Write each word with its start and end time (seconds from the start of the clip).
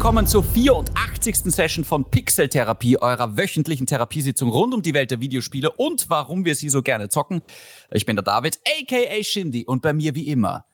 willkommen 0.00 0.26
zur 0.26 0.42
84. 0.42 1.52
Session 1.52 1.84
von 1.84 2.06
Pixel 2.10 2.48
Therapie, 2.48 2.96
eurer 2.96 3.36
wöchentlichen 3.36 3.86
Therapiesitzung 3.86 4.48
rund 4.48 4.72
um 4.72 4.80
die 4.80 4.94
Welt 4.94 5.10
der 5.10 5.20
Videospiele 5.20 5.70
und 5.72 6.08
warum 6.08 6.46
wir 6.46 6.54
sie 6.54 6.70
so 6.70 6.80
gerne 6.80 7.10
zocken. 7.10 7.42
Ich 7.90 8.06
bin 8.06 8.16
der 8.16 8.22
David, 8.22 8.58
aka 8.66 9.22
Shindy, 9.22 9.66
und 9.66 9.82
bei 9.82 9.92
mir 9.92 10.14
wie 10.14 10.28
immer 10.28 10.64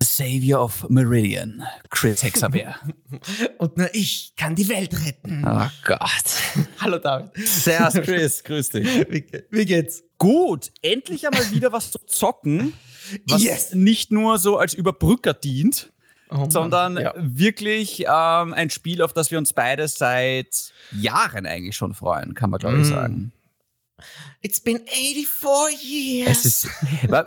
The 0.00 0.06
Savior 0.06 0.62
of 0.62 0.88
Meridian, 0.88 1.64
Chris 1.90 2.22
Hexabeer. 2.22 2.76
und 3.58 3.78
nur 3.78 3.92
ich 3.96 4.34
kann 4.36 4.54
die 4.54 4.68
Welt 4.68 4.94
retten. 5.04 5.44
Oh 5.44 5.68
Gott. 5.84 5.98
Hallo 6.78 6.98
David. 6.98 7.30
Servus 7.44 7.94
Chris, 7.94 8.44
grüß 8.44 8.68
dich. 8.68 8.86
Wie, 9.10 9.26
wie 9.50 9.66
geht's? 9.66 10.04
Gut, 10.18 10.70
endlich 10.82 11.26
einmal 11.26 11.50
wieder 11.50 11.72
was 11.72 11.90
zu 11.90 11.98
zocken, 12.06 12.74
was 13.26 13.42
yes. 13.42 13.74
nicht 13.74 14.12
nur 14.12 14.38
so 14.38 14.56
als 14.56 14.72
Überbrücker 14.72 15.34
dient, 15.34 15.92
Oh 16.34 16.48
sondern 16.48 16.96
ja. 16.96 17.12
wirklich 17.16 18.00
ähm, 18.00 18.54
ein 18.54 18.70
Spiel, 18.70 19.02
auf 19.02 19.12
das 19.12 19.30
wir 19.30 19.38
uns 19.38 19.52
beide 19.52 19.86
seit 19.88 20.72
Jahren 20.92 21.46
eigentlich 21.46 21.76
schon 21.76 21.94
freuen, 21.94 22.34
kann 22.34 22.50
man 22.50 22.58
glaube 22.58 22.78
ich 22.78 22.86
mm. 22.86 22.90
sagen. 22.90 23.32
It's 24.40 24.60
been 24.60 24.80
84 24.86 25.82
years. 25.82 26.44
Ist, 26.44 26.68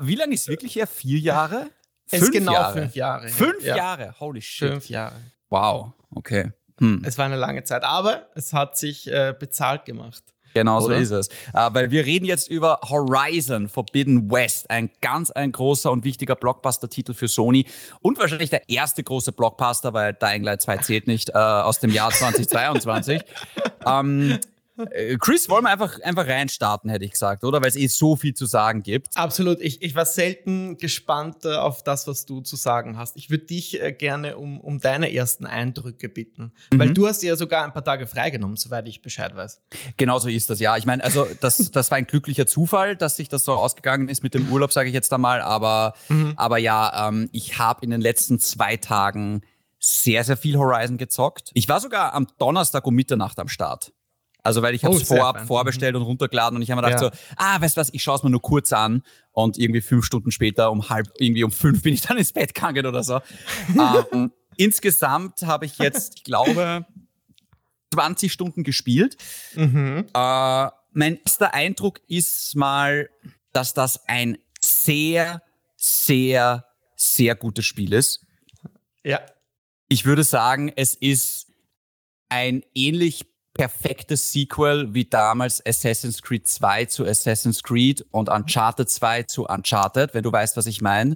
wie 0.01 0.15
lange 0.15 0.33
ist 0.33 0.41
es 0.41 0.47
wirklich 0.47 0.75
her? 0.75 0.87
Vier 0.87 1.19
Jahre? 1.19 1.69
Es 2.11 2.19
fünf 2.19 2.33
genau 2.33 2.53
Jahre. 2.53 2.81
fünf 2.81 2.95
Jahre. 2.95 3.29
Fünf 3.29 3.63
ja. 3.63 3.77
Jahre, 3.77 4.15
holy 4.19 4.39
shit. 4.39 4.69
Fünf 4.69 4.89
Jahre. 4.89 5.15
Wow, 5.49 5.93
okay. 6.11 6.51
Hm. 6.79 7.01
Es 7.03 7.17
war 7.17 7.25
eine 7.25 7.35
lange 7.35 7.63
Zeit, 7.63 7.83
aber 7.83 8.29
es 8.35 8.53
hat 8.53 8.77
sich 8.77 9.07
äh, 9.07 9.33
bezahlt 9.37 9.85
gemacht. 9.85 10.23
Genau 10.55 10.79
so 10.79 10.89
ist 10.91 11.11
es. 11.11 11.27
Äh, 11.53 11.69
weil 11.73 11.91
wir 11.91 12.05
reden 12.05 12.25
jetzt 12.25 12.49
über 12.49 12.79
Horizon 12.89 13.67
Forbidden 13.67 14.31
West, 14.31 14.69
ein 14.69 14.89
ganz 15.01 15.29
ein 15.29 15.51
großer 15.51 15.91
und 15.91 16.05
wichtiger 16.05 16.35
Blockbuster-Titel 16.35 17.13
für 17.13 17.27
Sony 17.27 17.65
und 18.01 18.17
wahrscheinlich 18.17 18.49
der 18.49 18.69
erste 18.69 19.03
große 19.03 19.33
Blockbuster, 19.33 19.93
weil 19.93 20.13
Dying 20.13 20.43
Light 20.43 20.61
2 20.61 20.77
zählt 20.77 21.07
nicht, 21.07 21.29
äh, 21.29 21.33
aus 21.33 21.79
dem 21.79 21.91
Jahr 21.91 22.09
2022. 22.11 23.21
ähm, 23.85 24.31
äh, 24.31 24.39
Chris, 25.19 25.49
wollen 25.49 25.63
wir 25.63 25.69
einfach, 25.69 25.99
einfach 26.01 26.27
reinstarten, 26.27 26.89
hätte 26.89 27.05
ich 27.05 27.11
gesagt, 27.11 27.43
oder? 27.43 27.61
Weil 27.61 27.69
es 27.69 27.75
eh 27.75 27.87
so 27.87 28.15
viel 28.15 28.33
zu 28.33 28.45
sagen 28.45 28.83
gibt. 28.83 29.15
Absolut. 29.15 29.61
Ich, 29.61 29.81
ich 29.81 29.95
war 29.95 30.05
selten 30.05 30.77
gespannt 30.77 31.45
äh, 31.45 31.55
auf 31.55 31.83
das, 31.83 32.07
was 32.07 32.25
du 32.25 32.41
zu 32.41 32.55
sagen 32.55 32.97
hast. 32.97 33.15
Ich 33.15 33.29
würde 33.29 33.45
dich 33.45 33.81
äh, 33.81 33.93
gerne 33.93 34.37
um, 34.37 34.59
um 34.59 34.79
deine 34.79 35.13
ersten 35.13 35.45
Eindrücke 35.45 36.09
bitten. 36.09 36.51
Mhm. 36.71 36.79
Weil 36.79 36.93
du 36.93 37.07
hast 37.07 37.23
ja 37.23 37.35
sogar 37.37 37.63
ein 37.63 37.71
paar 37.71 37.85
Tage 37.85 38.05
freigenommen, 38.05 38.57
soweit 38.57 38.87
ich 38.87 39.01
Bescheid 39.01 39.35
weiß. 39.35 39.61
Genau 39.97 40.19
so 40.19 40.27
ist 40.27 40.49
das, 40.49 40.59
ja. 40.59 40.75
Ich 40.75 40.85
meine, 40.85 41.03
also 41.03 41.25
das, 41.39 41.71
das 41.71 41.91
war 41.91 41.97
ein 41.97 42.07
glücklicher 42.07 42.45
Zufall, 42.45 42.97
dass 42.97 43.15
sich 43.15 43.29
das 43.29 43.45
so 43.45 43.53
ausgegangen 43.53 44.09
ist 44.09 44.23
mit 44.23 44.33
dem 44.33 44.51
Urlaub, 44.51 44.73
sage 44.73 44.89
ich 44.89 44.93
jetzt 44.93 45.13
einmal. 45.13 45.41
Aber, 45.41 45.93
mhm. 46.09 46.33
aber 46.35 46.57
ja, 46.57 47.07
ähm, 47.07 47.29
ich 47.31 47.57
habe 47.57 47.83
in 47.85 47.91
den 47.91 48.01
letzten 48.01 48.39
zwei 48.39 48.75
Tagen 48.75 49.41
sehr, 49.79 50.23
sehr 50.23 50.35
viel 50.37 50.57
Horizon 50.57 50.97
gezockt. 50.97 51.51
Ich 51.53 51.69
war 51.69 51.79
sogar 51.79 52.13
am 52.13 52.27
Donnerstag 52.39 52.85
um 52.87 52.95
Mitternacht 52.95 53.39
am 53.39 53.47
Start. 53.47 53.93
Also 54.45 54.61
weil 54.61 54.75
ich 54.75 54.85
habe 54.85 54.95
es 54.95 55.09
oh, 55.09 55.15
vorab 55.15 55.37
fein. 55.37 55.47
vorbestellt 55.47 55.95
und 55.95 56.03
runtergeladen 56.03 56.55
und 56.55 56.61
ich 56.61 56.69
habe 56.69 56.79
mir 56.79 56.87
gedacht 56.87 57.01
ja. 57.01 57.09
so, 57.09 57.33
ah, 57.35 57.59
weißt 57.59 57.75
du 57.75 57.81
was, 57.81 57.91
ich 57.91 58.03
schaue 58.03 58.17
es 58.17 58.23
mir 58.23 58.29
nur 58.29 58.43
kurz 58.43 58.71
an 58.73 59.01
und 59.31 59.57
irgendwie 59.57 59.81
fünf 59.81 60.05
Stunden 60.05 60.29
später 60.29 60.71
um 60.71 60.87
halb, 60.87 61.07
irgendwie 61.17 61.43
um 61.43 61.51
fünf 61.51 61.81
bin 61.81 61.95
ich 61.95 62.01
dann 62.01 62.17
ins 62.17 62.31
Bett 62.31 62.53
gegangen 62.53 62.85
oder 62.85 63.03
so. 63.03 63.21
ähm, 64.13 64.31
insgesamt 64.55 65.41
habe 65.41 65.65
ich 65.65 65.79
jetzt, 65.79 66.17
ich 66.17 66.23
glaube, 66.23 66.85
20 67.91 68.31
Stunden 68.31 68.63
gespielt. 68.63 69.17
Mhm. 69.55 70.05
Äh, 70.13 70.69
mein 70.91 71.19
erster 71.25 71.55
Eindruck 71.55 72.01
ist 72.07 72.55
mal, 72.55 73.09
dass 73.51 73.73
das 73.73 74.07
ein 74.07 74.37
sehr, 74.61 75.41
sehr, 75.75 76.65
sehr 76.95 77.33
gutes 77.33 77.65
Spiel 77.65 77.93
ist. 77.93 78.23
Ja. 79.03 79.21
Ich 79.87 80.05
würde 80.05 80.23
sagen, 80.23 80.71
es 80.75 80.93
ist 80.93 81.47
ein 82.29 82.61
ähnlich 82.75 83.25
perfektes 83.55 84.31
Sequel 84.31 84.93
wie 84.93 85.05
damals 85.05 85.65
Assassin's 85.65 86.21
Creed 86.21 86.45
2 86.45 86.85
zu 86.85 87.05
Assassin's 87.05 87.63
Creed 87.63 88.05
und 88.11 88.29
Uncharted 88.29 88.89
2 88.89 89.23
zu 89.23 89.45
Uncharted, 89.45 90.13
wenn 90.13 90.23
du 90.23 90.31
weißt, 90.31 90.57
was 90.57 90.67
ich 90.67 90.81
meine, 90.81 91.11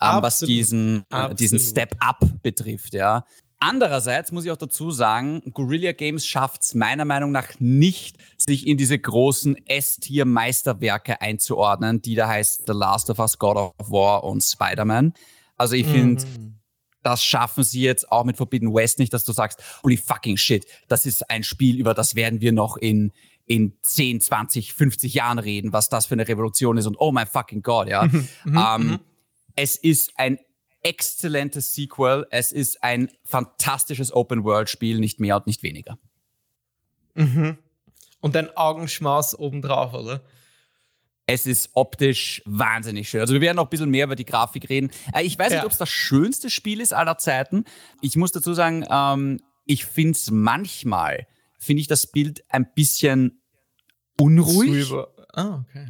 ähm, 0.00 0.22
was 0.22 0.38
diesen, 0.38 1.04
äh, 1.10 1.34
diesen 1.34 1.58
Step-Up 1.58 2.24
betrifft, 2.42 2.94
ja. 2.94 3.26
Andererseits 3.58 4.32
muss 4.32 4.46
ich 4.46 4.50
auch 4.50 4.56
dazu 4.56 4.90
sagen, 4.90 5.42
Guerrilla 5.52 5.92
Games 5.92 6.24
schafft 6.24 6.62
es 6.62 6.74
meiner 6.74 7.04
Meinung 7.04 7.30
nach 7.32 7.48
nicht, 7.58 8.16
sich 8.38 8.66
in 8.66 8.78
diese 8.78 8.98
großen 8.98 9.56
S-Tier-Meisterwerke 9.66 11.20
einzuordnen, 11.20 12.00
die 12.00 12.14
da 12.14 12.28
heißt 12.28 12.62
The 12.66 12.72
Last 12.72 13.10
of 13.10 13.18
Us, 13.18 13.38
God 13.38 13.56
of 13.56 13.90
War 13.90 14.24
und 14.24 14.42
Spider-Man. 14.42 15.12
Also 15.58 15.74
ich 15.74 15.86
finde, 15.86 16.24
mhm 16.24 16.59
das 17.02 17.24
schaffen 17.24 17.64
sie 17.64 17.82
jetzt 17.82 18.10
auch 18.10 18.24
mit 18.24 18.36
Forbidden 18.36 18.74
West 18.74 18.98
nicht, 18.98 19.12
dass 19.12 19.24
du 19.24 19.32
sagst, 19.32 19.62
holy 19.82 19.96
fucking 19.96 20.36
shit, 20.36 20.66
das 20.88 21.06
ist 21.06 21.30
ein 21.30 21.42
Spiel, 21.42 21.78
über 21.78 21.94
das 21.94 22.14
werden 22.14 22.40
wir 22.40 22.52
noch 22.52 22.76
in, 22.76 23.12
in 23.46 23.74
10, 23.82 24.20
20, 24.20 24.74
50 24.74 25.14
Jahren 25.14 25.38
reden, 25.38 25.72
was 25.72 25.88
das 25.88 26.06
für 26.06 26.14
eine 26.14 26.28
Revolution 26.28 26.76
ist 26.76 26.86
und 26.86 26.96
oh 26.98 27.12
my 27.12 27.26
fucking 27.26 27.62
God, 27.62 27.88
ja. 27.88 28.04
Mhm, 28.04 28.28
mhm, 28.44 28.58
ähm, 28.58 28.86
mhm. 28.86 28.98
es 29.56 29.76
ist 29.76 30.12
ein 30.16 30.38
exzellentes 30.82 31.74
Sequel, 31.74 32.26
es 32.30 32.52
ist 32.52 32.82
ein 32.82 33.10
fantastisches 33.24 34.12
Open-World-Spiel, 34.12 34.98
nicht 34.98 35.20
mehr 35.20 35.36
und 35.36 35.46
nicht 35.46 35.62
weniger. 35.62 35.98
Mhm. 37.14 37.58
Und 38.20 38.36
ein 38.36 38.56
Augenschmaus 38.56 39.38
obendrauf, 39.38 39.94
oder? 39.94 40.22
Es 41.32 41.46
ist 41.46 41.70
optisch 41.74 42.42
wahnsinnig 42.44 43.08
schön. 43.08 43.20
Also 43.20 43.34
wir 43.34 43.40
werden 43.40 43.56
noch 43.56 43.66
ein 43.66 43.70
bisschen 43.70 43.90
mehr 43.90 44.06
über 44.06 44.16
die 44.16 44.24
Grafik 44.24 44.68
reden. 44.68 44.90
Äh, 45.14 45.22
ich 45.22 45.38
weiß 45.38 45.52
ja. 45.52 45.58
nicht, 45.58 45.64
ob 45.64 45.70
es 45.72 45.78
das 45.78 45.88
schönste 45.88 46.50
Spiel 46.50 46.80
ist 46.80 46.92
aller 46.92 47.18
Zeiten. 47.18 47.64
Ich 48.00 48.16
muss 48.16 48.32
dazu 48.32 48.52
sagen, 48.52 48.84
ähm, 48.90 49.40
ich 49.64 49.84
finde 49.84 50.12
es 50.12 50.30
manchmal, 50.32 51.28
finde 51.56 51.82
ich 51.82 51.86
das 51.86 52.08
Bild 52.08 52.42
ein 52.48 52.66
bisschen 52.74 53.40
unruhig. 54.18 54.92
Ah, 55.32 55.60
okay. 55.60 55.86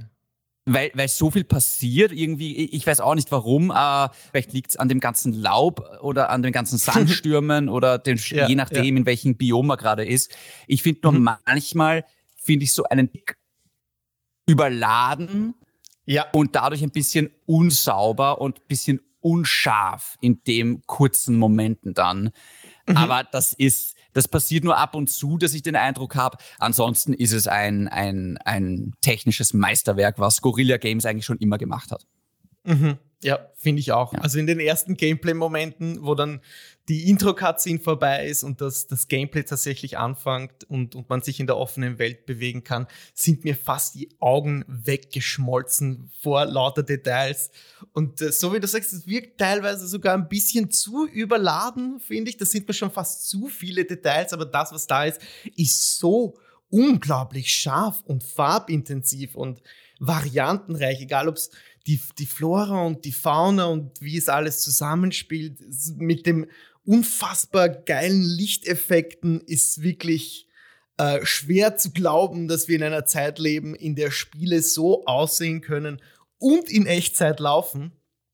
Weil, 0.66 0.90
weil 0.92 1.08
so 1.08 1.30
viel 1.30 1.44
passiert 1.44 2.12
irgendwie, 2.12 2.54
ich 2.56 2.86
weiß 2.86 3.00
auch 3.00 3.14
nicht 3.14 3.32
warum, 3.32 3.70
äh, 3.70 4.08
vielleicht 4.30 4.52
liegt 4.52 4.72
es 4.72 4.76
an 4.76 4.90
dem 4.90 5.00
ganzen 5.00 5.32
Laub 5.32 5.82
oder 6.02 6.28
an 6.28 6.42
den 6.42 6.52
ganzen 6.52 6.78
Sandstürmen 6.78 7.70
oder 7.70 7.98
den, 7.98 8.18
ja, 8.18 8.46
je 8.46 8.56
nachdem, 8.56 8.84
ja. 8.84 9.00
in 9.00 9.06
welchem 9.06 9.36
Biom 9.36 9.68
man 9.68 9.78
gerade 9.78 10.04
ist. 10.04 10.36
Ich 10.66 10.82
finde 10.82 11.00
nur 11.04 11.12
mhm. 11.12 11.30
manchmal, 11.46 12.04
finde 12.36 12.64
ich 12.64 12.74
so 12.74 12.84
einen 12.84 13.10
überladen 14.50 15.54
ja. 16.04 16.26
und 16.32 16.56
dadurch 16.56 16.82
ein 16.82 16.90
bisschen 16.90 17.30
unsauber 17.46 18.40
und 18.40 18.58
ein 18.58 18.66
bisschen 18.68 19.00
unscharf 19.20 20.16
in 20.20 20.42
dem 20.44 20.82
kurzen 20.86 21.36
Momenten 21.36 21.94
dann. 21.94 22.30
Mhm. 22.86 22.96
Aber 22.96 23.24
das 23.24 23.52
ist, 23.52 23.94
das 24.12 24.26
passiert 24.26 24.64
nur 24.64 24.76
ab 24.76 24.94
und 24.94 25.08
zu, 25.10 25.38
dass 25.38 25.54
ich 25.54 25.62
den 25.62 25.76
Eindruck 25.76 26.16
habe. 26.16 26.38
Ansonsten 26.58 27.12
ist 27.12 27.32
es 27.32 27.46
ein, 27.46 27.86
ein, 27.88 28.38
ein 28.38 28.94
technisches 29.02 29.52
Meisterwerk, 29.52 30.18
was 30.18 30.40
Gorilla 30.40 30.78
Games 30.78 31.06
eigentlich 31.06 31.26
schon 31.26 31.38
immer 31.38 31.58
gemacht 31.58 31.90
hat. 31.92 32.06
Mhm. 32.64 32.98
Ja, 33.22 33.50
finde 33.54 33.80
ich 33.80 33.92
auch. 33.92 34.14
Ja. 34.14 34.20
Also 34.20 34.38
in 34.38 34.46
den 34.46 34.60
ersten 34.60 34.96
Gameplay-Momenten, 34.96 36.02
wo 36.02 36.14
dann 36.14 36.40
die 36.88 37.08
Intro-Cutscene 37.10 37.78
vorbei 37.78 38.26
ist 38.26 38.42
und 38.42 38.62
das, 38.62 38.86
das 38.86 39.08
Gameplay 39.08 39.42
tatsächlich 39.42 39.98
anfängt 39.98 40.64
und, 40.64 40.94
und 40.94 41.08
man 41.10 41.20
sich 41.20 41.38
in 41.38 41.46
der 41.46 41.58
offenen 41.58 41.98
Welt 41.98 42.24
bewegen 42.24 42.64
kann, 42.64 42.86
sind 43.12 43.44
mir 43.44 43.54
fast 43.54 43.94
die 43.94 44.08
Augen 44.20 44.64
weggeschmolzen 44.66 46.10
vor 46.20 46.46
lauter 46.46 46.82
Details. 46.82 47.50
Und 47.92 48.22
äh, 48.22 48.32
so 48.32 48.54
wie 48.54 48.60
du 48.60 48.66
sagst, 48.66 48.92
es 48.94 49.06
wirkt 49.06 49.38
teilweise 49.38 49.86
sogar 49.86 50.14
ein 50.14 50.28
bisschen 50.28 50.70
zu 50.70 51.06
überladen, 51.06 52.00
finde 52.00 52.30
ich. 52.30 52.38
Das 52.38 52.50
sind 52.50 52.66
mir 52.66 52.74
schon 52.74 52.90
fast 52.90 53.28
zu 53.28 53.48
viele 53.48 53.84
Details, 53.84 54.32
aber 54.32 54.46
das, 54.46 54.72
was 54.72 54.86
da 54.86 55.04
ist, 55.04 55.20
ist 55.56 55.98
so 55.98 56.38
unglaublich 56.70 57.54
scharf 57.54 58.02
und 58.06 58.24
farbintensiv 58.24 59.34
und 59.34 59.62
variantenreich, 60.00 61.02
egal 61.02 61.28
ob 61.28 61.36
es 61.36 61.50
die, 61.86 62.00
die 62.18 62.26
Flora 62.26 62.82
und 62.82 63.04
die 63.04 63.12
Fauna 63.12 63.66
und 63.66 64.00
wie 64.00 64.16
es 64.16 64.28
alles 64.28 64.60
zusammenspielt 64.60 65.58
mit 65.96 66.26
dem 66.26 66.46
unfassbar 66.84 67.68
geilen 67.68 68.22
Lichteffekten 68.22 69.40
ist 69.40 69.82
wirklich 69.82 70.48
äh, 70.96 71.24
schwer 71.24 71.76
zu 71.76 71.92
glauben, 71.92 72.48
dass 72.48 72.68
wir 72.68 72.76
in 72.76 72.82
einer 72.82 73.06
Zeit 73.06 73.38
leben, 73.38 73.74
in 73.74 73.94
der 73.94 74.10
Spiele 74.10 74.60
so 74.62 75.04
aussehen 75.06 75.60
können 75.60 76.00
und 76.38 76.70
in 76.70 76.86
Echtzeit 76.86 77.40
laufen. 77.40 77.92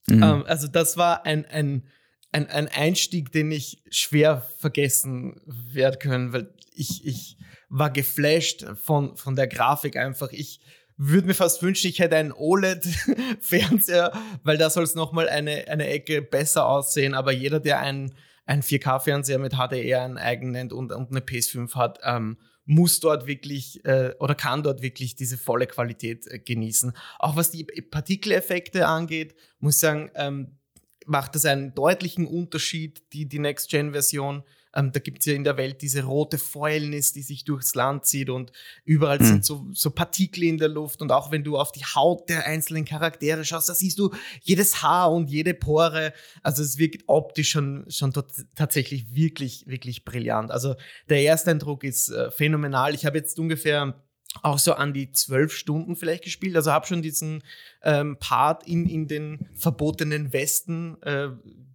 Mhm. 0.08 0.22
Ähm, 0.22 0.44
also 0.46 0.69
das 0.69 0.96
war 0.96 1.26
ein, 1.26 1.44
ein, 1.46 1.87
ein, 2.32 2.49
ein 2.49 2.69
Einstieg, 2.69 3.32
den 3.32 3.50
ich 3.50 3.82
schwer 3.90 4.49
vergessen 4.58 5.40
werden 5.46 5.99
können, 5.99 6.32
weil 6.32 6.52
ich, 6.75 7.06
ich 7.06 7.37
war 7.69 7.90
geflasht 7.90 8.64
von, 8.82 9.16
von 9.16 9.37
der 9.37 9.49
Grafik 9.49 9.96
einfach. 9.96 10.32
Ich, 10.32 10.60
würde 10.96 11.26
mir 11.26 11.34
fast 11.34 11.62
wünschen, 11.62 11.88
ich 11.88 11.98
hätte 11.98 12.16
einen 12.16 12.32
OLED-Fernseher, 12.32 14.12
weil 14.43 14.56
da 14.56 14.70
soll 14.70 14.84
es 14.84 14.94
nochmal 14.94 15.28
eine, 15.28 15.69
eine 15.69 15.88
Ecke 15.88 16.22
besser 16.22 16.66
aussehen. 16.66 17.14
Aber 17.14 17.32
jeder, 17.32 17.60
der 17.60 17.81
einen, 17.81 18.14
einen 18.46 18.62
4K-Fernseher 18.62 19.38
mit 19.38 19.54
HDR 19.54 20.02
einen 20.02 20.19
eigenen 20.19 20.72
und, 20.72 20.93
und 20.93 21.10
eine 21.10 21.20
PS5 21.20 21.75
hat, 21.75 21.98
ähm, 22.02 22.38
muss 22.64 22.98
dort 22.98 23.26
wirklich 23.26 23.84
äh, 23.84 24.14
oder 24.19 24.34
kann 24.34 24.62
dort 24.62 24.82
wirklich 24.82 25.14
diese 25.14 25.38
volle 25.38 25.66
Qualität 25.66 26.26
äh, 26.26 26.38
genießen. 26.38 26.93
Auch 27.19 27.37
was 27.37 27.50
die 27.50 27.64
Partikeleffekte 27.64 28.87
angeht, 28.87 29.37
muss 29.60 29.76
ich 29.76 29.81
sagen, 29.81 30.10
ähm, 30.14 30.58
macht 31.06 31.37
das 31.37 31.44
einen 31.44 31.75
deutlichen 31.75 32.26
Unterschied, 32.26 33.12
die, 33.12 33.28
die 33.28 33.38
Next-Gen-Version. 33.38 34.42
Ähm, 34.76 34.93
da 34.93 35.00
gibt 35.00 35.20
es 35.20 35.26
ja 35.26 35.34
in 35.34 35.43
der 35.43 35.56
Welt 35.56 35.81
diese 35.82 36.05
rote 36.05 36.38
Fäulnis, 36.38 37.12
die 37.12 37.23
sich 37.23 37.44
durchs 37.44 37.75
Land 37.75 38.05
zieht 38.05 38.28
und 38.28 38.52
überall 38.84 39.19
mhm. 39.19 39.25
sind 39.25 39.44
so, 39.44 39.67
so 39.73 39.90
Partikel 39.90 40.44
in 40.44 40.58
der 40.58 40.69
Luft. 40.69 41.00
Und 41.00 41.11
auch 41.11 41.32
wenn 41.32 41.43
du 41.43 41.56
auf 41.56 41.73
die 41.73 41.84
Haut 41.84 42.28
der 42.28 42.46
einzelnen 42.46 42.84
Charaktere 42.84 43.44
schaust, 43.44 43.69
da 43.69 43.75
siehst 43.75 43.99
du 43.99 44.11
jedes 44.43 44.82
Haar 44.82 45.12
und 45.12 45.31
jede 45.31 45.55
Pore. 45.55 46.12
Also 46.43 46.62
es 46.62 46.78
wirkt 46.78 47.05
optisch 47.06 47.50
schon, 47.50 47.87
schon 47.88 48.12
tatsächlich 48.55 49.14
wirklich, 49.14 49.67
wirklich 49.67 50.05
brillant. 50.05 50.50
Also 50.50 50.75
der 51.08 51.23
Ersteindruck 51.23 51.82
ist 51.82 52.11
äh, 52.11 52.31
phänomenal. 52.31 52.94
Ich 52.94 53.06
habe 53.06 53.17
jetzt 53.17 53.38
ungefähr 53.38 54.06
auch 54.43 54.59
so 54.59 54.75
an 54.75 54.93
die 54.93 55.12
zwölf 55.12 55.53
Stunden 55.53 55.97
vielleicht 55.97 56.25
gespielt. 56.25 56.56
Also 56.56 56.73
habe 56.73 56.87
schon 56.87 57.03
diesen 57.03 57.43
ähm, 57.83 58.17
Part 58.19 58.67
in, 58.67 58.87
in 58.87 59.09
den 59.09 59.49
verbotenen 59.55 60.33
Westen 60.33 61.00
äh, 61.03 61.29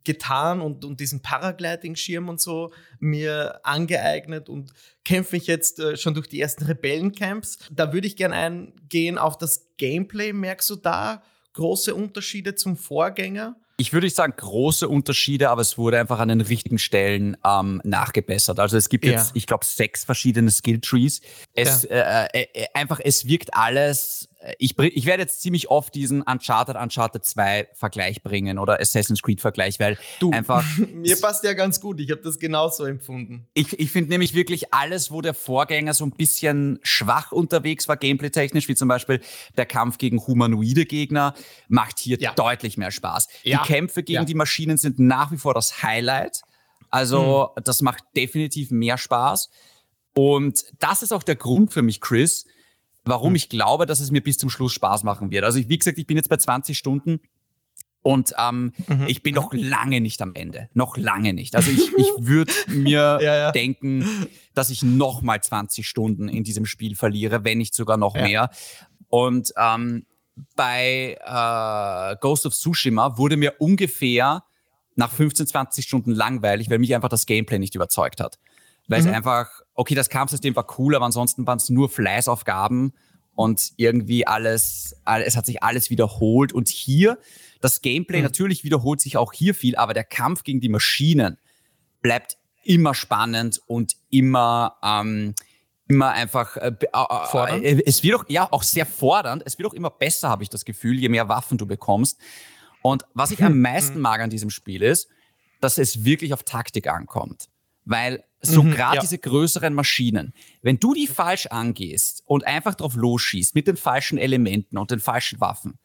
getan 0.03 0.61
und, 0.61 0.83
und 0.85 0.99
diesen 0.99 1.21
Paragliding-Schirm 1.21 2.29
und 2.29 2.41
so 2.41 2.71
mir 2.99 3.59
angeeignet 3.63 4.49
und 4.49 4.73
kämpfe 5.05 5.35
mich 5.35 5.47
jetzt 5.47 5.79
äh, 5.79 5.97
schon 5.97 6.13
durch 6.13 6.27
die 6.27 6.41
ersten 6.41 6.65
Rebellencamps. 6.65 7.59
Da 7.71 7.93
würde 7.93 8.07
ich 8.07 8.15
gerne 8.15 8.35
eingehen 8.35 9.17
auf 9.17 9.37
das 9.37 9.67
Gameplay. 9.77 10.33
Merkst 10.33 10.69
du 10.69 10.75
da 10.75 11.23
große 11.53 11.93
Unterschiede 11.93 12.55
zum 12.55 12.77
Vorgänger? 12.77 13.55
Ich 13.81 13.93
würde 13.93 14.05
nicht 14.05 14.15
sagen 14.15 14.33
große 14.37 14.87
Unterschiede, 14.87 15.49
aber 15.49 15.61
es 15.61 15.75
wurde 15.75 15.99
einfach 15.99 16.19
an 16.19 16.27
den 16.27 16.41
richtigen 16.41 16.77
Stellen 16.77 17.35
ähm, 17.43 17.81
nachgebessert. 17.83 18.59
Also 18.59 18.77
es 18.77 18.89
gibt 18.89 19.05
jetzt, 19.05 19.29
ja. 19.29 19.35
ich 19.35 19.47
glaube, 19.47 19.65
sechs 19.65 20.03
verschiedene 20.03 20.51
Skill-Trees. 20.51 21.21
Es 21.55 21.81
ja. 21.89 22.25
äh, 22.25 22.43
äh, 22.43 22.47
äh 22.53 22.65
einfach, 22.75 22.99
es 23.03 23.25
wirkt 23.25 23.55
alles 23.55 24.29
ich, 24.57 24.77
ich 24.77 25.05
werde 25.05 25.23
jetzt 25.23 25.41
ziemlich 25.41 25.69
oft 25.69 25.93
diesen 25.93 26.23
Uncharted, 26.23 26.75
Uncharted 26.75 27.23
2 27.23 27.69
Vergleich 27.73 28.23
bringen 28.23 28.57
oder 28.57 28.79
Assassin's 28.79 29.21
Creed 29.21 29.39
Vergleich, 29.39 29.79
weil 29.79 29.97
du, 30.19 30.31
einfach. 30.31 30.65
mir 30.93 31.15
passt 31.19 31.43
ja 31.43 31.53
ganz 31.53 31.79
gut. 31.79 31.99
Ich 31.99 32.09
habe 32.09 32.21
das 32.21 32.39
genauso 32.39 32.85
empfunden. 32.85 33.47
Ich, 33.53 33.77
ich 33.79 33.91
finde 33.91 34.09
nämlich 34.09 34.33
wirklich 34.33 34.73
alles, 34.73 35.11
wo 35.11 35.21
der 35.21 35.33
Vorgänger 35.33 35.93
so 35.93 36.05
ein 36.05 36.11
bisschen 36.11 36.79
schwach 36.81 37.31
unterwegs 37.31 37.87
war, 37.87 37.97
gameplay-technisch, 37.97 38.67
wie 38.67 38.75
zum 38.75 38.87
Beispiel 38.87 39.21
der 39.57 39.65
Kampf 39.65 39.97
gegen 39.97 40.25
humanoide 40.25 40.85
Gegner, 40.85 41.35
macht 41.67 41.99
hier 41.99 42.17
ja. 42.19 42.33
deutlich 42.33 42.77
mehr 42.77 42.91
Spaß. 42.91 43.27
Ja. 43.43 43.61
Die 43.61 43.67
Kämpfe 43.67 44.01
gegen 44.01 44.21
ja. 44.21 44.25
die 44.25 44.35
Maschinen 44.35 44.77
sind 44.77 44.97
nach 44.99 45.31
wie 45.31 45.37
vor 45.37 45.53
das 45.53 45.83
Highlight. 45.83 46.41
Also, 46.89 47.51
mhm. 47.55 47.63
das 47.63 47.81
macht 47.81 48.03
definitiv 48.15 48.71
mehr 48.71 48.97
Spaß. 48.97 49.49
Und 50.13 50.65
das 50.79 51.03
ist 51.03 51.13
auch 51.13 51.23
der 51.23 51.35
Grund 51.35 51.71
für 51.71 51.81
mich, 51.81 52.01
Chris, 52.01 52.45
warum 53.03 53.29
hm. 53.29 53.35
ich 53.35 53.49
glaube, 53.49 53.85
dass 53.85 53.99
es 53.99 54.11
mir 54.11 54.21
bis 54.21 54.37
zum 54.37 54.49
Schluss 54.49 54.73
Spaß 54.73 55.03
machen 55.03 55.31
wird. 55.31 55.43
Also 55.43 55.59
ich, 55.59 55.69
wie 55.69 55.77
gesagt, 55.77 55.97
ich 55.97 56.07
bin 56.07 56.17
jetzt 56.17 56.29
bei 56.29 56.37
20 56.37 56.77
Stunden 56.77 57.19
und 58.03 58.33
ähm, 58.39 58.73
mhm. 58.87 59.05
ich 59.07 59.21
bin 59.21 59.35
noch 59.35 59.53
lange 59.53 60.01
nicht 60.01 60.21
am 60.21 60.33
Ende. 60.33 60.69
Noch 60.73 60.97
lange 60.97 61.33
nicht. 61.33 61.55
Also 61.55 61.69
ich, 61.69 61.91
ich 61.95 62.07
würde 62.17 62.51
mir 62.67 63.19
ja, 63.21 63.35
ja. 63.35 63.51
denken, 63.51 64.27
dass 64.55 64.69
ich 64.71 64.81
noch 64.81 65.21
mal 65.21 65.41
20 65.41 65.87
Stunden 65.87 66.27
in 66.27 66.43
diesem 66.43 66.65
Spiel 66.65 66.95
verliere, 66.95 67.43
wenn 67.43 67.59
nicht 67.59 67.75
sogar 67.75 67.97
noch 67.97 68.15
ja. 68.15 68.23
mehr. 68.23 68.49
Und 69.09 69.53
ähm, 69.55 70.05
bei 70.55 71.17
äh, 71.23 72.15
Ghost 72.21 72.45
of 72.47 72.53
Tsushima 72.53 73.17
wurde 73.17 73.37
mir 73.37 73.55
ungefähr 73.59 74.43
nach 74.95 75.11
15, 75.11 75.45
20 75.47 75.85
Stunden 75.85 76.11
langweilig, 76.11 76.69
weil 76.69 76.79
mich 76.79 76.95
einfach 76.95 77.09
das 77.09 77.25
Gameplay 77.27 77.59
nicht 77.59 77.75
überzeugt 77.75 78.19
hat 78.19 78.39
weil 78.91 79.01
mhm. 79.01 79.07
es 79.07 79.13
einfach, 79.15 79.61
okay, 79.73 79.95
das 79.95 80.09
Kampfsystem 80.09 80.55
war 80.55 80.67
cool, 80.77 80.95
aber 80.95 81.05
ansonsten 81.05 81.47
waren 81.47 81.57
es 81.57 81.69
nur 81.69 81.89
Fleißaufgaben 81.89 82.93
und 83.33 83.71
irgendwie 83.77 84.27
alles, 84.27 84.95
es 85.05 85.37
hat 85.37 85.45
sich 85.45 85.63
alles 85.63 85.89
wiederholt. 85.89 86.51
Und 86.51 86.67
hier, 86.67 87.17
das 87.61 87.81
Gameplay 87.81 88.17
mhm. 88.17 88.25
natürlich 88.25 88.65
wiederholt 88.65 88.99
sich 88.99 89.15
auch 89.15 89.31
hier 89.31 89.55
viel, 89.55 89.77
aber 89.77 89.93
der 89.93 90.03
Kampf 90.03 90.43
gegen 90.43 90.59
die 90.59 90.67
Maschinen 90.67 91.37
bleibt 92.01 92.37
immer 92.63 92.93
spannend 92.93 93.61
und 93.65 93.95
immer, 94.09 94.75
ähm, 94.83 95.35
immer 95.87 96.11
einfach 96.11 96.57
äh, 96.57 96.73
äh, 96.81 97.83
es 97.85 98.03
wird 98.03 98.15
auch 98.15 98.25
ja 98.27 98.47
auch 98.51 98.63
sehr 98.63 98.85
fordernd. 98.85 99.41
Es 99.45 99.57
wird 99.57 99.69
auch 99.69 99.73
immer 99.73 99.89
besser, 99.89 100.29
habe 100.29 100.43
ich 100.43 100.49
das 100.49 100.65
Gefühl, 100.65 100.99
je 100.99 101.09
mehr 101.09 101.29
Waffen 101.29 101.57
du 101.57 101.65
bekommst. 101.65 102.19
Und 102.81 103.05
was 103.13 103.31
ich 103.31 103.41
am 103.41 103.53
mhm. 103.53 103.61
meisten 103.61 103.99
mag 104.01 104.19
an 104.19 104.29
diesem 104.29 104.49
Spiel 104.49 104.81
ist, 104.83 105.07
dass 105.61 105.77
es 105.77 106.03
wirklich 106.03 106.33
auf 106.33 106.43
Taktik 106.43 106.87
ankommt. 106.87 107.47
Weil 107.85 108.23
so 108.41 108.63
mhm, 108.63 108.71
gerade 108.71 108.95
ja. 108.95 109.01
diese 109.01 109.17
größeren 109.17 109.73
Maschinen, 109.73 110.33
wenn 110.61 110.79
du 110.79 110.93
die 110.93 111.07
falsch 111.07 111.47
angehst 111.47 112.23
und 112.25 112.45
einfach 112.45 112.75
drauf 112.75 112.95
losschießt 112.95 113.55
mit 113.55 113.67
den 113.67 113.77
falschen 113.77 114.17
Elementen 114.17 114.77
und 114.77 114.91
den 114.91 114.99
falschen 114.99 115.39
Waffen, 115.39 115.77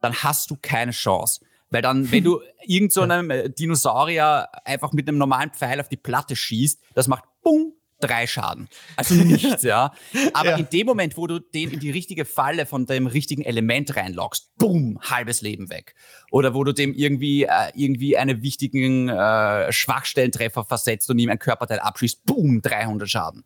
dann 0.00 0.14
hast 0.14 0.50
du 0.50 0.56
keine 0.60 0.92
Chance. 0.92 1.40
Weil 1.70 1.82
dann, 1.82 2.10
wenn 2.12 2.24
du 2.24 2.40
irgend 2.66 2.92
so 2.92 3.02
einem 3.02 3.30
äh, 3.30 3.50
Dinosaurier 3.50 4.48
einfach 4.64 4.92
mit 4.92 5.08
einem 5.08 5.18
normalen 5.18 5.50
Pfeil 5.50 5.80
auf 5.80 5.88
die 5.88 5.96
Platte 5.96 6.36
schießt, 6.36 6.80
das 6.94 7.08
macht 7.08 7.24
Bung, 7.42 7.72
drei 8.00 8.26
Schaden. 8.26 8.68
Also 8.96 9.14
nichts, 9.24 9.62
ja. 9.62 9.92
Aber 10.34 10.50
ja. 10.50 10.56
in 10.56 10.68
dem 10.70 10.86
Moment, 10.86 11.16
wo 11.16 11.26
du 11.26 11.38
den 11.38 11.70
in 11.70 11.80
die 11.80 11.90
richtige 11.90 12.24
Falle 12.24 12.66
von 12.66 12.86
dem 12.86 13.06
richtigen 13.06 13.42
Element 13.42 13.96
reinlockst, 13.96 14.56
boom, 14.56 14.98
halbes 15.00 15.42
Leben 15.42 15.70
weg. 15.70 15.94
Oder 16.30 16.54
wo 16.54 16.64
du 16.64 16.72
dem 16.72 16.92
irgendwie, 16.94 17.44
äh, 17.44 17.72
irgendwie 17.74 18.16
einen 18.16 18.42
wichtigen 18.42 19.08
äh, 19.08 19.72
Schwachstellentreffer 19.72 20.64
versetzt 20.64 21.10
und 21.10 21.18
ihm 21.18 21.30
ein 21.30 21.38
Körperteil 21.38 21.78
abschießt, 21.78 22.24
boom, 22.24 22.62
300 22.62 23.08
Schaden. 23.08 23.44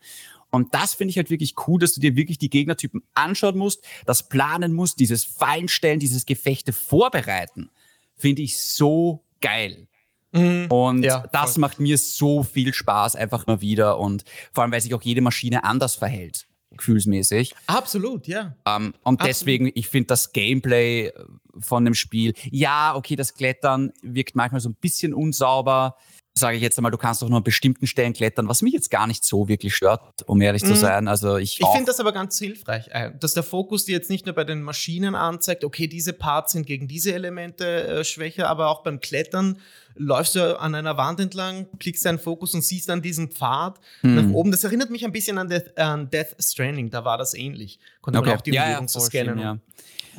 Und 0.51 0.75
das 0.75 0.95
finde 0.95 1.11
ich 1.11 1.17
halt 1.17 1.31
wirklich 1.31 1.55
cool, 1.67 1.79
dass 1.79 1.95
du 1.95 2.01
dir 2.01 2.17
wirklich 2.17 2.39
die 2.39 2.51
Gegnertypen 2.51 3.03
anschauen 3.15 3.57
musst, 3.57 3.85
das 4.05 4.29
planen 4.29 4.73
musst, 4.73 4.99
dieses 4.99 5.25
Fallenstellen, 5.25 6.01
dieses 6.01 6.27
Gefechte 6.27 6.73
vorbereiten. 6.73 7.71
Finde 8.17 8.43
ich 8.43 8.61
so 8.61 9.25
geil. 9.41 9.87
Mhm. 10.33 10.67
Und 10.71 11.03
ja, 11.03 11.25
das 11.33 11.53
voll. 11.53 11.61
macht 11.61 11.81
mir 11.81 11.99
so 11.99 12.43
viel 12.43 12.73
Spaß 12.73 13.17
einfach 13.17 13.47
mal 13.47 13.61
wieder 13.61 13.99
und 13.99 14.25
vor 14.53 14.63
allem, 14.63 14.73
weil 14.73 14.81
sich 14.81 14.95
auch 14.95 15.03
jede 15.03 15.21
Maschine 15.21 15.65
anders 15.65 15.97
verhält, 15.97 16.47
gefühlsmäßig. 16.71 17.55
Absolut, 17.67 18.29
ja. 18.29 18.57
Ähm, 18.67 18.95
und 19.03 19.21
Absolut. 19.21 19.29
deswegen, 19.29 19.71
ich 19.75 19.89
finde 19.89 20.09
das 20.09 20.33
Gameplay 20.33 21.13
von 21.59 21.85
dem 21.85 21.95
Spiel, 21.95 22.35
ja, 22.51 22.95
okay, 22.95 23.17
das 23.17 23.35
Klettern 23.35 23.93
wirkt 24.03 24.37
manchmal 24.37 24.61
so 24.61 24.69
ein 24.69 24.77
bisschen 24.81 25.15
unsauber 25.15 25.97
sage 26.35 26.57
ich 26.57 26.63
jetzt 26.63 26.79
einmal, 26.79 26.93
du 26.93 26.99
kannst 26.99 27.23
doch 27.23 27.29
nur 27.29 27.39
an 27.39 27.45
bestimmten 27.45 27.87
Stellen 27.87 28.13
klettern, 28.13 28.49
was 28.49 28.63
mich 28.63 28.73
jetzt 28.73 28.91
gar 28.91 29.07
nicht 29.07 29.25
so 29.25 29.49
wirklich 29.49 29.75
stört, 29.75 30.01
um 30.27 30.41
ehrlich 30.41 30.63
zu 30.63 30.71
mhm. 30.71 30.77
sein. 30.77 31.09
Also 31.09 31.37
ich 31.37 31.61
ich 31.61 31.67
finde 31.69 31.87
das 31.87 32.01
aber 32.01 32.13
ganz 32.13 32.39
hilfreich, 32.39 32.89
äh, 32.91 33.11
dass 33.19 33.35
der 33.35 33.43
Fokus 33.43 33.85
dir 33.85 33.93
jetzt 33.93 34.11
nicht 34.11 34.27
nur 34.27 34.35
bei 34.35 34.45
den 34.45 34.63
Maschinen 34.63 35.15
anzeigt, 35.15 35.65
okay, 35.65 35.87
diese 35.87 36.13
Parts 36.13 36.53
sind 36.53 36.67
gegen 36.67 36.89
diese 36.89 37.13
Elemente 37.13 37.87
äh, 37.87 38.05
schwächer, 38.05 38.49
aber 38.49 38.69
auch 38.69 38.83
beim 38.83 39.01
Klettern 39.01 39.59
läufst 39.95 40.35
du 40.35 40.59
an 40.59 40.75
einer 40.75 40.97
Wand 40.97 41.21
entlang, 41.21 41.67
klickst 41.79 42.05
deinen 42.05 42.19
Fokus 42.19 42.55
und 42.55 42.63
siehst 42.63 42.89
dann 42.89 43.03
diesen 43.03 43.31
Pfad 43.31 43.81
mhm. 44.03 44.15
nach 44.15 44.35
oben. 44.35 44.51
Das 44.51 44.65
erinnert 44.65 44.91
mich 44.91 45.05
ein 45.05 45.13
bisschen 45.13 45.39
an 45.39 45.49
Death, 45.49 45.77
an 45.79 46.11
Death 46.11 46.37
Stranding, 46.39 46.91
da 46.91 47.05
war 47.05 47.19
das 47.19 47.35
ähnlich. 47.35 47.79
Konnte 48.01 48.19
okay. 48.19 48.29
man 48.29 48.39
auch 48.39 48.43
die 48.43 48.51
Umgebung 48.51 48.71
ja, 48.71 48.81
ja, 48.81 48.89
so 48.89 49.01
scannen. 49.01 49.39
Ja. 49.39 49.59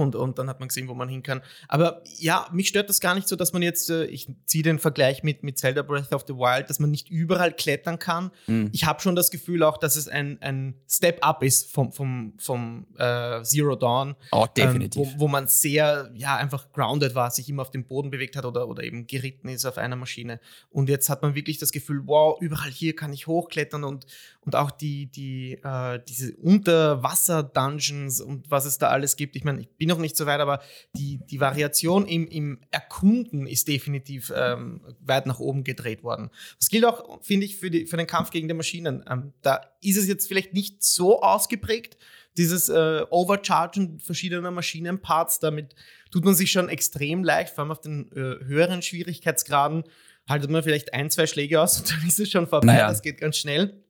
Und, 0.01 0.15
und 0.15 0.38
dann 0.39 0.50
hat 0.50 0.60
man 0.60 0.67
gesehen, 0.67 0.88
wo 0.88 0.93
man 0.93 1.08
hin 1.08 1.24
kann. 1.24 1.41
Aber 1.67 2.01
ja, 2.17 2.48
mich 2.51 2.67
stört 2.67 2.89
das 2.89 3.00
gar 3.00 3.15
nicht 3.15 3.27
so, 3.27 3.36
dass 3.36 3.53
man 3.53 3.62
jetzt, 3.62 3.89
äh, 3.89 4.05
ich 4.05 4.27
ziehe 4.46 4.63
den 4.63 4.79
Vergleich 4.79 5.24
mit, 5.24 5.43
mit 5.43 5.58
Zelda 5.58 5.81
Breath 5.84 6.12
of 6.13 6.25
the 6.27 6.34
Wild, 6.34 6.70
dass 6.70 6.79
man 6.79 6.91
nicht 6.91 7.10
überall 7.10 7.53
klettern 7.53 8.00
kann. 8.00 8.31
Mhm. 8.48 8.70
Ich 8.74 8.86
habe 8.86 9.00
schon 9.01 9.15
das 9.15 9.31
Gefühl 9.31 9.63
auch, 9.63 9.77
dass 9.77 9.96
es 9.96 10.08
ein, 10.08 10.41
ein 10.41 10.75
Step-up 10.89 11.43
ist 11.43 11.72
vom, 11.72 11.91
vom, 11.91 12.34
vom 12.38 12.88
äh, 12.98 13.43
Zero 13.43 13.75
Dawn. 13.75 14.15
Oh, 14.31 14.48
definitiv. 14.55 15.08
Ähm, 15.08 15.13
wo, 15.15 15.20
wo 15.22 15.27
man 15.27 15.48
sehr, 15.48 16.12
ja, 16.15 16.36
einfach 16.36 16.72
grounded 16.72 17.15
war, 17.15 17.31
sich 17.31 17.48
immer 17.50 17.62
auf 17.62 17.72
dem 17.72 17.86
Boden 17.86 18.10
bewegt 18.10 18.36
hat 18.36 18.46
oder, 18.46 18.67
oder 18.67 18.84
eben 18.84 19.08
geritten 19.08 19.48
ist 19.50 19.65
auf 19.65 19.77
einer 19.77 19.96
Maschine. 19.96 20.39
Und 20.70 20.89
jetzt 20.89 21.10
hat 21.10 21.22
man 21.22 21.36
wirklich 21.36 21.58
das 21.58 21.72
Gefühl, 21.72 22.01
wow, 22.05 22.41
überall 22.41 22.72
hier 22.72 22.96
kann 22.96 23.13
ich 23.13 23.27
hochklettern 23.27 23.84
und, 23.84 24.05
und 24.43 24.55
auch 24.55 24.71
die, 24.71 25.05
die, 25.05 25.53
äh, 25.63 26.00
diese 26.07 26.36
Unterwasser-Dungeons 26.38 28.21
und 28.21 28.50
was 28.50 28.65
es 28.65 28.79
da 28.79 28.88
alles 28.89 29.15
gibt. 29.15 29.36
Ich 29.36 29.43
meine, 29.43 29.62
ich 29.62 29.69
bin 29.77 29.88
noch 29.88 30.00
nicht 30.00 30.17
so 30.17 30.25
weit, 30.25 30.39
aber 30.39 30.62
die, 30.95 31.19
die 31.29 31.39
Variation 31.39 32.07
im, 32.07 32.27
im 32.27 32.60
Erkunden 32.71 33.45
ist 33.45 33.67
definitiv 33.67 34.33
ähm, 34.36 34.81
weit 35.00 35.27
nach 35.27 35.39
oben 35.39 35.63
gedreht 35.63 36.03
worden. 36.03 36.31
Das 36.60 36.69
gilt 36.69 36.86
auch, 36.86 37.21
finde 37.21 37.45
ich, 37.45 37.57
für, 37.57 37.69
die, 37.69 37.86
für 37.86 37.98
den 37.98 38.07
Kampf 38.07 38.31
gegen 38.31 38.48
die 38.48 38.55
Maschinen. 38.55 39.03
Ähm, 39.07 39.33
da 39.43 39.62
ist 39.81 39.98
es 39.98 40.07
jetzt 40.07 40.27
vielleicht 40.27 40.53
nicht 40.53 40.83
so 40.83 41.21
ausgeprägt, 41.21 41.98
dieses 42.38 42.69
äh, 42.69 43.03
Overchargen 43.10 44.00
verschiedener 44.00 44.51
Maschinenparts, 44.51 45.39
damit 45.39 45.75
tut 46.12 46.25
man 46.25 46.33
sich 46.33 46.51
schon 46.51 46.69
extrem 46.69 47.24
leicht, 47.24 47.53
vor 47.53 47.63
allem 47.63 47.71
auf 47.71 47.81
den 47.81 48.12
äh, 48.13 48.43
höheren 48.43 48.81
Schwierigkeitsgraden 48.81 49.83
haltet 50.29 50.50
man 50.50 50.63
vielleicht 50.63 50.93
ein, 50.93 51.10
zwei 51.10 51.27
Schläge 51.27 51.62
aus 51.62 51.77
und 51.79 51.91
dann 51.91 52.07
ist 52.07 52.19
es 52.19 52.31
schon 52.31 52.48
vorbei. 52.48 52.74
Naja. 52.74 52.88
Das 52.88 53.01
geht 53.01 53.19
ganz 53.19 53.38
schnell. 53.38 53.83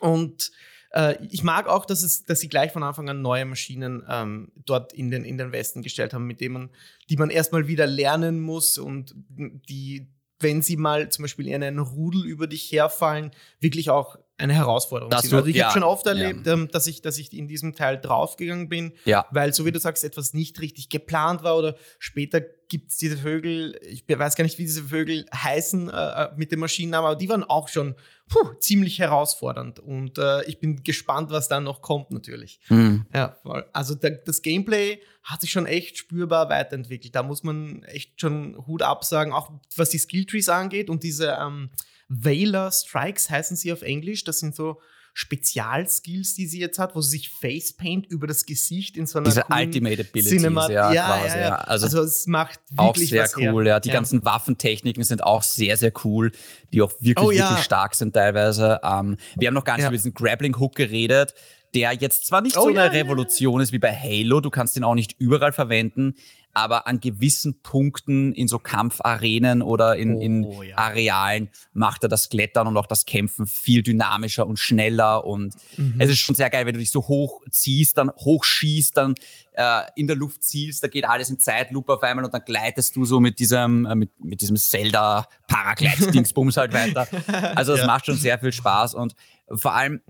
Und 0.00 0.50
äh, 0.92 1.16
ich 1.30 1.42
mag 1.42 1.68
auch, 1.68 1.84
dass, 1.84 2.02
es, 2.02 2.24
dass 2.24 2.40
sie 2.40 2.48
gleich 2.48 2.72
von 2.72 2.82
Anfang 2.82 3.08
an 3.08 3.22
neue 3.22 3.44
Maschinen 3.44 4.02
ähm, 4.08 4.52
dort 4.56 4.92
in 4.92 5.10
den, 5.10 5.24
in 5.24 5.38
den 5.38 5.52
Westen 5.52 5.82
gestellt 5.82 6.14
haben, 6.14 6.26
mit 6.26 6.40
denen 6.40 6.54
man, 6.54 6.70
die 7.10 7.16
man 7.16 7.30
erstmal 7.30 7.68
wieder 7.68 7.86
lernen 7.86 8.40
muss 8.40 8.78
und 8.78 9.14
die, 9.28 10.08
wenn 10.40 10.62
sie 10.62 10.76
mal 10.76 11.10
zum 11.10 11.24
Beispiel 11.24 11.48
in 11.48 11.62
einen 11.62 11.78
Rudel 11.78 12.24
über 12.24 12.46
dich 12.46 12.70
herfallen, 12.72 13.30
wirklich 13.60 13.90
auch 13.90 14.16
eine 14.38 14.54
Herausforderung 14.54 15.10
Das 15.10 15.22
sind. 15.22 15.34
Also 15.34 15.46
ich 15.48 15.56
ja, 15.56 15.66
habe 15.66 15.74
schon 15.74 15.82
oft 15.82 16.06
erlebt, 16.06 16.46
ja. 16.46 16.52
ähm, 16.52 16.68
dass, 16.68 16.86
ich, 16.86 17.00
dass 17.02 17.18
ich 17.18 17.32
in 17.32 17.48
diesem 17.48 17.74
Teil 17.74 17.98
draufgegangen 18.00 18.68
bin, 18.68 18.92
Ja. 19.04 19.26
weil, 19.30 19.54
so 19.54 19.64
wie 19.64 19.72
du 19.72 19.78
sagst, 19.78 20.04
etwas 20.04 20.34
nicht 20.34 20.60
richtig 20.60 20.88
geplant 20.88 21.42
war 21.42 21.56
oder 21.56 21.76
später 21.98 22.40
gibt 22.68 22.90
es 22.90 22.96
diese 22.98 23.16
Vögel, 23.16 23.78
ich 23.82 24.04
weiß 24.08 24.34
gar 24.34 24.42
nicht, 24.44 24.58
wie 24.58 24.64
diese 24.64 24.84
Vögel 24.84 25.24
heißen 25.32 25.88
äh, 25.88 25.92
äh, 25.92 26.28
mit 26.36 26.50
dem 26.52 26.60
Maschinennamen, 26.60 27.06
aber 27.06 27.16
die 27.16 27.28
waren 27.28 27.44
auch 27.44 27.68
schon 27.68 27.94
puh, 28.28 28.54
ziemlich 28.58 28.98
herausfordernd 28.98 29.78
und 29.78 30.18
äh, 30.18 30.44
ich 30.46 30.58
bin 30.58 30.82
gespannt, 30.82 31.30
was 31.30 31.48
dann 31.48 31.64
noch 31.64 31.80
kommt 31.80 32.10
natürlich. 32.10 32.58
Mhm. 32.68 33.06
Ja, 33.14 33.36
also 33.72 33.94
der, 33.94 34.10
das 34.10 34.42
Gameplay 34.42 35.00
hat 35.22 35.40
sich 35.40 35.50
schon 35.50 35.66
echt 35.66 35.96
spürbar 35.96 36.48
weiterentwickelt. 36.50 37.14
Da 37.14 37.22
muss 37.22 37.42
man 37.44 37.84
echt 37.84 38.20
schon 38.20 38.56
Hut 38.66 38.82
absagen, 38.82 39.32
auch 39.32 39.50
was 39.76 39.90
die 39.90 39.98
Skilltrees 39.98 40.48
angeht 40.48 40.90
und 40.90 41.04
diese 41.04 41.38
ähm, 41.40 41.70
Veiler 42.08 42.70
Strikes 42.72 43.30
heißen 43.30 43.56
sie 43.56 43.72
auf 43.72 43.82
Englisch. 43.82 44.24
Das 44.24 44.38
sind 44.40 44.54
so 44.54 44.80
Spezialskills, 45.14 46.34
die 46.34 46.46
sie 46.46 46.60
jetzt 46.60 46.78
hat, 46.78 46.94
wo 46.94 47.00
sie 47.00 47.16
sich 47.18 47.30
Facepaint 47.30 48.06
über 48.06 48.26
das 48.26 48.44
Gesicht 48.46 48.96
in 48.96 49.06
so 49.06 49.18
einer 49.18 49.28
Diese 49.28 49.44
Ultimate 49.50 50.02
Abilities, 50.02 50.28
Cinemat 50.30 50.70
ja, 50.70 50.92
ja, 50.92 51.06
quasi, 51.06 51.36
ja, 51.36 51.40
ja. 51.40 51.48
ja. 51.48 51.54
Also, 51.56 51.86
Also, 51.86 52.02
es 52.02 52.26
macht 52.26 52.60
auch 52.76 52.88
wirklich 52.94 53.10
sehr 53.10 53.24
was 53.24 53.36
cool, 53.36 53.64
her. 53.64 53.72
ja. 53.74 53.80
Die 53.80 53.90
ganzen 53.90 54.24
Waffentechniken 54.24 55.04
sind 55.04 55.22
auch 55.22 55.42
sehr, 55.42 55.76
sehr 55.76 55.92
cool, 56.04 56.32
die 56.72 56.82
auch 56.82 56.92
wirklich, 57.00 57.18
Oh, 57.26 57.30
ja. 57.30 57.48
wirklich 57.48 57.64
stark 57.64 57.94
sind 57.94 58.14
teilweise. 58.14 58.80
Ähm, 58.82 59.16
wir 59.36 59.48
haben 59.48 59.54
noch 59.54 59.64
gar 59.64 59.74
nicht 59.76 59.82
Ja. 59.84 59.88
über 59.88 59.96
diesen 59.96 60.14
Grappling 60.14 60.58
Hook 60.58 60.74
geredet, 60.74 61.34
der 61.74 61.92
jetzt 61.94 62.26
zwar 62.26 62.40
nicht 62.42 62.56
Oh, 62.56 62.62
so 62.64 62.70
ja, 62.70 62.84
eine 62.84 62.94
ja, 62.96 63.02
Revolution 63.02 63.60
ist 63.60 63.72
wie 63.72 63.78
bei 63.78 63.94
Halo, 63.94 64.40
du 64.40 64.50
kannst 64.50 64.76
ihn 64.76 64.84
auch 64.84 64.94
nicht 64.94 65.16
überall 65.18 65.52
verwenden, 65.52 66.14
aber 66.56 66.86
an 66.86 67.00
gewissen 67.00 67.60
Punkten 67.62 68.32
in 68.32 68.48
so 68.48 68.58
Kampfarenen 68.58 69.60
oder 69.60 69.96
in, 69.96 70.20
in 70.22 70.44
Oh, 70.44 70.62
ja. 70.62 70.78
Arealen 70.78 71.50
macht 71.74 72.02
er 72.02 72.08
das 72.08 72.30
Klettern 72.30 72.66
und 72.66 72.76
auch 72.78 72.86
das 72.86 73.04
Kämpfen 73.04 73.46
viel 73.46 73.82
dynamischer 73.82 74.46
und 74.46 74.58
schneller 74.58 75.24
und 75.26 75.54
Mhm. 75.76 76.00
es 76.00 76.08
ist 76.10 76.18
schon 76.18 76.34
sehr 76.34 76.48
geil, 76.48 76.64
wenn 76.64 76.72
du 76.72 76.78
dich 76.80 76.90
so 76.90 77.06
hoch 77.08 77.42
ziehst, 77.50 77.98
dann 77.98 78.10
hochschießt, 78.10 78.96
dann 78.96 79.14
äh, 79.52 79.82
in 79.96 80.06
der 80.06 80.16
Luft 80.16 80.42
zielst, 80.42 80.82
da 80.82 80.88
geht 80.88 81.04
alles 81.06 81.28
in 81.28 81.38
Zeitlupe 81.38 81.92
auf 81.92 82.02
einmal 82.02 82.24
und 82.24 82.32
dann 82.32 82.42
gleitest 82.46 82.96
du 82.96 83.04
so 83.04 83.20
mit 83.20 83.38
diesem, 83.38 83.84
äh, 83.84 83.94
mit, 83.94 84.10
mit 84.24 84.40
diesem 84.40 84.56
Zelda 84.56 85.26
Paraglide-Dingsbums 85.48 86.56
halt 86.56 86.72
weiter. 86.72 87.06
Also 87.56 87.72
das 87.72 87.80
Ja. 87.82 87.86
macht 87.86 88.06
schon 88.06 88.16
sehr 88.16 88.38
viel 88.38 88.52
Spaß 88.52 88.94
und 88.94 89.14
vor 89.52 89.74
allem, 89.74 90.00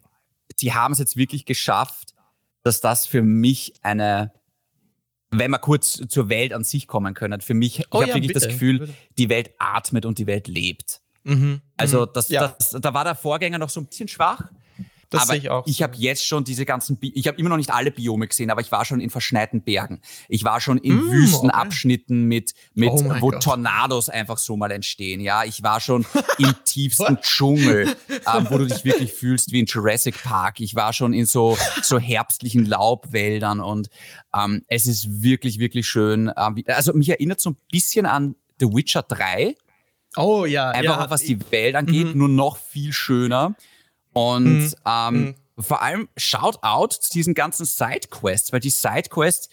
sie 0.57 0.73
haben 0.75 0.93
es 0.93 0.99
jetzt 0.99 1.17
wirklich 1.17 1.45
geschafft, 1.45 2.15
dass 2.63 2.81
das 2.81 3.07
für 3.07 3.23
mich 3.23 3.75
eine, 3.83 4.33
wenn 5.31 5.51
wir 5.51 5.59
kurz 5.59 6.01
zur 6.09 6.29
Welt 6.29 6.53
an 6.53 6.65
sich 6.65 6.87
kommen 6.87 7.15
können, 7.15 7.41
für 7.41 7.55
mich, 7.55 7.81
ich 7.81 7.87
Oh 7.91 7.99
habe 8.01 8.09
ja, 8.09 8.15
wirklich 8.15 8.33
das 8.33 8.45
bitte, 8.45 8.55
Gefühl, 8.55 8.79
bitte. 8.81 8.95
die 9.19 9.29
Welt 9.29 9.51
atmet 9.59 10.07
und 10.07 10.19
die 10.19 10.27
Welt 10.27 10.49
lebt. 10.49 11.01
Mhm. 11.25 11.61
Also 11.77 12.03
Mhm. 12.07 12.11
das, 12.15 12.29
ja, 12.29 12.49
das, 12.59 12.71
da 12.81 12.95
war 12.95 13.05
der 13.05 13.15
Vorgänger 13.17 13.59
noch 13.59 13.71
so 13.71 13.81
ein 13.81 13.87
bisschen 13.87 14.09
schwach. 14.09 14.43
Das 15.11 15.23
aber 15.23 15.33
sehe 15.33 15.39
ich 15.41 15.51
auch. 15.51 15.67
ich 15.67 15.77
so. 15.79 15.85
habe 15.85 15.97
jetzt 15.97 16.27
schon 16.27 16.45
diese 16.45 16.65
ganzen, 16.65 16.97
Bi 16.99 17.13
ich 17.15 17.27
habe 17.29 17.39
immer 17.39 17.49
noch 17.51 17.57
nicht 17.57 17.71
alle 17.71 17.91
Biome 17.91 18.27
gesehen, 18.29 18.51
aber 18.51 18.61
ich 18.61 18.73
war 18.73 18.85
schon 18.85 19.01
in 19.01 19.11
verschneiten 19.11 19.63
Bergen. 19.63 20.01
Ich 20.29 20.45
war 20.45 20.61
schon 20.61 20.79
in 20.79 20.97
Mm, 20.97 21.11
Wüstenabschnitten 21.11 22.25
mit, 22.25 22.55
mit 22.75 22.91
Oh 22.91 23.03
wo 23.21 23.31
Gott. 23.31 23.43
Tornados 23.43 24.09
einfach 24.09 24.39
so 24.39 24.57
mal 24.57 24.71
entstehen. 24.71 25.21
Ja, 25.21 25.45
ich 25.45 25.63
war 25.63 25.81
schon 25.81 26.05
im 26.39 26.55
tiefsten 26.65 27.19
Dschungel, 27.21 27.95
ähm, 28.35 28.47
wo 28.51 28.59
du 28.59 28.67
dich 28.67 28.85
wirklich 28.85 29.13
fühlst 29.13 29.53
wie 29.53 29.61
in 29.61 29.67
Jurassic 29.67 30.23
Park. 30.23 30.61
Ich 30.61 30.75
war 30.75 30.93
schon 30.93 31.13
in 31.13 31.27
so, 31.27 31.57
so 31.83 31.99
herbstlichen 31.99 32.65
Laubwäldern 32.67 33.61
und 33.61 33.89
ähm, 34.35 34.65
es 34.69 34.87
ist 34.87 35.23
wirklich, 35.23 35.59
wirklich 35.59 35.87
schön. 35.87 36.31
Ähm, 36.37 36.63
also 36.67 36.93
mich 36.95 37.09
erinnert 37.11 37.41
so 37.41 37.51
ein 37.51 37.57
bisschen 37.71 38.07
an 38.07 38.35
The 38.61 38.67
Witcher 38.67 39.03
3. 39.03 39.55
oh 40.17 40.45
ja, 40.47 40.71
Einfach 40.71 40.99
ja, 40.99 41.05
auch 41.07 41.11
was 41.11 41.23
die 41.23 41.39
Welt 41.53 41.75
angeht, 41.77 42.09
Mhm. 42.15 42.19
nur 42.19 42.29
noch 42.29 42.57
viel 42.57 42.93
schöner. 42.93 43.55
Und 44.17 44.61
Mhm. 44.61 44.75
ähm, 44.87 45.15
Mhm. 45.15 45.35
vor 45.63 45.83
allem 45.83 46.09
Shout 46.17 46.59
out 46.63 46.95
zu 46.95 47.11
diesen 47.11 47.35
ganzen 47.35 47.67
Sidequests, 47.67 48.51
weil 48.51 48.61
die 48.61 48.71
Sidequests, 48.71 49.51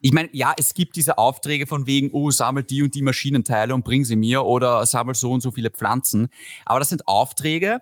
ich 0.00 0.12
meine, 0.12 0.30
ja, 0.32 0.54
es 0.58 0.72
gibt 0.72 0.96
diese 0.96 1.18
Aufträge 1.18 1.66
von 1.66 1.86
wegen, 1.86 2.10
oh, 2.12 2.30
sammel 2.30 2.62
die 2.62 2.82
und 2.82 2.94
die 2.94 3.02
Maschinenteile 3.02 3.74
und 3.74 3.84
bring 3.84 4.04
sie 4.06 4.16
mir 4.16 4.44
oder 4.44 4.86
sammel 4.86 5.14
so 5.14 5.32
und 5.32 5.42
so 5.42 5.50
viele 5.50 5.70
Pflanzen. 5.70 6.28
Aber 6.64 6.78
das 6.78 6.88
sind 6.88 7.06
Aufträge, 7.06 7.80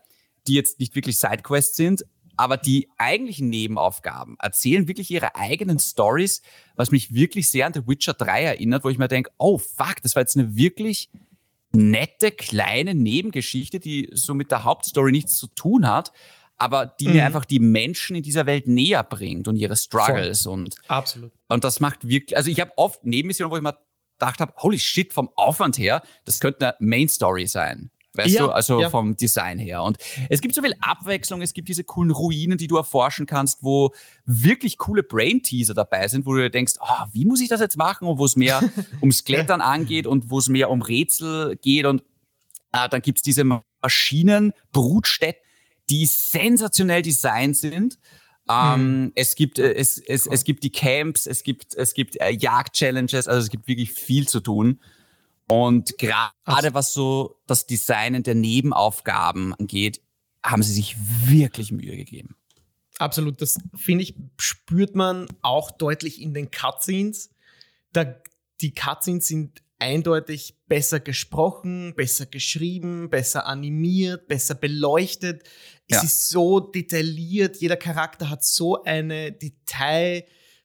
die 0.48 0.54
jetzt 0.54 0.80
nicht 0.80 0.94
wirklich 0.96 1.18
Sidequests 1.20 1.76
sind, 1.76 2.04
aber 2.36 2.56
die 2.56 2.88
eigentlichen 2.98 3.48
Nebenaufgaben 3.48 4.36
erzählen 4.40 4.88
wirklich 4.88 5.10
ihre 5.12 5.36
eigenen 5.36 5.78
Stories, 5.78 6.42
was 6.74 6.90
mich 6.90 7.14
wirklich 7.14 7.48
sehr 7.48 7.66
an 7.66 7.74
The 7.74 7.86
Witcher 7.86 8.14
3 8.14 8.42
erinnert, 8.42 8.82
wo 8.82 8.88
ich 8.88 8.98
mir 8.98 9.06
denke, 9.06 9.30
oh 9.38 9.58
fuck, 9.58 10.02
das 10.02 10.16
war 10.16 10.22
jetzt 10.22 10.36
eine 10.36 10.56
wirklich 10.56 11.10
nette 11.74 12.30
kleine 12.30 12.94
Nebengeschichte, 12.94 13.80
die 13.80 14.08
so 14.12 14.34
mit 14.34 14.50
der 14.50 14.64
Hauptstory 14.64 15.12
nichts 15.12 15.36
zu 15.36 15.46
tun 15.48 15.88
hat, 15.88 16.12
aber 16.56 16.86
die 16.86 17.08
Mhm. 17.08 17.14
mir 17.14 17.24
einfach 17.24 17.44
die 17.44 17.58
Menschen 17.58 18.16
in 18.16 18.22
dieser 18.22 18.46
Welt 18.46 18.66
näher 18.68 19.02
bringt 19.02 19.48
und 19.48 19.56
ihre 19.56 19.76
Struggles 19.76 20.46
und 20.46 20.76
absolut. 20.88 21.32
und 21.48 21.64
das 21.64 21.80
macht 21.80 22.06
wirklich, 22.08 22.36
also 22.36 22.50
ich 22.50 22.60
habe 22.60 22.70
oft 22.76 23.04
Nebenmissionen, 23.04 23.50
wo 23.52 23.56
ich 23.56 23.62
mir 23.62 23.76
gedacht 24.18 24.40
habe, 24.40 24.52
holy 24.58 24.78
shit, 24.78 25.12
vom 25.12 25.28
Aufwand 25.34 25.76
her, 25.78 26.02
das 26.24 26.38
könnte 26.40 26.76
eine 26.78 26.88
Main 26.88 27.08
Story 27.08 27.46
sein. 27.48 27.90
Weißt 28.14 28.34
Ja, 28.34 28.46
du, 28.46 28.50
also 28.50 28.80
ja. 28.80 28.90
vom 28.90 29.16
Design 29.16 29.58
her. 29.58 29.82
Und 29.82 29.98
es 30.28 30.40
gibt 30.40 30.54
so 30.54 30.62
viel 30.62 30.74
Abwechslung, 30.80 31.42
es 31.42 31.52
gibt 31.52 31.68
diese 31.68 31.82
coolen 31.82 32.12
Ruinen, 32.12 32.58
die 32.58 32.68
du 32.68 32.76
erforschen 32.76 33.26
kannst, 33.26 33.62
wo 33.62 33.92
wirklich 34.24 34.78
coole 34.78 35.02
Brain-Teaser 35.02 35.74
dabei 35.74 36.06
sind, 36.06 36.24
wo 36.24 36.34
du 36.34 36.42
dir 36.42 36.50
denkst, 36.50 36.74
ah, 36.80 37.08
wie 37.12 37.24
muss 37.24 37.40
ich 37.40 37.48
das 37.48 37.60
jetzt 37.60 37.76
machen? 37.76 38.06
Und 38.06 38.18
wo 38.18 38.24
es 38.24 38.36
mehr 38.36 38.62
ums 39.00 39.24
Klettern 39.24 39.60
angeht 39.60 40.06
und 40.06 40.30
wo 40.30 40.38
es 40.38 40.48
mehr 40.48 40.70
um 40.70 40.80
Rätsel 40.80 41.56
geht. 41.56 41.86
Und 41.86 42.02
äh, 42.72 42.88
dann 42.88 43.02
gibt's 43.02 43.22
diese 43.22 43.44
Maschinen, 43.82 44.52
Brutstätten, 44.72 45.42
die 45.90 46.06
sensationell 46.06 47.02
designt 47.02 47.56
sind. 47.56 47.98
Ähm, 48.48 49.12
es 49.14 49.34
gibt 49.36 49.58
äh, 49.58 49.72
es, 49.74 49.98
es, 49.98 50.26
es 50.26 50.44
gibt 50.44 50.64
die 50.64 50.70
Camps, 50.70 51.26
es 51.26 51.42
gibt 51.42 51.74
es 51.74 51.94
gibt 51.94 52.20
äh, 52.20 52.30
Jagd-Challenges, 52.30 53.26
also 53.26 53.40
es 53.40 53.50
gibt 53.50 53.66
wirklich 53.66 53.92
viel 53.92 54.28
zu 54.28 54.40
tun. 54.40 54.80
Und 55.48 55.98
gerade 55.98 56.72
was 56.74 56.92
so 56.92 57.40
das 57.46 57.66
Designen 57.66 58.22
der 58.22 58.34
Nebenaufgaben 58.34 59.54
angeht, 59.54 60.00
haben 60.42 60.62
sie 60.62 60.72
sich 60.72 60.96
wirklich 60.98 61.72
Mühe 61.72 61.96
gegeben. 61.96 62.36
Absolut, 62.98 63.42
das 63.42 63.58
finde 63.74 64.04
ich, 64.04 64.14
spürt 64.38 64.94
man 64.94 65.26
auch 65.42 65.70
deutlich 65.70 66.20
in 66.20 66.32
den 66.32 66.50
Cutscenes. 66.50 67.30
Da, 67.92 68.14
die 68.60 68.72
Cutscenes 68.72 69.26
sind 69.26 69.62
eindeutig 69.78 70.56
besser 70.66 71.00
gesprochen, 71.00 71.94
besser 71.96 72.26
geschrieben, 72.26 73.10
besser 73.10 73.46
animiert, 73.46 74.28
besser 74.28 74.54
beleuchtet. 74.54 75.42
Es 75.88 75.96
Ja. 75.96 76.02
ist 76.02 76.30
so 76.30 76.60
detailliert, 76.60 77.56
jeder 77.56 77.76
Charakter 77.76 78.30
hat 78.30 78.44
so 78.44 78.82
eine 78.84 79.32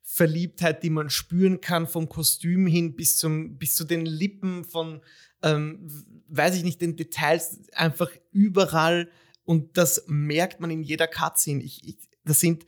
Detailverliebtheit, 0.09 0.83
die 0.83 0.89
man 0.89 1.09
spüren 1.09 1.61
kann, 1.61 1.87
vom 1.87 2.09
Kostüm 2.09 2.67
hin 2.67 2.95
bis, 2.95 3.17
zum, 3.17 3.57
bis 3.57 3.75
zu 3.75 3.83
den 3.83 4.05
Lippen, 4.05 4.65
von, 4.65 5.01
ähm, 5.43 5.89
weiß 6.27 6.55
ich 6.55 6.63
nicht, 6.63 6.81
den 6.81 6.95
Details, 6.95 7.59
einfach 7.73 8.09
überall. 8.31 9.09
Und 9.43 9.77
das 9.77 10.03
merkt 10.07 10.59
man 10.59 10.71
in 10.71 10.83
jeder 10.83 11.07
Cutscene. 11.07 11.63
Ich, 11.63 11.87
ich, 11.87 11.97
das 12.23 12.39
sind 12.39 12.65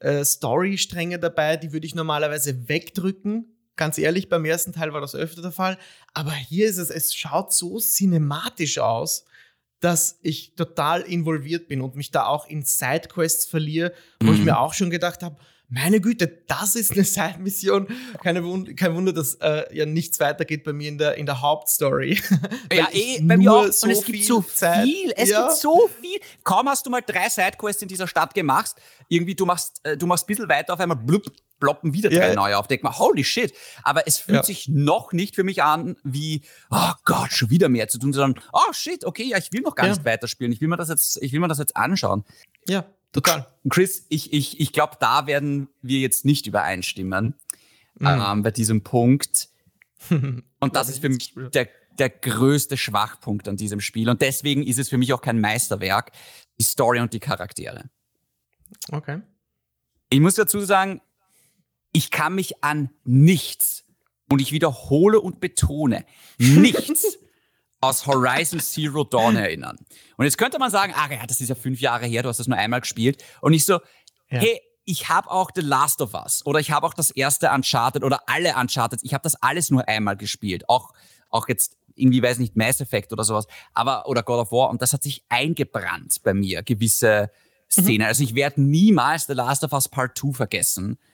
äh, 0.00 0.24
Storystränge 0.24 1.18
dabei, 1.18 1.56
die 1.56 1.72
würde 1.72 1.86
ich 1.86 1.94
normalerweise 1.94 2.68
wegdrücken. 2.68 3.46
Ganz 3.76 3.98
ehrlich, 3.98 4.28
beim 4.28 4.44
ersten 4.44 4.72
Teil 4.72 4.92
war 4.92 5.00
das 5.00 5.14
öfter 5.14 5.42
der 5.42 5.52
Fall. 5.52 5.78
Aber 6.12 6.32
hier 6.32 6.68
ist 6.68 6.78
es, 6.78 6.90
es 6.90 7.14
schaut 7.14 7.52
so 7.52 7.78
cinematisch 7.80 8.78
aus, 8.78 9.24
dass 9.80 10.18
ich 10.22 10.54
total 10.54 11.02
involviert 11.02 11.68
bin 11.68 11.80
und 11.80 11.96
mich 11.96 12.10
da 12.10 12.26
auch 12.26 12.46
in 12.46 12.62
Sidequests 12.62 13.44
verliere, 13.44 13.92
wo 14.20 14.32
ich 14.32 14.38
Mhm. 14.38 14.44
mir 14.46 14.58
auch 14.58 14.72
schon 14.72 14.90
gedacht 14.90 15.22
habe, 15.22 15.36
meine 15.68 16.00
Güte, 16.00 16.42
das 16.46 16.74
ist 16.76 16.92
eine 16.92 17.04
Side-Mission. 17.04 17.88
Keine 18.22 18.44
Wund 18.44 18.76
kein 18.76 18.94
Wunder, 18.94 19.12
dass 19.12 19.34
äh, 19.36 19.64
ja 19.76 19.86
nichts 19.86 20.20
weitergeht 20.20 20.62
bei 20.64 20.72
mir 20.72 20.88
in 20.88 20.98
der, 20.98 21.16
in 21.16 21.26
der 21.26 21.40
Hauptstory. 21.40 22.20
Ja, 22.72 22.88
eh, 22.92 23.20
bei 23.22 23.36
mir 23.36 23.52
auch. 23.52 23.62
und 23.64 23.90
es 23.90 24.04
gibt 24.04 24.24
so 24.24 24.40
Zeit- 24.42 24.84
viel. 24.84 25.12
Es 25.16 25.30
Ja. 25.30 25.46
gibt 25.46 25.58
so 25.58 25.88
viel. 26.00 26.18
Kaum 26.42 26.68
hast 26.68 26.84
du 26.86 26.90
mal 26.90 27.00
drei 27.02 27.28
Sidequests 27.28 27.82
in 27.82 27.88
dieser 27.88 28.06
Stadt 28.08 28.34
gemacht. 28.34 28.74
Irgendwie, 29.08 29.34
du 29.34 29.46
machst, 29.46 29.80
äh, 29.84 29.96
du 29.96 30.06
machst 30.06 30.24
ein 30.24 30.26
bisschen 30.28 30.48
weiter, 30.48 30.72
auf 30.74 30.80
einmal 30.80 30.96
blub, 30.96 31.24
ploppen 31.60 31.92
wieder 31.94 32.10
drei 32.10 32.28
Ja. 32.30 32.34
neue 32.34 32.58
auf. 32.58 32.66
Denk 32.66 32.82
mal, 32.82 32.96
holy 32.98 33.22
shit. 33.22 33.52
Aber 33.84 34.06
es 34.06 34.18
fühlt 34.18 34.38
Ja. 34.38 34.42
sich 34.42 34.68
noch 34.68 35.12
nicht 35.12 35.34
für 35.36 35.44
mich 35.44 35.62
an 35.62 35.96
wie, 36.02 36.42
oh 36.70 36.92
Gott, 37.04 37.32
schon 37.32 37.50
wieder 37.50 37.68
mehr 37.68 37.86
zu 37.88 37.98
tun, 37.98 38.12
sondern, 38.12 38.42
oh 38.52 38.72
shit, 38.72 39.04
okay, 39.04 39.24
ja, 39.24 39.38
ich 39.38 39.52
will 39.52 39.60
noch 39.60 39.74
gar 39.76 39.86
Ja. 39.86 39.92
nicht 39.92 40.04
weiterspielen. 40.04 40.52
Ich 40.52 40.60
will 40.60 40.68
mir 40.68 40.76
das 40.76 40.88
jetzt, 40.88 41.22
ich 41.22 41.32
will 41.32 41.40
mir 41.40 41.48
das 41.48 41.58
jetzt 41.58 41.76
anschauen. 41.76 42.24
Ja, 42.68 42.84
total. 43.14 43.46
Chris, 43.70 44.04
ich, 44.10 44.34
ich, 44.34 44.60
ich 44.60 44.72
glaube, 44.72 44.98
da 45.00 45.26
werden 45.26 45.68
wir 45.80 46.00
jetzt 46.00 46.26
nicht 46.26 46.46
übereinstimmen 46.46 47.34
Mhm. 47.98 48.06
ähm, 48.06 48.42
bei 48.42 48.50
diesem 48.50 48.82
Punkt. 48.82 49.48
Und 50.10 50.76
das 50.76 50.88
ist 50.88 50.98
für 51.00 51.08
mich 51.08 51.34
der, 51.54 51.68
der 51.98 52.10
größte 52.10 52.76
Schwachpunkt 52.76 53.48
an 53.48 53.56
diesem 53.56 53.80
Spiel. 53.80 54.08
Und 54.08 54.22
deswegen 54.22 54.62
ist 54.62 54.78
es 54.78 54.88
für 54.88 54.98
mich 54.98 55.12
auch 55.12 55.20
kein 55.20 55.40
Meisterwerk, 55.40 56.12
die 56.58 56.64
Story 56.64 57.00
und 57.00 57.12
die 57.12 57.20
Charaktere. 57.20 57.90
Okay. 58.90 59.20
Ich 60.10 60.20
muss 60.20 60.34
dazu 60.34 60.60
sagen, 60.60 61.00
ich 61.92 62.10
kann 62.10 62.34
mich 62.34 62.62
an 62.62 62.90
nichts, 63.04 63.84
und 64.30 64.40
ich 64.40 64.52
wiederhole 64.52 65.20
und 65.20 65.40
betone, 65.40 66.04
nichts 66.38 67.18
aus 67.84 68.06
Horizon 68.06 68.60
Zero 68.60 69.04
Dawn 69.04 69.36
erinnern. 69.36 69.78
Und 70.16 70.24
jetzt 70.24 70.38
könnte 70.38 70.58
man 70.58 70.70
sagen, 70.70 70.92
ah 70.96 71.12
ja, 71.12 71.26
das 71.26 71.40
ist 71.40 71.48
ja 71.48 71.54
fünf 71.54 71.80
Jahre 71.80 72.06
her, 72.06 72.22
du 72.22 72.28
hast 72.28 72.38
das 72.38 72.46
nur 72.46 72.58
einmal 72.58 72.80
gespielt. 72.80 73.22
Und 73.40 73.52
ich 73.52 73.64
so, 73.64 73.74
ja. 74.30 74.40
hey, 74.40 74.60
ich 74.84 75.08
habe 75.08 75.30
auch 75.30 75.50
The 75.54 75.62
Last 75.62 76.02
of 76.02 76.14
Us 76.14 76.44
oder 76.44 76.60
ich 76.60 76.70
habe 76.70 76.86
auch 76.86 76.94
das 76.94 77.10
erste 77.10 77.50
Uncharted 77.50 78.04
oder 78.04 78.20
alle 78.26 78.54
Uncharted. 78.56 79.00
Ich 79.02 79.14
habe 79.14 79.22
das 79.22 79.34
alles 79.36 79.70
nur 79.70 79.88
einmal 79.88 80.16
gespielt. 80.16 80.68
Auch, 80.68 80.92
auch 81.30 81.48
jetzt 81.48 81.76
irgendwie, 81.94 82.22
weiß 82.22 82.38
nicht, 82.38 82.56
Mass 82.56 82.80
Effect 82.80 83.12
oder 83.12 83.24
sowas. 83.24 83.46
Aber, 83.72 84.06
oder 84.08 84.22
God 84.22 84.40
of 84.40 84.52
War. 84.52 84.70
Und 84.70 84.82
das 84.82 84.92
hat 84.92 85.02
sich 85.02 85.24
eingebrannt 85.28 86.22
bei 86.22 86.34
mir, 86.34 86.62
gewisse 86.62 87.30
Szenen. 87.70 87.98
Mhm. 87.98 88.08
Also 88.08 88.24
ich 88.24 88.34
werde 88.34 88.62
niemals 88.62 89.26
The 89.26 89.32
Last 89.32 89.64
of 89.64 89.72
Us 89.72 89.88
Part 89.88 90.18
2 90.18 90.32
vergessen. 90.32 90.86
Mhm. 90.86 90.98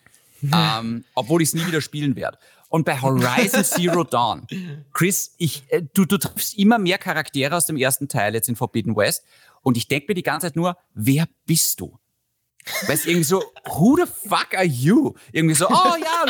Ähm, 0.53 1.05
obwohl 1.15 1.43
ich 1.43 1.51
es 1.51 1.55
nie 1.55 1.67
wieder 1.67 1.83
spielen 1.83 2.17
werde. 2.17 2.39
Und 2.71 2.85
bei 2.85 3.03
Horizon 3.03 3.65
Zero 3.65 4.05
Dawn, 4.05 4.47
Chris, 4.93 5.35
ich, 5.39 5.65
äh, 5.69 5.83
du, 5.93 6.05
du 6.05 6.19
triffst 6.19 6.57
immer 6.57 6.79
mehr 6.79 6.99
Charaktere 6.99 7.57
aus 7.57 7.67
dem 7.67 7.77
ersten 7.77 8.09
Teil 8.09 8.33
jetzt 8.33 8.49
in 8.49 8.55
Forbidden 8.55 8.97
West. 8.97 9.25
Und 9.61 9.77
ich 9.77 9.89
denke 9.89 10.07
mir 10.09 10.15
die 10.15 10.23
ganze 10.23 10.47
Zeit 10.47 10.57
nur, 10.57 10.79
wer 10.95 11.27
bist 11.47 11.81
du? 11.81 11.99
Weil 12.87 12.95
es 12.95 13.07
irgendwie 13.07 13.25
so, 13.25 13.43
who 13.67 13.97
the 13.97 14.05
fuck 14.07 14.55
are 14.55 14.65
you? 14.65 15.15
Irgendwie 15.33 15.57
so, 15.57 15.69
oh 15.69 15.73
ja. 15.73 16.25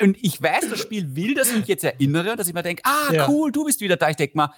Und 0.00 0.16
ich 0.22 0.40
weiß, 0.40 0.70
das 0.70 0.80
Spiel 0.80 1.14
will, 1.14 1.34
dass 1.34 1.50
ich 1.50 1.58
mich 1.58 1.68
jetzt 1.68 1.84
erinnere, 1.84 2.34
dass 2.36 2.48
ich 2.48 2.54
mir 2.54 2.62
denke, 2.62 2.82
ah, 2.86 3.12
ja. 3.12 3.28
cool, 3.28 3.52
du 3.52 3.66
bist 3.66 3.80
wieder 3.80 3.96
da. 3.96 4.08
Ich 4.08 4.16
denke 4.16 4.38
mal, 4.38 4.54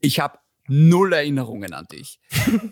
ich 0.00 0.18
habe 0.18 0.38
null 0.66 1.12
Erinnerungen 1.12 1.74
an 1.74 1.84
dich. 1.92 2.20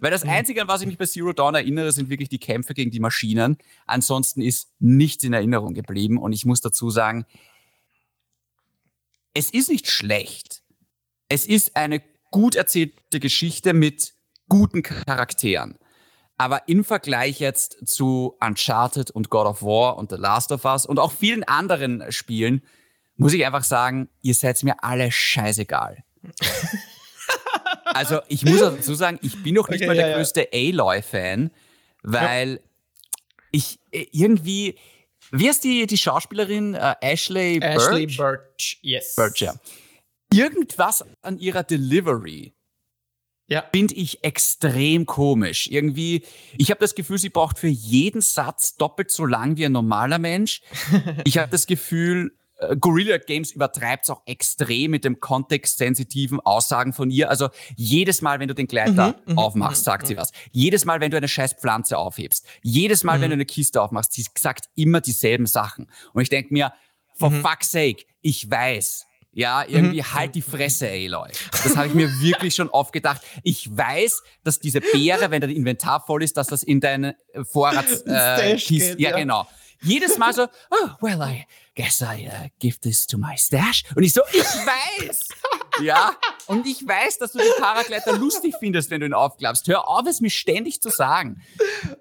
Weil 0.01 0.11
das 0.11 0.23
Einzige, 0.23 0.63
an 0.63 0.69
was 0.69 0.81
ich 0.81 0.87
mich 0.87 0.97
bei 0.97 1.05
Zero 1.05 1.35
Dawn 1.35 1.55
erinnere, 1.55 1.93
sind 1.93 2.09
wirklich 2.09 2.31
die 2.31 2.39
Kämpfe 2.39 2.73
gegen 2.73 2.91
die 2.91 3.01
Maschinen. 3.01 3.59
Ansonsten 3.85 4.41
ist 4.41 4.71
nichts 4.79 5.25
in 5.25 5.35
Erinnerung 5.35 5.75
geblieben. 5.75 6.17
Und 6.17 6.33
ich 6.33 6.47
muss 6.47 6.63
dazu 6.63 6.89
sagen, 6.89 7.27
es 9.35 9.51
ist 9.51 9.69
nicht 9.69 9.91
schlecht. 9.91 10.63
Es 11.29 11.47
ist 11.47 11.77
eine 11.77 12.03
gut 12.31 12.55
erzählte 12.55 13.21
Geschichte 13.21 13.73
mit 13.73 14.15
guten 14.49 14.83
Charakteren. 14.83 15.79
Aber 16.37 16.69
im 16.69 16.85
Vergleich 16.85 17.39
jetzt 17.39 17.87
zu 17.87 18.37
Uncharted 18.41 19.11
und 19.11 19.29
God 19.29 19.47
of 19.47 19.63
War 19.63 19.99
und 19.99 20.11
The 20.11 20.17
Last 20.17 20.53
of 20.53 20.65
Us 20.65 20.87
und 20.87 20.99
auch 20.99 21.13
vielen 21.13 21.45
anderen 21.45 22.11
Spielen, 22.11 22.63
muss 23.17 23.35
ich 23.35 23.45
einfach 23.45 23.65
sagen, 23.65 24.09
ihr 24.23 24.35
seid 24.35 24.63
mir 24.63 24.83
alle 24.83 25.13
scheißegal. 25.13 26.03
also 27.85 28.21
ich 28.29 28.45
muss 28.45 28.61
dazu 28.61 28.95
sagen, 28.95 29.19
ich 29.23 29.43
bin 29.43 29.55
noch 29.55 29.69
nicht 29.69 29.83
okay, 29.83 29.87
mal 29.89 29.95
der 29.95 30.09
ja, 30.09 30.17
größte 30.17 30.49
ja. 30.51 30.71
Aloy-Fan, 30.71 31.51
weil 32.03 32.53
ja. 32.55 32.59
ich 33.53 33.79
äh, 33.91 34.07
irgendwie, 34.11 34.79
wie 35.33 35.49
ist 35.49 35.65
die, 35.65 35.87
die 35.87 35.97
Schauspielerin? 35.97 36.75
Uh, 36.75 36.95
Ashley 37.01 37.61
Birch? 37.61 37.77
Ashley 37.77 38.07
Birch, 38.07 38.79
yes. 38.83 39.15
Birch, 39.17 39.41
ja. 39.41 39.55
Irgendwas 40.33 41.05
an 41.23 41.39
ihrer 41.39 41.65
Delivery 41.65 42.55
ja. 43.51 43.65
finde 43.73 43.95
ich 43.95 44.25
extrem 44.25 45.05
komisch. 45.07 45.67
Irgendwie, 45.67 46.23
ich 46.57 46.71
habe 46.71 46.81
das 46.81 46.95
Gefühl, 46.95 47.19
sie 47.19 47.29
braucht 47.29 47.59
für 47.59 47.69
jeden 47.69 48.23
Satz 48.23 48.77
doppelt 48.77 49.11
so 49.11 49.27
lang 49.27 49.57
wie 49.57 49.67
ein 49.67 49.73
normaler 49.73 50.19
Mensch. 50.19 50.63
ich 51.25 51.37
habe 51.37 51.51
das 51.51 51.67
Gefühl, 51.67 52.33
äh, 52.61 52.77
Gorilla 52.77 53.19
Games 53.19 53.53
übertreibt 53.53 54.05
es 54.05 54.11
auch 54.11 54.23
extrem 54.27 54.91
mit 54.93 55.05
dem 55.05 55.21
kontextsensitiven 55.21 56.41
Aussagen 56.41 56.93
von 56.93 57.11
ihr. 57.11 57.31
Also 57.31 57.49
jedes 57.77 58.23
Mal, 58.23 58.41
wenn 58.41 58.49
du 58.49 58.55
den 58.55 58.67
Gleiter 58.67 59.17
mhm, 59.27 59.33
mhm 59.33 59.39
aufmachst, 59.39 59.83
mhm, 59.83 59.85
sagt 59.85 60.07
sie 60.07 60.15
mhm. 60.15 60.19
was. 60.19 60.33
Jedes 60.53 60.85
Mal, 60.85 61.01
wenn 61.01 61.11
du 61.11 61.17
eine 61.17 61.29
scheiß 61.29 61.55
Pflanze 61.55 61.99
aufhebst. 61.99 62.47
Jedes 62.63 63.05
Mal, 63.05 63.21
wenn 63.21 63.31
du 63.31 63.35
eine 63.35 63.47
Kiste 63.47 63.81
aufmachst, 63.81 64.13
sie 64.13 64.25
sagt 64.39 64.67
immer 64.75 65.01
dieselben 65.01 65.47
Sachen. 65.47 65.91
Und 66.13 66.23
ich 66.23 66.29
denke 66.29 66.53
mir, 66.53 66.73
for 67.15 67.31
fuck's 67.31 67.71
sake, 67.71 68.05
ich 68.23 68.51
weiß, 68.51 69.07
ja, 69.33 69.65
irgendwie 69.67 70.01
mhm. 70.01 70.15
halt 70.15 70.35
die 70.35 70.43
Fresse, 70.43 70.89
Aloy. 70.89 71.31
Das 71.63 71.77
habe 71.77 71.87
ich 71.87 71.95
mir 71.95 72.09
wirklich 72.21 72.55
schon 72.55 72.69
oft 72.69 72.93
gedacht. 72.93 73.23
Ich 73.45 73.75
weiß, 73.75 74.23
dass 74.43 74.59
diese 74.59 74.81
Beere, 74.81 75.31
wenn 75.31 75.41
dein 75.41 75.51
Inventar 75.51 76.05
voll 76.05 76.25
ist, 76.25 76.37
dass 76.37 76.49
das 76.49 76.65
in 76.65 76.81
deine 76.81 77.17
Vorrats 77.45 78.03
äh, 78.07 78.57
Kiste, 78.57 79.01
ja, 79.01 79.11
ja, 79.11 79.17
genau. 79.17 79.47
Jedes 79.83 80.19
Mal 80.19 80.33
so, 80.35 80.47
oh, 80.71 80.91
well, 81.01 81.23
I 81.23 81.47
guess 81.75 82.03
I 82.03 82.29
uh, 82.29 82.49
give 82.59 82.79
this 82.81 83.07
to 83.07 83.19
my 83.19 83.37
stash. 83.37 83.85
Und 83.95 84.03
ich 84.03 84.13
so, 84.13 84.23
ich 84.33 84.41
weiß. 84.41 85.29
ja, 85.83 86.15
und 86.47 86.67
ich 86.67 86.87
weiß, 86.87 87.19
dass 87.19 87.33
du 87.33 87.39
den 87.39 87.53
Paragleiter 87.59 88.17
lustig 88.17 88.55
findest, 88.59 88.91
wenn 88.91 89.01
du 89.01 89.07
ihn 89.07 89.15
aufklappst. 89.15 89.67
Hör 89.69 89.89
auf, 89.89 90.07
es 90.07 90.21
mir 90.21 90.31
ständig 90.31 90.83
zu 90.83 90.91
sagen. 90.91 91.43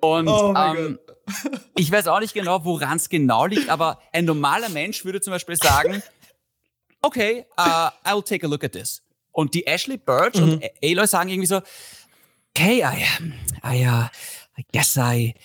Und 0.01 0.27
oh 0.27 0.53
ähm, 0.55 0.99
ich 1.75 1.91
weiß 1.91 2.07
auch 2.07 2.19
nicht 2.19 2.33
genau, 2.33 2.65
woran 2.65 2.97
es 2.97 3.09
genau 3.09 3.45
liegt, 3.45 3.69
aber 3.69 3.99
ein 4.11 4.25
normaler 4.25 4.69
Mensch 4.69 5.05
würde 5.05 5.21
zum 5.21 5.31
Beispiel 5.31 5.55
sagen, 5.55 6.03
okay, 7.01 7.45
uh, 7.57 7.89
I'll 8.03 8.23
take 8.23 8.45
a 8.45 8.49
look 8.49 8.63
at 8.63 8.73
this. 8.73 9.01
Und 9.31 9.53
die 9.53 9.65
Ashley 9.65 9.97
Birch 9.97 10.35
mhm. 10.35 10.53
und 10.53 10.63
Aloy 10.83 11.07
sagen 11.07 11.29
irgendwie 11.29 11.47
so, 11.47 11.61
okay, 12.49 12.83
I, 12.83 13.05
I, 13.63 13.87
uh, 13.87 14.07
I 14.57 14.65
guess 14.73 14.97
I, 14.97 15.35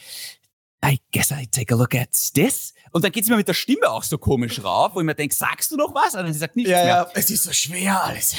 I 0.85 1.01
guess 1.13 1.33
I 1.33 1.47
take 1.47 1.73
a 1.73 1.77
look 1.77 1.95
at 1.95 2.11
this. 2.35 2.75
Und 2.93 3.05
dann 3.05 3.11
geht 3.11 3.25
sie 3.25 3.31
mir 3.31 3.39
mit 3.39 3.49
der 3.49 3.55
Stimme 3.55 3.91
auch 3.91 4.03
so 4.03 4.19
komisch 4.19 4.63
rauf, 4.63 4.95
wo 4.95 5.01
ich 5.01 5.07
mir 5.07 5.15
denke, 5.15 5.35
sagst 5.35 5.71
du 5.71 5.77
noch 5.77 5.95
was? 5.95 6.15
Und 6.15 6.33
sie 6.33 6.39
sagt 6.39 6.57
nichts 6.57 6.71
ja, 6.71 6.77
mehr. 6.77 6.87
Ja, 6.87 7.11
es 7.15 7.31
ist 7.31 7.43
so 7.43 7.53
schwer 7.53 8.05
alles. 8.05 8.37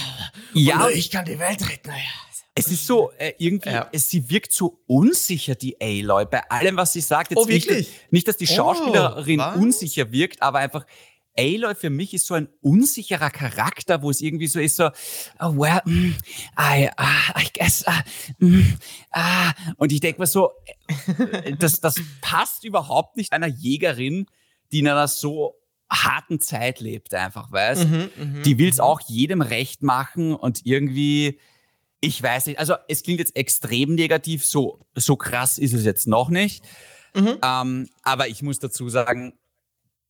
Ja. 0.53 0.85
Und 0.85 0.95
ich 0.95 1.09
kann 1.09 1.25
die 1.25 1.39
Welt 1.39 1.67
retten. 1.67 1.89
Ja. 1.89 2.25
Es 2.57 2.67
ist 2.67 2.87
so, 2.87 3.11
äh, 3.17 3.33
irgendwie, 3.37 3.71
ja. 3.71 3.89
es, 3.91 4.09
sie 4.09 4.29
wirkt 4.29 4.53
so 4.53 4.79
unsicher, 4.87 5.55
die 5.55 5.75
Aloy, 5.81 6.25
bei 6.25 6.41
allem, 6.49 6.77
was 6.77 6.93
sie 6.93 7.01
sagt. 7.01 7.31
Jetzt 7.31 7.39
oh, 7.39 7.47
wirklich? 7.47 7.89
Nicht, 7.89 8.11
nicht 8.13 8.27
dass 8.29 8.37
die 8.37 8.47
oh, 8.49 8.55
Schauspielerin 8.55 9.41
oh, 9.41 9.59
unsicher 9.59 10.09
wirkt, 10.11 10.41
aber 10.41 10.59
einfach, 10.59 10.85
Aloy 11.37 11.75
für 11.75 11.89
mich 11.89 12.13
ist 12.13 12.27
so 12.27 12.33
ein 12.33 12.47
unsicherer 12.61 13.29
Charakter, 13.29 14.01
wo 14.01 14.09
es 14.09 14.21
irgendwie 14.21 14.47
so 14.47 14.59
ist, 14.59 14.77
so, 14.77 14.89
oh, 15.39 15.57
well, 15.57 15.81
mm, 15.85 16.15
I, 16.57 16.89
uh, 16.99 17.39
I 17.39 17.47
guess, 17.53 17.85
uh, 17.87 18.45
mm, 18.45 18.77
uh. 19.15 19.73
und 19.77 19.91
ich 19.91 19.99
denke 19.99 20.21
mir 20.21 20.27
so, 20.27 20.51
äh, 20.87 21.55
das, 21.57 21.81
das 21.81 21.95
passt 22.21 22.63
überhaupt 22.63 23.17
nicht 23.17 23.33
einer 23.33 23.47
Jägerin, 23.47 24.27
die 24.71 24.79
in 24.79 24.87
einer 24.87 25.07
so 25.07 25.55
harten 25.89 26.39
Zeit 26.39 26.79
lebt, 26.79 27.13
einfach, 27.13 27.51
weißt? 27.51 27.87
Mhm, 27.87 28.09
mh, 28.17 28.41
die 28.43 28.57
will 28.57 28.69
es 28.69 28.77
mhm. 28.77 28.83
auch 28.83 29.01
jedem 29.01 29.41
recht 29.41 29.83
machen 29.83 30.33
und 30.33 30.65
irgendwie, 30.65 31.39
ich 32.01 32.21
weiß 32.21 32.47
nicht, 32.47 32.59
also 32.59 32.75
es 32.87 33.03
klingt 33.03 33.19
jetzt 33.19 33.35
extrem 33.35 33.95
negativ, 33.95 34.45
so, 34.45 34.79
so 34.95 35.15
krass 35.15 35.57
ist 35.57 35.73
es 35.73 35.85
jetzt 35.85 36.07
noch 36.07 36.29
nicht. 36.29 36.63
Mhm. 37.13 37.37
Ähm, 37.43 37.89
aber 38.03 38.27
ich 38.27 38.41
muss 38.41 38.59
dazu 38.59 38.89
sagen, 38.89 39.33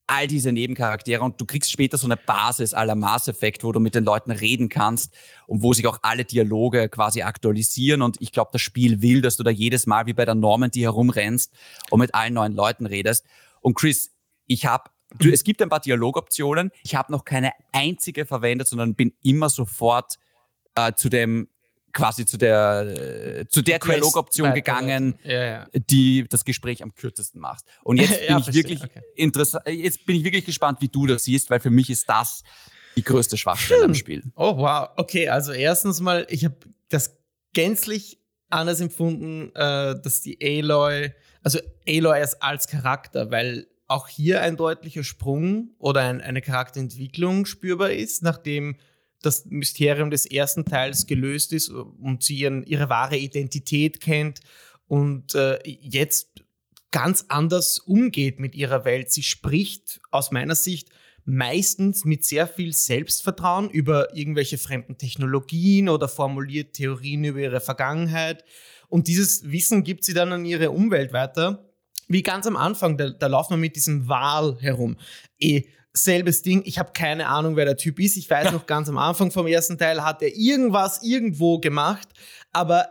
all 0.07 0.27
diese 0.27 0.51
Nebencharaktere 0.51 1.23
und 1.23 1.39
du 1.41 1.45
kriegst 1.45 1.71
später 1.71 1.97
so 1.97 2.07
eine 2.07 2.17
Basis 2.17 2.73
aller 2.73 2.95
Mass 2.95 3.27
Effect, 3.27 3.63
wo 3.63 3.71
du 3.71 3.79
mit 3.79 3.95
den 3.95 4.03
Leuten 4.03 4.31
reden 4.31 4.69
kannst 4.69 5.13
und 5.47 5.63
wo 5.63 5.73
sich 5.73 5.87
auch 5.87 5.99
alle 6.01 6.25
Dialoge 6.25 6.89
quasi 6.89 7.23
aktualisieren 7.23 8.01
und 8.01 8.17
ich 8.21 8.31
glaube, 8.31 8.49
das 8.53 8.61
Spiel 8.61 9.01
will, 9.01 9.21
dass 9.21 9.37
du 9.37 9.43
da 9.43 9.49
jedes 9.49 9.87
Mal 9.87 10.05
wie 10.05 10.13
bei 10.13 10.25
der 10.25 10.35
Normandy 10.35 10.81
herumrennst 10.81 11.53
und 11.89 11.99
mit 11.99 12.13
allen 12.13 12.33
neuen 12.33 12.53
Leuten 12.53 12.85
redest. 12.85 13.25
Und 13.61 13.75
Chris, 13.75 14.11
ich 14.45 14.65
habe 14.65 14.91
es 15.19 15.43
gibt 15.43 15.61
ein 15.61 15.69
paar 15.69 15.79
Dialogoptionen. 15.79 16.71
Ich 16.83 16.95
habe 16.95 17.11
noch 17.11 17.25
keine 17.25 17.51
einzige 17.71 18.25
verwendet, 18.25 18.67
sondern 18.67 18.95
bin 18.95 19.13
immer 19.21 19.49
sofort 19.49 20.15
äh, 20.75 20.93
zu 20.93 21.09
dem 21.09 21.47
quasi 21.95 22.25
zu 22.25 22.37
der, 22.37 22.81
äh, 23.39 23.47
zu 23.47 23.63
der 23.63 23.79
Dialogoption 23.79 24.53
gegangen, 24.53 25.17
ja, 25.23 25.43
ja. 25.43 25.67
die 25.73 26.27
das 26.29 26.45
Gespräch 26.45 26.83
am 26.83 26.93
kürzesten 26.93 27.41
macht. 27.41 27.63
Und 27.83 27.97
jetzt 27.97 28.19
bin 28.19 28.29
ja, 28.29 28.37
ich 28.37 28.53
wirklich 28.53 28.83
okay. 28.83 29.01
interessant, 29.15 29.67
jetzt 29.67 30.05
bin 30.05 30.17
ich 30.17 30.23
wirklich 30.23 30.45
gespannt, 30.45 30.81
wie 30.81 30.89
du 30.89 31.07
das 31.07 31.23
siehst, 31.23 31.49
weil 31.49 31.59
für 31.59 31.71
mich 31.71 31.89
ist 31.89 32.07
das 32.07 32.43
die 32.95 33.03
größte 33.03 33.37
Schwachstelle 33.37 33.83
hm. 33.83 33.89
im 33.91 33.95
Spiel. 33.95 34.23
Oh 34.35 34.57
wow, 34.57 34.89
okay, 34.97 35.29
also 35.29 35.53
erstens 35.53 36.01
mal, 36.01 36.27
ich 36.29 36.45
habe 36.45 36.57
das 36.89 37.17
gänzlich 37.53 38.19
anders 38.49 38.81
empfunden, 38.81 39.51
äh, 39.55 39.99
dass 40.01 40.21
die 40.21 40.37
Aloy, 40.41 41.13
also 41.41 41.59
Aloy 41.87 42.19
als, 42.19 42.41
als 42.41 42.67
Charakter, 42.67 43.31
weil 43.31 43.67
auch 43.87 44.07
hier 44.09 44.41
ein 44.41 44.57
deutlicher 44.57 45.03
Sprung 45.03 45.69
oder 45.77 46.01
ein, 46.01 46.19
eine 46.19 46.41
Charakterentwicklung 46.41 47.45
spürbar 47.45 47.91
ist, 47.91 48.21
nachdem 48.21 48.75
das 49.25 49.45
Mysterium 49.45 50.11
des 50.11 50.25
ersten 50.25 50.65
Teils 50.65 51.07
gelöst 51.07 51.53
ist 51.53 51.69
und 51.69 52.23
sie 52.23 52.37
ihren, 52.37 52.63
ihre 52.63 52.89
wahre 52.89 53.17
Identität 53.17 53.99
kennt 53.99 54.41
und 54.87 55.35
äh, 55.35 55.59
jetzt 55.63 56.45
ganz 56.91 57.25
anders 57.27 57.79
umgeht 57.79 58.39
mit 58.39 58.55
ihrer 58.55 58.85
Welt. 58.85 59.11
Sie 59.11 59.23
spricht 59.23 59.99
aus 60.11 60.31
meiner 60.31 60.55
Sicht 60.55 60.89
meistens 61.25 62.05
mit 62.05 62.23
sehr 62.23 62.47
viel 62.47 62.71
Selbstvertrauen 62.71 63.69
über 63.69 64.15
irgendwelche 64.15 64.57
fremden 64.57 64.97
Technologien 64.97 65.89
oder 65.89 66.07
formuliert 66.07 66.73
Theorien 66.73 67.23
über 67.23 67.39
ihre 67.39 67.59
Vergangenheit. 67.59 68.45
Und 68.87 69.07
dieses 69.07 69.51
Wissen 69.51 69.83
gibt 69.83 70.03
sie 70.05 70.13
dann 70.13 70.31
an 70.31 70.45
ihre 70.45 70.71
Umwelt 70.71 71.11
weiter. 71.11 71.67
Wie 72.07 72.21
ganz 72.21 72.45
am 72.45 72.55
Anfang, 72.55 72.97
da, 72.97 73.09
da 73.09 73.27
laufen 73.27 73.53
wir 73.53 73.57
mit 73.57 73.75
diesem 73.75 74.07
Wal 74.07 74.57
herum. 74.61 74.97
Eh, 75.39 75.63
selbes 75.97 76.41
Ding. 76.41 76.61
Ich 76.65 76.77
habe 76.77 76.91
keine 76.93 77.27
Ahnung, 77.27 77.55
wer 77.55 77.65
der 77.65 77.77
Typ 77.77 77.99
ist. 77.99 78.17
Ich 78.17 78.29
weiß 78.29 78.45
ja. 78.45 78.51
noch 78.51 78.65
ganz 78.65 78.89
am 78.89 78.97
Anfang 78.97 79.31
vom 79.31 79.47
ersten 79.47 79.77
Teil 79.77 80.03
hat 80.03 80.21
er 80.21 80.35
irgendwas 80.35 81.01
irgendwo 81.03 81.59
gemacht, 81.59 82.09
aber 82.51 82.87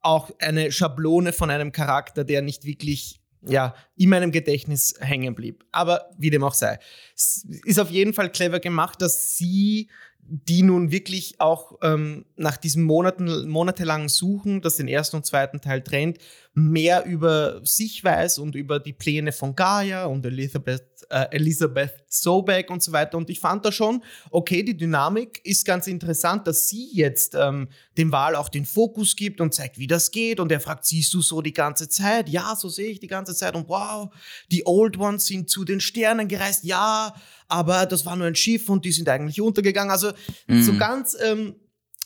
auch 0.00 0.30
eine 0.38 0.70
Schablone 0.70 1.32
von 1.32 1.50
einem 1.50 1.72
Charakter, 1.72 2.24
der 2.24 2.42
nicht 2.42 2.64
wirklich 2.64 3.20
ja, 3.46 3.74
in 3.96 4.08
meinem 4.08 4.32
Gedächtnis 4.32 4.94
hängen 5.00 5.34
blieb. 5.34 5.64
Aber 5.72 6.10
wie 6.16 6.30
dem 6.30 6.44
auch 6.44 6.54
sei. 6.54 6.78
Es 7.14 7.46
ist 7.64 7.78
auf 7.78 7.90
jeden 7.90 8.14
Fall 8.14 8.30
clever 8.30 8.60
gemacht, 8.60 9.02
dass 9.02 9.36
sie 9.36 9.90
die 10.26 10.62
nun 10.62 10.90
wirklich 10.90 11.40
auch 11.40 11.78
ähm, 11.82 12.24
nach 12.36 12.56
diesem 12.56 12.84
Monaten, 12.84 13.48
monatelangen 13.48 14.08
Suchen, 14.08 14.62
das 14.62 14.76
den 14.76 14.88
ersten 14.88 15.16
und 15.16 15.26
zweiten 15.26 15.60
Teil 15.60 15.82
trennt, 15.82 16.18
mehr 16.54 17.04
über 17.04 17.60
sich 17.64 18.02
weiß 18.02 18.38
und 18.38 18.54
über 18.54 18.78
die 18.78 18.92
Pläne 18.92 19.32
von 19.32 19.54
Gaia 19.54 20.06
und 20.06 20.24
Elizabeth, 20.24 20.84
äh, 21.10 21.26
Elizabeth 21.32 21.92
Sobek 22.08 22.70
und 22.70 22.82
so 22.82 22.92
weiter. 22.92 23.18
Und 23.18 23.28
ich 23.28 23.40
fand 23.40 23.64
da 23.66 23.72
schon, 23.72 24.02
okay, 24.30 24.62
die 24.62 24.76
Dynamik 24.76 25.40
ist 25.44 25.66
ganz 25.66 25.88
interessant, 25.88 26.46
dass 26.46 26.68
sie 26.68 26.88
jetzt 26.92 27.34
ähm, 27.34 27.68
dem 27.98 28.12
Wahl 28.12 28.36
auch 28.36 28.48
den 28.48 28.64
Fokus 28.64 29.16
gibt 29.16 29.40
und 29.40 29.52
zeigt, 29.52 29.78
wie 29.78 29.88
das 29.88 30.10
geht. 30.10 30.40
Und 30.40 30.52
er 30.52 30.60
fragt, 30.60 30.86
siehst 30.86 31.12
du 31.12 31.20
so 31.20 31.42
die 31.42 31.52
ganze 31.52 31.88
Zeit? 31.88 32.28
Ja, 32.28 32.54
so 32.56 32.68
sehe 32.68 32.90
ich 32.90 33.00
die 33.00 33.08
ganze 33.08 33.34
Zeit. 33.34 33.56
Und 33.56 33.68
wow, 33.68 34.10
die 34.50 34.64
Old 34.64 34.96
Ones 34.96 35.26
sind 35.26 35.50
zu 35.50 35.64
den 35.64 35.80
Sternen 35.80 36.28
gereist. 36.28 36.64
Ja, 36.64 37.14
aber 37.48 37.86
das 37.86 38.06
war 38.06 38.16
nur 38.16 38.26
ein 38.26 38.34
Schiff 38.34 38.68
und 38.68 38.84
die 38.84 38.92
sind 38.92 39.08
eigentlich 39.08 39.40
untergegangen. 39.40 39.90
Also 39.90 40.10
mhm. 40.46 40.62
so 40.62 40.76
ganz 40.76 41.16
ähm, 41.20 41.54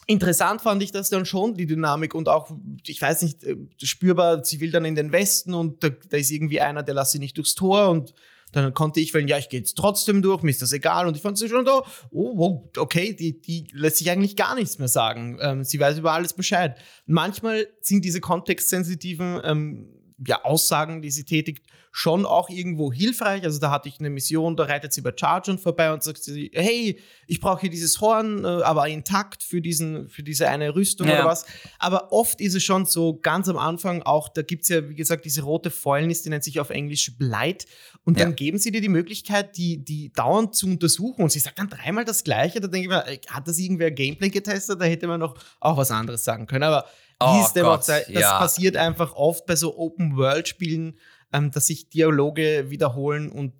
interessant 0.07 0.63
fand 0.63 0.83
ich 0.83 0.91
das 0.91 1.11
dann 1.11 1.27
schon, 1.27 1.55
die 1.55 1.67
Dynamik 1.67 2.15
und 2.15 2.29
auch, 2.29 2.51
ich 2.87 3.01
weiß 3.01 3.23
nicht, 3.23 3.45
äh, 3.45 3.57
spürbar, 3.83 4.45
sie 4.45 4.61
will 4.61 4.71
dann 4.71 4.85
in 4.85 4.95
den 4.95 5.13
Westen 5.13 5.55
und 5.55 5.85
da, 5.85 5.91
da 5.91 6.17
ist 6.17 6.31
irgendwie 6.31 6.61
einer, 6.61 6.83
der 6.83 6.95
lässt 6.95 7.13
sie 7.13 7.19
nicht 7.19 7.37
durchs 7.37 7.55
Tor 7.55 7.91
und 7.91 8.15
dann 8.53 8.73
konnte 8.73 9.01
ich 9.01 9.13
wählen, 9.13 9.29
ja, 9.29 9.39
ich 9.39 9.49
gehe 9.49 9.61
jetzt 9.61 9.77
trotzdem 9.77 10.23
durch, 10.23 10.43
mir 10.43 10.51
ist 10.51 10.63
das 10.63 10.73
egal. 10.73 11.07
Und 11.07 11.17
ich 11.17 11.23
fand 11.23 11.37
sie 11.37 11.49
schon 11.49 11.67
so, 11.67 11.85
oh, 12.11 12.71
okay, 12.77 13.13
die, 13.13 13.41
die 13.41 13.69
lässt 13.73 13.99
sich 13.99 14.11
eigentlich 14.11 14.37
gar 14.37 14.55
nichts 14.55 14.79
mehr 14.79 14.89
sagen. 14.89 15.39
Ähm, 15.41 15.65
sie 15.65 15.79
weiß 15.79 15.99
über 15.99 16.13
alles 16.13 16.33
Bescheid. 16.33 16.79
Manchmal 17.07 17.67
sind 17.83 18.05
diese 18.05 18.21
kontextsensitiven 18.21 19.41
ähm, 19.45 19.89
ja, 20.27 20.45
Aussagen, 20.45 21.03
die 21.03 21.11
sie 21.11 21.25
tätigt, 21.25 21.65
schon 21.91 22.27
auch 22.27 22.49
irgendwo 22.49 22.93
hilfreich. 22.93 23.45
Also 23.45 23.59
da 23.59 23.71
hatte 23.71 23.89
ich 23.89 23.99
eine 23.99 24.11
Mission, 24.11 24.57
da 24.57 24.65
reitet 24.65 24.93
sie 24.93 25.01
bei 25.01 25.13
Chargent 25.15 25.61
vorbei 25.61 25.93
und 25.93 26.03
sagt 26.03 26.23
sie, 26.23 26.51
hey, 26.55 27.01
ich 27.27 27.41
brauche 27.41 27.63
hier 27.63 27.71
dieses 27.71 28.01
Horn, 28.01 28.45
äh, 28.45 28.47
aber 28.47 28.89
intakt 28.89 29.43
für, 29.43 29.61
diesen, 29.61 30.09
für 30.09 30.23
diese 30.23 30.49
eine 30.49 30.75
Rüstung 30.75 31.09
ja. 31.09 31.15
oder 31.15 31.25
was. 31.25 31.47
Aber 31.79 32.13
oft 32.13 32.41
ist 32.41 32.55
es 32.55 32.63
schon 32.63 32.87
so 32.87 33.19
ganz 33.21 33.49
am 33.49 33.57
Anfang 33.57 34.03
auch, 34.03 34.29
da 34.29 34.43
gibt 34.43 34.63
es 34.63 34.69
ja, 34.69 34.89
wie 34.89 34.95
gesagt, 34.95 35.25
diese 35.25 35.43
rote 35.43 35.71
Fäulnis, 35.71 36.23
die 36.23 36.31
nennt 36.31 36.45
sich 36.45 36.61
auf 36.61 36.71
Englisch 36.71 37.17
Blight. 37.19 37.67
Und 38.05 38.21
dann 38.21 38.31
ja. 38.31 38.35
geben 38.35 38.59
sie 38.59 38.71
dir 38.71 38.81
die 38.81 38.89
Möglichkeit, 38.89 39.57
die, 39.57 39.85
die 39.85 40.13
dauernd 40.13 40.55
zu 40.55 40.67
untersuchen. 40.67 41.23
Und 41.23 41.33
sie 41.33 41.41
sagt 41.41 41.59
dann 41.59 41.69
dreimal 41.69 42.05
das 42.05 42.25
Gleiche. 42.25 42.61
Da 42.61 42.69
denke 42.69 42.87
ich 42.87 42.91
mir, 42.91 43.07
äh, 43.07 43.19
hat 43.29 43.49
das 43.49 43.59
irgendwer 43.59 43.91
Gameplay 43.91 44.31
getestet? 44.31 44.81
Da 44.81 44.85
hätte 44.85 45.07
man 45.07 45.21
noch 45.21 45.37
auch 45.61 45.77
was 45.77 45.91
anderes 45.91 46.25
sagen 46.25 46.47
können. 46.47 46.65
Aber 46.65 46.87
es 47.21 47.53
dem 47.53 47.67
auch 47.67 47.83
sei, 47.83 48.05
das 48.13 48.23
ja. 48.23 48.39
passiert 48.39 48.77
einfach 48.77 49.15
oft 49.15 49.47
bei 49.47 49.57
so 49.57 49.77
Open-World-Spielen, 49.77 50.99
ähm, 51.33 51.51
dass 51.51 51.67
sich 51.67 51.89
Dialoge 51.89 52.71
wiederholen 52.71 53.31
und 53.31 53.53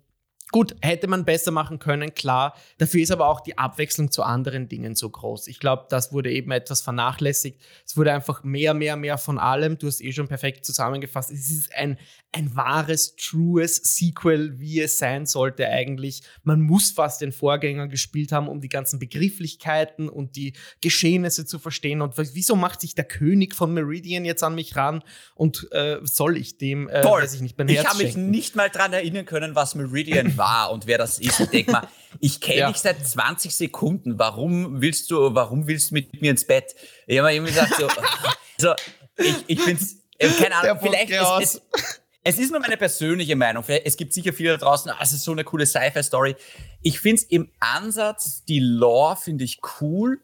Gut, 0.51 0.75
hätte 0.81 1.07
man 1.07 1.25
besser 1.25 1.51
machen 1.51 1.77
können, 1.77 2.15
klar. 2.15 2.55
Dafür 2.79 3.01
ist 3.01 3.11
aber 3.11 3.27
auch 3.27 3.41
die 3.41 3.59
Abwechslung 3.59 4.11
zu 4.11 4.23
anderen 4.23 4.67
Dingen 4.67 4.95
so 4.95 5.07
groß. 5.07 5.47
Ich 5.47 5.59
glaube, 5.59 5.85
das 5.89 6.11
wurde 6.11 6.31
eben 6.31 6.49
etwas 6.49 6.81
vernachlässigt. 6.81 7.61
Es 7.85 7.95
wurde 7.95 8.13
einfach 8.13 8.43
mehr, 8.43 8.73
mehr, 8.73 8.95
mehr 8.95 9.19
von 9.19 9.37
allem. 9.37 9.77
Du 9.77 9.85
hast 9.85 10.01
eh 10.01 10.11
schon 10.11 10.27
perfekt 10.27 10.65
zusammengefasst. 10.65 11.29
Es 11.29 11.51
ist 11.51 11.75
ein, 11.75 11.99
ein 12.31 12.55
wahres, 12.55 13.15
trues 13.15 13.75
Sequel, 13.77 14.59
wie 14.59 14.81
es 14.81 14.99
sein 14.99 15.25
sollte 15.25 15.67
eigentlich. 15.67 16.21
Man 16.43 16.61
muss 16.61 16.91
fast 16.91 17.21
den 17.21 17.31
Vorgänger 17.31 17.87
gespielt 17.87 18.31
haben, 18.31 18.47
um 18.47 18.61
die 18.61 18.69
ganzen 18.69 18.99
Begrifflichkeiten 18.99 20.07
und 20.07 20.35
die 20.35 20.53
Geschehnisse 20.81 21.47
zu 21.47 21.57
verstehen. 21.57 22.01
Und 22.01 22.13
wieso 22.17 22.55
macht 22.55 22.81
sich 22.81 22.93
der 22.93 23.05
König 23.05 23.55
von 23.55 23.73
Meridian 23.73 24.25
jetzt 24.25 24.43
an 24.43 24.53
mich 24.53 24.75
ran 24.75 25.03
und 25.33 25.71
äh, 25.71 25.97
soll 26.03 26.37
ich 26.37 26.59
dem, 26.59 26.87
äh, 26.87 27.01
Voll. 27.01 27.23
weiß 27.23 27.33
ich 27.33 27.41
nicht, 27.41 27.57
mein 27.57 27.67
Ich 27.67 27.83
habe 27.83 28.03
mich 28.03 28.15
nicht 28.15 28.55
mal 28.55 28.69
dran 28.69 28.93
erinnern 28.93 29.25
können, 29.25 29.55
was 29.55 29.73
Meridian 29.73 30.37
war 30.37 30.71
und 30.71 30.85
wer 30.85 30.99
das 30.99 31.17
ist. 31.17 31.39
Ich 31.39 31.49
denke 31.49 31.71
mal, 31.71 31.87
ich 32.19 32.39
kenne 32.41 32.59
ja. 32.59 32.71
dich 32.71 32.77
seit 32.77 33.07
20 33.07 33.55
Sekunden. 33.55 34.19
Warum 34.19 34.81
willst 34.81 35.09
du, 35.09 35.33
warum 35.33 35.65
willst 35.65 35.89
du 35.89 35.95
mit 35.95 36.21
mir 36.21 36.29
ins 36.29 36.45
Bett? 36.45 36.75
Ich 37.07 37.17
habe 37.17 37.29
mir 37.29 37.35
irgendwie 37.35 37.53
gesagt, 37.53 37.73
so, 37.75 37.87
also, 38.59 38.75
ich, 39.17 39.35
ich 39.47 39.61
finde 39.61 39.81
es, 39.81 39.95
äh, 40.19 40.29
keine 40.29 40.55
Ahnung, 40.57 40.77
vielleicht 40.79 41.09
ist 41.09 41.61
es, 41.73 42.01
es 42.29 42.37
ist 42.37 42.51
nur 42.51 42.59
meine 42.59 42.77
persönliche 42.77 43.35
Meinung. 43.35 43.63
Es 43.67 43.97
gibt 43.97 44.13
sicher 44.13 44.33
viele 44.33 44.51
da 44.51 44.57
draußen, 44.57 44.91
ah, 44.91 44.97
es 45.01 45.13
ist 45.13 45.23
so 45.23 45.31
eine 45.31 45.43
coole 45.43 45.65
Sci-Fi-Story. 45.65 46.35
Ich 46.81 46.99
finde 46.99 47.21
es 47.21 47.23
im 47.23 47.51
Ansatz, 47.59 48.45
die 48.45 48.59
Lore 48.59 49.15
finde 49.17 49.43
ich 49.43 49.59
cool. 49.81 50.21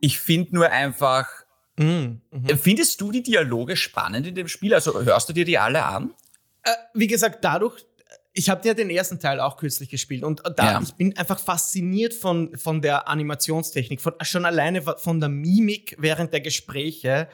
Ich 0.00 0.18
finde 0.18 0.54
nur 0.54 0.70
einfach, 0.70 1.28
mm, 1.76 1.84
mhm. 1.84 2.20
findest 2.60 3.00
du 3.00 3.10
die 3.10 3.22
Dialoge 3.22 3.76
spannend 3.76 4.26
in 4.26 4.34
dem 4.34 4.48
Spiel? 4.48 4.74
Also 4.74 5.02
hörst 5.02 5.28
du 5.28 5.32
dir 5.32 5.44
die 5.44 5.58
alle 5.58 5.84
an? 5.84 6.14
Äh, 6.62 6.70
wie 6.94 7.06
gesagt, 7.06 7.44
dadurch, 7.44 7.84
ich 8.32 8.48
habe 8.48 8.66
ja 8.66 8.74
den 8.74 8.90
ersten 8.90 9.20
Teil 9.20 9.38
auch 9.38 9.56
kürzlich 9.58 9.90
gespielt 9.90 10.24
und 10.24 10.42
da, 10.56 10.72
ja. 10.72 10.80
ich 10.82 10.94
bin 10.94 11.16
einfach 11.16 11.38
fasziniert 11.38 12.14
von, 12.14 12.56
von 12.56 12.80
der 12.80 13.06
Animationstechnik, 13.06 14.00
von, 14.00 14.14
schon 14.22 14.44
alleine 14.44 14.82
von 14.82 15.20
der 15.20 15.28
Mimik 15.28 15.94
während 15.98 16.32
der 16.32 16.40
Gespräche 16.40 17.28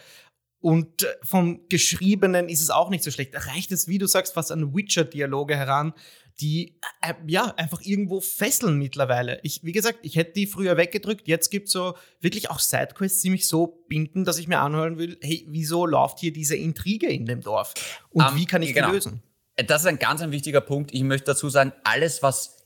und 0.60 1.02
äh, 1.02 1.06
vom 1.22 1.66
Geschriebenen 1.68 2.48
ist 2.48 2.60
es 2.60 2.70
auch 2.70 2.90
nicht 2.90 3.02
so 3.02 3.10
schlecht. 3.10 3.34
Da 3.34 3.38
reicht 3.38 3.72
es, 3.72 3.88
wie 3.88 3.98
du 3.98 4.06
sagst, 4.06 4.34
fast 4.34 4.52
an 4.52 4.74
Witcher-Dialoge 4.74 5.56
heran, 5.56 5.94
die 6.40 6.78
äh, 7.02 7.14
ja 7.26 7.54
einfach 7.56 7.80
irgendwo 7.82 8.20
fesseln 8.20 8.78
mittlerweile. 8.78 9.40
Ich, 9.42 9.64
wie 9.64 9.72
gesagt, 9.72 10.00
ich 10.02 10.16
hätte 10.16 10.32
die 10.32 10.46
früher 10.46 10.76
weggedrückt. 10.76 11.28
Jetzt 11.28 11.50
gibt 11.50 11.68
es 11.68 11.72
so 11.72 11.94
wirklich 12.20 12.50
auch 12.50 12.58
Sidequests, 12.58 13.22
die 13.22 13.30
mich 13.30 13.48
so 13.48 13.84
binden, 13.88 14.24
dass 14.24 14.38
ich 14.38 14.48
mir 14.48 14.60
anhören 14.60 14.98
will, 14.98 15.18
hey, 15.22 15.46
wieso 15.48 15.86
läuft 15.86 16.20
hier 16.20 16.32
diese 16.32 16.56
Intrige 16.56 17.08
in 17.08 17.26
dem 17.26 17.40
Dorf? 17.40 17.74
Und 18.10 18.26
um, 18.26 18.36
wie 18.36 18.46
kann 18.46 18.62
ich 18.62 18.74
genau. 18.74 18.88
die 18.88 18.94
lösen? 18.94 19.22
Das 19.56 19.82
ist 19.82 19.86
ein 19.86 19.98
ganz 19.98 20.22
ein 20.22 20.30
wichtiger 20.30 20.60
Punkt. 20.60 20.92
Ich 20.92 21.02
möchte 21.02 21.26
dazu 21.26 21.48
sagen, 21.48 21.72
alles, 21.84 22.22
was 22.22 22.56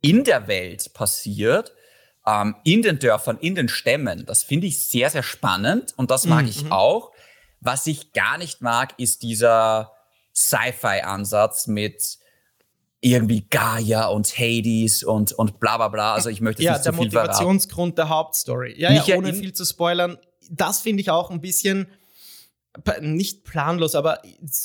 in 0.00 0.24
der 0.24 0.48
Welt 0.48 0.92
passiert, 0.94 1.72
ähm, 2.26 2.56
in 2.64 2.82
den 2.82 2.98
Dörfern, 2.98 3.38
in 3.38 3.54
den 3.54 3.68
Stämmen, 3.68 4.24
das 4.26 4.42
finde 4.42 4.66
ich 4.66 4.86
sehr, 4.88 5.10
sehr 5.10 5.22
spannend 5.22 5.94
und 5.96 6.10
das 6.10 6.26
mag 6.26 6.42
mhm. 6.42 6.48
ich 6.48 6.70
auch. 6.70 7.09
Was 7.60 7.86
ich 7.86 8.12
gar 8.12 8.38
nicht 8.38 8.62
mag, 8.62 8.94
ist 8.98 9.22
dieser 9.22 9.92
Sci-Fi-Ansatz 10.34 11.66
mit 11.66 12.18
irgendwie 13.00 13.46
Gaia 13.48 14.06
und 14.08 14.38
Hades 14.38 15.02
und, 15.02 15.32
und 15.32 15.58
bla 15.58 15.76
bla 15.76 15.88
bla. 15.88 16.14
Also 16.14 16.28
ich 16.28 16.40
möchte 16.40 16.62
ja, 16.62 16.72
nicht 16.72 16.84
zu 16.84 16.92
viel 16.92 17.04
Ja, 17.04 17.10
der 17.10 17.20
Motivationsgrund 17.22 17.98
der 17.98 18.08
Hauptstory. 18.08 18.74
Ja, 18.78 18.92
ja 18.92 19.16
ohne 19.16 19.32
viel 19.32 19.52
zu 19.52 19.64
spoilern. 19.64 20.18
Das 20.50 20.80
finde 20.80 21.00
ich 21.00 21.10
auch 21.10 21.30
ein 21.30 21.40
bisschen 21.40 21.88
nicht 23.00 23.44
planlos, 23.44 23.94
aber 23.94 24.20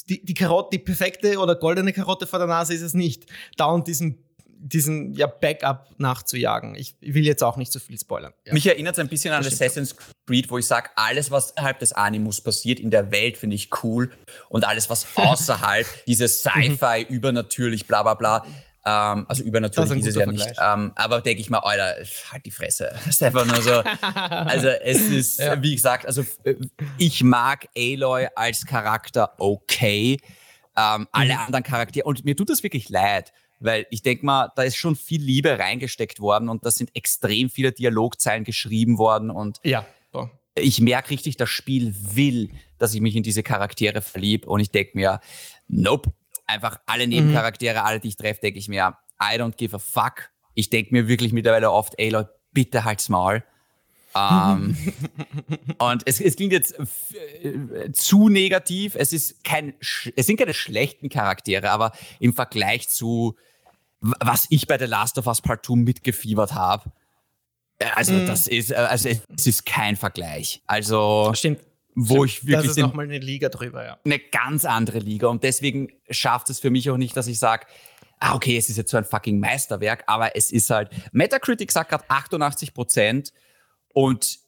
die, 0.09 0.23
die 0.23 0.33
Karotte, 0.33 0.77
die 0.77 0.83
perfekte 0.83 1.39
oder 1.39 1.55
goldene 1.55 1.91
Karotte 1.91 2.27
vor 2.27 2.39
der 2.39 2.47
Nase 2.47 2.73
ist 2.73 2.81
es 2.81 2.93
nicht. 2.93 3.25
Dauernd 3.57 3.87
diesen 3.87 4.24
diesen 4.65 5.13
ja, 5.13 5.27
Backup 5.27 5.87
nachzujagen. 5.97 6.75
Ich, 6.75 6.95
will 6.99 7.23
jetzt 7.23 7.43
auch 7.43 7.55
nicht 7.55 7.71
so 7.71 7.79
viel 7.79 7.99
spoilern. 7.99 8.33
Ja. 8.45 8.53
Mich 8.53 8.65
erinnert 8.65 8.93
es 8.93 8.99
ein 8.99 9.07
bisschen 9.07 9.33
an 9.33 9.45
Assassin's 9.45 9.95
Creed, 10.25 10.49
wo 10.49 10.57
ich 10.57 10.65
sage, 10.65 10.89
alles, 10.95 11.29
was 11.29 11.51
innerhalb 11.51 11.79
des 11.79 11.93
Animus 11.93 12.41
passiert 12.41 12.79
in 12.79 12.89
der 12.89 13.11
Welt, 13.11 13.37
finde 13.37 13.55
ich 13.55 13.69
cool. 13.83 14.11
Und 14.49 14.65
alles, 14.65 14.89
was 14.89 15.05
außerhalb, 15.15 15.85
dieses 16.07 16.39
Sci-Fi, 16.39 17.05
übernatürlich, 17.07 17.85
bla 17.85 18.01
bla 18.01 18.15
bla. 18.15 18.45
Ähm, 18.87 19.25
also 19.27 19.43
übernatürlich 19.43 19.99
ist, 19.99 20.07
ist 20.07 20.15
es 20.15 20.19
ja 20.19 20.25
nicht. 20.25 20.53
Ähm, 20.59 20.93
aber 20.95 21.21
denke 21.21 21.41
ich 21.41 21.49
mal, 21.51 21.59
Alter, 21.59 22.03
halt 22.31 22.45
die 22.45 22.51
Fresse. 22.51 22.91
Das 23.05 23.15
ist 23.15 23.23
einfach 23.23 23.45
nur 23.45 23.61
so. 23.61 23.83
Also 24.01 24.67
es 24.67 25.01
ist, 25.01 25.39
ja. 25.39 25.61
wie 25.61 25.75
gesagt, 25.75 26.07
also 26.07 26.25
äh, 26.43 26.55
ich 26.97 27.23
mag 27.23 27.67
Aloy 27.77 28.27
als 28.35 28.65
Charakter 28.65 29.33
okay. 29.37 30.17
Ähm, 30.75 31.07
alle 31.11 31.33
mhm. 31.33 31.39
anderen 31.39 31.63
Charaktere. 31.63 32.05
Und 32.05 32.25
mir 32.25 32.35
tut 32.35 32.49
das 32.49 32.63
wirklich 32.63 32.89
leid 32.89 33.31
weil 33.65 33.85
ich 33.89 34.01
denke 34.01 34.25
mal, 34.25 34.51
da 34.55 34.63
ist 34.63 34.75
schon 34.75 34.95
viel 34.95 35.21
Liebe 35.21 35.57
reingesteckt 35.57 36.19
worden 36.19 36.49
und 36.49 36.65
da 36.65 36.71
sind 36.71 36.95
extrem 36.95 37.49
viele 37.49 37.71
Dialogzeilen 37.71 38.43
geschrieben 38.43 38.97
worden 38.97 39.29
und 39.29 39.59
ja. 39.63 39.85
So. 40.13 40.29
ich 40.55 40.79
merke 40.79 41.11
richtig, 41.11 41.37
das 41.37 41.49
Spiel 41.49 41.93
will, 41.97 42.49
dass 42.77 42.93
ich 42.93 43.01
mich 43.01 43.15
in 43.15 43.23
diese 43.23 43.43
Charaktere 43.43 44.01
verliebe 44.01 44.47
und 44.47 44.59
ich 44.59 44.71
denke 44.71 44.91
mir, 44.95 45.19
nope, 45.67 46.13
einfach 46.45 46.79
alle 46.85 47.07
Nebencharaktere, 47.07 47.79
mhm. 47.79 47.85
alle, 47.85 47.99
die 47.99 48.09
ich 48.09 48.17
treffe, 48.17 48.41
denke 48.41 48.59
ich 48.59 48.67
mir, 48.67 48.95
I 49.21 49.37
don't 49.37 49.55
give 49.55 49.75
a 49.75 49.79
fuck. 49.79 50.29
Ich 50.53 50.69
denke 50.69 50.93
mir 50.93 51.07
wirklich 51.07 51.33
mittlerweile 51.33 51.71
oft, 51.71 51.93
ey 51.97 52.09
Leute, 52.09 52.33
bitte 52.51 52.85
halt's 52.85 53.09
Maul. 53.09 53.43
Ähm, 54.15 54.77
und 55.77 56.03
es, 56.05 56.21
es 56.21 56.37
klingt 56.37 56.53
jetzt 56.53 56.75
äh, 57.43 57.91
zu 57.91 58.29
negativ. 58.29 58.95
Es 58.95 59.11
ist 59.11 59.43
kein, 59.43 59.73
es 60.15 60.25
sind 60.25 60.37
keine 60.37 60.53
schlechten 60.53 61.09
Charaktere, 61.09 61.69
aber 61.71 61.91
im 62.19 62.33
Vergleich 62.33 62.87
zu 62.87 63.35
was 64.19 64.45
ich 64.49 64.67
bei 64.67 64.77
The 64.77 64.85
Last 64.85 65.17
of 65.17 65.27
Us 65.27 65.41
Part 65.41 65.65
2 65.65 65.75
mitgefiebert 65.77 66.53
habe, 66.53 66.91
äh, 67.79 67.85
also 67.95 68.13
mm. 68.13 68.27
das 68.27 68.47
ist, 68.47 68.71
äh, 68.71 68.75
also 68.75 69.09
es 69.09 69.47
ist 69.47 69.65
kein 69.65 69.95
Vergleich. 69.95 70.61
Also 70.67 71.31
Stimmt. 71.33 71.61
wo 71.95 72.25
Stimmt. 72.25 72.29
ich 72.29 72.47
wirklich 72.47 72.67
das 72.67 72.77
ist 72.77 72.83
nochmal 72.83 73.05
eine 73.05 73.19
Liga 73.19 73.49
drüber, 73.49 73.85
ja. 73.85 73.97
Eine 74.05 74.19
ganz 74.19 74.65
andere 74.65 74.99
Liga 74.99 75.27
und 75.27 75.43
deswegen 75.43 75.89
schafft 76.09 76.49
es 76.49 76.59
für 76.59 76.69
mich 76.69 76.89
auch 76.89 76.97
nicht, 76.97 77.15
dass 77.17 77.27
ich 77.27 77.39
sage, 77.39 77.65
ah 78.19 78.35
okay, 78.35 78.57
es 78.57 78.69
ist 78.69 78.77
jetzt 78.77 78.91
so 78.91 78.97
ein 78.97 79.05
fucking 79.05 79.39
Meisterwerk, 79.39 80.03
aber 80.07 80.35
es 80.35 80.51
ist 80.51 80.69
halt 80.69 80.89
Metacritic 81.11 81.71
sagt 81.71 81.89
gerade 81.89 82.05
88 82.07 82.73
Prozent 82.73 83.33
und 83.93 84.39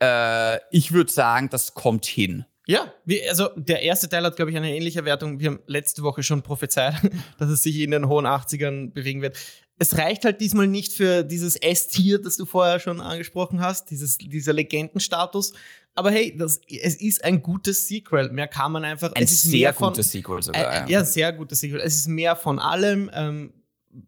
äh, 0.00 0.58
ich 0.70 0.92
würde 0.92 1.10
sagen, 1.10 1.48
das 1.50 1.74
kommt 1.74 2.06
hin. 2.06 2.44
Ja, 2.68 2.92
wie, 3.06 3.26
also 3.26 3.48
der 3.56 3.80
erste 3.82 4.10
Teil 4.10 4.24
hat, 4.24 4.36
glaube 4.36 4.50
ich, 4.50 4.56
eine 4.56 4.74
ähnliche 4.76 5.06
Wertung. 5.06 5.40
Wir 5.40 5.48
haben 5.48 5.60
letzte 5.66 6.02
Woche 6.02 6.22
schon 6.22 6.42
prophezeit, 6.42 6.94
dass 7.38 7.48
es 7.48 7.62
sich 7.62 7.80
in 7.80 7.92
den 7.92 8.08
hohen 8.08 8.26
80ern 8.26 8.92
bewegen 8.92 9.22
wird. 9.22 9.38
es 9.78 9.96
reicht 9.96 10.26
halt 10.26 10.42
diesmal 10.42 10.66
nicht 10.66 10.92
für 10.92 11.24
dieses 11.24 11.56
S-Tier, 11.56 12.20
das 12.20 12.36
du 12.36 12.44
vorher 12.44 12.78
schon 12.78 13.00
angesprochen 13.00 13.62
hast, 13.62 13.90
dieses, 13.90 14.18
dieser 14.18 14.52
Legendenstatus. 14.52 15.54
Aber 15.94 16.10
hey, 16.10 16.36
das, 16.36 16.60
es 16.68 16.96
ist 16.96 17.24
ein 17.24 17.40
gutes 17.40 17.88
Sequel. 17.88 18.30
Mehr 18.30 18.48
kann 18.48 18.70
man 18.70 18.84
einfach. 18.84 19.12
Ein 19.14 19.22
es 19.24 19.32
ist 19.32 19.42
sehr 19.44 19.60
mehr 19.60 19.74
von, 19.74 19.88
gutes 19.88 20.12
Sequel 20.12 20.42
sogar. 20.42 20.86
Äh, 20.86 20.92
ja, 20.92 21.04
sehr 21.04 21.32
gutes 21.32 21.60
Sequel. 21.60 21.80
Es 21.80 21.96
ist 21.96 22.06
mehr 22.06 22.36
von 22.36 22.58
allem. 22.58 23.10
Ähm, 23.14 23.54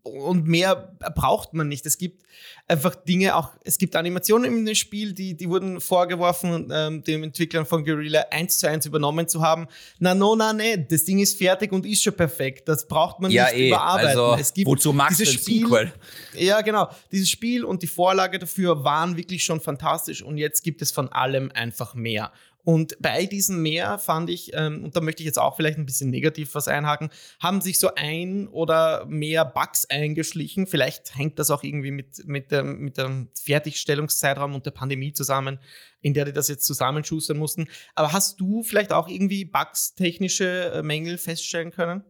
und 0.03 0.47
mehr 0.47 0.97
braucht 1.15 1.55
man 1.55 1.69
nicht. 1.69 1.87
Es 1.87 1.99
gibt 1.99 2.23
einfach 2.69 2.95
Dinge, 2.95 3.35
auch 3.35 3.51
es 3.65 3.79
gibt 3.79 3.97
Animationen 3.97 4.59
in 4.59 4.67
dem 4.67 4.75
Spiel, 4.75 5.13
die, 5.13 5.37
die 5.37 5.49
wurden 5.49 5.81
vorgeworfen, 5.81 6.71
ähm, 6.73 7.03
dem 7.03 7.25
Entwicklern 7.25 7.67
von 7.67 7.85
Guerrilla 7.85 8.27
eins 8.31 8.59
zu 8.59 8.69
eins 8.69 8.87
übernommen 8.87 9.27
zu 9.29 9.43
haben. 9.43 9.67
Na, 9.99 10.15
no, 10.15 10.37
na, 10.37 10.53
ne, 10.53 10.79
das 10.79 11.05
Ding 11.05 11.19
ist 11.19 11.39
fertig 11.39 11.73
und 11.73 11.87
ist 11.87 12.03
schon 12.03 12.15
perfekt. 12.15 12.69
Das 12.69 12.87
braucht 12.87 13.21
man 13.21 13.31
ja, 13.31 13.47
nicht 13.47 13.57
eh. 13.57 13.69
überarbeiten. 13.69 14.09
Also, 14.09 14.37
es 14.41 14.53
gibt 14.53 14.69
wozu 14.69 14.93
machst 14.93 15.21
du 15.21 15.25
ein 15.25 15.33
Spiel, 15.33 15.63
Sequel? 15.63 15.93
Ja, 16.35 16.61
genau. 16.61 16.89
Dieses 17.11 17.31
Spiel 17.31 17.65
und 17.65 17.83
die 17.83 17.89
Vorlage 17.89 18.39
dafür 18.39 18.85
waren 18.85 19.17
wirklich 19.17 19.45
schon 19.45 19.61
fantastisch 19.61 20.23
und 20.23 20.37
jetzt 20.37 20.63
gibt 20.63 20.83
es 20.83 20.93
von 20.93 21.09
allem 21.09 21.51
einfach 21.55 21.95
mehr. 21.95 22.33
Und 22.65 22.97
bei 23.01 23.27
diesem 23.27 23.63
Mehr 23.63 23.99
fand 23.99 24.29
ich, 24.31 24.53
ähm, 24.55 24.85
und 24.85 24.97
da 24.97 25.01
möchte 25.01 25.23
ich 25.23 25.27
jetzt 25.27 25.39
auch 25.39 25.57
vielleicht 25.57 25.79
ein 25.79 25.87
bisschen 25.87 26.11
negativ 26.11 26.55
was 26.55 26.69
einhaken, 26.69 27.11
haben 27.41 27.61
sich 27.61 27.79
so 27.79 27.95
ein 27.95 28.49
oder 28.49 29.07
mehr 29.07 29.45
Bugs 29.45 29.87
eingeschlichen. 29.87 30.67
Vielleicht 30.67 31.17
hängt 31.17 31.39
das 31.39 31.51
auch 31.51 31.63
irgendwie 31.63 31.91
mit, 31.91 32.27
mit, 32.27 32.51
dem, 32.51 32.81
mit 32.81 32.99
dem 32.99 33.29
Fertigstellungszeitraum 33.35 34.55
und 34.55 34.67
der 34.67 34.73
Pandemie 34.73 35.13
zusammen, 35.13 35.59
in 36.01 36.15
der 36.15 36.27
die 36.27 36.33
das 36.33 36.49
jetzt 36.49 36.67
zusammenschustern 36.67 37.39
mussten. 37.39 37.69
Aber 37.95 38.13
hast 38.13 38.41
du 38.41 38.63
vielleicht 38.63 38.93
auch 38.93 39.09
irgendwie 39.09 39.45
Bugs, 39.45 39.95
technische 39.95 40.73
äh, 40.75 40.83
Mängel 40.83 41.19
feststellen 41.19 41.71
können? 41.71 42.05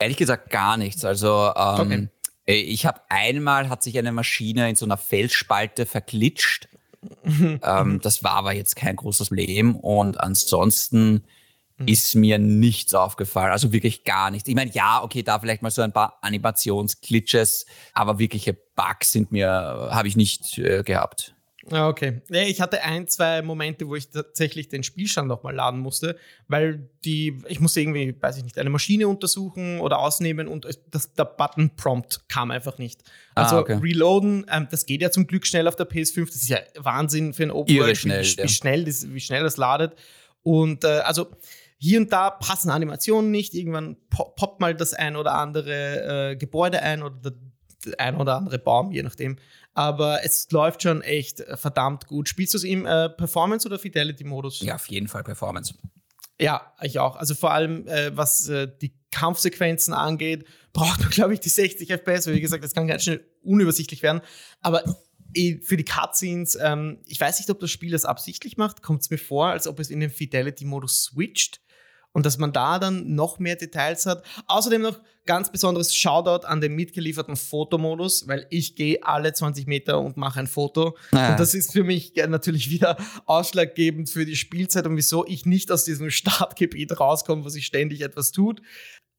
Ehrlich 0.00 0.16
gesagt 0.16 0.50
gar 0.50 0.76
nichts. 0.76 1.04
Also 1.04 1.52
ähm, 1.56 1.80
okay. 1.80 2.08
Äh, 2.46 2.54
ich 2.54 2.86
habe 2.86 3.00
einmal 3.08 3.68
hat 3.68 3.82
sich 3.82 3.96
eine 3.98 4.10
Maschine 4.10 4.68
in 4.68 4.76
so 4.76 4.86
einer 4.86 4.96
Felsspalte 4.96 5.86
verglitscht 5.86 6.68
ähm, 7.62 8.00
das 8.02 8.22
war 8.24 8.32
aber 8.32 8.52
jetzt 8.52 8.76
kein 8.76 8.96
großes 8.96 9.28
Problem 9.28 9.76
und 9.76 10.20
ansonsten 10.20 11.24
mhm. 11.78 11.88
ist 11.88 12.14
mir 12.14 12.38
nichts 12.38 12.94
aufgefallen, 12.94 13.52
also 13.52 13.72
wirklich 13.72 14.04
gar 14.04 14.30
nichts. 14.30 14.48
Ich 14.48 14.54
meine, 14.54 14.72
ja, 14.72 15.02
okay, 15.02 15.22
da 15.22 15.38
vielleicht 15.38 15.62
mal 15.62 15.70
so 15.70 15.82
ein 15.82 15.92
paar 15.92 16.18
Animationsglitches, 16.22 17.66
aber 17.92 18.18
wirkliche 18.18 18.54
Bugs 18.54 19.12
sind 19.12 19.32
mir, 19.32 19.48
habe 19.90 20.08
ich 20.08 20.16
nicht 20.16 20.58
äh, 20.58 20.82
gehabt. 20.82 21.34
Ah, 21.70 21.88
okay. 21.88 22.22
Ich 22.30 22.60
hatte 22.60 22.82
ein, 22.82 23.06
zwei 23.08 23.42
Momente, 23.42 23.86
wo 23.88 23.94
ich 23.94 24.10
tatsächlich 24.10 24.68
den 24.68 24.82
Spielstand 24.82 25.28
nochmal 25.28 25.54
laden 25.54 25.80
musste, 25.80 26.16
weil 26.46 26.88
die, 27.04 27.42
ich 27.48 27.60
musste 27.60 27.80
irgendwie, 27.80 28.14
weiß 28.18 28.38
ich 28.38 28.44
nicht, 28.44 28.58
eine 28.58 28.70
Maschine 28.70 29.08
untersuchen 29.08 29.80
oder 29.80 29.98
ausnehmen 29.98 30.48
und 30.48 30.66
das, 30.90 31.14
der 31.14 31.24
Button 31.24 31.70
Prompt 31.76 32.28
kam 32.28 32.50
einfach 32.50 32.78
nicht. 32.78 33.02
Ah, 33.34 33.42
also 33.42 33.56
ah, 33.56 33.60
okay. 33.60 33.78
Reloaden, 33.82 34.46
ähm, 34.50 34.68
das 34.70 34.86
geht 34.86 35.02
ja 35.02 35.10
zum 35.10 35.26
Glück 35.26 35.46
schnell 35.46 35.68
auf 35.68 35.76
der 35.76 35.88
PS5, 35.88 36.26
das 36.26 36.36
ist 36.36 36.48
ja 36.48 36.58
Wahnsinn 36.76 37.32
für 37.34 37.44
ein 37.44 37.50
Open 37.50 37.76
World, 37.76 37.96
schnell, 37.96 38.24
wie, 38.24 38.36
ja. 38.36 38.44
wie, 38.44 38.48
schnell 38.48 38.84
das, 38.84 39.08
wie 39.08 39.20
schnell 39.20 39.42
das 39.42 39.56
ladet. 39.56 39.94
Und 40.42 40.84
äh, 40.84 41.00
also 41.00 41.26
hier 41.78 42.00
und 42.00 42.12
da 42.12 42.30
passen 42.30 42.70
Animationen 42.70 43.30
nicht, 43.30 43.54
irgendwann 43.54 43.96
poppt 44.10 44.60
mal 44.60 44.74
das 44.74 44.94
ein 44.94 45.16
oder 45.16 45.34
andere 45.34 46.32
äh, 46.32 46.36
Gebäude 46.36 46.82
ein 46.82 47.02
oder 47.02 47.16
der 47.16 47.32
ein 47.98 48.16
oder 48.16 48.36
andere 48.36 48.58
Baum, 48.58 48.90
je 48.90 49.02
nachdem 49.02 49.36
aber 49.78 50.24
es 50.24 50.50
läuft 50.50 50.82
schon 50.82 51.02
echt 51.02 51.38
äh, 51.38 51.56
verdammt 51.56 52.08
gut. 52.08 52.28
Spielst 52.28 52.52
du 52.52 52.58
es 52.58 52.64
im 52.64 52.84
äh, 52.84 53.08
Performance- 53.10 53.64
oder 53.64 53.78
Fidelity-Modus? 53.78 54.60
Ja, 54.60 54.74
auf 54.74 54.88
jeden 54.88 55.06
Fall 55.06 55.22
Performance. 55.22 55.72
Ja, 56.40 56.74
ich 56.82 56.98
auch. 56.98 57.14
Also 57.14 57.36
vor 57.36 57.52
allem, 57.52 57.86
äh, 57.86 58.10
was 58.16 58.48
äh, 58.48 58.66
die 58.82 58.92
Kampfsequenzen 59.12 59.94
angeht, 59.94 60.46
braucht 60.72 60.98
man, 60.98 61.10
glaube 61.10 61.32
ich, 61.32 61.38
die 61.38 61.48
60 61.48 61.90
FPS. 61.92 62.26
Wie 62.26 62.40
gesagt, 62.40 62.64
das 62.64 62.74
kann 62.74 62.88
ganz 62.88 63.04
schnell 63.04 63.24
unübersichtlich 63.44 64.02
werden. 64.02 64.20
Aber 64.62 64.82
äh, 65.34 65.60
für 65.62 65.76
die 65.76 65.84
Cutscenes, 65.84 66.58
ähm, 66.60 66.98
ich 67.06 67.20
weiß 67.20 67.38
nicht, 67.38 67.48
ob 67.48 67.60
das 67.60 67.70
Spiel 67.70 67.92
das 67.92 68.04
absichtlich 68.04 68.56
macht, 68.56 68.82
kommt 68.82 69.02
es 69.02 69.10
mir 69.10 69.18
vor, 69.18 69.46
als 69.46 69.68
ob 69.68 69.78
es 69.78 69.90
in 69.90 70.00
den 70.00 70.10
Fidelity-Modus 70.10 71.04
switcht 71.04 71.60
und 72.12 72.26
dass 72.26 72.38
man 72.38 72.52
da 72.52 72.78
dann 72.78 73.14
noch 73.14 73.38
mehr 73.38 73.56
Details 73.56 74.06
hat. 74.06 74.24
Außerdem 74.46 74.82
noch 74.82 75.00
ganz 75.26 75.52
besonderes 75.52 75.94
Shoutout 75.94 76.46
an 76.46 76.60
den 76.60 76.74
mitgelieferten 76.74 77.36
Fotomodus, 77.36 78.26
weil 78.28 78.46
ich 78.50 78.76
gehe 78.76 79.02
alle 79.02 79.32
20 79.32 79.66
Meter 79.66 80.00
und 80.00 80.16
mache 80.16 80.40
ein 80.40 80.46
Foto. 80.46 80.96
Ah. 81.12 81.30
Und 81.30 81.40
das 81.40 81.54
ist 81.54 81.72
für 81.72 81.84
mich 81.84 82.14
natürlich 82.16 82.70
wieder 82.70 82.96
ausschlaggebend 83.26 84.08
für 84.08 84.24
die 84.24 84.36
Spielzeit 84.36 84.86
und 84.86 84.96
wieso 84.96 85.26
ich 85.26 85.44
nicht 85.44 85.70
aus 85.70 85.84
diesem 85.84 86.10
Startgebiet 86.10 86.98
rauskomme, 86.98 87.44
wo 87.44 87.50
sich 87.50 87.66
ständig 87.66 88.00
etwas 88.00 88.32
tut. 88.32 88.62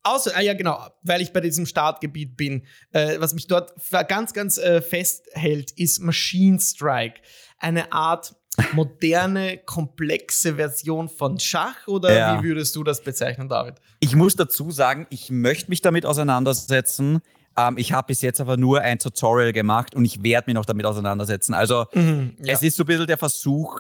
Außer, 0.04 0.32
ah 0.36 0.42
ja, 0.42 0.54
genau, 0.54 0.88
weil 1.04 1.22
ich 1.22 1.34
bei 1.34 1.42
diesem 1.42 1.66
Startgebiet 1.66 2.38
bin. 2.38 2.66
Äh, 2.92 3.20
was 3.20 3.34
mich 3.34 3.48
dort 3.48 3.74
ganz, 4.08 4.34
ganz 4.34 4.58
äh, 4.58 4.82
festhält, 4.82 5.72
ist 5.72 6.00
Machine 6.00 6.60
Strike. 6.60 7.22
Eine 7.60 7.92
Art 7.92 8.36
moderne, 8.74 9.58
komplexe 9.66 10.56
Version 10.56 11.10
von 11.10 11.40
Schach 11.40 11.88
oder 11.88 12.16
ja. 12.16 12.40
wie 12.40 12.48
würdest 12.48 12.76
du 12.76 12.84
das 12.84 13.02
bezeichnen, 13.02 13.50
David? 13.50 13.76
Ich 14.00 14.16
muss 14.16 14.36
dazu 14.36 14.72
sagen, 14.72 15.08
ich 15.10 15.30
möchte 15.30 15.70
mich 15.70 15.82
damit 15.82 16.06
auseinandersetzen. 16.06 17.22
Ähm, 17.58 17.78
ich 17.78 17.94
habe 17.94 18.08
bis 18.08 18.22
jetzt 18.22 18.40
aber 18.40 18.58
nur 18.58 18.82
ein 18.82 19.00
Tutorial 19.00 19.54
gemacht 19.54 19.96
und 19.96 20.06
ich 20.06 20.24
werde 20.24 20.48
mich 20.48 20.56
noch 20.56 20.66
damit 20.66 20.86
auseinandersetzen. 20.86 21.54
Also 21.54 21.86
mhm, 21.94 22.36
ja. 22.44 22.54
es 22.54 22.64
ist 22.64 22.78
so 22.78 22.84
ein 22.84 22.88
bisschen 22.88 23.08
der 23.08 23.18
Versuch, 23.18 23.80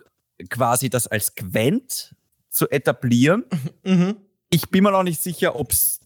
quasi 0.49 0.89
das 0.89 1.07
als 1.07 1.35
Gwent 1.35 2.15
zu 2.49 2.69
etablieren. 2.69 3.45
Mhm. 3.83 4.17
Ich 4.49 4.69
bin 4.69 4.83
mir 4.83 4.91
noch 4.91 5.03
nicht 5.03 5.21
sicher, 5.21 5.55
ob 5.55 5.71
es 5.71 5.99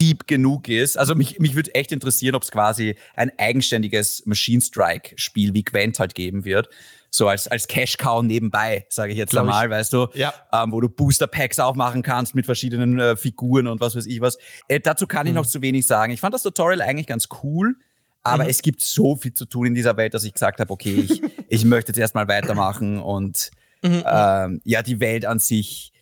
deep 0.00 0.26
genug 0.26 0.68
ist. 0.68 0.98
Also 0.98 1.14
mich, 1.14 1.38
mich 1.38 1.54
würde 1.54 1.74
echt 1.74 1.92
interessieren, 1.92 2.34
ob 2.34 2.42
es 2.42 2.50
quasi 2.50 2.96
ein 3.14 3.30
eigenständiges 3.38 4.24
Machine 4.24 4.62
Strike-Spiel 4.62 5.52
wie 5.52 5.62
Gwent 5.62 5.98
halt 5.98 6.14
geben 6.14 6.44
wird 6.44 6.68
so 7.10 7.28
als, 7.28 7.48
als 7.48 7.66
Cash-Cow 7.66 8.22
nebenbei, 8.22 8.86
sage 8.88 9.12
ich 9.12 9.18
jetzt 9.18 9.30
Glaub 9.30 9.42
einmal, 9.42 9.66
ich. 9.66 9.70
weißt 9.72 9.92
du, 9.92 10.06
ja. 10.14 10.32
ähm, 10.52 10.72
wo 10.72 10.80
du 10.80 10.88
Booster-Packs 10.88 11.58
aufmachen 11.58 12.02
kannst 12.02 12.34
mit 12.34 12.46
verschiedenen 12.46 12.98
äh, 12.98 13.16
Figuren 13.16 13.66
und 13.66 13.80
was 13.80 13.96
weiß 13.96 14.06
ich 14.06 14.20
was. 14.20 14.38
Äh, 14.68 14.80
dazu 14.80 15.06
kann 15.06 15.26
ich 15.26 15.32
mhm. 15.32 15.38
noch 15.38 15.46
zu 15.46 15.60
wenig 15.60 15.86
sagen. 15.86 16.12
Ich 16.12 16.20
fand 16.20 16.32
das 16.32 16.42
Tutorial 16.42 16.80
eigentlich 16.80 17.08
ganz 17.08 17.28
cool, 17.42 17.74
aber 18.22 18.44
mhm. 18.44 18.50
es 18.50 18.62
gibt 18.62 18.80
so 18.82 19.16
viel 19.16 19.34
zu 19.34 19.44
tun 19.44 19.66
in 19.66 19.74
dieser 19.74 19.96
Welt, 19.96 20.14
dass 20.14 20.24
ich 20.24 20.32
gesagt 20.32 20.60
habe, 20.60 20.72
okay, 20.72 21.06
ich, 21.08 21.22
ich 21.48 21.64
möchte 21.64 21.90
jetzt 21.90 21.98
erstmal 21.98 22.28
weitermachen 22.28 23.00
und 23.00 23.50
mhm. 23.82 24.04
ähm, 24.06 24.60
ja, 24.64 24.82
die 24.82 25.00
Welt 25.00 25.26
an 25.26 25.40
sich, 25.40 25.92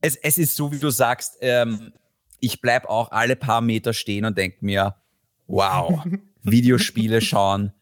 es, 0.00 0.16
es 0.16 0.38
ist 0.38 0.56
so, 0.56 0.72
wie 0.72 0.78
du 0.78 0.88
sagst, 0.90 1.36
ähm, 1.40 1.92
ich 2.40 2.60
bleib 2.60 2.86
auch 2.86 3.10
alle 3.10 3.36
paar 3.36 3.60
Meter 3.60 3.92
stehen 3.92 4.24
und 4.24 4.38
denke 4.38 4.58
mir, 4.62 4.96
wow, 5.46 6.04
Videospiele 6.42 7.20
schauen 7.20 7.72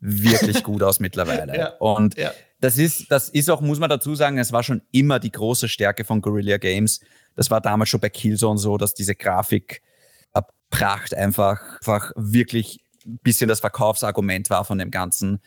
wirklich 0.00 0.62
gut 0.62 0.82
aus 0.82 1.00
mittlerweile. 1.00 1.54
Ja. 1.56 1.68
Und 1.78 2.16
ja. 2.16 2.32
das 2.60 2.78
ist, 2.78 3.10
das 3.10 3.28
ist 3.28 3.50
auch, 3.50 3.60
muss 3.60 3.78
man 3.78 3.90
dazu 3.90 4.14
sagen, 4.14 4.38
es 4.38 4.52
war 4.52 4.62
schon 4.62 4.82
immer 4.92 5.18
die 5.18 5.32
große 5.32 5.68
Stärke 5.68 6.04
von 6.04 6.20
Guerrilla 6.20 6.56
Games. 6.56 7.00
Das 7.36 7.50
war 7.50 7.60
damals 7.60 7.90
schon 7.90 8.00
bei 8.00 8.08
Killzone 8.08 8.58
so, 8.58 8.76
dass 8.78 8.94
diese 8.94 9.14
Grafik 9.14 9.82
Pracht 10.70 11.14
einfach, 11.14 11.60
einfach 11.78 12.12
wirklich 12.14 12.80
ein 13.04 13.18
bisschen 13.22 13.48
das 13.48 13.60
Verkaufsargument 13.60 14.50
war 14.50 14.64
von 14.64 14.78
dem 14.78 14.90
Ganzen. 14.90 15.40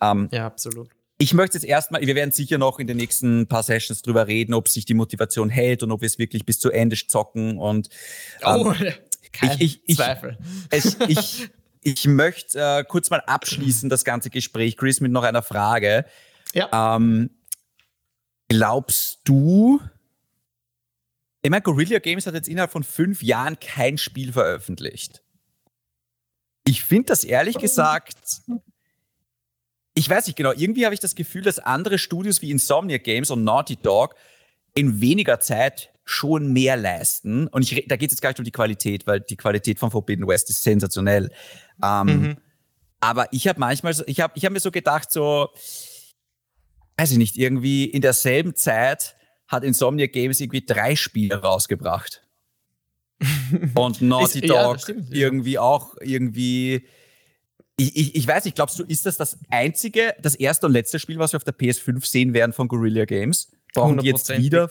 Ähm, 0.00 0.28
ja, 0.32 0.46
absolut. 0.46 0.88
Ich 1.18 1.34
möchte 1.34 1.58
jetzt 1.58 1.64
erstmal, 1.64 2.00
wir 2.00 2.14
werden 2.14 2.30
sicher 2.30 2.56
noch 2.56 2.78
in 2.78 2.86
den 2.86 2.96
nächsten 2.96 3.46
paar 3.46 3.62
Sessions 3.62 4.00
drüber 4.00 4.26
reden, 4.26 4.54
ob 4.54 4.68
sich 4.68 4.86
die 4.86 4.94
Motivation 4.94 5.50
hält 5.50 5.82
und 5.82 5.90
ob 5.90 6.00
wir 6.00 6.06
es 6.06 6.18
wirklich 6.18 6.46
bis 6.46 6.58
zu 6.60 6.70
Ende 6.70 6.96
zocken 6.96 7.58
und 7.58 7.90
ähm, 8.42 8.60
oh, 8.64 8.72
kein 9.32 9.56
ich, 9.58 9.82
ich, 9.84 9.96
Zweifel. 9.96 10.38
Ich, 10.72 10.98
ich, 11.08 11.50
ich 11.82 12.06
möchte 12.06 12.58
äh, 12.58 12.84
kurz 12.84 13.10
mal 13.10 13.20
abschließen, 13.20 13.88
das 13.88 14.04
ganze 14.04 14.30
Gespräch, 14.30 14.76
Chris, 14.76 15.00
mit 15.00 15.12
noch 15.12 15.22
einer 15.22 15.42
Frage. 15.42 16.04
Ja. 16.52 16.96
Ähm, 16.96 17.30
glaubst 18.48 19.20
du, 19.24 19.80
ich 21.42 21.50
meine, 21.50 21.62
Guerrilla 21.62 21.98
Games 21.98 22.26
hat 22.26 22.34
jetzt 22.34 22.48
innerhalb 22.48 22.72
von 22.72 22.84
fünf 22.84 23.22
Jahren 23.22 23.58
kein 23.60 23.98
Spiel 23.98 24.32
veröffentlicht. 24.32 25.22
Ich 26.66 26.84
finde 26.84 27.06
das 27.06 27.24
ehrlich 27.24 27.56
gesagt, 27.56 28.42
ich 29.94 30.08
weiß 30.08 30.26
nicht 30.26 30.36
genau, 30.36 30.52
irgendwie 30.52 30.84
habe 30.84 30.94
ich 30.94 31.00
das 31.00 31.14
Gefühl, 31.14 31.42
dass 31.42 31.58
andere 31.58 31.98
Studios 31.98 32.42
wie 32.42 32.50
Insomnia 32.50 32.98
Games 32.98 33.30
und 33.30 33.44
Naughty 33.44 33.76
Dog 33.76 34.14
in 34.74 35.00
weniger 35.00 35.40
Zeit 35.40 35.90
schon 36.10 36.52
mehr 36.52 36.76
leisten. 36.76 37.46
Und 37.46 37.62
ich, 37.62 37.86
da 37.86 37.96
geht 37.96 38.10
es 38.10 38.14
jetzt 38.14 38.20
gar 38.20 38.30
nicht 38.30 38.40
um 38.40 38.44
die 38.44 38.50
Qualität, 38.50 39.06
weil 39.06 39.20
die 39.20 39.36
Qualität 39.36 39.78
von 39.78 39.90
Forbidden 39.92 40.26
West 40.26 40.50
ist 40.50 40.62
sensationell. 40.62 41.30
Ähm, 41.82 42.06
mhm. 42.06 42.36
Aber 42.98 43.32
ich 43.32 43.46
habe 43.46 43.60
manchmal, 43.60 43.94
so, 43.94 44.02
ich 44.06 44.20
habe 44.20 44.32
ich 44.36 44.44
hab 44.44 44.52
mir 44.52 44.60
so 44.60 44.72
gedacht, 44.72 45.12
so, 45.12 45.48
weiß 46.98 47.12
ich 47.12 47.18
nicht, 47.18 47.38
irgendwie 47.38 47.84
in 47.84 48.02
derselben 48.02 48.56
Zeit 48.56 49.14
hat 49.46 49.62
Insomnia 49.62 50.06
Games 50.06 50.40
irgendwie 50.40 50.64
drei 50.66 50.96
Spiele 50.96 51.36
rausgebracht. 51.36 52.22
Und 53.74 54.02
Naughty 54.02 54.40
Dog 54.40 54.88
ja, 54.88 54.94
irgendwie 55.10 55.58
auch 55.58 55.94
irgendwie. 56.00 56.88
Ich, 57.76 57.96
ich, 57.96 58.14
ich 58.16 58.26
weiß 58.26 58.44
nicht, 58.44 58.56
glaubst 58.56 58.78
du, 58.78 58.84
ist 58.84 59.06
das 59.06 59.16
das 59.16 59.38
einzige, 59.48 60.14
das 60.20 60.34
erste 60.34 60.66
und 60.66 60.72
letzte 60.72 60.98
Spiel, 60.98 61.18
was 61.18 61.32
wir 61.32 61.38
auf 61.38 61.44
der 61.44 61.56
PS5 61.56 62.04
sehen 62.04 62.34
werden 62.34 62.52
von 62.52 62.68
Guerrilla 62.68 63.06
Games? 63.06 63.50
Brauchen 63.72 63.98
die 63.98 64.08
jetzt 64.08 64.28
wieder 64.28 64.68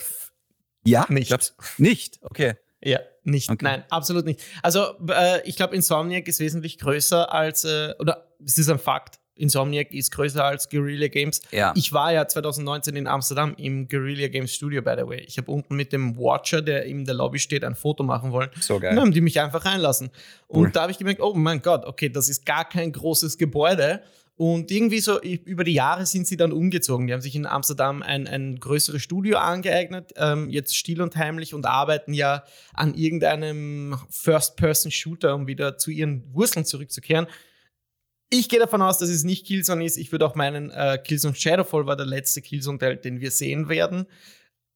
ja? 0.83 1.05
Nicht. 1.09 1.27
Glaubst, 1.27 1.55
nicht, 1.77 2.19
okay. 2.21 2.55
Ja, 2.81 2.99
nicht. 3.23 3.49
Okay. 3.49 3.63
Nein, 3.63 3.83
absolut 3.89 4.25
nicht. 4.25 4.41
Also 4.63 4.95
äh, 5.09 5.41
ich 5.47 5.55
glaube, 5.55 5.75
Insomniac 5.75 6.27
ist 6.27 6.39
wesentlich 6.39 6.77
größer 6.77 7.33
als, 7.33 7.65
äh, 7.65 7.93
oder 7.99 8.33
es 8.43 8.57
ist 8.57 8.69
ein 8.69 8.79
Fakt, 8.79 9.19
Insomniac 9.39 9.93
ist 9.93 10.11
größer 10.11 10.43
als 10.43 10.69
Guerrilla 10.69 11.07
Games. 11.07 11.41
Ja. 11.51 11.73
Ich 11.75 11.93
war 11.93 12.11
ja 12.11 12.27
2019 12.27 12.95
in 12.95 13.07
Amsterdam 13.07 13.55
im 13.57 13.87
Guerrilla 13.87 14.27
Games 14.27 14.53
Studio, 14.53 14.81
by 14.81 14.95
the 14.97 15.07
way. 15.07 15.21
Ich 15.21 15.37
habe 15.37 15.49
unten 15.51 15.75
mit 15.75 15.93
dem 15.93 16.17
Watcher, 16.17 16.61
der 16.61 16.83
in 16.85 17.05
der 17.05 17.15
Lobby 17.15 17.39
steht, 17.39 17.63
ein 17.63 17.75
Foto 17.75 18.03
machen 18.03 18.31
wollen. 18.31 18.49
So 18.59 18.79
geil. 18.79 18.91
Und 18.91 18.97
dann 18.97 19.05
haben 19.05 19.13
die 19.13 19.21
mich 19.21 19.39
einfach 19.39 19.65
reinlassen. 19.65 20.11
Und 20.47 20.65
cool. 20.65 20.71
da 20.71 20.81
habe 20.81 20.91
ich 20.91 20.97
gemerkt, 20.97 21.21
oh 21.21 21.33
mein 21.33 21.61
Gott, 21.61 21.85
okay, 21.85 22.09
das 22.09 22.27
ist 22.27 22.45
gar 22.45 22.67
kein 22.67 22.91
großes 22.91 23.37
Gebäude. 23.37 24.01
Und 24.41 24.71
irgendwie 24.71 25.01
so 25.01 25.19
über 25.21 25.65
die 25.65 25.73
Jahre 25.73 26.05
sind 26.05 26.25
sie 26.25 26.37
dann 26.37 26.53
umgezogen. 26.53 27.07
Die 27.07 27.13
haben 27.13 27.19
sich 27.19 27.35
in 27.35 27.45
Amsterdam 27.45 28.01
ein, 28.01 28.25
ein 28.25 28.57
größeres 28.57 29.01
Studio 29.01 29.37
angeeignet, 29.37 30.13
ähm, 30.15 30.49
jetzt 30.49 30.77
still 30.77 31.01
und 31.01 31.17
heimlich 31.17 31.53
und 31.53 31.65
arbeiten 31.65 32.13
ja 32.13 32.45
an 32.73 32.93
irgendeinem 32.93 33.99
First-Person-Shooter, 34.09 35.35
um 35.35 35.47
wieder 35.47 35.77
zu 35.77 35.91
ihren 35.91 36.33
Wurzeln 36.33 36.63
zurückzukehren. 36.63 37.27
Ich 38.29 38.47
gehe 38.47 38.61
davon 38.61 38.81
aus, 38.81 38.97
dass 38.97 39.09
es 39.09 39.25
nicht 39.25 39.45
Killzone 39.45 39.83
ist. 39.83 39.97
Ich 39.97 40.13
würde 40.13 40.25
auch 40.25 40.35
meinen, 40.35 40.71
äh, 40.71 40.97
Killzone 41.03 41.35
Shadowfall 41.35 41.85
war 41.85 41.97
der 41.97 42.05
letzte 42.05 42.41
Killzone-Teil, 42.41 42.95
den 42.95 43.19
wir 43.19 43.31
sehen 43.31 43.67
werden. 43.67 44.05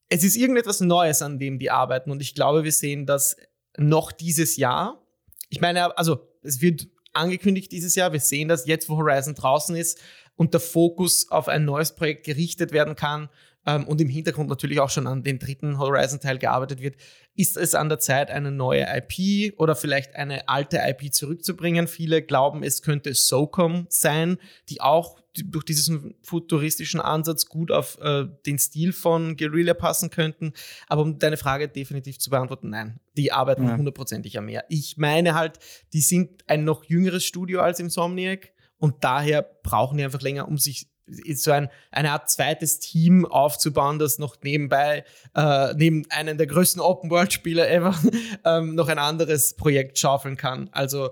Es 0.09 0.25
ist 0.25 0.35
irgendetwas 0.35 0.81
Neues, 0.81 1.21
an 1.21 1.39
dem 1.39 1.57
die 1.57 1.71
arbeiten 1.71 2.11
und 2.11 2.21
ich 2.21 2.35
glaube, 2.35 2.65
wir 2.65 2.73
sehen 2.73 3.05
das 3.05 3.37
noch 3.77 4.11
dieses 4.11 4.57
Jahr. 4.57 5.01
Ich 5.47 5.61
meine, 5.61 5.97
also 5.97 6.27
es 6.41 6.59
wird 6.59 6.89
angekündigt 7.13 7.71
dieses 7.71 7.95
Jahr. 7.95 8.13
Wir 8.13 8.19
sehen 8.19 8.47
das 8.47 8.65
jetzt, 8.65 8.89
wo 8.89 8.97
Horizon 8.97 9.35
draußen 9.35 9.75
ist 9.75 10.01
und 10.35 10.53
der 10.53 10.61
Fokus 10.61 11.29
auf 11.29 11.47
ein 11.47 11.65
neues 11.65 11.95
Projekt 11.95 12.25
gerichtet 12.25 12.71
werden 12.71 12.95
kann 12.95 13.29
ähm, 13.65 13.87
und 13.87 14.01
im 14.01 14.09
Hintergrund 14.09 14.49
natürlich 14.49 14.79
auch 14.79 14.89
schon 14.89 15.07
an 15.07 15.23
den 15.23 15.39
dritten 15.39 15.79
Horizon-Teil 15.79 16.37
gearbeitet 16.37 16.81
wird, 16.81 16.95
ist 17.35 17.57
es 17.57 17.75
an 17.75 17.89
der 17.89 17.99
Zeit, 17.99 18.29
eine 18.29 18.51
neue 18.51 18.85
IP 18.87 19.57
oder 19.57 19.75
vielleicht 19.75 20.15
eine 20.15 20.47
alte 20.49 20.79
IP 20.83 21.13
zurückzubringen. 21.13 21.87
Viele 21.87 22.21
glauben, 22.21 22.63
es 22.63 22.81
könnte 22.81 23.13
SOCOM 23.13 23.87
sein, 23.89 24.37
die 24.69 24.81
auch 24.81 25.19
durch 25.33 25.65
diesen 25.65 26.13
futuristischen 26.21 27.01
Ansatz 27.01 27.47
gut 27.47 27.71
auf 27.71 27.97
äh, 28.01 28.25
den 28.45 28.59
Stil 28.59 28.93
von 28.93 29.35
Guerrilla 29.35 29.73
passen 29.73 30.11
könnten. 30.11 30.53
Aber 30.87 31.01
um 31.01 31.17
deine 31.17 31.37
Frage 31.37 31.67
definitiv 31.67 32.19
zu 32.19 32.29
beantworten, 32.29 32.69
nein, 32.69 32.99
die 33.17 33.31
arbeiten 33.31 33.75
hundertprozentig 33.75 34.37
am 34.37 34.45
mehr. 34.45 34.65
Ich 34.69 34.97
meine 34.97 35.33
halt, 35.33 35.57
die 35.93 36.01
sind 36.01 36.43
ein 36.47 36.65
noch 36.65 36.83
jüngeres 36.83 37.25
Studio 37.25 37.61
als 37.61 37.79
Insomniac 37.79 38.51
und 38.77 39.03
daher 39.03 39.41
brauchen 39.63 39.97
die 39.97 40.03
einfach 40.03 40.21
länger, 40.21 40.47
um 40.47 40.57
sich 40.57 40.92
so 41.05 41.51
ein, 41.51 41.69
eine 41.91 42.11
Art 42.11 42.29
zweites 42.29 42.79
Team 42.79 43.25
aufzubauen, 43.25 43.99
das 43.99 44.19
noch 44.19 44.37
nebenbei, 44.41 45.03
äh, 45.35 45.73
neben 45.75 46.09
einem 46.09 46.37
der 46.37 46.47
größten 46.47 46.81
Open-World-Spieler 46.81 47.69
ever, 47.69 47.95
ähm, 48.45 48.75
noch 48.75 48.87
ein 48.87 48.99
anderes 48.99 49.55
Projekt 49.55 49.99
schaufeln 49.99 50.37
kann. 50.37 50.69
Also, 50.71 51.11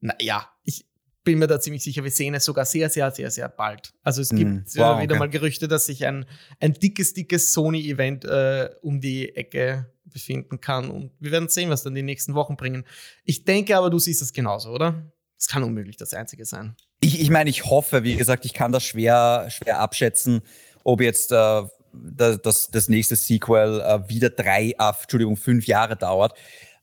naja, 0.00 0.48
ich 0.64 0.86
bin 1.24 1.38
mir 1.38 1.46
da 1.46 1.60
ziemlich 1.60 1.82
sicher, 1.82 2.02
wir 2.02 2.10
sehen 2.10 2.34
es 2.34 2.44
sogar 2.44 2.64
sehr, 2.64 2.90
sehr, 2.90 3.10
sehr, 3.10 3.30
sehr 3.30 3.48
bald. 3.48 3.94
Also 4.02 4.22
es 4.22 4.30
gibt 4.30 4.50
mm, 4.50 4.64
wow, 4.76 5.00
wieder 5.00 5.14
okay. 5.14 5.18
mal 5.18 5.30
Gerüchte, 5.30 5.68
dass 5.68 5.86
sich 5.86 6.04
ein, 6.04 6.26
ein 6.58 6.72
dickes, 6.72 7.14
dickes 7.14 7.52
Sony-Event 7.52 8.24
äh, 8.24 8.70
um 8.82 9.00
die 9.00 9.34
Ecke 9.36 9.92
befinden 10.04 10.60
kann. 10.60 10.90
Und 10.90 11.12
wir 11.20 11.30
werden 11.30 11.48
sehen, 11.48 11.70
was 11.70 11.84
dann 11.84 11.94
die 11.94 12.02
nächsten 12.02 12.34
Wochen 12.34 12.56
bringen. 12.56 12.84
Ich 13.24 13.44
denke 13.44 13.76
aber, 13.76 13.88
du 13.88 13.98
siehst 13.98 14.20
es 14.20 14.32
genauso, 14.32 14.70
oder? 14.70 15.12
Es 15.38 15.46
kann 15.46 15.62
unmöglich 15.62 15.96
das 15.96 16.12
Einzige 16.12 16.44
sein. 16.44 16.76
Ich, 17.04 17.20
ich 17.20 17.30
meine, 17.30 17.50
ich 17.50 17.64
hoffe, 17.64 18.04
wie 18.04 18.14
gesagt, 18.14 18.44
ich 18.44 18.54
kann 18.54 18.70
das 18.70 18.84
schwer, 18.84 19.48
schwer 19.50 19.80
abschätzen, 19.80 20.40
ob 20.84 21.00
jetzt 21.00 21.32
äh, 21.32 21.62
das, 21.92 22.70
das 22.70 22.88
nächste 22.88 23.16
Sequel 23.16 23.80
äh, 23.80 24.08
wieder 24.08 24.30
drei, 24.30 24.74
äh, 24.78 24.92
Entschuldigung, 25.02 25.36
fünf 25.36 25.66
Jahre 25.66 25.96
dauert. 25.96 26.34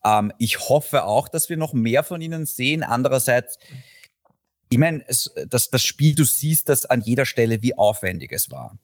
Ähm, 0.04 0.34
ich 0.38 0.68
hoffe 0.68 1.06
auch, 1.06 1.30
dass 1.30 1.50
wir 1.50 1.56
noch 1.56 1.72
mehr 1.72 2.04
von 2.04 2.22
ihnen 2.22 2.46
sehen. 2.46 2.84
Andererseits, 2.84 3.58
ich 4.70 4.78
meine, 4.78 5.06
das, 5.48 5.70
das 5.70 5.84
Spiel, 5.84 6.16
du 6.16 6.26
siehst 6.26 6.68
das 6.68 6.86
an 6.86 7.00
jeder 7.02 7.26
Stelle, 7.26 7.62
wie 7.62 7.78
aufwendig 7.78 8.34
es 8.34 8.52
war. 8.52 8.78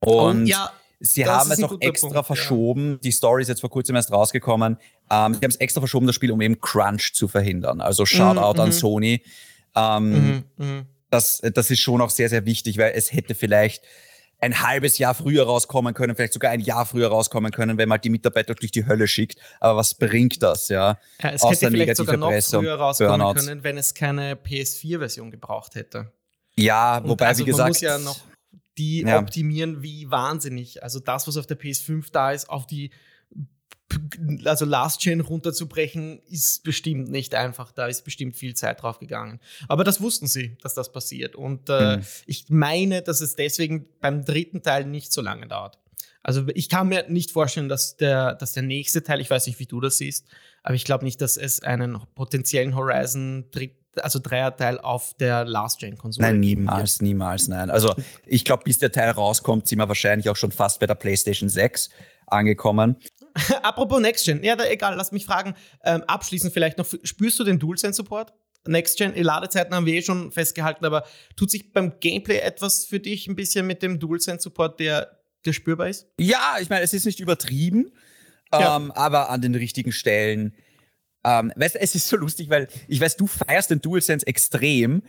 Und 0.00 0.42
oh, 0.42 0.46
ja, 0.46 0.72
sie 1.00 1.26
haben 1.26 1.50
es 1.50 1.62
auch 1.62 1.80
extra 1.80 2.08
Punkt, 2.08 2.26
verschoben. 2.26 2.92
Ja. 2.92 2.98
Die 2.98 3.12
Story 3.12 3.40
ist 3.40 3.48
jetzt 3.48 3.62
vor 3.62 3.70
kurzem 3.70 3.96
erst 3.96 4.12
rausgekommen. 4.12 4.76
Ähm, 5.10 5.34
sie 5.34 5.40
haben 5.40 5.50
es 5.50 5.56
extra 5.56 5.80
verschoben, 5.80 6.06
das 6.06 6.14
Spiel, 6.14 6.30
um 6.32 6.40
eben 6.42 6.60
Crunch 6.60 7.14
zu 7.14 7.28
verhindern. 7.28 7.80
Also 7.80 8.04
Shoutout 8.04 8.58
mm, 8.58 8.60
an 8.60 8.68
mhm. 8.68 8.72
Sony. 8.72 9.22
Ähm, 9.76 10.10
mhm, 10.10 10.44
mhm, 10.56 10.86
das, 11.10 11.42
das 11.54 11.70
ist 11.70 11.80
schon 11.80 12.00
auch 12.00 12.10
sehr, 12.10 12.28
sehr 12.28 12.46
wichtig, 12.46 12.78
weil 12.78 12.92
es 12.94 13.12
hätte 13.12 13.34
vielleicht 13.34 13.84
ein 14.38 14.60
halbes 14.60 14.98
Jahr 14.98 15.14
früher 15.14 15.44
rauskommen 15.44 15.94
können, 15.94 16.14
vielleicht 16.14 16.34
sogar 16.34 16.50
ein 16.50 16.60
Jahr 16.60 16.84
früher 16.84 17.08
rauskommen 17.08 17.52
können, 17.52 17.78
wenn 17.78 17.88
man 17.88 18.00
die 18.00 18.10
Mitarbeiter 18.10 18.54
durch 18.54 18.70
die 18.70 18.86
Hölle 18.86 19.08
schickt. 19.08 19.38
Aber 19.60 19.78
was 19.78 19.94
bringt 19.94 20.42
das, 20.42 20.68
ja? 20.68 20.98
ja 21.22 21.30
es 21.30 21.42
Außer 21.42 21.66
hätte 21.66 21.70
vielleicht 21.70 21.96
sogar 21.96 22.16
noch 22.16 22.28
Presse 22.28 22.58
früher 22.58 22.74
rauskommen 22.74 23.18
Burnouts. 23.18 23.46
können, 23.46 23.64
wenn 23.64 23.78
es 23.78 23.94
keine 23.94 24.34
PS4-Version 24.34 25.30
gebraucht 25.30 25.74
hätte. 25.74 26.12
Ja, 26.56 27.02
wobei, 27.04 27.28
also, 27.28 27.40
wie 27.40 27.46
gesagt. 27.46 27.60
Man 27.60 27.68
muss 27.68 27.80
ja 27.80 27.98
noch 27.98 28.20
die 28.78 29.02
ja. 29.02 29.18
optimieren 29.18 29.82
wie 29.82 30.10
wahnsinnig. 30.10 30.82
Also 30.82 31.00
das, 31.00 31.26
was 31.26 31.36
auf 31.36 31.46
der 31.46 31.58
PS5 31.58 32.06
da 32.12 32.32
ist, 32.32 32.50
auf 32.50 32.66
die 32.66 32.90
also 34.44 34.64
Last 34.64 35.00
Chain 35.00 35.20
runterzubrechen, 35.20 36.20
ist 36.28 36.62
bestimmt 36.64 37.10
nicht 37.10 37.34
einfach. 37.34 37.72
Da 37.72 37.86
ist 37.86 38.04
bestimmt 38.04 38.36
viel 38.36 38.54
Zeit 38.54 38.82
drauf 38.82 38.98
gegangen. 38.98 39.40
Aber 39.68 39.84
das 39.84 40.00
wussten 40.00 40.26
sie, 40.26 40.56
dass 40.62 40.74
das 40.74 40.92
passiert. 40.92 41.36
Und 41.36 41.68
äh, 41.68 41.98
mhm. 41.98 42.02
ich 42.26 42.46
meine, 42.48 43.02
dass 43.02 43.20
es 43.20 43.36
deswegen 43.36 43.86
beim 44.00 44.24
dritten 44.24 44.62
Teil 44.62 44.84
nicht 44.84 45.12
so 45.12 45.20
lange 45.20 45.46
dauert. 45.46 45.78
Also 46.22 46.44
ich 46.54 46.68
kann 46.68 46.88
mir 46.88 47.04
nicht 47.08 47.30
vorstellen, 47.30 47.68
dass 47.68 47.96
der, 47.96 48.34
dass 48.34 48.52
der 48.52 48.64
nächste 48.64 49.04
Teil, 49.04 49.20
ich 49.20 49.30
weiß 49.30 49.46
nicht, 49.46 49.60
wie 49.60 49.66
du 49.66 49.80
das 49.80 49.98
siehst, 49.98 50.26
aber 50.64 50.74
ich 50.74 50.84
glaube 50.84 51.04
nicht, 51.04 51.20
dass 51.20 51.36
es 51.36 51.62
einen 51.62 52.00
potenziellen 52.16 52.74
Horizon 52.74 53.44
dritt, 53.52 53.76
also 54.02 54.18
Dreierteil 54.18 54.80
auf 54.80 55.14
der 55.14 55.44
Last-Gen-Konsole. 55.44 56.26
Nein, 56.26 56.40
niemals, 56.40 57.00
niemals, 57.00 57.46
nein. 57.46 57.70
Also 57.70 57.94
ich 58.26 58.44
glaube, 58.44 58.64
bis 58.64 58.80
der 58.80 58.90
Teil 58.90 59.10
rauskommt, 59.10 59.68
sind 59.68 59.78
wir 59.78 59.86
wahrscheinlich 59.86 60.28
auch 60.28 60.34
schon 60.34 60.50
fast 60.50 60.80
bei 60.80 60.86
der 60.86 60.96
PlayStation 60.96 61.48
6 61.48 61.90
angekommen. 62.26 62.96
Apropos 63.62 64.00
Next 64.00 64.24
Gen, 64.24 64.42
ja, 64.42 64.56
da, 64.56 64.64
egal, 64.66 64.94
lass 64.96 65.12
mich 65.12 65.24
fragen. 65.24 65.54
Ähm, 65.84 66.02
abschließend 66.04 66.52
vielleicht 66.52 66.78
noch, 66.78 66.86
spürst 67.02 67.38
du 67.38 67.44
den 67.44 67.58
DualSense-Support? 67.58 68.32
Next 68.66 68.98
Gen, 68.98 69.14
Ladezeiten 69.14 69.74
haben 69.74 69.86
wir 69.86 69.94
eh 69.94 70.02
schon 70.02 70.32
festgehalten, 70.32 70.84
aber 70.84 71.04
tut 71.36 71.50
sich 71.50 71.72
beim 71.72 72.00
Gameplay 72.00 72.38
etwas 72.38 72.84
für 72.84 72.98
dich 72.98 73.26
ein 73.28 73.36
bisschen 73.36 73.66
mit 73.66 73.82
dem 73.82 74.00
DualSense-Support, 74.00 74.80
der, 74.80 75.20
der 75.44 75.52
spürbar 75.52 75.88
ist? 75.88 76.06
Ja, 76.18 76.56
ich 76.60 76.68
meine, 76.68 76.82
es 76.82 76.92
ist 76.92 77.06
nicht 77.06 77.20
übertrieben, 77.20 77.92
ja. 78.52 78.76
ähm, 78.76 78.90
aber 78.92 79.30
an 79.30 79.40
den 79.40 79.54
richtigen 79.54 79.92
Stellen. 79.92 80.54
Ähm, 81.24 81.52
weißt, 81.56 81.76
es 81.76 81.94
ist 81.94 82.08
so 82.08 82.16
lustig, 82.16 82.50
weil 82.50 82.68
ich 82.88 83.00
weiß, 83.00 83.16
du 83.16 83.26
feierst 83.26 83.70
den 83.70 83.80
DualSense 83.80 84.26
extrem. 84.26 85.02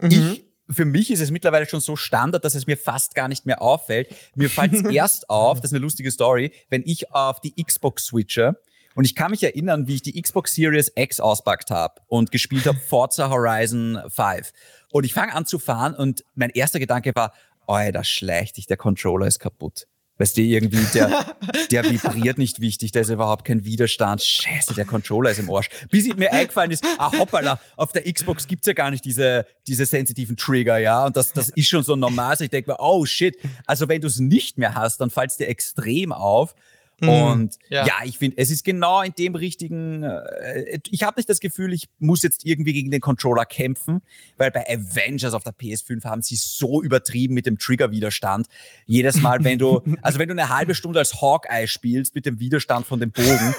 Mhm. 0.00 0.10
Ich 0.10 0.44
für 0.68 0.84
mich 0.84 1.10
ist 1.10 1.20
es 1.20 1.30
mittlerweile 1.30 1.66
schon 1.66 1.80
so 1.80 1.96
Standard, 1.96 2.44
dass 2.44 2.54
es 2.54 2.66
mir 2.66 2.76
fast 2.76 3.14
gar 3.14 3.28
nicht 3.28 3.46
mehr 3.46 3.60
auffällt. 3.60 4.14
Mir 4.34 4.48
fällt 4.48 4.72
es 4.72 4.82
erst 4.90 5.28
auf, 5.28 5.60
das 5.60 5.70
ist 5.70 5.74
eine 5.74 5.82
lustige 5.82 6.10
Story, 6.10 6.52
wenn 6.70 6.82
ich 6.84 7.12
auf 7.12 7.40
die 7.40 7.62
Xbox 7.62 8.06
switche. 8.06 8.56
Und 8.94 9.04
ich 9.04 9.14
kann 9.14 9.32
mich 9.32 9.42
erinnern, 9.42 9.88
wie 9.88 9.96
ich 9.96 10.02
die 10.02 10.20
Xbox 10.20 10.54
Series 10.54 10.92
X 10.94 11.18
auspackt 11.18 11.70
habe 11.70 12.00
und 12.06 12.30
gespielt 12.30 12.66
habe 12.66 12.78
Forza 12.78 13.28
Horizon 13.28 14.00
5. 14.08 14.52
Und 14.92 15.04
ich 15.04 15.12
fange 15.12 15.34
an 15.34 15.46
zu 15.46 15.58
fahren 15.58 15.94
und 15.94 16.24
mein 16.34 16.50
erster 16.50 16.78
Gedanke 16.78 17.12
war, 17.14 17.32
da 17.66 18.04
schleicht 18.04 18.56
dich, 18.56 18.66
der 18.66 18.76
Controller 18.76 19.26
ist 19.26 19.40
kaputt. 19.40 19.86
Weißt 20.16 20.36
du, 20.36 20.42
irgendwie, 20.42 20.84
der, 20.94 21.26
der 21.72 21.84
vibriert 21.90 22.38
nicht 22.38 22.60
wichtig, 22.60 22.92
da 22.92 23.00
ist 23.00 23.10
überhaupt 23.10 23.44
kein 23.44 23.64
Widerstand. 23.64 24.22
Scheiße, 24.22 24.74
der 24.74 24.84
Controller 24.84 25.30
ist 25.30 25.40
im 25.40 25.50
Arsch. 25.50 25.68
Bis 25.90 26.06
mir 26.14 26.32
eingefallen 26.32 26.70
ist, 26.70 26.84
ah 26.98 27.12
hoppala, 27.18 27.58
auf 27.76 27.92
der 27.92 28.10
Xbox 28.10 28.46
gibt's 28.46 28.66
ja 28.66 28.74
gar 28.74 28.90
nicht 28.90 29.04
diese, 29.04 29.46
diese 29.66 29.86
sensitiven 29.86 30.36
Trigger, 30.36 30.78
ja. 30.78 31.06
Und 31.06 31.16
das, 31.16 31.32
das 31.32 31.48
ist 31.50 31.68
schon 31.68 31.82
so 31.82 31.96
normal. 31.96 32.30
Also 32.30 32.44
ich 32.44 32.50
denke 32.50 32.70
mir, 32.70 32.76
oh 32.78 33.04
shit. 33.04 33.36
Also 33.66 33.88
wenn 33.88 34.00
du 34.00 34.06
es 34.06 34.20
nicht 34.20 34.56
mehr 34.56 34.74
hast, 34.74 35.00
dann 35.00 35.10
fällt 35.10 35.38
dir 35.38 35.48
extrem 35.48 36.12
auf. 36.12 36.54
Mhm. 37.00 37.08
Und 37.08 37.58
ja, 37.68 37.86
ja 37.86 37.94
ich 38.04 38.18
finde, 38.18 38.38
es 38.38 38.50
ist 38.50 38.64
genau 38.64 39.02
in 39.02 39.12
dem 39.18 39.34
richtigen. 39.34 40.02
Äh, 40.02 40.78
ich 40.90 41.02
habe 41.02 41.18
nicht 41.18 41.28
das 41.28 41.40
Gefühl, 41.40 41.72
ich 41.72 41.88
muss 41.98 42.22
jetzt 42.22 42.44
irgendwie 42.44 42.72
gegen 42.72 42.90
den 42.90 43.00
Controller 43.00 43.44
kämpfen, 43.44 44.02
weil 44.36 44.50
bei 44.50 44.64
Avengers 44.68 45.34
auf 45.34 45.44
der 45.44 45.54
PS5 45.54 46.04
haben 46.04 46.22
sie 46.22 46.36
so 46.36 46.82
übertrieben 46.82 47.34
mit 47.34 47.46
dem 47.46 47.58
Triggerwiderstand. 47.58 48.46
Jedes 48.86 49.20
Mal, 49.20 49.42
wenn 49.44 49.58
du, 49.58 49.82
also 50.02 50.18
wenn 50.18 50.28
du 50.28 50.32
eine 50.32 50.48
halbe 50.48 50.74
Stunde 50.74 50.98
als 50.98 51.20
Hawkeye 51.20 51.66
spielst 51.66 52.14
mit 52.14 52.26
dem 52.26 52.38
Widerstand 52.40 52.86
von 52.86 53.00
dem 53.00 53.10
Bogen, 53.10 53.54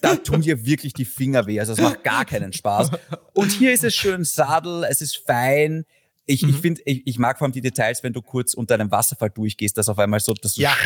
da 0.00 0.16
tun 0.16 0.40
dir 0.40 0.64
wirklich 0.64 0.92
die 0.92 1.04
Finger 1.04 1.46
weh. 1.46 1.58
Also 1.60 1.72
es 1.72 1.80
macht 1.80 2.04
gar 2.04 2.24
keinen 2.24 2.52
Spaß. 2.52 2.90
Und 3.34 3.50
hier 3.50 3.72
ist 3.72 3.84
es 3.84 3.94
schön 3.94 4.24
Sadel, 4.24 4.84
es 4.88 5.00
ist 5.00 5.16
fein. 5.16 5.84
Ich, 6.26 6.42
mhm. 6.42 6.50
ich 6.50 6.56
finde, 6.56 6.82
ich, 6.84 7.06
ich, 7.06 7.18
mag 7.18 7.38
vor 7.38 7.46
allem 7.46 7.52
die 7.52 7.62
Details, 7.62 8.02
wenn 8.02 8.12
du 8.12 8.20
kurz 8.20 8.52
unter 8.52 8.74
einem 8.74 8.90
Wasserfall 8.90 9.30
durchgehst, 9.30 9.78
dass 9.78 9.88
auf 9.88 9.98
einmal 9.98 10.20
so, 10.20 10.34
dass 10.34 10.54
du, 10.54 10.60
ja. 10.60 10.76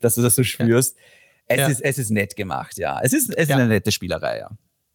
dass 0.00 0.16
du 0.16 0.22
das 0.22 0.34
so 0.34 0.42
spürst. 0.42 0.96
Ja. 0.96 1.02
Es, 1.48 1.58
ja. 1.58 1.66
ist, 1.68 1.80
es 1.80 1.98
ist 1.98 2.10
nett 2.10 2.36
gemacht, 2.36 2.78
ja. 2.78 3.00
Es 3.02 3.12
ist, 3.12 3.30
es 3.30 3.44
ist 3.44 3.48
ja. 3.48 3.56
eine 3.56 3.68
nette 3.68 3.90
Spielerei, 3.90 4.38
ja. 4.38 4.50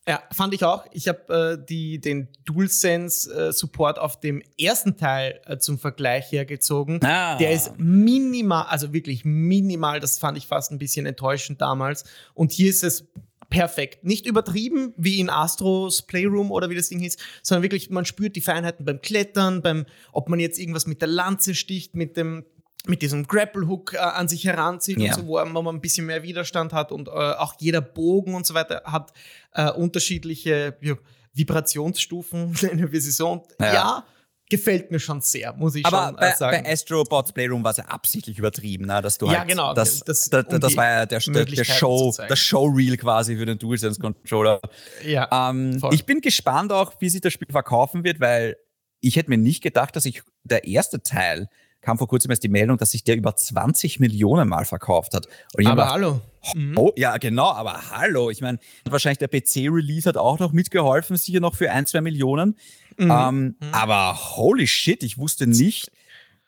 Ja, 0.07 0.21
fand 0.33 0.53
ich 0.53 0.65
auch. 0.65 0.85
Ich 0.91 1.07
habe 1.07 1.57
äh, 1.65 1.99
den 1.99 2.27
DualSense-Support 2.43 3.97
äh, 3.97 4.01
auf 4.01 4.19
dem 4.19 4.43
ersten 4.59 4.97
Teil 4.97 5.39
äh, 5.45 5.57
zum 5.57 5.79
Vergleich 5.79 6.29
hergezogen. 6.31 6.99
Ah. 7.03 7.37
Der 7.37 7.51
ist 7.51 7.77
minimal, 7.77 8.65
also 8.65 8.91
wirklich 8.91 9.23
minimal. 9.23 10.01
Das 10.01 10.19
fand 10.19 10.37
ich 10.37 10.45
fast 10.45 10.71
ein 10.71 10.77
bisschen 10.77 11.05
enttäuschend 11.05 11.61
damals. 11.61 12.03
Und 12.33 12.51
hier 12.51 12.69
ist 12.69 12.83
es 12.83 13.07
perfekt. 13.49 14.03
Nicht 14.03 14.25
übertrieben, 14.25 14.93
wie 14.97 15.19
in 15.19 15.29
Astros 15.29 16.01
Playroom 16.01 16.51
oder 16.51 16.69
wie 16.69 16.75
das 16.75 16.89
Ding 16.89 16.99
hieß, 16.99 17.17
sondern 17.41 17.63
wirklich, 17.63 17.89
man 17.89 18.03
spürt 18.03 18.35
die 18.35 18.41
Feinheiten 18.41 18.83
beim 18.83 18.99
Klettern, 18.99 19.61
beim, 19.61 19.85
ob 20.11 20.27
man 20.27 20.39
jetzt 20.39 20.59
irgendwas 20.59 20.85
mit 20.85 21.01
der 21.01 21.07
Lanze 21.07 21.55
sticht, 21.55 21.95
mit 21.95 22.17
dem 22.17 22.45
mit 22.87 23.01
diesem 23.01 23.27
Grapple-Hook 23.27 23.93
äh, 23.93 23.97
an 23.97 24.27
sich 24.27 24.45
heranzieht 24.45 24.99
ja. 24.99 25.15
und 25.15 25.21
so, 25.21 25.27
wo 25.27 25.61
man 25.61 25.75
ein 25.75 25.81
bisschen 25.81 26.05
mehr 26.05 26.23
Widerstand 26.23 26.73
hat 26.73 26.91
und 26.91 27.07
äh, 27.07 27.11
auch 27.11 27.55
jeder 27.59 27.81
Bogen 27.81 28.35
und 28.35 28.45
so 28.45 28.53
weiter 28.53 28.81
hat 28.85 29.13
äh, 29.53 29.71
unterschiedliche 29.71 30.75
ja, 30.81 30.95
Vibrationsstufen, 31.33 32.53
wie 32.91 32.99
sie 32.99 33.11
so. 33.11 33.45
Ja. 33.59 33.73
ja 33.73 34.05
gefällt 34.49 34.91
mir 34.91 34.99
schon 34.99 35.19
sehr, 35.21 35.53
muss 35.53 35.73
ich 35.73 35.85
Aber 35.85 36.07
schon 36.07 36.15
bei, 36.17 36.31
sagen. 36.33 36.63
bei 36.63 36.71
Astrobots 36.71 37.31
Playroom 37.31 37.63
war 37.63 37.71
es 37.71 37.77
ja 37.77 37.85
absichtlich 37.85 38.37
übertrieben, 38.37 38.85
ne? 38.85 39.01
dass 39.01 39.17
du 39.17 39.25
ja, 39.25 39.39
halt, 39.39 39.47
genau, 39.47 39.73
das, 39.73 40.01
das, 40.01 40.29
das, 40.29 40.45
um 40.45 40.59
das 40.59 40.77
war 40.77 40.85
ja 40.85 41.05
der, 41.07 41.19
der, 41.19 41.45
der 41.45 41.63
Show, 41.63 42.13
das 42.27 42.37
Showreel 42.37 42.97
quasi 42.97 43.35
für 43.35 43.47
den 43.47 43.57
DualSense 43.57 43.99
Controller. 43.99 44.59
Ja, 45.03 45.49
ähm, 45.49 45.81
ich 45.91 46.05
bin 46.05 46.21
gespannt 46.21 46.71
auch, 46.71 46.93
wie 46.99 47.09
sich 47.09 47.21
das 47.21 47.33
Spiel 47.33 47.47
verkaufen 47.49 48.03
wird, 48.03 48.19
weil 48.19 48.57
ich 48.99 49.15
hätte 49.15 49.31
mir 49.31 49.37
nicht 49.37 49.63
gedacht, 49.63 49.95
dass 49.95 50.05
ich 50.05 50.21
der 50.43 50.65
erste 50.65 51.01
Teil 51.01 51.49
kam 51.83 51.97
vor 51.97 52.07
kurzem 52.07 52.31
erst 52.31 52.43
die 52.43 52.49
Meldung, 52.49 52.77
dass 52.77 52.91
sich 52.91 53.03
der 53.03 53.15
über 53.15 53.35
20 53.35 53.99
Millionen 53.99 54.49
Mal 54.49 54.65
verkauft 54.65 55.13
hat. 55.13 55.27
aber 55.65 55.89
hallo. 55.91 56.21
Mhm. 56.55 56.77
Oh, 56.77 56.91
ja, 56.95 57.17
genau, 57.17 57.51
aber 57.51 57.91
hallo. 57.91 58.29
Ich 58.29 58.41
meine, 58.41 58.57
wahrscheinlich 58.85 59.19
der 59.19 59.27
PC-Release 59.27 60.07
hat 60.07 60.17
auch 60.17 60.39
noch 60.39 60.53
mitgeholfen, 60.53 61.15
sicher 61.17 61.41
noch 61.41 61.55
für 61.55 61.69
ein, 61.71 61.85
zwei 61.85 62.01
Millionen. 62.01 62.57
Mhm. 62.97 63.11
Ähm, 63.11 63.55
mhm. 63.59 63.73
Aber 63.73 64.37
holy 64.37 64.65
shit, 64.65 65.03
ich 65.03 65.17
wusste 65.17 65.45
nicht, 65.45 65.91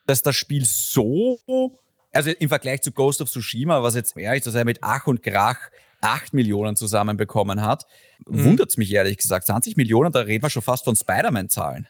dass 0.06 0.22
das 0.22 0.36
Spiel 0.36 0.64
so, 0.64 1.38
also 2.12 2.30
im 2.30 2.48
Vergleich 2.48 2.82
zu 2.82 2.92
Ghost 2.92 3.20
of 3.20 3.30
Tsushima, 3.30 3.82
was 3.82 3.94
jetzt 3.94 4.16
ist, 4.16 4.46
dass 4.46 4.54
er 4.54 4.64
mit 4.64 4.78
Ach 4.80 5.06
und 5.06 5.22
Krach 5.22 5.58
8 6.00 6.34
Millionen 6.34 6.76
zusammenbekommen 6.76 7.62
hat, 7.62 7.86
mhm. 8.26 8.44
wundert 8.44 8.70
es 8.70 8.76
mich 8.76 8.92
ehrlich 8.92 9.18
gesagt. 9.18 9.46
20 9.46 9.76
Millionen, 9.76 10.12
da 10.12 10.20
reden 10.20 10.42
wir 10.42 10.50
schon 10.50 10.62
fast 10.62 10.84
von 10.84 10.96
Spider-Man-Zahlen. 10.96 11.88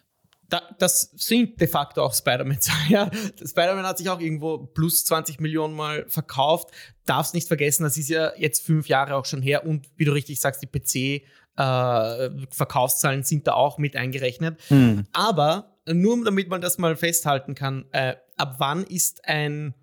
Da, 0.49 0.62
das 0.78 1.12
sind 1.16 1.61
de 1.61 1.66
facto 1.66 2.03
auch 2.03 2.14
Spider-Man-Zahlen. 2.14 2.76
Ja. 2.88 3.11
Spider-Man 3.44 3.84
hat 3.84 3.99
sich 3.99 4.09
auch 4.09 4.20
irgendwo 4.20 4.59
plus 4.59 5.05
20 5.05 5.40
Millionen 5.40 5.74
Mal 5.74 6.07
verkauft. 6.09 6.70
Darfst 7.05 7.34
nicht 7.34 7.49
vergessen, 7.49 7.82
das 7.82 7.97
ist 7.97 8.09
ja 8.09 8.32
jetzt 8.36 8.64
fünf 8.64 8.88
Jahre 8.88 9.16
auch 9.16 9.24
schon 9.24 9.42
her 9.42 9.66
und 9.66 9.88
wie 9.97 10.05
du 10.05 10.12
richtig 10.12 10.40
sagst, 10.40 10.62
die 10.62 10.66
PC 10.66 11.24
äh, 11.59 13.22
sind 13.22 13.47
da 13.47 13.55
auch 13.55 13.78
mit 13.78 13.97
eingerechnet. 13.97 14.61
Hm. 14.68 15.05
Aber 15.12 15.76
nur 15.88 16.24
damit 16.24 16.49
man 16.49 16.61
das 16.61 16.78
mal 16.78 16.97
festhalten 16.97 17.55
kann, 17.55 17.86
äh, 17.92 18.16
ab 18.36 18.57
wann 18.59 18.84
ist 18.84 19.24
ein 19.24 19.74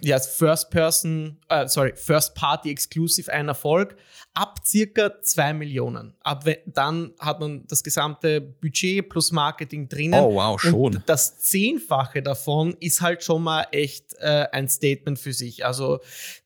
ja, 0.00 0.18
First 0.18 0.70
Person, 0.70 1.38
äh, 1.48 1.66
sorry, 1.68 1.92
First 1.96 2.34
Party 2.34 2.70
Exclusive 2.70 3.32
ein 3.32 3.48
Erfolg? 3.48 3.96
Ab 4.34 4.60
circa 4.64 5.22
2 5.22 5.54
Millionen. 5.54 6.14
Ab 6.20 6.44
dann 6.66 7.14
hat 7.18 7.40
man 7.40 7.66
das 7.66 7.82
gesamte 7.82 8.40
Budget 8.40 9.08
plus 9.08 9.32
Marketing 9.32 9.88
drinnen. 9.88 10.20
Oh, 10.20 10.34
wow, 10.34 10.60
schon. 10.60 10.74
Und 10.74 11.02
das 11.06 11.38
Zehnfache 11.38 12.22
davon 12.22 12.76
ist 12.80 13.00
halt 13.00 13.24
schon 13.24 13.42
mal 13.42 13.66
echt 13.72 14.14
äh, 14.18 14.46
ein 14.52 14.68
Statement 14.68 15.18
für 15.18 15.32
sich. 15.32 15.64
Also 15.64 16.00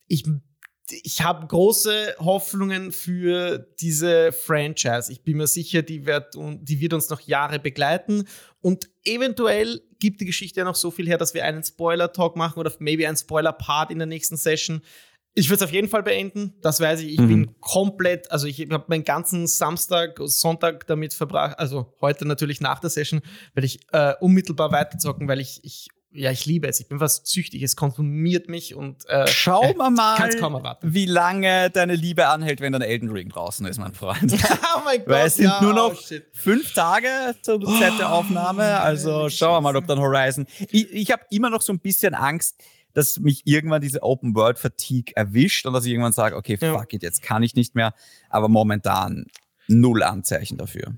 ich 0.06 0.24
ich 1.04 1.22
habe 1.22 1.46
große 1.46 2.16
Hoffnungen 2.18 2.90
für 2.92 3.58
diese 3.80 4.32
Franchise. 4.32 5.12
Ich 5.12 5.22
bin 5.22 5.36
mir 5.36 5.46
sicher, 5.46 5.82
die 5.82 6.04
wird, 6.04 6.34
die 6.34 6.80
wird 6.80 6.92
uns 6.92 7.08
noch 7.10 7.20
Jahre 7.20 7.60
begleiten. 7.60 8.26
Und 8.60 8.90
eventuell 9.04 9.82
gibt 10.00 10.20
die 10.20 10.24
Geschichte 10.24 10.60
ja 10.60 10.64
noch 10.64 10.74
so 10.74 10.90
viel 10.90 11.06
her, 11.06 11.18
dass 11.18 11.34
wir 11.34 11.44
einen 11.44 11.62
Spoiler-Talk 11.62 12.36
machen 12.36 12.58
oder 12.58 12.72
maybe 12.78 13.06
einen 13.06 13.16
Spoiler-Part 13.16 13.90
in 13.90 13.98
der 13.98 14.06
nächsten 14.06 14.36
Session. 14.36 14.82
Ich 15.34 15.48
würde 15.48 15.56
es 15.56 15.62
auf 15.62 15.72
jeden 15.72 15.88
Fall 15.88 16.02
beenden. 16.02 16.54
Das 16.60 16.80
weiß 16.80 17.00
ich. 17.00 17.12
Ich 17.12 17.20
mhm. 17.20 17.28
bin 17.28 17.60
komplett, 17.60 18.30
also 18.32 18.46
ich 18.46 18.60
habe 18.70 18.84
meinen 18.88 19.04
ganzen 19.04 19.46
Samstag, 19.46 20.18
Sonntag 20.24 20.86
damit 20.88 21.14
verbracht, 21.14 21.58
also 21.58 21.94
heute 22.00 22.26
natürlich 22.26 22.60
nach 22.60 22.80
der 22.80 22.90
Session, 22.90 23.20
werde 23.54 23.66
ich 23.66 23.80
äh, 23.92 24.14
unmittelbar 24.20 24.72
weiterzocken, 24.72 25.28
weil 25.28 25.38
ich, 25.38 25.60
ich 25.62 25.88
ja, 26.12 26.32
ich 26.32 26.44
liebe 26.44 26.66
es. 26.66 26.80
Ich 26.80 26.88
bin 26.88 26.98
fast 26.98 27.26
süchtig. 27.28 27.62
Es 27.62 27.76
konsumiert 27.76 28.48
mich 28.48 28.74
und 28.74 29.08
äh, 29.08 29.28
schauen 29.28 29.76
wir 29.76 29.90
mal, 29.90 30.18
wie 30.82 31.06
lange 31.06 31.70
deine 31.70 31.94
Liebe 31.94 32.26
anhält, 32.26 32.60
wenn 32.60 32.72
dann 32.72 32.82
Elden 32.82 33.10
Ring 33.10 33.28
draußen 33.28 33.64
ist, 33.66 33.78
mein 33.78 33.94
Freund. 33.94 34.32
oh 34.76 34.80
mein 34.84 34.98
Gott. 34.98 35.08
Weil 35.08 35.26
es 35.28 35.36
sind 35.36 35.46
ja, 35.46 35.62
nur 35.62 35.72
noch 35.72 35.94
oh 35.94 36.14
fünf 36.32 36.72
Tage 36.74 37.08
zur 37.42 37.60
Zeit 37.78 37.98
der 37.98 38.12
Aufnahme. 38.12 38.80
Also 38.80 39.28
schauen 39.28 39.52
wir 39.52 39.60
mal, 39.60 39.76
ob 39.76 39.86
dann 39.86 40.00
Horizon. 40.00 40.46
Ich, 40.70 40.90
ich 40.90 41.10
habe 41.12 41.22
immer 41.30 41.48
noch 41.48 41.62
so 41.62 41.72
ein 41.72 41.78
bisschen 41.78 42.14
Angst, 42.14 42.56
dass 42.92 43.20
mich 43.20 43.42
irgendwann 43.44 43.80
diese 43.80 44.02
Open 44.02 44.34
World 44.34 44.58
Fatigue 44.58 45.14
erwischt 45.14 45.64
und 45.64 45.74
dass 45.74 45.84
ich 45.84 45.92
irgendwann 45.92 46.12
sage, 46.12 46.34
okay, 46.34 46.56
fuck 46.56 46.92
it, 46.92 47.04
jetzt 47.04 47.22
kann 47.22 47.44
ich 47.44 47.54
nicht 47.54 47.76
mehr. 47.76 47.94
Aber 48.28 48.48
momentan 48.48 49.26
null 49.68 50.02
Anzeichen 50.02 50.58
dafür. 50.58 50.94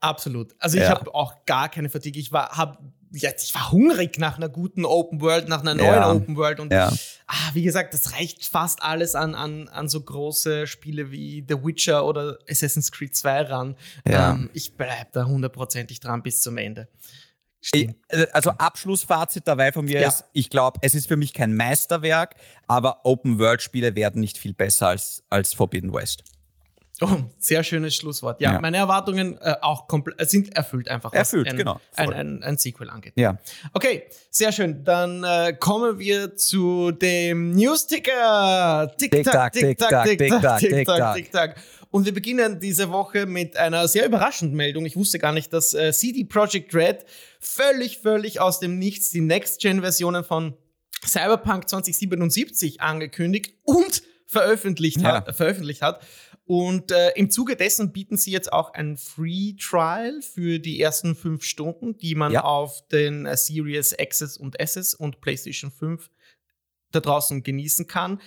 Absolut. 0.00 0.54
Also 0.58 0.76
ich 0.76 0.82
ja. 0.82 0.90
habe 0.90 1.14
auch 1.14 1.46
gar 1.46 1.70
keine 1.70 1.88
Fatigue. 1.88 2.20
Ich 2.20 2.30
war, 2.30 2.50
habe 2.58 2.76
ja, 3.16 3.30
ich 3.40 3.54
war 3.54 3.70
hungrig 3.70 4.18
nach 4.18 4.36
einer 4.36 4.48
guten 4.48 4.84
Open 4.84 5.20
World, 5.20 5.48
nach 5.48 5.60
einer 5.60 5.74
neuen 5.74 5.86
ja. 5.86 6.12
Open 6.12 6.36
World. 6.36 6.58
Und 6.60 6.72
ja. 6.72 6.92
ah, 7.26 7.50
wie 7.52 7.62
gesagt, 7.62 7.94
das 7.94 8.12
reicht 8.12 8.44
fast 8.46 8.82
alles 8.82 9.14
an, 9.14 9.34
an, 9.34 9.68
an 9.68 9.88
so 9.88 10.00
große 10.00 10.66
Spiele 10.66 11.10
wie 11.10 11.44
The 11.48 11.62
Witcher 11.64 12.04
oder 12.04 12.38
Assassin's 12.48 12.90
Creed 12.90 13.14
2 13.14 13.42
ran. 13.42 13.76
Ja. 14.06 14.32
Ähm, 14.32 14.50
ich 14.52 14.76
bleibe 14.76 15.10
da 15.12 15.26
hundertprozentig 15.26 16.00
dran 16.00 16.22
bis 16.22 16.40
zum 16.40 16.58
Ende. 16.58 16.88
Stimmt. 17.60 17.96
Äh, 18.08 18.26
also 18.32 18.50
Abschlussfazit 18.50 19.46
dabei 19.46 19.72
von 19.72 19.84
mir 19.84 20.00
ja. 20.00 20.08
ist, 20.08 20.24
ich 20.32 20.50
glaube, 20.50 20.80
es 20.82 20.94
ist 20.94 21.06
für 21.06 21.16
mich 21.16 21.32
kein 21.32 21.54
Meisterwerk, 21.54 22.34
aber 22.66 23.04
Open-World-Spiele 23.04 23.94
werden 23.94 24.20
nicht 24.20 24.38
viel 24.38 24.54
besser 24.54 24.88
als, 24.88 25.22
als 25.30 25.54
Forbidden 25.54 25.92
West. 25.92 26.24
Oh, 27.00 27.08
sehr 27.38 27.64
schönes 27.64 27.96
Schlusswort. 27.96 28.40
Ja, 28.40 28.52
ja. 28.52 28.60
meine 28.60 28.76
Erwartungen 28.76 29.36
äh, 29.38 29.56
auch 29.62 29.88
komplett 29.88 30.30
sind 30.30 30.54
erfüllt 30.56 30.88
einfach. 30.88 31.12
Erfüllt, 31.12 31.48
ein, 31.48 31.56
genau. 31.56 31.80
Ein, 31.96 32.12
ein, 32.12 32.42
ein, 32.44 32.56
Sequel 32.56 32.88
angeht. 32.88 33.14
Ja. 33.16 33.36
Okay, 33.72 34.04
sehr 34.30 34.52
schön. 34.52 34.84
Dann 34.84 35.24
äh, 35.24 35.54
kommen 35.58 35.98
wir 35.98 36.36
zu 36.36 36.92
dem 36.92 37.50
News-Ticker. 37.50 38.92
Tick-Tack, 38.96 39.52
Tick-Tack, 39.54 40.04
Tick-Tack, 40.04 40.58
Tick-Tack, 40.60 41.14
Tick-Tack. 41.16 41.56
Und 41.90 42.06
wir 42.06 42.14
beginnen 42.14 42.60
diese 42.60 42.90
Woche 42.90 43.26
mit 43.26 43.56
einer 43.56 43.88
sehr 43.88 44.06
überraschenden 44.06 44.56
Meldung. 44.56 44.84
Ich 44.86 44.96
wusste 44.96 45.18
gar 45.18 45.32
nicht, 45.32 45.52
dass 45.52 45.74
äh, 45.74 45.92
CD 45.92 46.24
Projekt 46.24 46.74
Red 46.74 47.04
völlig, 47.40 47.98
völlig 47.98 48.40
aus 48.40 48.60
dem 48.60 48.78
Nichts 48.78 49.10
die 49.10 49.20
Next-Gen-Versionen 49.20 50.22
von 50.22 50.56
Cyberpunk 51.04 51.68
2077 51.68 52.80
angekündigt 52.80 53.54
und 53.64 54.02
veröffentlicht, 54.26 55.00
ja. 55.00 55.24
hat, 55.24 55.36
veröffentlicht 55.36 55.82
hat. 55.82 56.00
Und 56.46 56.90
äh, 56.90 57.10
im 57.16 57.30
Zuge 57.30 57.56
dessen 57.56 57.92
bieten 57.92 58.18
sie 58.18 58.30
jetzt 58.30 58.52
auch 58.52 58.74
ein 58.74 58.98
Free 58.98 59.54
Trial 59.54 60.20
für 60.20 60.58
die 60.58 60.78
ersten 60.80 61.14
fünf 61.14 61.42
Stunden, 61.42 61.96
die 61.96 62.14
man 62.14 62.32
ja. 62.32 62.44
auf 62.44 62.86
den 62.88 63.24
äh, 63.24 63.36
Series 63.36 63.92
X's 63.92 64.36
und 64.36 64.60
S's 64.60 64.94
und 64.94 65.22
PlayStation 65.22 65.70
5 65.70 66.10
da 66.92 67.00
draußen 67.00 67.42
genießen 67.42 67.86
kann. 67.86 68.20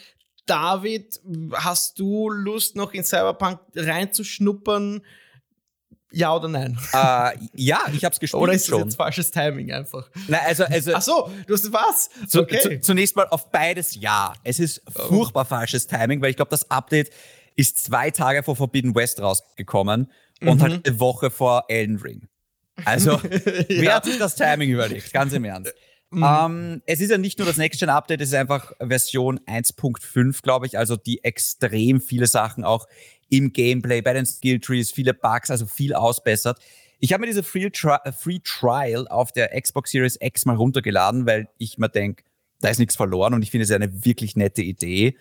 David, 0.48 1.22
hast 1.54 2.00
du 2.00 2.30
Lust, 2.30 2.76
noch 2.76 2.94
in 2.94 3.04
Cyberpunk 3.04 3.60
reinzuschnuppern? 3.76 5.02
Ja 6.12 6.36
oder 6.36 6.48
nein? 6.48 6.80
Äh, 6.94 7.38
ja, 7.54 7.82
ich 7.94 8.06
hab's 8.06 8.20
gespielt 8.20 8.42
Oder 8.42 8.54
ist 8.54 8.72
das 8.72 8.80
jetzt 8.80 8.96
falsches 8.96 9.30
Timing 9.30 9.74
einfach? 9.74 10.10
Nein, 10.28 10.40
also, 10.46 10.64
also. 10.64 10.94
Ach 10.96 11.02
so, 11.02 11.32
du 11.46 11.54
hast 11.54 11.72
was? 11.72 12.10
Zu, 12.28 12.42
okay. 12.42 12.60
zu, 12.62 12.80
zunächst 12.80 13.16
mal 13.16 13.28
auf 13.28 13.52
beides 13.52 13.94
ja. 13.96 14.34
Es 14.44 14.60
ist 14.60 14.82
oh. 14.96 15.04
furchtbar 15.08 15.46
falsches 15.46 15.86
Timing, 15.86 16.22
weil 16.22 16.30
ich 16.30 16.38
glaube, 16.38 16.50
das 16.50 16.72
Update 16.72 17.12
ist 17.58 17.84
zwei 17.84 18.12
Tage 18.12 18.44
vor 18.44 18.56
Forbidden 18.56 18.96
West 18.96 19.20
rausgekommen 19.20 20.10
mhm. 20.40 20.48
und 20.48 20.62
halt 20.62 20.88
eine 20.88 21.00
Woche 21.02 21.30
vor 21.30 21.66
Elden 21.68 21.98
Ring. 21.98 22.28
Also, 22.86 23.12
ja. 23.22 23.22
wer 23.68 23.96
hat 23.96 24.06
sich 24.06 24.18
das 24.18 24.36
Timing 24.36 24.70
überlegt? 24.70 25.12
Ganz 25.12 25.34
im 25.34 25.44
Ernst. 25.44 25.74
Mhm. 26.12 26.24
Ähm, 26.24 26.82
es 26.86 27.02
ist 27.02 27.12
ja 27.12 27.18
nicht 27.18 27.38
nur 27.38 27.48
das 27.48 27.58
Next-Gen-Update, 27.58 28.22
es 28.22 28.30
ist 28.30 28.36
einfach 28.36 28.72
Version 28.80 29.40
1.5, 29.40 30.42
glaube 30.42 30.66
ich, 30.66 30.78
also 30.78 30.96
die 30.96 31.24
extrem 31.24 32.00
viele 32.00 32.28
Sachen 32.28 32.64
auch 32.64 32.88
im 33.30 33.52
Gameplay, 33.52 34.02
bei 34.02 34.14
den 34.14 34.26
Skill-Trees, 34.26 34.92
viele 34.92 35.14
Bugs, 35.14 35.52
also 35.52 35.66
viel 35.66 35.94
ausbessert. 35.94 36.60
Ich 37.00 37.12
habe 37.12 37.22
mir 37.22 37.28
diese 37.28 37.44
Free, 37.44 37.70
Tri 37.70 37.98
Free 38.18 38.40
Trial 38.44 39.08
auf 39.10 39.34
der 39.34 39.60
Xbox 39.60 39.92
Series 39.92 40.18
X 40.22 40.46
mal 40.46 40.56
runtergeladen, 40.56 41.26
weil 41.26 41.50
ich 41.58 41.78
mir 41.78 41.90
denke, 41.90 42.24
da 42.62 42.70
ist 42.70 42.80
nichts 42.80 42.96
verloren 42.96 43.34
und 43.34 43.42
ich 43.42 43.52
finde 43.52 43.66
es 43.66 43.72
eine 43.72 44.06
wirklich 44.06 44.36
nette 44.36 44.62
Idee. 44.62 45.18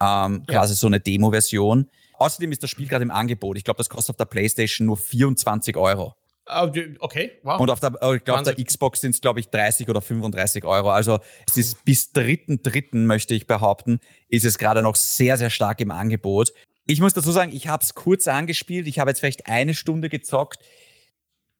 Ähm, 0.00 0.44
ja. 0.48 0.54
Quasi 0.54 0.74
so 0.74 0.86
eine 0.86 1.00
Demo-Version. 1.00 1.88
Außerdem 2.14 2.52
ist 2.52 2.62
das 2.62 2.70
Spiel 2.70 2.86
gerade 2.86 3.02
im 3.02 3.10
Angebot. 3.10 3.56
Ich 3.56 3.64
glaube, 3.64 3.78
das 3.78 3.88
kostet 3.88 4.10
auf 4.10 4.16
der 4.16 4.26
PlayStation 4.26 4.86
nur 4.86 4.96
24 4.96 5.76
Euro. 5.76 6.14
Ah, 6.46 6.64
okay, 6.98 7.38
wow. 7.44 7.60
Und 7.60 7.70
auf 7.70 7.78
der, 7.78 7.92
ich 8.14 8.24
glaube, 8.24 8.42
der 8.42 8.64
Xbox 8.64 9.00
sind 9.00 9.14
es, 9.14 9.20
glaube 9.20 9.38
ich, 9.38 9.50
30 9.50 9.88
oder 9.88 10.00
35 10.00 10.64
Euro. 10.64 10.90
Also 10.90 11.20
es 11.48 11.56
ist 11.56 11.84
bis 11.84 12.12
dritten, 12.12 12.62
dritten, 12.62 13.06
möchte 13.06 13.34
ich 13.34 13.46
behaupten, 13.46 14.00
ist 14.28 14.44
es 14.44 14.58
gerade 14.58 14.82
noch 14.82 14.96
sehr, 14.96 15.36
sehr 15.36 15.50
stark 15.50 15.80
im 15.80 15.92
Angebot. 15.92 16.52
Ich 16.86 17.00
muss 17.00 17.14
dazu 17.14 17.30
sagen, 17.30 17.52
ich 17.54 17.68
habe 17.68 17.84
es 17.84 17.94
kurz 17.94 18.26
angespielt. 18.26 18.88
Ich 18.88 18.98
habe 18.98 19.10
jetzt 19.10 19.20
vielleicht 19.20 19.46
eine 19.46 19.74
Stunde 19.74 20.08
gezockt. 20.08 20.58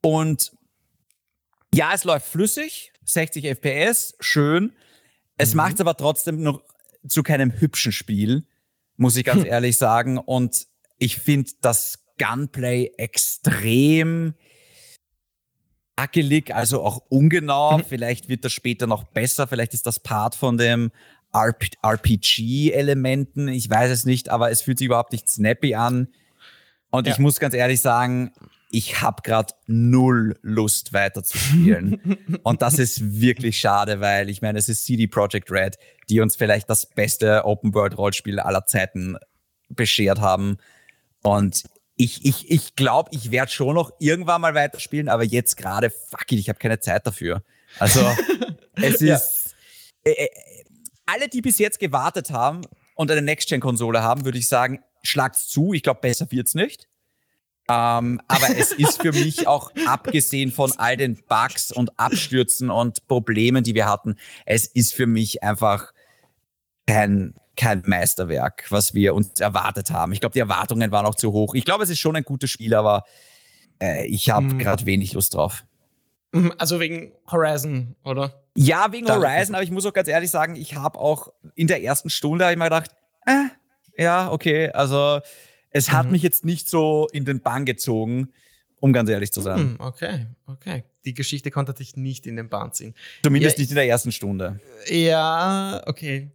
Und 0.03 0.53
ja, 1.73 1.93
es 1.95 2.03
läuft 2.03 2.27
flüssig, 2.27 2.93
60 3.05 3.45
FPS, 3.45 4.17
schön. 4.19 4.73
Es 5.37 5.53
mhm. 5.53 5.59
macht 5.59 5.75
es 5.75 5.81
aber 5.81 5.97
trotzdem 5.97 6.43
noch 6.43 6.63
zu 7.07 7.23
keinem 7.23 7.53
hübschen 7.53 7.93
Spiel, 7.93 8.45
muss 8.97 9.17
ich 9.17 9.25
ganz 9.25 9.45
ehrlich 9.45 9.79
sagen. 9.79 10.19
Und 10.19 10.67
ich 10.99 11.19
finde 11.19 11.51
das 11.61 12.05
Gunplay 12.19 12.93
extrem 12.99 14.35
hackelig, 15.99 16.55
also 16.55 16.83
auch 16.83 16.99
ungenau. 17.09 17.79
Mhm. 17.79 17.85
Vielleicht 17.85 18.29
wird 18.29 18.45
das 18.45 18.53
später 18.53 18.87
noch 18.87 19.05
besser. 19.05 19.47
Vielleicht 19.47 19.75
ist 19.75 19.87
das 19.87 20.01
Part 20.01 20.35
von 20.35 20.57
dem 20.57 20.91
RPG-Elementen. 21.33 23.49
Ich 23.49 23.71
weiß 23.71 23.91
es 23.91 24.05
nicht, 24.05 24.29
aber 24.29 24.51
es 24.51 24.63
fühlt 24.63 24.79
sich 24.79 24.87
überhaupt 24.87 25.13
nicht 25.13 25.29
snappy 25.29 25.75
an. 25.75 26.09
Und 26.91 27.07
ja. 27.07 27.13
ich 27.13 27.19
muss 27.19 27.39
ganz 27.39 27.55
ehrlich 27.55 27.81
sagen, 27.81 28.33
ich 28.71 29.03
habe 29.03 29.23
gerade 29.23 29.53
null 29.67 30.39
Lust 30.43 30.93
weiter 30.93 31.23
zu 31.23 31.37
spielen. 31.37 32.39
und 32.43 32.63
das 32.63 32.79
ist 32.79 33.21
wirklich 33.21 33.59
schade, 33.59 34.01
weil 34.01 34.31
ich 34.31 34.43
meine, 34.43 34.59
es 34.59 34.69
ist 34.69 34.85
CD 34.85 35.07
Projekt 35.07 35.51
Red, 35.51 35.77
die 36.09 36.21
uns 36.21 36.37
vielleicht 36.37 36.71
das 36.71 36.87
beste 36.87 37.45
Open 37.45 37.75
World 37.75 37.99
Rollspiel 37.99 38.39
aller 38.39 38.67
Zeiten 38.67 39.17
beschert 39.69 40.21
haben. 40.21 40.59
Und 41.23 41.65
ich, 41.97 42.25
ich, 42.25 42.51
ich 42.51 42.77
glaube, 42.77 43.11
ich 43.13 43.31
werde 43.31 43.51
schon 43.51 43.75
noch 43.75 43.93
irgendwann 43.99 44.41
mal 44.41 44.55
weiterspielen, 44.55 45.09
aber 45.09 45.25
jetzt 45.25 45.57
gerade, 45.57 45.91
fuck 45.91 46.31
it, 46.31 46.39
ich 46.39 46.49
habe 46.49 46.59
keine 46.59 46.79
Zeit 46.81 47.07
dafür. 47.07 47.43
Also, 47.79 48.01
es 48.77 49.01
ja. 49.01 49.17
ist. 49.17 49.55
Äh, 50.05 50.13
äh, 50.13 50.29
alle, 51.07 51.29
die 51.29 51.43
bis 51.43 51.59
jetzt 51.59 51.81
gewartet 51.81 52.31
haben 52.31 52.63
und 52.95 53.11
eine 53.11 53.23
Next-Gen-Konsole 53.23 54.03
haben, 54.03 54.25
würde 54.25 54.39
ich 54.39 54.49
sagen, 54.49 54.81
schlagt's 55.03 55.49
zu. 55.49 55.73
Ich 55.73 55.83
glaube, 55.83 56.01
besser 56.01 56.31
wird's 56.31 56.55
nicht. 56.55 56.90
Ähm, 57.71 58.21
aber 58.27 58.49
es 58.59 58.73
ist 58.73 59.01
für 59.01 59.13
mich 59.13 59.47
auch, 59.47 59.71
abgesehen 59.87 60.51
von 60.51 60.73
all 60.77 60.97
den 60.97 61.23
Bugs 61.29 61.71
und 61.71 61.99
Abstürzen 61.99 62.69
und 62.69 63.07
Problemen, 63.07 63.63
die 63.63 63.75
wir 63.75 63.87
hatten, 63.87 64.17
es 64.45 64.67
ist 64.67 64.93
für 64.95 65.07
mich 65.07 65.43
einfach 65.43 65.93
kein, 66.87 67.35
kein 67.57 67.83
Meisterwerk, 67.87 68.67
was 68.71 68.95
wir 68.95 69.15
uns 69.15 69.39
erwartet 69.39 69.91
haben. 69.91 70.13
Ich 70.13 70.21
glaube, 70.21 70.33
die 70.33 70.41
Erwartungen 70.41 70.91
waren 70.91 71.07
auch 71.07 71.15
zu 71.15 71.33
hoch. 71.33 71.55
Ich 71.55 71.65
glaube, 71.65 71.85
es 71.85 71.91
ist 71.91 72.01
schon 72.01 72.17
ein 72.17 72.25
gutes 72.25 72.51
Spiel, 72.51 72.75
aber 72.75 73.05
äh, 73.81 74.07
ich 74.07 74.31
habe 74.31 74.47
mhm. 74.47 74.59
gerade 74.59 74.87
wenig 74.87 75.13
Lust 75.13 75.35
drauf. 75.35 75.65
Mhm, 76.33 76.53
also 76.59 76.81
wegen 76.81 77.13
Horizon, 77.31 77.95
oder? 78.05 78.43
Ja, 78.57 78.91
wegen. 78.91 79.09
Horizon, 79.09 79.55
aber 79.55 79.63
ich 79.63 79.71
muss 79.71 79.87
auch 79.87 79.93
ganz 79.93 80.09
ehrlich 80.09 80.31
sagen, 80.31 80.57
ich 80.57 80.75
habe 80.75 80.99
auch 80.99 81.29
in 81.55 81.69
der 81.69 81.83
ersten 81.85 82.11
Stunde 82.11 82.51
ich 82.51 82.59
mal 82.59 82.65
gedacht, 82.65 82.91
äh, 83.27 84.03
ja, 84.03 84.33
okay, 84.33 84.71
also 84.71 85.21
es 85.71 85.89
mhm. 85.89 85.93
hat 85.93 86.11
mich 86.11 86.23
jetzt 86.23 86.45
nicht 86.45 86.69
so 86.69 87.09
in 87.13 87.25
den 87.25 87.41
Bann 87.41 87.65
gezogen, 87.65 88.29
um 88.81 88.93
ganz 88.93 89.11
ehrlich 89.11 89.33
zu 89.33 89.41
sein. 89.41 89.73
Mhm, 89.73 89.77
okay, 89.81 90.27
okay. 90.47 90.85
Die 91.05 91.15
Geschichte 91.15 91.51
konnte 91.51 91.75
dich 91.75 91.97
nicht 91.97 92.27
in 92.27 92.37
den 92.37 92.49
Bann 92.49 92.73
ziehen. 92.73 92.95
Zumindest 93.23 93.59
ja, 93.59 93.63
nicht 93.63 93.71
in 93.71 93.77
der 93.77 93.87
ersten 93.87 94.13
Stunde. 94.13 94.61
Ja, 94.87 95.83
okay. 95.87 96.31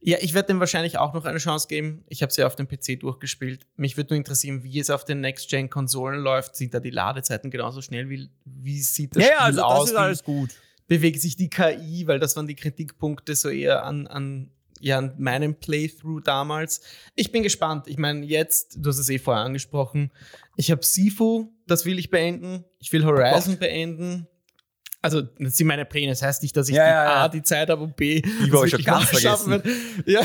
Ja, 0.00 0.18
ich 0.20 0.32
werde 0.32 0.48
dem 0.48 0.60
wahrscheinlich 0.60 0.96
auch 0.96 1.12
noch 1.12 1.24
eine 1.24 1.38
Chance 1.38 1.66
geben. 1.66 2.04
Ich 2.06 2.22
habe 2.22 2.32
sie 2.32 2.44
auf 2.44 2.54
dem 2.54 2.68
PC 2.68 3.00
durchgespielt. 3.00 3.66
Mich 3.76 3.96
würde 3.96 4.14
nur 4.14 4.18
interessieren, 4.18 4.62
wie 4.62 4.78
es 4.78 4.90
auf 4.90 5.04
den 5.04 5.20
Next-Gen-Konsolen 5.20 6.20
läuft. 6.20 6.54
Sind 6.54 6.72
da 6.72 6.78
die 6.78 6.90
Ladezeiten 6.90 7.50
genauso 7.50 7.82
schnell? 7.82 8.08
Wie, 8.08 8.28
wie 8.44 8.80
sieht 8.80 9.16
das 9.16 9.24
ja, 9.24 9.30
Spiel 9.30 9.38
also 9.38 9.62
aus? 9.62 9.80
Das 9.86 9.90
ist 9.90 9.96
alles 9.96 10.24
gut. 10.24 10.50
Bewegt 10.86 11.20
sich 11.20 11.36
die 11.36 11.50
KI, 11.50 12.06
weil 12.06 12.20
das 12.20 12.36
waren 12.36 12.46
die 12.46 12.54
Kritikpunkte 12.54 13.34
so 13.34 13.48
eher 13.48 13.84
an, 13.84 14.06
an, 14.06 14.50
ja, 14.80 15.12
meinem 15.18 15.54
Playthrough 15.54 16.22
damals. 16.22 16.80
Ich 17.14 17.32
bin 17.32 17.42
gespannt. 17.42 17.86
Ich 17.86 17.98
meine, 17.98 18.24
jetzt, 18.24 18.76
du 18.78 18.88
hast 18.88 18.98
es 18.98 19.08
eh 19.08 19.18
vorher 19.18 19.44
angesprochen, 19.44 20.10
ich 20.56 20.70
habe 20.70 20.84
Sifu, 20.84 21.52
das 21.66 21.84
will 21.84 21.98
ich 21.98 22.10
beenden. 22.10 22.64
Ich 22.78 22.92
will 22.92 23.04
Horizon 23.04 23.54
oh. 23.54 23.58
beenden. 23.58 24.26
Also, 25.00 25.22
das 25.22 25.56
sind 25.56 25.68
meine 25.68 25.84
Pläne. 25.84 26.10
Das 26.10 26.22
heißt 26.22 26.42
nicht, 26.42 26.56
dass 26.56 26.68
ich 26.68 26.74
ja, 26.74 26.84
ja, 26.84 27.04
ja. 27.04 27.24
A, 27.24 27.28
die 27.28 27.42
Zeit 27.42 27.70
habe 27.70 27.84
und 27.84 27.94
B, 27.94 28.20
die 28.20 28.52
war 28.52 28.66
schon 28.66 28.82
ganz 28.82 29.04
vergessen. 29.10 29.50
Wird. 29.50 29.66
Ja. 30.06 30.22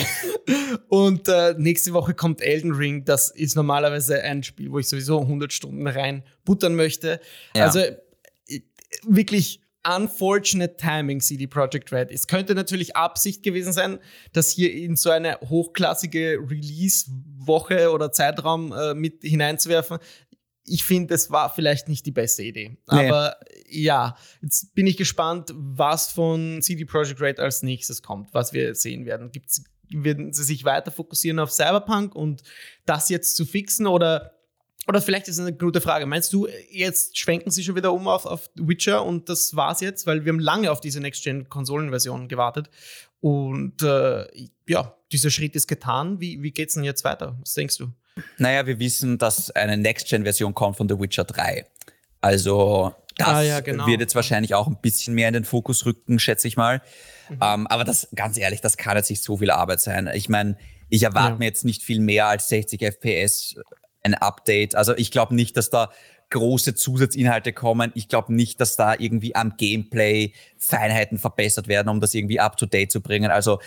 Und 0.90 1.28
äh, 1.28 1.54
nächste 1.58 1.94
Woche 1.94 2.16
kommt 2.16 2.42
Elden 2.42 2.74
Ring. 2.74 3.06
Das 3.06 3.30
ist 3.30 3.56
normalerweise 3.56 4.24
ein 4.24 4.42
Spiel, 4.42 4.72
wo 4.72 4.80
ich 4.80 4.90
sowieso 4.90 5.22
100 5.22 5.54
Stunden 5.54 5.86
rein 5.86 6.24
buttern 6.44 6.76
möchte. 6.76 7.20
Also, 7.54 7.80
äh, 7.80 8.00
wirklich 9.04 9.63
unfortunate 9.86 10.78
timing 10.78 11.20
CD 11.20 11.48
Projekt 11.48 11.92
Red. 11.92 12.12
Es 12.12 12.28
könnte 12.28 12.56
natürlich 12.56 12.96
Absicht 12.96 13.44
gewesen 13.44 13.74
sein, 13.74 14.00
dass 14.32 14.52
hier 14.52 14.74
in 14.74 14.96
so 14.96 15.10
eine 15.10 15.40
hochklassige 15.42 16.40
Release-Woche 16.40 17.92
oder 17.92 18.12
Zeitraum 18.12 18.72
äh, 18.72 18.94
mit 18.94 19.22
hineinzuwerfen 19.22 20.00
ich 20.66 20.84
finde, 20.84 21.14
es 21.14 21.30
war 21.30 21.54
vielleicht 21.54 21.90
nicht 21.90 22.06
die 22.06 22.12
beste 22.12 22.44
Idee. 22.44 22.78
Nee. 22.92 23.10
Aber 23.10 23.38
ja, 23.70 24.16
jetzt 24.42 24.74
bin 24.76 24.88
ich 24.88 24.98
gespannt, 24.98 25.52
was 25.56 26.12
von 26.12 26.62
CD 26.62 26.86
Projekt 26.86 27.20
Red 27.20 27.40
als 27.40 27.64
nächstes 27.64 28.02
kommt, 28.02 28.34
was 28.34 28.54
wir 28.54 28.76
sehen 28.76 29.06
werden. 29.06 29.32
Gibt's, 29.32 29.64
werden 29.90 30.34
sie 30.34 30.44
sich 30.44 30.64
weiter 30.64 30.92
fokussieren 30.92 31.40
auf 31.40 31.52
Cyberpunk 31.52 32.16
und 32.16 32.44
das 32.86 33.10
jetzt 33.10 33.36
zu 33.36 33.46
fixen 33.46 33.88
oder 33.88 34.32
oder 34.88 35.02
vielleicht 35.02 35.28
ist 35.28 35.36
es 35.36 35.46
eine 35.46 35.56
gute 35.56 35.82
Frage. 35.82 36.06
Meinst 36.06 36.34
du, 36.34 36.48
jetzt 36.70 37.18
schwenken 37.18 37.52
sie 37.52 37.64
schon 37.64 37.76
wieder 37.76 37.94
um 37.94 38.08
auf, 38.08 38.26
auf 38.26 38.50
Witcher 38.56 39.06
und 39.06 39.30
das 39.30 39.56
war's 39.56 39.82
jetzt? 39.82 40.06
Weil 40.06 40.26
wir 40.26 40.34
haben 40.34 40.40
lange 40.40 40.72
auf 40.72 40.82
diese 40.82 41.00
Next-Gen-Konsolen-Version 41.00 42.28
gewartet. 42.28 42.70
Und 43.22 43.82
äh, 43.82 44.26
ja, 44.68 44.98
dieser 45.12 45.30
Schritt 45.30 45.56
ist 45.56 45.68
getan. 45.68 46.20
Wie, 46.20 46.44
wie 46.44 46.52
geht's 46.52 46.74
denn 46.74 46.84
jetzt 46.84 47.06
weiter? 47.06 47.38
Was 47.40 47.54
denkst 47.54 47.78
du? 47.78 47.88
Naja, 48.38 48.66
wir 48.68 48.80
wissen, 48.80 49.18
dass 49.18 49.52
eine 49.52 49.78
Next-Gen-Version 49.78 50.54
kommt 50.54 50.78
von 50.78 50.90
The 50.90 51.00
Witcher 51.00 51.24
3. 51.24 51.66
Also 52.20 52.94
das 53.18 53.28
ah, 53.28 53.42
ja, 53.42 53.60
genau. 53.60 53.86
wird 53.86 54.02
jetzt 54.02 54.16
wahrscheinlich 54.16 54.54
auch 54.56 54.68
ein 54.68 54.78
bisschen 54.82 55.14
mehr 55.14 55.28
in 55.28 55.34
den 55.34 55.46
Fokus 55.46 55.86
rücken, 55.86 56.20
schätze 56.20 56.48
ich 56.48 56.58
mal. 56.58 56.82
Mhm. 57.30 57.40
Ähm, 57.42 57.68
aber 57.68 57.84
das, 57.84 58.08
ganz 58.16 58.38
ehrlich, 58.38 58.62
das 58.62 58.78
kann 58.78 58.98
jetzt 58.98 59.10
nicht 59.10 59.24
so 59.24 59.38
viel 59.38 59.52
Arbeit 59.52 59.82
sein. 59.82 60.10
Ich 60.14 60.30
meine, 60.30 60.58
ich 60.90 61.04
erwarte 61.04 61.34
ja. 61.34 61.38
mir 61.38 61.46
jetzt 61.46 61.66
nicht 61.66 61.84
viel 61.84 62.00
mehr 62.00 62.28
als 62.28 62.50
60 62.50 62.82
FPS, 62.82 63.56
ein 64.04 64.14
Update. 64.14 64.76
Also 64.76 64.96
ich 64.96 65.12
glaube 65.12 65.34
nicht, 65.36 65.58
dass 65.58 65.70
da 65.70 65.90
große 66.30 66.76
Zusatzinhalte 66.76 67.54
kommen. 67.54 67.92
Ich 67.96 68.08
glaube 68.08 68.34
nicht, 68.34 68.60
dass 68.60 68.76
da 68.76 68.96
irgendwie 68.98 69.36
am 69.36 69.56
Gameplay 69.58 70.34
Feinheiten 70.58 71.20
verbessert 71.20 71.68
werden, 71.68 71.90
um 71.90 72.02
das 72.02 72.14
irgendwie 72.14 72.40
up 72.40 72.58
to 72.58 72.66
date 72.66 72.92
zu 72.92 73.02
bringen. 73.02 73.32
Also 73.32 73.60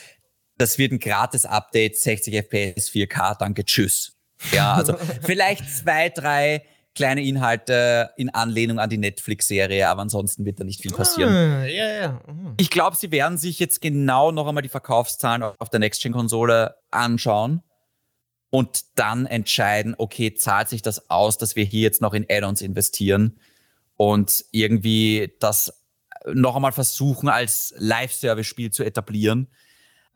das 0.59 0.79
wird 0.79 0.93
ein 0.93 0.99
gratis 0.99 1.47
Update, 1.47 1.97
60 1.97 2.35
FPS, 2.35 2.91
4K, 2.91 3.39
danke, 3.39 3.65
tschüss. 3.65 4.17
Ja, 4.53 4.75
also 4.75 4.97
vielleicht 5.23 5.69
zwei, 5.71 6.09
drei 6.09 6.63
kleine 6.95 7.23
Inhalte 7.23 8.11
in 8.17 8.31
Anlehnung 8.31 8.79
an 8.79 8.89
die 8.89 8.97
Netflix-Serie, 8.97 9.87
aber 9.87 10.03
ansonsten 10.03 10.47
wird 10.47 10.59
da 10.59 10.65
nicht 10.65 10.81
viel 10.81 10.93
passieren. 10.93 11.33
Ah, 11.33 11.67
ja. 11.67 12.21
Mhm. 12.27 12.55
Ich 12.57 12.71
glaube, 12.71 12.97
sie 12.97 13.11
werden 13.11 13.37
sich 13.37 13.59
jetzt 13.59 13.83
genau 13.83 14.33
noch 14.33 14.49
einmal 14.49 14.63
die 14.63 14.71
Verkaufszahlen 14.71 15.43
auf 15.43 15.69
der 15.69 15.79
Next-Gen-Konsole 15.79 16.75
anschauen 16.91 17.63
und 18.57 18.87
dann 18.95 19.27
entscheiden, 19.27 19.95
okay, 19.99 20.33
zahlt 20.33 20.71
sich 20.71 20.81
das 20.81 21.11
aus, 21.11 21.37
dass 21.37 21.57
wir 21.57 21.65
hier 21.65 21.83
jetzt 21.83 22.01
noch 22.01 22.15
in 22.15 22.25
Add-ons 22.27 22.63
investieren 22.63 23.39
und 23.99 24.47
irgendwie 24.51 25.35
das 25.41 25.75
noch 26.25 26.57
einmal 26.57 26.73
versuchen, 26.73 27.29
als 27.29 27.75
Live-Service-Spiel 27.77 28.71
zu 28.71 28.83
etablieren. 28.83 29.49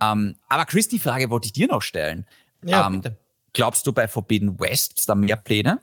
Ähm, 0.01 0.37
aber 0.49 0.65
Chris, 0.65 0.89
die 0.89 0.99
Frage 0.99 1.29
wollte 1.29 1.49
ich 1.49 1.53
dir 1.53 1.69
noch 1.69 1.83
stellen. 1.83 2.27
Ja, 2.65 2.87
ähm, 2.87 3.03
bitte. 3.03 3.19
Glaubst 3.53 3.87
du, 3.87 3.93
bei 3.93 4.09
Forbidden 4.09 4.59
West 4.59 5.01
ist 5.01 5.11
da 5.11 5.15
mehr 5.15 5.37
Pläne? 5.37 5.79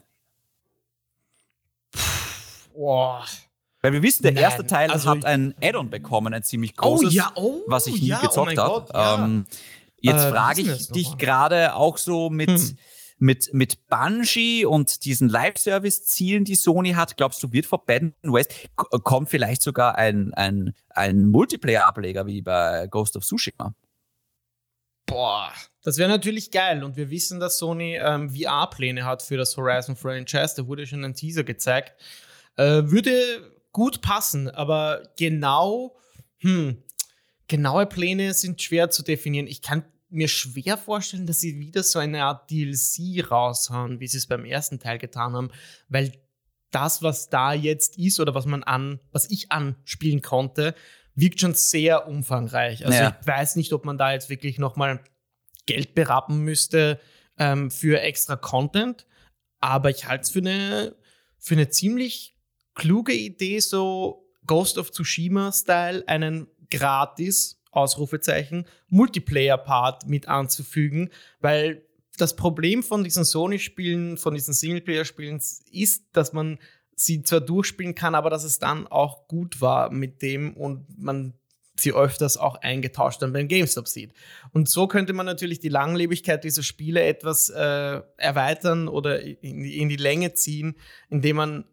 Boah. 2.73 3.23
Weil 3.83 3.93
wir 3.93 4.01
wissen, 4.01 4.23
der 4.23 4.31
Nein, 4.31 4.45
erste 4.45 4.65
Teil 4.65 4.89
also 4.89 5.11
hat 5.11 5.25
ein 5.25 5.53
Add-on 5.61 5.91
bekommen, 5.91 6.33
ein 6.33 6.41
ziemlich 6.41 6.73
oh 6.79 6.81
großes, 6.81 7.09
oh, 7.09 7.15
ja, 7.15 7.31
oh, 7.35 7.61
was 7.67 7.85
ich 7.85 8.01
nie 8.01 8.07
ja, 8.07 8.19
gezockt 8.19 8.57
oh 8.57 8.63
habe. 8.63 8.91
Ja. 8.95 9.23
Ähm, 9.23 9.45
jetzt 9.99 10.23
äh, 10.25 10.31
frage 10.31 10.61
ich 10.61 10.89
dich 10.89 11.17
gerade 11.17 11.75
auch 11.75 11.97
so 11.97 12.29
mit, 12.29 12.49
hm. 12.49 12.77
mit, 13.17 13.53
mit 13.53 13.87
Bungie 13.87 14.65
und 14.65 15.05
diesen 15.05 15.29
Live-Service-Zielen, 15.29 16.45
die 16.45 16.55
Sony 16.55 16.93
hat. 16.93 17.17
Glaubst 17.17 17.41
du, 17.43 17.51
wird 17.51 17.65
Forbidden 17.65 18.13
West, 18.23 18.53
kommt 18.75 19.29
vielleicht 19.29 19.61
sogar 19.61 19.95
ein, 19.95 20.33
ein, 20.33 20.73
ein 20.89 21.27
Multiplayer-Ableger 21.27 22.25
wie 22.25 22.41
bei 22.41 22.87
Ghost 22.87 23.15
of 23.17 23.25
Tsushima? 23.25 23.73
Boah, 25.05 25.53
das 25.83 25.97
wäre 25.97 26.09
natürlich 26.09 26.51
geil. 26.51 26.83
Und 26.83 26.97
wir 26.97 27.09
wissen, 27.09 27.39
dass 27.39 27.57
Sony 27.57 27.95
ähm, 27.95 28.29
VR-Pläne 28.29 29.05
hat 29.05 29.23
für 29.23 29.37
das 29.37 29.55
Horizon-Franchise. 29.55 30.55
Da 30.57 30.67
wurde 30.67 30.85
schon 30.85 31.05
ein 31.05 31.13
Teaser 31.13 31.45
gezeigt. 31.45 31.93
Äh, 32.57 32.83
würde 32.85 33.11
gut 33.71 34.01
passen, 34.01 34.49
aber 34.49 35.03
genau, 35.17 35.95
hm, 36.39 36.83
genaue 37.47 37.85
Pläne 37.85 38.33
sind 38.33 38.61
schwer 38.61 38.89
zu 38.89 39.03
definieren. 39.03 39.47
Ich 39.47 39.61
kann 39.61 39.83
mir 40.09 40.27
schwer 40.27 40.77
vorstellen, 40.77 41.27
dass 41.27 41.39
sie 41.39 41.59
wieder 41.59 41.83
so 41.83 41.99
eine 41.99 42.23
Art 42.23 42.49
DLC 42.49 43.29
raushauen, 43.29 43.99
wie 43.99 44.07
sie 44.07 44.17
es 44.17 44.27
beim 44.27 44.45
ersten 44.45 44.79
Teil 44.79 44.97
getan 44.97 45.33
haben, 45.33 45.51
weil 45.89 46.13
das, 46.71 47.01
was 47.01 47.29
da 47.29 47.53
jetzt 47.53 47.97
ist 47.97 48.19
oder 48.19 48.35
was 48.35 48.45
man 48.45 48.63
an, 48.63 48.99
was 49.11 49.29
ich 49.29 49.51
anspielen 49.51 50.21
konnte, 50.21 50.75
wirkt 51.15 51.41
schon 51.41 51.53
sehr 51.53 52.07
umfangreich. 52.07 52.85
Also 52.85 52.97
ja. 52.97 53.17
ich 53.19 53.27
weiß 53.27 53.55
nicht, 53.55 53.73
ob 53.73 53.85
man 53.85 53.97
da 53.97 54.13
jetzt 54.13 54.29
wirklich 54.29 54.59
nochmal 54.59 55.03
Geld 55.65 55.95
berappen 55.95 56.39
müsste 56.39 56.99
ähm, 57.37 57.71
für 57.71 58.01
extra 58.01 58.35
Content. 58.35 59.05
Aber 59.59 59.89
ich 59.89 60.05
halte 60.05 60.23
es 60.23 60.29
für 60.29 60.39
eine, 60.39 60.95
für 61.37 61.55
eine 61.55 61.69
ziemlich 61.69 62.37
kluge 62.75 63.13
Idee, 63.13 63.59
so 63.59 64.29
Ghost 64.45 64.77
of 64.77 64.91
Tsushima-Style 64.91 66.07
einen 66.07 66.47
gratis, 66.69 67.61
Ausrufezeichen, 67.71 68.65
Multiplayer-Part 68.89 70.07
mit 70.07 70.27
anzufügen, 70.27 71.09
weil 71.39 71.83
das 72.17 72.35
Problem 72.35 72.81
von 72.81 73.03
diesen 73.03 73.23
Sony-Spielen, 73.23 74.17
von 74.17 74.33
diesen 74.33 74.53
Singleplayer-Spielen 74.53 75.39
ist, 75.71 76.05
dass 76.13 76.33
man 76.33 76.57
sie 76.95 77.21
zwar 77.21 77.41
durchspielen 77.41 77.93
kann, 77.93 78.15
aber 78.15 78.31
dass 78.31 78.43
es 78.43 78.57
dann 78.57 78.87
auch 78.87 79.27
gut 79.27 79.61
war 79.61 79.91
mit 79.91 80.23
dem 80.23 80.55
und 80.55 80.85
man 80.97 81.33
sie 81.79 81.93
öfters 81.93 82.37
auch 82.37 82.55
eingetauscht 82.55 83.21
dann 83.21 83.33
beim 83.33 83.47
GameStop 83.47 83.87
sieht. 83.87 84.11
Und 84.51 84.67
so 84.67 84.87
könnte 84.87 85.13
man 85.13 85.27
natürlich 85.27 85.59
die 85.59 85.69
Langlebigkeit 85.69 86.43
dieser 86.43 86.63
Spiele 86.63 87.03
etwas 87.03 87.49
äh, 87.49 88.01
erweitern 88.17 88.87
oder 88.87 89.21
in, 89.21 89.63
in, 89.63 89.89
die 89.89 89.95
Länge 89.95 90.33
ziehen, 90.33 90.75
indem 91.09 91.35
man 91.35 91.65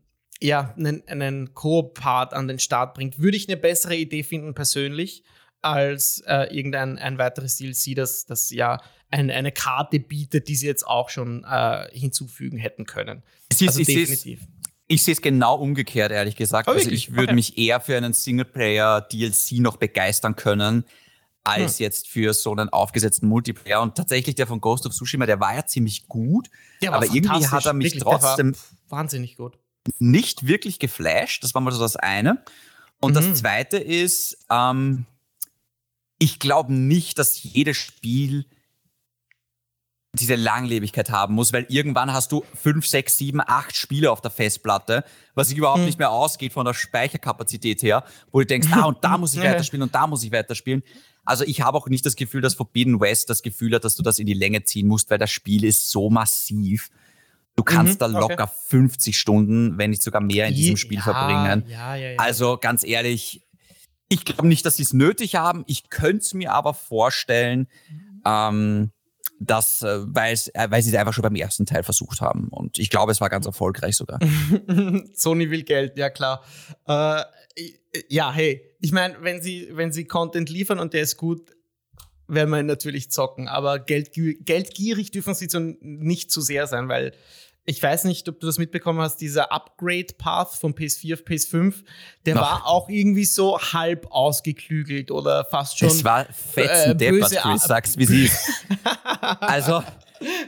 ja 0.45 0.75
einen, 0.77 1.03
einen 1.09 1.55
Co-Part 1.55 2.35
an 2.35 2.49
den 2.49 2.59
Start 2.59 2.95
bringt. 2.95 3.19
Würde 3.19 3.37
ich 3.37 3.49
eine 3.49 3.57
bessere 3.57 3.97
Idee 3.97 4.23
finden 4.23 4.55
persönlich 4.55 5.25
als 5.63 6.23
äh, 6.27 6.55
irgendein 6.55 6.99
ein 6.99 7.17
weiteres 7.17 7.57
DLC, 7.57 7.97
das, 7.97 8.27
das 8.27 8.51
ja 8.51 8.81
ein, 9.11 9.31
eine 9.31 9.53
Karte 9.53 9.99
bietet, 9.99 10.49
die 10.49 10.57
sie 10.57 10.67
jetzt 10.67 10.87
auch 10.87 11.09
schon 11.09 11.45
äh, 11.45 11.89
hinzufügen 11.93 12.59
hätten 12.59 12.85
können. 12.85 13.23
Sie, 13.53 13.67
also 13.67 13.83
definitiv. 13.83 14.41
Ich 14.87 15.03
sehe 15.03 15.15
es 15.15 15.23
genau 15.23 15.57
umgekehrt, 15.57 16.13
ehrlich 16.13 16.37
gesagt. 16.37 16.69
Oh, 16.69 16.73
also 16.73 16.91
ich 16.91 17.13
würde 17.13 17.25
okay. 17.25 17.35
mich 17.35 17.57
eher 17.57 17.81
für 17.81 17.97
einen 17.97 18.13
Singleplayer-DLC 18.13 19.61
noch 19.61 19.79
begeistern 19.79 20.37
können, 20.37 20.85
als 21.43 21.79
hm. 21.79 21.85
jetzt 21.85 22.09
für 22.09 22.35
so 22.35 22.53
einen 22.53 22.69
aufgesetzten 22.69 23.27
Multiplayer. 23.27 23.81
Und 23.81 23.95
tatsächlich 23.95 24.35
der 24.35 24.47
von 24.47 24.61
Ghost 24.61 24.85
of 24.85 24.93
Tsushima, 24.93 25.25
der 25.25 25.41
war 25.41 25.55
ja 25.55 25.65
ziemlich 25.65 26.07
gut, 26.07 26.51
aber 26.87 27.07
irgendwie 27.07 27.47
hat 27.47 27.65
er 27.65 27.73
mich 27.73 27.95
wirklich, 27.95 28.03
trotzdem 28.03 28.55
wahnsinnig 28.91 29.37
gut. 29.37 29.59
Nicht 29.99 30.47
wirklich 30.47 30.79
geflasht. 30.79 31.45
Das 31.45 31.55
war 31.55 31.61
mal 31.61 31.73
so 31.73 31.81
das 31.81 31.97
eine. 31.97 32.43
Und 33.01 33.13
mhm. 33.13 33.15
das 33.17 33.35
zweite 33.35 33.77
ist, 33.77 34.39
ähm, 34.51 35.07
ich 36.19 36.39
glaube 36.39 36.73
nicht, 36.73 37.19
dass 37.19 37.43
jedes 37.43 37.77
Spiel 37.77 38.47
diese 40.15 40.37
Langlebigkeit 40.37 41.11
haben 41.11 41.35
muss, 41.35 41.53
weil 41.53 41.67
irgendwann 41.69 42.13
hast 42.13 42.31
du 42.33 42.45
fünf, 42.55 42.87
sechs, 42.87 43.19
sieben, 43.19 43.41
acht 43.41 43.77
Spiele 43.77 44.11
auf 44.11 44.21
der 44.21 44.31
Festplatte, 44.31 45.05
was 45.35 45.49
sich 45.49 45.59
überhaupt 45.59 45.81
mhm. 45.81 45.87
nicht 45.87 45.99
mehr 45.99 46.11
ausgeht 46.11 46.53
von 46.53 46.65
der 46.65 46.75
Speicherkapazität 46.75 47.83
her, 47.83 48.05
wo 48.31 48.41
du 48.41 48.47
denkst, 48.47 48.69
ah, 48.71 48.85
und 48.85 49.03
da 49.03 49.19
muss 49.19 49.35
ich 49.35 49.41
weiterspielen 49.43 49.83
und 49.83 49.95
da 49.95 50.07
muss 50.07 50.23
ich 50.23 50.33
weiterspielen. 50.33 50.83
Also 51.25 51.45
ich 51.45 51.63
habe 51.63 51.79
auch 51.79 51.89
nicht 51.89 52.07
das 52.07 52.17
Gefühl, 52.17 52.43
dass 52.43 52.55
Forbidden 52.55 53.01
West 53.01 53.31
das 53.31 53.43
Gefühl 53.43 53.75
hat, 53.75 53.85
dass 53.85 53.97
du 53.97 54.03
das 54.03 54.19
in 54.19 54.27
die 54.27 54.35
Länge 54.35 54.63
ziehen 54.65 54.87
musst, 54.87 55.11
weil 55.11 55.19
das 55.19 55.31
Spiel 55.31 55.65
ist 55.65 55.91
so 55.91 56.11
massiv. 56.11 56.91
Du 57.57 57.63
kannst 57.63 57.95
mhm, 57.95 57.99
da 57.99 58.07
locker 58.07 58.45
okay. 58.45 58.53
50 58.69 59.17
Stunden, 59.17 59.79
wenn 59.79 59.91
nicht 59.91 60.03
sogar 60.03 60.21
mehr 60.21 60.49
in 60.49 60.55
diesem 60.55 60.77
Spiel 60.77 60.99
ja, 60.99 61.05
verbringen. 61.05 61.65
Ja, 61.69 61.95
ja, 61.95 62.19
also 62.19 62.59
ganz 62.59 62.85
ehrlich, 62.85 63.43
ich 64.09 64.25
glaube 64.25 64.49
nicht, 64.49 64.67
dass 64.67 64.77
sie 64.77 64.83
es 64.83 64.93
nötig 64.93 65.37
haben. 65.37 65.65
Ich 65.67 65.89
könnte 65.89 66.19
es 66.19 66.35
mir 66.35 66.53
aber 66.53 66.75
vorstellen, 66.75 67.69
mhm. 67.89 68.23
ähm, 68.27 68.93
dass, 69.41 69.83
äh, 69.83 70.01
weil, 70.07 70.35
äh, 70.55 70.71
weil 70.71 70.83
sie 70.83 70.91
es 70.91 70.97
einfach 70.97 71.13
schon 71.13 71.23
beim 71.23 71.35
ersten 71.35 71.67
Teil 71.67 71.83
versucht 71.83 72.21
haben. 72.21 72.49
Und 72.49 72.79
ich 72.79 72.91
glaube, 72.91 73.13
es 73.13 73.21
war 73.21 73.31
ganz 73.31 73.47
erfolgreich 73.47 73.97
sogar. 73.97 74.19
Sony 75.15 75.51
will 75.51 75.63
Geld, 75.63 75.97
ja 75.99 76.11
klar. 76.11 76.43
Äh, 76.87 77.23
ja, 78.09 78.33
hey, 78.33 78.63
ich 78.81 78.93
meine, 78.93 79.17
wenn 79.21 79.43
sie, 79.43 79.69
wenn 79.73 79.93
sie 79.93 80.05
Content 80.05 80.51
liefern 80.51 80.79
und 80.79 80.93
der 80.93 81.03
ist 81.03 81.17
gut, 81.17 81.51
werden 82.29 82.51
wir 82.51 82.63
natürlich 82.63 83.11
zocken. 83.11 83.49
Aber 83.49 83.79
geldgierig 83.79 85.11
dürfen 85.11 85.35
sie 85.35 85.49
so 85.49 85.59
nicht 85.59 86.31
zu 86.31 86.41
sehr 86.41 86.67
sein, 86.67 86.89
weil 86.89 87.13
ich 87.67 87.83
weiß 87.83 88.05
nicht, 88.05 88.29
ob 88.29 88.41
du 88.41 88.47
das 88.47 88.59
mitbekommen 88.59 89.01
hast, 89.01 89.17
dieser 89.17 89.51
Upgrade-Path 89.51 90.53
von 90.55 90.75
PS4 90.75 91.15
auf 91.15 91.21
PS5, 91.21 91.75
der 92.27 92.37
Ach. 92.37 92.41
war 92.41 92.67
auch 92.67 92.89
irgendwie 92.91 93.25
so 93.25 93.59
halb 93.59 94.07
ausgeklügelt 94.11 95.11
oder 95.11 95.47
fast 95.47 95.79
schon. 95.79 95.89
Es 95.89 96.05
war 96.05 96.27
fetzen 96.27 96.91
äh, 96.91 96.97
deppert, 96.97 97.33
Chris, 97.33 97.63
sag's 97.63 97.97
wie 97.97 98.05
sie 98.05 98.25
ist. 98.27 98.67
also, 99.41 99.83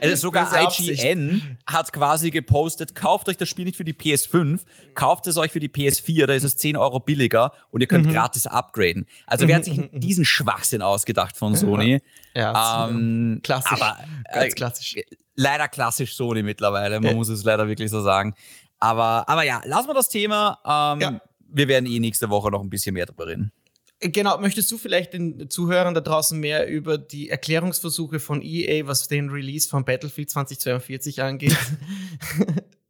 also 0.01 0.17
sogar 0.17 0.51
IGN 0.53 1.59
hat 1.67 1.93
quasi 1.93 2.31
gepostet, 2.31 2.95
kauft 2.95 3.29
euch 3.29 3.37
das 3.37 3.49
Spiel 3.49 3.65
nicht 3.65 3.77
für 3.77 3.85
die 3.85 3.95
PS5, 3.95 4.61
kauft 4.95 5.27
es 5.27 5.37
euch 5.37 5.53
für 5.53 5.61
die 5.61 5.69
PS4, 5.69 6.27
da 6.27 6.35
ist 6.35 6.45
es 6.45 6.57
10 6.57 6.77
Euro 6.77 7.01
billiger 7.01 7.53
und 7.71 7.81
ihr 7.81 7.87
könnt 7.87 8.07
mhm. 8.07 8.13
gratis 8.13 8.47
upgraden. 8.47 9.07
Also 9.27 9.49
wer 9.49 9.57
hat 9.57 9.65
sich 9.65 9.81
diesen 9.93 10.25
Schwachsinn 10.25 10.83
ausgedacht 10.83 11.37
von 11.37 11.55
Sony? 11.55 12.01
Ja, 12.35 12.91
ähm, 12.91 13.41
klassisch. 13.43 13.81
Aber, 13.81 13.97
äh, 14.27 14.41
ganz 14.41 14.55
klassisch 14.55 14.97
leider 15.37 15.69
klassisch 15.69 16.17
Sony 16.17 16.43
mittlerweile, 16.43 17.01
man 17.01 17.11
ja. 17.11 17.17
muss 17.17 17.29
es 17.29 17.45
leider 17.45 17.69
wirklich 17.69 17.91
so 17.91 18.03
sagen. 18.03 18.35
Aber, 18.81 19.29
aber 19.29 19.43
ja, 19.45 19.61
lassen 19.65 19.89
wir 19.89 19.95
das 19.95 20.09
Thema. 20.09 20.59
Ähm, 20.65 21.01
ja. 21.01 21.21
Wir 21.49 21.69
werden 21.69 21.87
eh 21.87 22.01
nächste 22.01 22.29
Woche 22.29 22.51
noch 22.51 22.61
ein 22.61 22.71
bisschen 22.71 22.95
mehr 22.95 23.07
darüber 23.07 23.27
reden. 23.29 23.53
Genau, 24.01 24.39
möchtest 24.39 24.71
du 24.71 24.77
vielleicht 24.77 25.15
den 25.15 25.49
Zuhörern 25.49 25.95
da 25.95 26.03
draußen 26.03 26.39
mehr 26.39 26.69
über 26.69 26.99
die 26.99 27.31
Erklärungsversuche 27.31 28.21
von 28.21 28.43
EA, 28.43 28.87
was 28.87 29.09
den 29.09 29.31
Release 29.31 29.69
von 29.69 29.85
Battlefield 29.85 30.31
2042 30.31 31.23
angeht? 31.23 31.57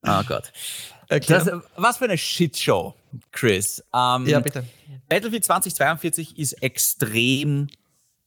oh 0.03 0.23
Gott. 0.29 0.53
Das, 1.09 1.49
was 1.77 1.99
für 1.99 2.07
eine 2.07 2.19
Shitshow, 2.19 2.95
Chris. 3.31 3.85
Ähm, 3.95 4.27
ja, 4.27 4.41
bitte. 4.41 4.65
Battlefield 5.09 5.45
2042 5.45 6.37
ist 6.39 6.55
extrem 6.55 7.69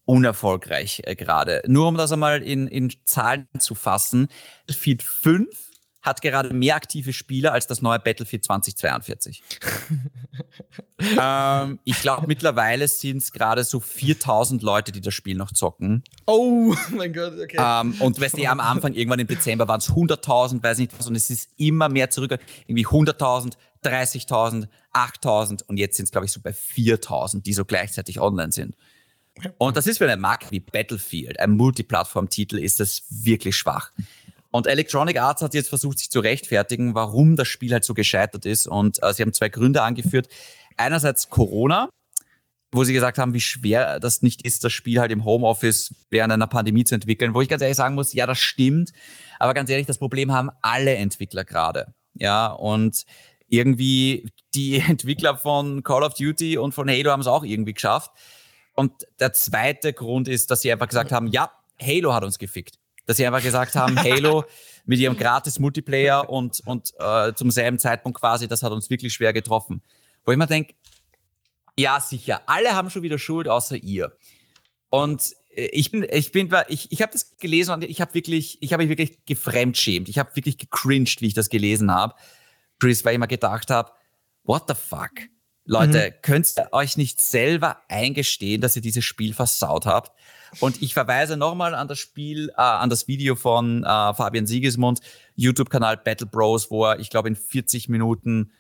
unerfolgreich 0.06 1.02
äh, 1.06 1.16
gerade. 1.16 1.62
Nur 1.68 1.88
um 1.88 1.98
das 1.98 2.14
einmal 2.14 2.42
in, 2.42 2.68
in 2.68 2.94
Zahlen 3.04 3.48
zu 3.60 3.76
fassen, 3.76 4.30
Battlefield 4.66 5.04
5 5.04 5.69
hat 6.10 6.22
gerade 6.22 6.54
mehr 6.54 6.76
aktive 6.76 7.14
Spieler 7.14 7.54
als 7.54 7.68
das 7.68 7.82
neue 7.82 8.00
Battlefield 8.00 8.44
2042. 8.44 9.42
ähm, 11.20 11.80
ich 11.84 12.02
glaube, 12.02 12.28
mittlerweile 12.28 12.88
sind 12.88 13.18
es 13.18 13.32
gerade 13.32 13.64
so 13.64 13.80
4000 13.80 14.62
Leute, 14.62 14.92
die 14.92 15.02
das 15.02 15.14
Spiel 15.14 15.38
noch 15.38 15.52
zocken. 15.52 16.04
Oh 16.26 16.76
mein 16.92 17.14
Gott, 17.14 17.34
okay. 17.42 17.58
Ähm, 17.60 17.96
und 18.00 18.20
weißt 18.20 18.38
du, 18.38 18.46
am 18.46 18.60
Anfang, 18.60 18.94
irgendwann 18.94 19.20
im 19.20 19.28
Dezember 19.28 19.68
waren 19.68 19.80
es 19.80 19.90
100.000, 19.92 20.62
weiß 20.62 20.80
nicht 20.80 20.92
was, 20.98 21.08
und 21.08 21.16
es 21.16 21.30
ist 21.30 21.50
immer 21.58 21.90
mehr 21.90 22.10
zurück. 22.10 22.38
Irgendwie 22.68 22.86
100.000, 22.86 23.54
30.000, 23.84 24.68
8.000 24.94 25.64
und 25.68 25.78
jetzt 25.78 25.98
sind 25.98 26.06
es, 26.06 26.12
glaube 26.12 26.26
ich, 26.26 26.32
so 26.32 26.42
bei 26.42 26.52
4.000, 26.52 27.44
die 27.44 27.54
so 27.54 27.64
gleichzeitig 27.66 28.20
online 28.20 28.52
sind. 28.52 28.76
Und 29.58 29.78
das 29.78 29.88
ist 29.88 30.00
für 30.00 30.06
eine 30.06 30.20
Marke 30.20 30.48
wie 30.52 30.60
Battlefield, 30.60 31.40
ein 31.40 31.52
Multiplattform-Titel, 31.52 32.58
ist 32.58 32.80
das 32.80 33.04
wirklich 33.10 33.56
schwach. 33.56 33.92
Und 34.52 34.68
Electronic 34.68 35.20
Arts 35.20 35.42
hat 35.42 35.54
jetzt 35.54 35.70
versucht, 35.70 36.00
sich 36.00 36.10
zu 36.10 36.20
rechtfertigen, 36.20 36.96
warum 36.96 37.36
das 37.36 37.48
Spiel 37.48 37.72
halt 37.72 37.84
so 37.84 37.94
gescheitert 37.94 38.46
ist. 38.46 38.68
Und 38.68 39.02
äh, 39.04 39.14
sie 39.14 39.22
haben 39.22 39.34
zwei 39.34 39.50
Gründe 39.50 39.84
angeführt. 39.84 40.28
Einerseits 40.76 41.30
Corona, 41.30 41.90
wo 42.72 42.84
sie 42.84 42.94
gesagt 42.94 43.18
haben, 43.18 43.34
wie 43.34 43.42
schwer 43.42 44.00
das 44.00 44.22
nicht 44.22 44.46
ist, 44.46 44.64
das 44.64 44.74
Spiel 44.74 45.00
halt 45.00 45.12
im 45.12 45.24
Homeoffice 45.24 45.94
während 46.10 46.34
einer 46.34 46.48
Pandemie 46.48 46.84
zu 46.84 46.96
entwickeln. 46.96 47.34
Wo 47.34 47.42
ich 47.42 47.50
ganz 47.50 47.62
ehrlich 47.62 47.78
sagen 47.78 47.96
muss, 47.96 48.14
ja, 48.14 48.26
das 48.26 48.40
stimmt. 48.40 48.92
Aber 49.38 49.54
ganz 49.54 49.70
ehrlich, 49.70 49.88
das 49.88 50.00
Problem 50.00 50.32
haben 50.32 50.50
alle 50.62 50.96
Entwickler 50.96 51.46
gerade. 51.46 51.94
Ja, 52.16 52.48
und 52.48 53.06
irgendwie 53.48 54.32
die 54.56 54.80
Entwickler 54.88 55.38
von 55.38 55.84
Call 55.84 56.04
of 56.04 56.16
Duty 56.16 56.58
und 56.58 56.74
von 56.74 56.90
Halo 56.90 57.12
haben 57.12 57.22
es 57.22 57.28
auch 57.28 57.44
irgendwie 57.44 57.74
geschafft. 57.74 58.12
Und 58.74 58.94
der 59.20 59.34
zweite 59.34 59.94
Grund 59.94 60.28
ist, 60.28 60.50
dass 60.50 60.62
sie 60.62 60.72
einfach 60.72 60.88
gesagt 60.88 61.12
haben, 61.12 61.28
ja, 61.28 61.52
Halo 61.80 62.14
hat 62.14 62.24
uns 62.24 62.40
gefickt. 62.40 62.79
Dass 63.10 63.18
sie 63.18 63.26
einfach 63.26 63.42
gesagt 63.42 63.74
haben, 63.74 63.98
Halo 64.04 64.44
mit 64.86 65.00
ihrem 65.00 65.18
gratis 65.18 65.58
Multiplayer 65.58 66.30
und, 66.30 66.62
und 66.68 66.94
äh, 67.00 67.34
zum 67.34 67.50
selben 67.50 67.80
Zeitpunkt 67.80 68.20
quasi, 68.20 68.48
das 68.48 68.62
hat 68.62 68.72
uns 68.72 68.92
wirklich 68.92 69.16
schwer 69.16 69.34
getroffen. 69.34 69.82
Wo 70.26 70.32
ich 70.32 70.38
mir 70.38 70.46
denke, 70.46 70.76
ja, 71.76 72.00
sicher, 72.00 72.44
alle 72.46 72.76
haben 72.76 72.92
schon 72.92 73.02
wieder 73.02 73.18
Schuld, 73.18 73.48
außer 73.48 73.78
ihr. 73.78 74.16
Und 74.92 75.34
äh, 75.56 75.70
ich 75.72 75.90
bin, 75.90 76.06
ich 76.08 76.32
bin, 76.32 76.54
ich, 76.68 76.92
ich 76.92 77.02
habe 77.02 77.12
das 77.12 77.36
gelesen 77.38 77.74
und 77.74 77.84
ich 77.84 78.00
habe 78.00 78.14
wirklich, 78.14 78.62
ich 78.62 78.74
habe 78.74 78.84
mich 78.86 78.96
wirklich 78.96 79.26
gefremdschämt. 79.26 80.08
Ich 80.08 80.20
habe 80.20 80.36
wirklich 80.36 80.60
gecringed, 80.60 81.22
wie 81.22 81.28
ich 81.30 81.34
das 81.34 81.50
gelesen 81.50 81.92
habe. 81.92 82.14
Chris, 82.78 83.04
weil 83.06 83.14
ich 83.14 83.20
mir 83.20 83.28
gedacht 83.28 83.72
habe, 83.72 83.92
what 84.44 84.66
the 84.68 84.76
fuck? 84.76 85.14
Leute, 85.70 86.10
mhm. 86.10 86.22
könnt 86.24 86.54
ihr 86.58 86.68
euch 86.72 86.98
nicht 86.98 87.22
selber 87.22 87.78
eingestehen, 87.90 88.60
dass 88.60 88.76
ihr 88.76 88.82
dieses 88.82 89.06
Spiel 89.06 89.36
versaut 89.36 89.86
habt? 89.86 90.12
Und 90.60 90.82
ich 90.82 90.96
verweise 90.96 91.38
nochmal 91.38 91.76
an 91.76 91.88
das 91.88 92.00
Spiel, 92.00 92.50
äh, 92.50 92.62
an 92.62 92.90
das 92.90 93.08
Video 93.08 93.36
von 93.36 93.84
äh, 93.84 94.14
Fabian 94.16 94.48
Siegesmund, 94.48 95.00
YouTube-Kanal 95.36 95.98
Battle 95.98 96.26
Bros, 96.26 96.72
wo 96.72 96.86
er, 96.86 97.00
ich 97.00 97.12
glaube, 97.12 97.28
in 97.28 97.36
40 97.36 97.88
Minuten 97.88 98.52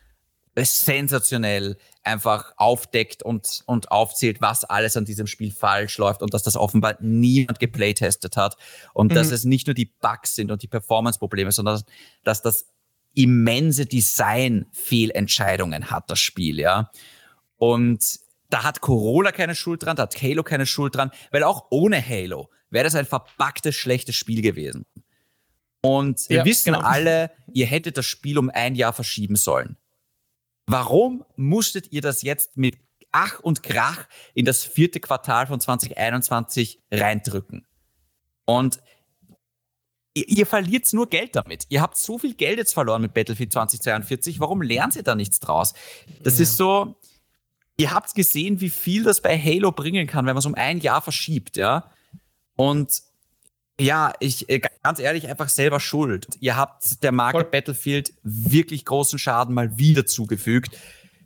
sensationell 0.56 1.78
einfach 2.04 2.54
aufdeckt 2.58 3.24
und, 3.24 3.64
und 3.66 3.92
aufzählt, 3.92 4.40
was 4.40 4.64
alles 4.64 4.96
an 4.96 5.06
diesem 5.06 5.26
Spiel 5.26 5.52
falsch 5.52 5.98
läuft 5.98 6.22
und 6.22 6.36
dass 6.36 6.44
das 6.44 6.58
offenbar 6.58 6.98
niemand 7.00 7.60
geplaytestet 7.60 8.38
hat 8.38 8.56
und 8.94 9.12
mhm. 9.12 9.16
dass 9.16 9.32
es 9.32 9.46
nicht 9.46 9.66
nur 9.66 9.74
die 9.74 9.86
Bugs 9.86 10.36
sind 10.36 10.52
und 10.52 10.62
die 10.62 10.68
Performance-Probleme, 10.68 11.52
sondern 11.52 11.82
dass 12.24 12.44
das 12.44 12.68
immense 13.14 13.86
Design-Fehlentscheidungen 13.86 15.92
hat, 15.92 16.10
das 16.10 16.20
Spiel, 16.20 16.60
ja. 16.60 16.90
Und 17.58 18.20
da 18.50 18.64
hat 18.64 18.82
Corona 18.82 19.32
keine 19.32 19.56
Schuld 19.56 19.84
dran, 19.84 19.96
da 19.96 20.04
hat 20.04 20.22
Halo 20.22 20.44
keine 20.44 20.66
Schuld 20.66 20.96
dran, 20.96 21.12
weil 21.32 21.44
auch 21.44 21.68
ohne 21.70 22.06
Halo 22.06 22.50
wäre 22.70 22.84
das 22.84 22.96
ein 22.96 23.06
verpacktes, 23.06 23.76
schlechtes 23.76 24.16
Spiel 24.16 24.42
gewesen. 24.42 24.86
Und 25.82 26.30
wir 26.30 26.38
ja, 26.38 26.46
wissen 26.46 26.74
genau. 26.74 26.86
alle, 26.86 27.32
ihr 27.54 27.66
hättet 27.66 27.98
das 27.98 28.06
Spiel 28.06 28.38
um 28.38 28.50
ein 28.50 28.76
Jahr 28.76 28.94
verschieben 28.94 29.36
sollen. 29.36 29.78
Warum 30.68 31.26
musstet 31.36 31.92
ihr 31.92 32.02
das 32.02 32.22
jetzt 32.22 32.58
mit 32.58 32.78
Ach 33.12 33.40
und 33.40 33.64
Krach 33.64 34.08
in 34.36 34.46
das 34.46 34.64
vierte 34.64 35.00
Quartal 35.00 35.48
von 35.48 35.60
2021 35.60 36.84
reindrücken? 36.92 37.66
Und 38.46 38.80
ihr, 40.20 40.28
ihr 40.28 40.46
verliert 40.46 40.92
nur 40.94 41.08
Geld 41.10 41.36
damit. 41.36 41.66
Ihr 41.70 41.82
habt 41.82 41.98
so 41.98 42.18
viel 42.18 42.34
Geld 42.34 42.58
jetzt 42.58 42.74
verloren 42.74 43.02
mit 43.02 43.14
Battlefield 43.14 43.52
2042. 43.54 44.40
Warum 44.40 44.62
lernt 44.62 44.96
ihr 44.96 45.04
da 45.04 45.16
nichts 45.16 45.40
draus? 45.40 45.74
Das 46.24 46.38
ja. 46.38 46.44
ist 46.44 46.58
so, 46.58 46.96
ihr 47.78 47.92
habt 47.92 48.14
gesehen, 48.16 48.62
wie 48.62 48.70
viel 48.70 49.04
das 49.04 49.22
bei 49.22 49.38
Halo 49.38 49.72
bringen 49.72 50.08
kann, 50.08 50.26
wenn 50.26 50.34
man 50.34 50.40
es 50.40 50.46
um 50.46 50.56
ein 50.56 50.80
Jahr 50.80 51.02
verschiebt, 51.02 51.58
ja. 51.58 51.92
Und 52.56 53.02
ja, 53.80 54.14
ich 54.20 54.50
äh, 54.50 54.60
ganz 54.84 55.00
ehrlich 55.00 55.28
einfach 55.28 55.48
selber 55.48 55.80
schuld. 55.80 56.28
Ihr 56.42 56.58
habt 56.58 57.02
der 57.02 57.14
Marke 57.14 57.40
Voll. 57.40 57.50
Battlefield 57.50 58.14
wirklich 58.24 58.84
großen 58.84 59.18
Schaden 59.18 59.56
mal 59.56 59.78
wieder 59.78 60.06
zugefügt. 60.06 60.78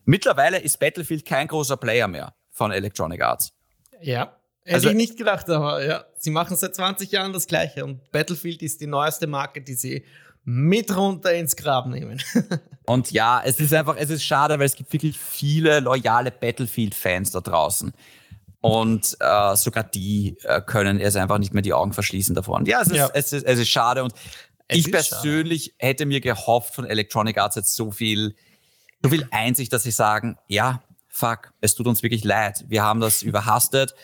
Mittlerweile 0.05 0.59
ist 0.59 0.79
Battlefield 0.79 1.25
kein 1.25 1.47
großer 1.47 1.77
Player 1.77 2.07
mehr 2.07 2.35
von 2.51 2.71
Electronic 2.71 3.23
Arts. 3.23 3.53
Ja, 4.01 4.37
hätte 4.63 4.75
also, 4.75 4.89
ich 4.89 4.95
nicht 4.95 5.17
gedacht, 5.17 5.49
aber 5.49 5.85
ja, 5.85 6.05
sie 6.17 6.31
machen 6.31 6.55
seit 6.57 6.75
20 6.75 7.11
Jahren 7.11 7.33
das 7.33 7.47
Gleiche 7.47 7.83
und 7.83 8.11
Battlefield 8.11 8.61
ist 8.61 8.81
die 8.81 8.87
neueste 8.87 9.27
Marke, 9.27 9.61
die 9.61 9.75
sie 9.75 10.05
mit 10.45 10.95
runter 10.95 11.33
ins 11.33 11.55
Grab 11.55 11.87
nehmen. 11.87 12.21
und 12.85 13.11
ja, 13.11 13.41
es 13.43 13.59
ist 13.59 13.73
einfach, 13.73 13.95
es 13.97 14.09
ist 14.09 14.23
schade, 14.23 14.59
weil 14.59 14.65
es 14.65 14.75
gibt 14.75 14.91
wirklich 14.91 15.17
viele 15.17 15.79
loyale 15.79 16.31
Battlefield-Fans 16.31 17.31
da 17.31 17.41
draußen. 17.41 17.93
Und 18.59 19.17
äh, 19.19 19.55
sogar 19.57 19.83
die 19.83 20.37
äh, 20.43 20.61
können 20.61 20.99
es 20.99 21.17
einfach 21.17 21.37
nicht 21.37 21.53
mehr 21.53 21.61
die 21.61 21.73
Augen 21.73 21.91
verschließen 21.91 22.33
davon. 22.33 22.65
Ja, 22.65 22.81
es 22.81 22.87
ist, 22.87 22.95
ja. 22.95 23.09
Es 23.13 23.33
ist, 23.33 23.45
es 23.45 23.59
ist 23.59 23.69
schade. 23.69 24.03
Und 24.03 24.13
es 24.69 24.77
ich 24.79 24.91
persönlich 24.91 25.63
schade. 25.65 25.75
hätte 25.79 26.05
mir 26.05 26.21
gehofft 26.21 26.73
von 26.73 26.85
Electronic 26.85 27.37
Arts 27.37 27.57
jetzt 27.57 27.75
so 27.75 27.91
viel, 27.91 28.35
so 29.01 29.09
viel 29.09 29.27
Einsicht, 29.31 29.73
dass 29.73 29.83
sie 29.83 29.91
sagen, 29.91 30.37
ja, 30.47 30.81
fuck, 31.09 31.53
es 31.59 31.75
tut 31.75 31.87
uns 31.87 32.03
wirklich 32.03 32.23
leid. 32.23 32.63
Wir 32.69 32.83
haben 32.83 33.01
das 33.01 33.21
überhastet. 33.21 33.95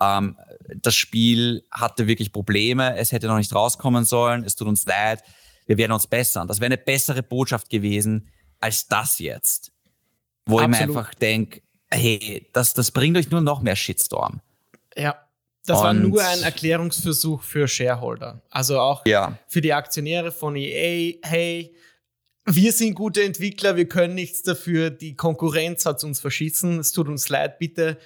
Ähm, 0.00 0.36
das 0.76 0.94
Spiel 0.94 1.64
hatte 1.70 2.06
wirklich 2.06 2.32
Probleme. 2.32 2.96
Es 2.96 3.12
hätte 3.12 3.26
noch 3.26 3.36
nicht 3.36 3.54
rauskommen 3.54 4.04
sollen. 4.04 4.44
Es 4.44 4.56
tut 4.56 4.68
uns 4.68 4.86
leid. 4.86 5.22
Wir 5.66 5.78
werden 5.78 5.92
uns 5.92 6.06
bessern. 6.06 6.48
Das 6.48 6.60
wäre 6.60 6.66
eine 6.66 6.78
bessere 6.78 7.22
Botschaft 7.22 7.70
gewesen 7.70 8.28
als 8.60 8.86
das 8.88 9.18
jetzt. 9.18 9.72
Wo 10.46 10.58
Absolut. 10.58 10.74
ich 10.74 10.86
mir 10.86 10.98
einfach 10.98 11.14
denke, 11.14 11.62
hey, 11.90 12.48
das, 12.52 12.74
das 12.74 12.90
bringt 12.90 13.16
euch 13.16 13.30
nur 13.30 13.40
noch 13.40 13.62
mehr 13.62 13.76
Shitstorm. 13.76 14.40
Ja. 14.96 15.16
Das 15.66 15.78
und 15.78 15.84
war 15.84 15.94
nur 15.94 16.24
ein 16.24 16.42
Erklärungsversuch 16.42 17.42
für 17.42 17.68
Shareholder. 17.68 18.42
Also 18.50 18.80
auch 18.80 19.04
ja. 19.06 19.38
für 19.46 19.60
die 19.60 19.72
Aktionäre 19.72 20.32
von 20.32 20.56
EA, 20.56 21.18
hey, 21.22 21.74
wir 22.46 22.72
sind 22.72 22.94
gute 22.94 23.22
Entwickler, 23.22 23.76
wir 23.76 23.86
können 23.86 24.14
nichts 24.14 24.42
dafür, 24.42 24.90
die 24.90 25.14
Konkurrenz 25.14 25.84
hat 25.84 26.02
uns 26.02 26.18
verschissen, 26.18 26.78
es 26.78 26.92
tut 26.92 27.08
uns 27.08 27.28
leid, 27.28 27.58
bitte 27.58 27.98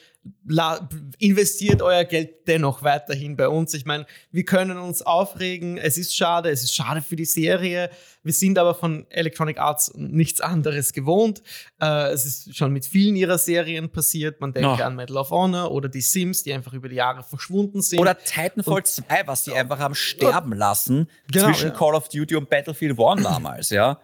investiert 1.19 1.83
euer 1.83 2.05
Geld 2.05 2.47
dennoch 2.49 2.83
weiterhin 2.83 3.37
bei 3.37 3.49
uns. 3.49 3.75
Ich 3.75 3.85
meine, 3.85 4.07
wir 4.31 4.45
können 4.45 4.79
uns 4.79 5.03
aufregen, 5.03 5.77
es 5.77 5.99
ist 5.99 6.17
schade, 6.17 6.51
es 6.51 6.63
ist 6.63 6.75
schade 6.75 7.03
für 7.03 7.17
die 7.17 7.25
Serie. 7.25 7.91
Wir 8.23 8.33
sind 8.33 8.59
aber 8.59 8.75
von 8.75 9.07
Electronic 9.11 9.59
Arts 9.59 9.93
nichts 9.97 10.41
anderes 10.41 10.93
gewohnt. 10.93 11.43
Äh, 11.81 12.13
es 12.13 12.25
ist 12.25 12.57
schon 12.57 12.73
mit 12.73 12.87
vielen 12.87 13.17
ihrer 13.17 13.39
Serien 13.39 13.91
passiert. 13.91 14.41
Man 14.41 14.53
denkt 14.53 14.81
oh. 14.81 14.83
an 14.83 14.97
Medal 14.97 15.19
of 15.19 15.31
Honor 15.31 15.71
oder 15.71 15.89
die 15.89 16.01
Sims, 16.01 16.43
die 16.43 16.53
einfach 16.53 16.73
über 16.73 16.89
die 16.89 16.97
Jahre 16.97 17.23
verschwunden 17.23 17.83
sind. 17.83 17.99
Oder 17.99 18.19
Titanfall 18.19 18.77
und, 18.77 18.87
2, 18.87 19.27
was 19.27 19.45
sie 19.45 19.53
einfach 19.53 19.79
haben 19.79 19.95
sterben 19.95 20.53
lassen 20.53 21.09
genau, 21.31 21.47
zwischen 21.47 21.69
ja. 21.69 21.75
Call 21.75 21.95
of 21.95 22.09
Duty 22.09 22.37
und 22.37 22.49
Battlefield 22.49 22.99
1 22.99 23.23
damals, 23.23 23.71
ja. 23.71 24.01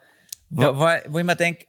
Wo, 0.50 0.62
ja. 0.62 0.76
wo, 0.76 1.12
wo 1.12 1.18
ich 1.18 1.24
mir 1.24 1.36
denke, 1.36 1.66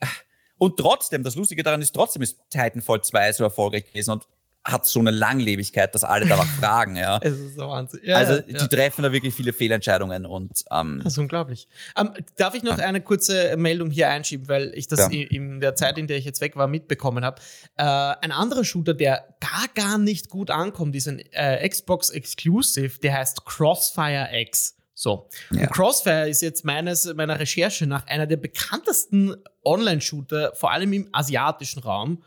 und 0.58 0.78
trotzdem, 0.78 1.24
das 1.24 1.36
Lustige 1.36 1.64
daran 1.64 1.82
ist, 1.82 1.92
trotzdem 1.92 2.22
ist 2.22 2.38
Titanfall 2.50 3.02
2 3.02 3.34
so 3.34 3.44
erfolgreich 3.44 3.86
gewesen 3.86 4.12
und 4.12 4.28
hat 4.64 4.86
so 4.86 5.00
eine 5.00 5.12
Langlebigkeit, 5.12 5.94
dass 5.96 6.04
alle 6.04 6.26
danach 6.26 6.46
fragen, 6.60 6.96
ja. 6.96 7.20
Es 7.22 7.38
ist 7.38 7.56
so 7.56 7.68
Wahnsinn. 7.68 8.02
Ja, 8.04 8.18
also 8.18 8.40
die 8.42 8.54
ja. 8.54 8.68
treffen 8.68 9.04
da 9.04 9.12
wirklich 9.12 9.34
viele 9.34 9.54
Fehlentscheidungen 9.54 10.26
und 10.26 10.52
ähm, 10.72 11.02
Das 11.04 11.14
ist 11.14 11.20
unglaublich. 11.20 11.68
Ähm, 11.98 12.12
darf 12.38 12.54
ich 12.54 12.64
noch 12.64 12.78
eine 12.78 13.02
kurze 13.02 13.56
Meldung 13.58 13.90
hier 13.90 14.10
einschieben, 14.10 14.48
weil 14.48 14.72
ich 14.76 14.88
das 14.88 15.10
in 15.10 15.62
der 15.62 15.76
Zeit, 15.76 15.98
in 15.98 16.08
der 16.08 16.18
ich 16.18 16.26
jetzt 16.26 16.42
weg 16.42 16.56
war, 16.56 16.68
mitbekommen 16.68 17.26
habe. 17.26 17.42
Äh, 17.78 17.84
ein 17.84 18.32
anderer 18.32 18.64
Shooter, 18.64 18.94
der 18.94 19.36
gar, 19.40 19.68
gar 19.74 19.98
nicht 19.98 20.30
gut 20.30 20.52
ankommt, 20.52 20.96
ist 20.96 21.08
ein 21.08 21.20
äh, 21.32 21.68
Xbox 21.68 22.10
Exclusive, 22.12 23.00
der 23.00 23.14
heißt 23.14 23.46
Crossfire 23.46 24.30
X. 24.32 24.78
So. 24.94 25.30
Ja. 25.50 25.66
Crossfire 25.66 26.30
ist 26.30 26.44
jetzt 26.44 26.64
meines, 26.64 27.12
meiner 27.16 27.40
Recherche 27.40 27.88
nach 27.88 28.06
einer 28.06 28.28
der 28.28 28.38
bekanntesten 28.38 29.36
Online-Shooter, 29.66 30.54
vor 30.54 30.72
allem 30.72 30.94
im 30.94 31.10
asiatischen 31.12 31.82
Raum. 31.82 32.24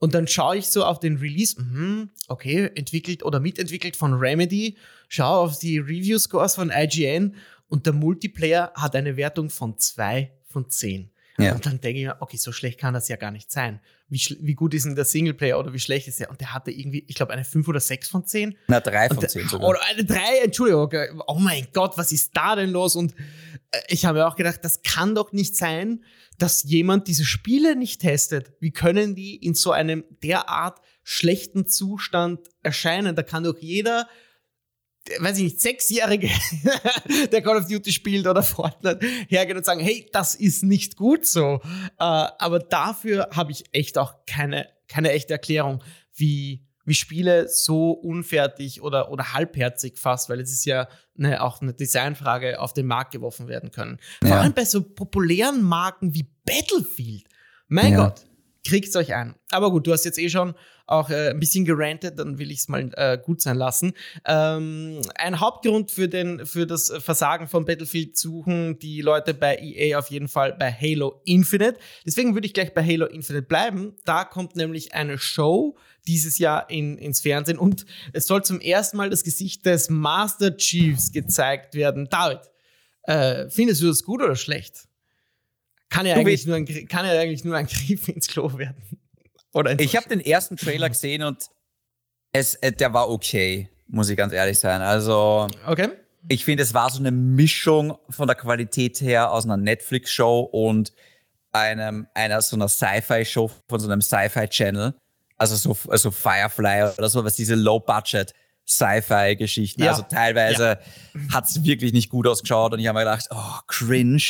Und 0.00 0.14
dann 0.14 0.26
schaue 0.26 0.56
ich 0.56 0.68
so 0.68 0.84
auf 0.84 0.98
den 0.98 1.18
Release, 1.18 1.60
mh, 1.60 2.08
okay, 2.28 2.70
entwickelt 2.74 3.22
oder 3.22 3.38
mitentwickelt 3.38 3.96
von 3.96 4.14
Remedy, 4.14 4.76
schaue 5.08 5.38
auf 5.38 5.58
die 5.58 5.78
Review-Scores 5.78 6.54
von 6.54 6.72
IGN 6.74 7.36
und 7.68 7.86
der 7.86 7.92
Multiplayer 7.92 8.72
hat 8.74 8.96
eine 8.96 9.16
Wertung 9.16 9.50
von 9.50 9.78
2 9.78 10.32
von 10.48 10.68
10. 10.68 11.10
Ja. 11.38 11.54
Und 11.54 11.64
dann 11.64 11.80
denke 11.80 12.00
ich 12.00 12.06
mir, 12.06 12.16
okay, 12.20 12.36
so 12.36 12.50
schlecht 12.50 12.78
kann 12.78 12.94
das 12.94 13.08
ja 13.08 13.16
gar 13.16 13.30
nicht 13.30 13.50
sein. 13.52 13.80
Wie, 14.08 14.20
wie 14.40 14.54
gut 14.54 14.74
ist 14.74 14.86
denn 14.86 14.96
der 14.96 15.04
Singleplayer 15.04 15.58
oder 15.58 15.72
wie 15.72 15.78
schlecht 15.78 16.08
ist 16.08 16.18
der? 16.18 16.30
Und 16.30 16.40
der 16.40 16.52
hatte 16.52 16.70
irgendwie, 16.70 17.04
ich 17.06 17.14
glaube, 17.14 17.32
eine 17.32 17.44
5 17.44 17.68
oder 17.68 17.80
6 17.80 18.08
von 18.08 18.26
10. 18.26 18.56
Na, 18.66 18.80
3 18.80 19.08
von 19.10 19.28
10 19.28 19.48
sogar. 19.48 19.68
Oder 19.68 19.80
eine 19.88 20.04
3, 20.04 20.18
Entschuldigung. 20.44 20.90
Oh 21.26 21.38
mein 21.38 21.68
Gott, 21.72 21.96
was 21.96 22.10
ist 22.10 22.36
da 22.36 22.56
denn 22.56 22.70
los? 22.70 22.96
Und 22.96 23.14
ich 23.88 24.04
habe 24.04 24.18
mir 24.18 24.26
auch 24.26 24.36
gedacht, 24.36 24.60
das 24.62 24.82
kann 24.82 25.14
doch 25.14 25.32
nicht 25.32 25.56
sein, 25.56 26.04
dass 26.38 26.64
jemand 26.64 27.06
diese 27.06 27.24
Spiele 27.24 27.76
nicht 27.76 28.00
testet. 28.00 28.52
Wie 28.60 28.72
können 28.72 29.14
die 29.14 29.36
in 29.36 29.54
so 29.54 29.72
einem 29.72 30.04
derart 30.22 30.80
schlechten 31.04 31.66
Zustand 31.66 32.40
erscheinen? 32.62 33.14
Da 33.14 33.22
kann 33.22 33.44
doch 33.44 33.58
jeder, 33.58 34.08
weiß 35.20 35.38
ich 35.38 35.44
nicht, 35.44 35.60
Sechsjährige, 35.60 36.30
der 37.32 37.42
Call 37.42 37.58
of 37.58 37.68
Duty 37.68 37.92
spielt 37.92 38.26
oder 38.26 38.42
Fortnite, 38.42 39.06
hergehen 39.28 39.58
und 39.58 39.64
sagen, 39.64 39.80
hey, 39.80 40.08
das 40.12 40.34
ist 40.34 40.64
nicht 40.64 40.96
gut 40.96 41.24
so. 41.24 41.60
Äh, 41.64 41.88
aber 41.98 42.58
dafür 42.58 43.28
habe 43.32 43.52
ich 43.52 43.64
echt 43.72 43.98
auch 43.98 44.24
keine, 44.26 44.68
keine 44.88 45.12
echte 45.12 45.34
Erklärung, 45.34 45.82
wie 46.14 46.66
wie 46.84 46.94
Spiele 46.94 47.48
so 47.48 47.92
unfertig 47.92 48.82
oder, 48.82 49.10
oder 49.10 49.32
halbherzig 49.32 49.98
fast, 49.98 50.28
weil 50.28 50.40
es 50.40 50.52
ist 50.52 50.64
ja 50.64 50.88
eine, 51.18 51.42
auch 51.42 51.60
eine 51.60 51.74
Designfrage, 51.74 52.60
auf 52.60 52.72
den 52.72 52.86
Markt 52.86 53.12
geworfen 53.12 53.48
werden 53.48 53.70
können. 53.70 53.98
Vor 54.20 54.30
ja. 54.30 54.40
allem 54.40 54.54
bei 54.54 54.64
so 54.64 54.82
populären 54.82 55.62
Marken 55.62 56.14
wie 56.14 56.26
Battlefield. 56.44 57.24
Mein 57.68 57.92
ja. 57.92 58.04
Gott, 58.04 58.24
kriegt's 58.66 58.96
euch 58.96 59.14
ein. 59.14 59.34
Aber 59.50 59.70
gut, 59.70 59.86
du 59.86 59.92
hast 59.92 60.04
jetzt 60.04 60.18
eh 60.18 60.28
schon 60.28 60.54
auch 60.86 61.08
äh, 61.08 61.30
ein 61.30 61.38
bisschen 61.38 61.64
gerantet, 61.64 62.18
dann 62.18 62.38
will 62.38 62.50
ich 62.50 62.60
es 62.60 62.68
mal 62.68 62.90
äh, 62.94 63.16
gut 63.16 63.40
sein 63.40 63.56
lassen. 63.56 63.92
Ähm, 64.26 65.00
ein 65.14 65.38
Hauptgrund 65.38 65.90
für, 65.92 66.08
den, 66.08 66.44
für 66.46 66.66
das 66.66 66.92
Versagen 66.98 67.46
von 67.46 67.64
Battlefield 67.64 68.16
suchen 68.16 68.78
die 68.80 69.00
Leute 69.00 69.32
bei 69.32 69.56
EA 69.56 69.98
auf 69.98 70.10
jeden 70.10 70.28
Fall 70.28 70.54
bei 70.54 70.72
Halo 70.72 71.20
Infinite. 71.24 71.78
Deswegen 72.04 72.34
würde 72.34 72.46
ich 72.46 72.54
gleich 72.54 72.74
bei 72.74 72.84
Halo 72.84 73.06
Infinite 73.06 73.46
bleiben. 73.46 73.94
Da 74.04 74.24
kommt 74.24 74.56
nämlich 74.56 74.92
eine 74.92 75.18
Show 75.18 75.76
dieses 76.10 76.38
Jahr 76.38 76.68
in, 76.68 76.98
ins 76.98 77.20
Fernsehen 77.20 77.58
und 77.58 77.86
es 78.12 78.26
soll 78.26 78.42
zum 78.42 78.60
ersten 78.60 78.96
Mal 78.96 79.10
das 79.10 79.22
Gesicht 79.22 79.64
des 79.64 79.88
Master 79.88 80.56
Chiefs 80.56 81.12
gezeigt 81.12 81.74
werden. 81.74 82.08
David, 82.10 82.40
äh, 83.04 83.48
findest 83.48 83.80
du 83.80 83.86
das 83.86 84.02
gut 84.02 84.20
oder 84.20 84.34
schlecht? 84.34 84.88
Kann 85.88 86.06
ja, 86.06 86.16
eigentlich 86.16 86.46
nur, 86.46 86.56
ein, 86.56 86.66
kann 86.88 87.06
ja 87.06 87.12
eigentlich 87.12 87.44
nur 87.44 87.56
ein 87.56 87.66
Griff 87.66 88.08
ins 88.08 88.26
Klo 88.26 88.58
werden. 88.58 88.82
Oder 89.52 89.78
ich 89.78 89.96
habe 89.96 90.08
den 90.08 90.20
ersten 90.20 90.56
Trailer 90.56 90.88
gesehen 90.90 91.22
und 91.22 91.46
es, 92.32 92.56
äh, 92.56 92.72
der 92.72 92.92
war 92.92 93.08
okay, 93.08 93.68
muss 93.86 94.08
ich 94.08 94.16
ganz 94.16 94.32
ehrlich 94.32 94.58
sein. 94.58 94.82
Also, 94.82 95.48
okay. 95.66 95.90
ich 96.28 96.44
finde, 96.44 96.62
es 96.64 96.74
war 96.74 96.90
so 96.90 96.98
eine 96.98 97.10
Mischung 97.10 97.96
von 98.08 98.26
der 98.26 98.36
Qualität 98.36 99.00
her 99.00 99.32
aus 99.32 99.44
einer 99.44 99.56
Netflix-Show 99.56 100.40
und 100.40 100.92
einem, 101.52 102.06
einer 102.14 102.40
so 102.42 102.56
einer 102.56 102.68
Sci-Fi-Show 102.68 103.50
von 103.68 103.80
so 103.80 103.88
einem 103.88 104.00
Sci-Fi-Channel. 104.00 104.94
Also 105.40 105.56
so 105.56 105.74
also 105.90 106.10
Firefly 106.10 106.92
oder 106.98 107.08
so, 107.08 107.24
was 107.24 107.34
diese 107.34 107.54
Low-Budget 107.54 108.34
Sci-Fi-Geschichten. 108.66 109.82
Ja. 109.82 109.92
Also 109.92 110.02
teilweise 110.02 110.78
ja. 111.14 111.34
hat 111.34 111.46
es 111.46 111.64
wirklich 111.64 111.94
nicht 111.94 112.10
gut 112.10 112.26
ausgeschaut 112.26 112.74
und 112.74 112.78
ich 112.78 112.86
habe 112.86 112.98
mir 112.98 113.04
gedacht, 113.06 113.26
oh, 113.30 113.58
cringe. 113.66 114.22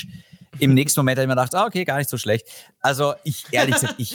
Im 0.61 0.73
nächsten 0.75 1.01
Moment 1.01 1.19
habe 1.19 1.25
ich 1.25 1.29
mir 1.29 1.35
gedacht, 1.35 1.55
ah, 1.57 1.67
okay, 1.67 1.85
gar 1.85 1.99
nicht 1.99 2.09
so 2.09 2.17
schlecht. 2.17 2.47
Also 2.81 3.15
ich, 3.25 3.45
ehrlich 3.51 3.75
gesagt, 3.75 3.97
ich, 3.99 4.15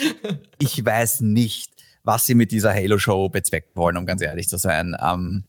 ich 0.58 0.82
weiß 0.82 1.20
nicht, 1.20 1.70
was 2.02 2.24
sie 2.24 2.34
mit 2.34 2.50
dieser 2.50 2.72
Halo-Show 2.72 3.28
bezwecken 3.28 3.72
wollen, 3.74 3.98
um 3.98 4.06
ganz 4.06 4.22
ehrlich 4.22 4.48
zu 4.48 4.56
sein. 4.56 4.96
Ähm, 4.98 5.44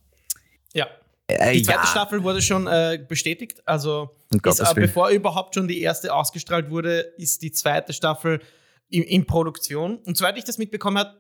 ja. 0.73 0.87
Äh, 1.27 1.53
die 1.53 1.63
zweite 1.63 1.79
ja. 1.79 1.85
Staffel 1.85 2.23
wurde 2.23 2.41
schon 2.41 2.67
äh, 2.67 2.99
bestätigt. 3.07 3.61
Also 3.65 4.17
ist, 4.43 4.59
äh, 4.59 4.73
bevor 4.75 5.11
überhaupt 5.11 5.55
schon 5.55 5.69
die 5.69 5.81
erste 5.81 6.13
ausgestrahlt 6.13 6.69
wurde, 6.69 6.99
ist 7.17 7.41
die 7.41 7.53
zweite 7.53 7.93
Staffel 7.93 8.41
in, 8.89 9.03
in 9.03 9.25
Produktion. 9.25 9.97
Und 9.97 10.17
soweit 10.17 10.37
ich 10.37 10.43
das 10.43 10.57
mitbekommen 10.57 10.97
habe, 10.97 11.15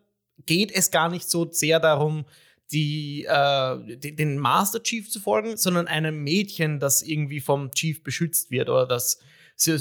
geht 0.45 0.71
es 0.71 0.91
gar 0.91 1.09
nicht 1.09 1.29
so 1.29 1.51
sehr 1.51 1.79
darum, 1.79 2.25
die, 2.71 3.25
äh, 3.25 3.97
den 3.97 4.37
Master 4.37 4.83
Chief 4.83 5.09
zu 5.09 5.19
folgen, 5.19 5.57
sondern 5.57 5.87
einem 5.87 6.23
Mädchen, 6.23 6.79
das 6.79 7.01
irgendwie 7.01 7.39
vom 7.39 7.71
Chief 7.71 8.03
beschützt 8.03 8.51
wird 8.51 8.69
oder 8.69 8.85
das 8.85 9.19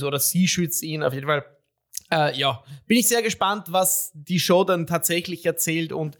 oder 0.02 0.18
sie 0.18 0.48
schützt 0.48 0.82
ihn 0.82 1.02
auf 1.02 1.12
jeden 1.12 1.26
Fall. 1.26 1.44
Äh, 2.10 2.38
ja, 2.38 2.62
bin 2.86 2.98
ich 2.98 3.08
sehr 3.08 3.22
gespannt, 3.22 3.66
was 3.70 4.12
die 4.14 4.40
Show 4.40 4.64
dann 4.64 4.86
tatsächlich 4.86 5.44
erzählt 5.44 5.92
und 5.92 6.16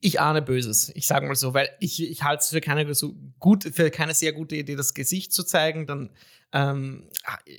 ich 0.00 0.20
ahne 0.20 0.42
Böses. 0.42 0.92
Ich 0.94 1.06
sage 1.06 1.26
mal 1.26 1.34
so, 1.34 1.54
weil 1.54 1.70
ich, 1.80 2.02
ich 2.02 2.22
halte 2.22 2.42
es 2.42 2.50
für 2.50 2.60
keine 2.60 2.94
so 2.94 3.14
gut, 3.38 3.64
für 3.72 3.90
keine 3.90 4.12
sehr 4.12 4.34
gute 4.34 4.56
Idee, 4.56 4.76
das 4.76 4.92
Gesicht 4.92 5.32
zu 5.32 5.44
zeigen. 5.44 5.86
Dann 5.86 6.10
ähm, 6.52 7.08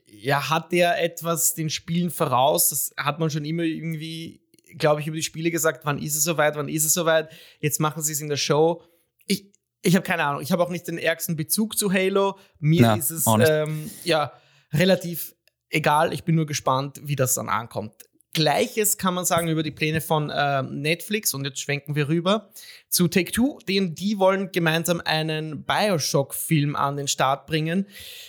ja, 0.06 0.48
hat 0.50 0.72
der 0.72 1.04
etwas 1.04 1.56
den 1.56 1.72
Spielen 1.72 2.12
voraus. 2.12 2.70
Das 2.70 2.94
hat 2.98 3.20
man 3.20 3.32
schon 3.32 3.46
immer 3.46 3.64
irgendwie, 3.64 4.42
glaube 4.78 5.02
ich, 5.02 5.08
über 5.08 5.16
die 5.16 5.24
Spiele 5.24 5.52
gesagt. 5.52 5.86
Wann 5.86 5.98
ist 5.98 6.16
es 6.16 6.24
soweit? 6.24 6.56
Wann 6.56 6.70
ist 6.70 6.86
es 6.86 6.94
soweit? 6.94 7.30
Jetzt 7.60 7.80
machen 7.80 8.02
sie 8.02 8.14
es 8.14 8.22
in 8.22 8.30
der 8.30 8.38
Show. 8.38 8.84
Ich, 9.26 9.52
ich 9.82 9.96
habe 9.96 10.06
keine 10.06 10.24
Ahnung. 10.24 10.42
Ich 10.42 10.52
habe 10.52 10.64
auch 10.64 10.70
nicht 10.70 10.88
den 10.88 10.98
ärgsten 10.98 11.36
Bezug 11.36 11.78
zu 11.78 11.92
Halo. 11.92 12.38
Mir 12.60 12.82
Na, 12.82 12.96
ist 12.96 13.12
es 13.12 13.26
ähm, 13.28 13.90
ja 14.04 14.32
relativ 14.74 15.36
egal. 15.70 16.14
Ich 16.14 16.24
bin 16.24 16.36
nur 16.36 16.46
gespannt, 16.46 17.02
wie 17.04 17.16
das 17.16 17.36
dann 17.36 17.50
ankommt. 17.50 17.94
Gleiches 18.36 18.98
kann 18.98 19.14
man 19.14 19.24
sagen 19.24 19.48
über 19.48 19.64
die 19.64 19.72
Pläne 19.72 20.02
von 20.02 20.30
äh, 20.30 20.62
Netflix 20.62 21.34
und 21.34 21.46
jetzt 21.46 21.62
schwenken 21.62 21.96
wir 21.96 22.10
rüber 22.10 22.50
zu 22.90 23.08
Take 23.08 23.32
Two, 23.32 23.60
denn 23.68 23.96
die 23.96 24.20
wollen 24.20 24.52
gemeinsam 24.52 25.02
einen 25.06 25.64
Bioshock-Film 25.64 26.76
an 26.76 26.98
den 26.98 27.08
Start 27.08 27.48
bringen. 27.48 27.88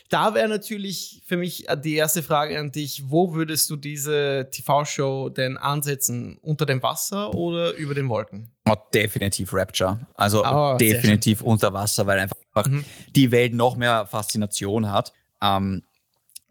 Da 0.08 0.32
wäre 0.32 0.48
natürlich 0.48 1.22
für 1.26 1.36
mich 1.36 1.66
die 1.82 1.96
erste 1.96 2.22
Frage 2.22 2.58
an 2.58 2.70
dich: 2.70 3.02
Wo 3.08 3.34
würdest 3.34 3.68
du 3.68 3.74
diese 3.74 4.48
TV-Show 4.52 5.30
denn 5.30 5.56
ansetzen? 5.56 6.38
Unter 6.40 6.66
dem 6.66 6.84
Wasser 6.84 7.34
oder 7.34 7.74
über 7.74 7.94
den 7.94 8.08
Wolken? 8.08 8.52
Oh, 8.68 8.76
definitiv 8.94 9.52
Rapture. 9.52 10.06
Also 10.14 10.44
oh, 10.46 10.76
definitiv 10.78 11.42
unter 11.42 11.72
Wasser, 11.72 12.06
weil 12.06 12.20
einfach 12.20 12.66
mhm. 12.66 12.84
die 13.16 13.32
Welt 13.32 13.54
noch 13.54 13.74
mehr 13.74 14.06
Faszination 14.06 14.92
hat. 14.92 15.12
Ähm, 15.42 15.82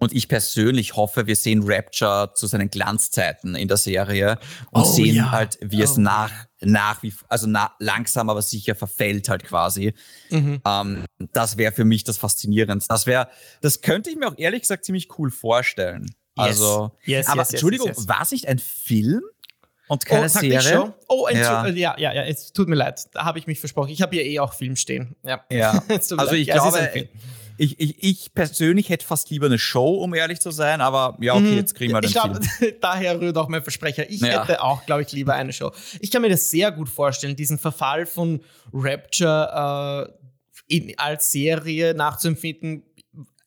und 0.06 0.14
ich 0.14 0.28
persönlich 0.28 0.96
hoffe, 0.96 1.26
wir 1.26 1.36
sehen 1.36 1.64
Rapture 1.66 2.32
zu 2.36 2.46
seinen 2.46 2.70
Glanzzeiten 2.70 3.56
in 3.56 3.68
der 3.68 3.78
Serie 3.78 4.38
und 4.70 4.84
oh, 4.84 4.86
sehen 4.86 5.16
ja. 5.16 5.32
halt, 5.32 5.58
wie 5.62 5.82
es 5.82 5.98
oh, 5.98 6.02
nach, 6.02 6.32
nach 6.62 7.02
wie, 7.02 7.12
also 7.28 7.48
na, 7.48 7.74
langsam, 7.80 8.30
aber 8.30 8.44
sicher 8.44 8.76
verfällt 8.76 9.30
halt 9.30 9.44
quasi. 9.44 9.96
Mhm. 10.30 10.62
Ähm, 10.64 11.06
das 11.34 11.58
wäre 11.58 11.72
für 11.72 11.86
mich 11.86 12.04
das 12.04 12.18
Faszinierendste. 12.18 12.88
Das 12.88 13.08
wäre, 13.08 13.30
das 13.62 13.82
könnte 13.82 14.12
ich 14.12 14.16
mir 14.16 14.28
auch 14.28 14.38
ehrlich 14.38 14.62
gesagt 14.62 14.86
ziemlich 14.86 15.10
cool 15.18 15.32
vorstellen. 15.32 16.06
Yes. 16.38 16.48
Also, 16.48 16.92
yes, 17.04 17.28
aber 17.28 17.42
yes, 17.42 17.52
Entschuldigung, 17.52 17.92
war 18.08 18.22
es 18.22 18.30
nicht 18.30 18.48
ein 18.48 18.60
Film? 18.60 19.24
Und 19.88 20.06
keine 20.06 20.26
oh, 20.26 20.28
Serie. 20.28 20.94
Oh, 21.08 21.28
ja. 21.32 21.68
ja, 21.68 21.96
ja, 21.98 22.14
ja, 22.14 22.24
es 22.26 22.54
tut 22.54 22.68
mir 22.68 22.76
leid. 22.76 23.08
Da 23.14 23.26
habe 23.26 23.40
ich 23.40 23.48
mich 23.48 23.60
versprochen. 23.60 23.90
Ich 23.90 24.02
habe 24.04 24.16
hier 24.16 24.26
eh 24.26 24.40
auch 24.40 24.54
Film 24.54 24.76
stehen. 24.76 25.16
Ja. 25.24 25.44
ja. 25.52 25.84
also 25.90 26.34
ich 26.34 26.48
ja, 26.48 26.56
glaube, 26.56 27.10
ich, 27.58 27.80
ich, 27.80 28.04
ich 28.04 28.34
persönlich 28.34 28.90
hätte 28.90 29.06
fast 29.06 29.30
lieber 29.30 29.46
eine 29.46 29.60
Show, 29.60 29.96
um 29.96 30.14
ehrlich 30.14 30.40
zu 30.40 30.52
sein, 30.52 30.82
aber 30.82 31.18
ja, 31.22 31.34
okay, 31.34 31.44
mhm. 31.44 31.58
jetzt 31.58 31.76
kriegen 31.76 31.94
wir 31.94 32.02
den 32.02 32.10
ich 32.10 32.14
glaub, 32.14 32.44
Film. 32.44 32.74
daher 32.82 33.20
rührt 33.20 33.38
auch 33.38 33.48
mein 33.48 33.62
Versprecher. 33.62 34.10
Ich 34.10 34.22
ja. 34.22 34.44
hätte 34.44 34.62
auch, 34.62 34.86
glaube 34.86 35.04
ich, 35.04 35.12
lieber 35.12 35.34
eine 35.34 35.54
Show. 35.54 35.72
Ich 36.00 36.12
kann 36.12 36.22
mir 36.22 36.30
das 36.30 36.50
sehr 36.50 36.72
gut 36.72 36.90
vorstellen, 36.90 37.36
diesen 37.36 37.58
Verfall 37.58 38.06
von 38.06 38.42
Rapture 38.74 40.10
äh, 40.70 40.76
in, 40.76 40.98
als 40.98 41.32
Serie 41.32 41.94
nachzuempfinden. 41.94 42.84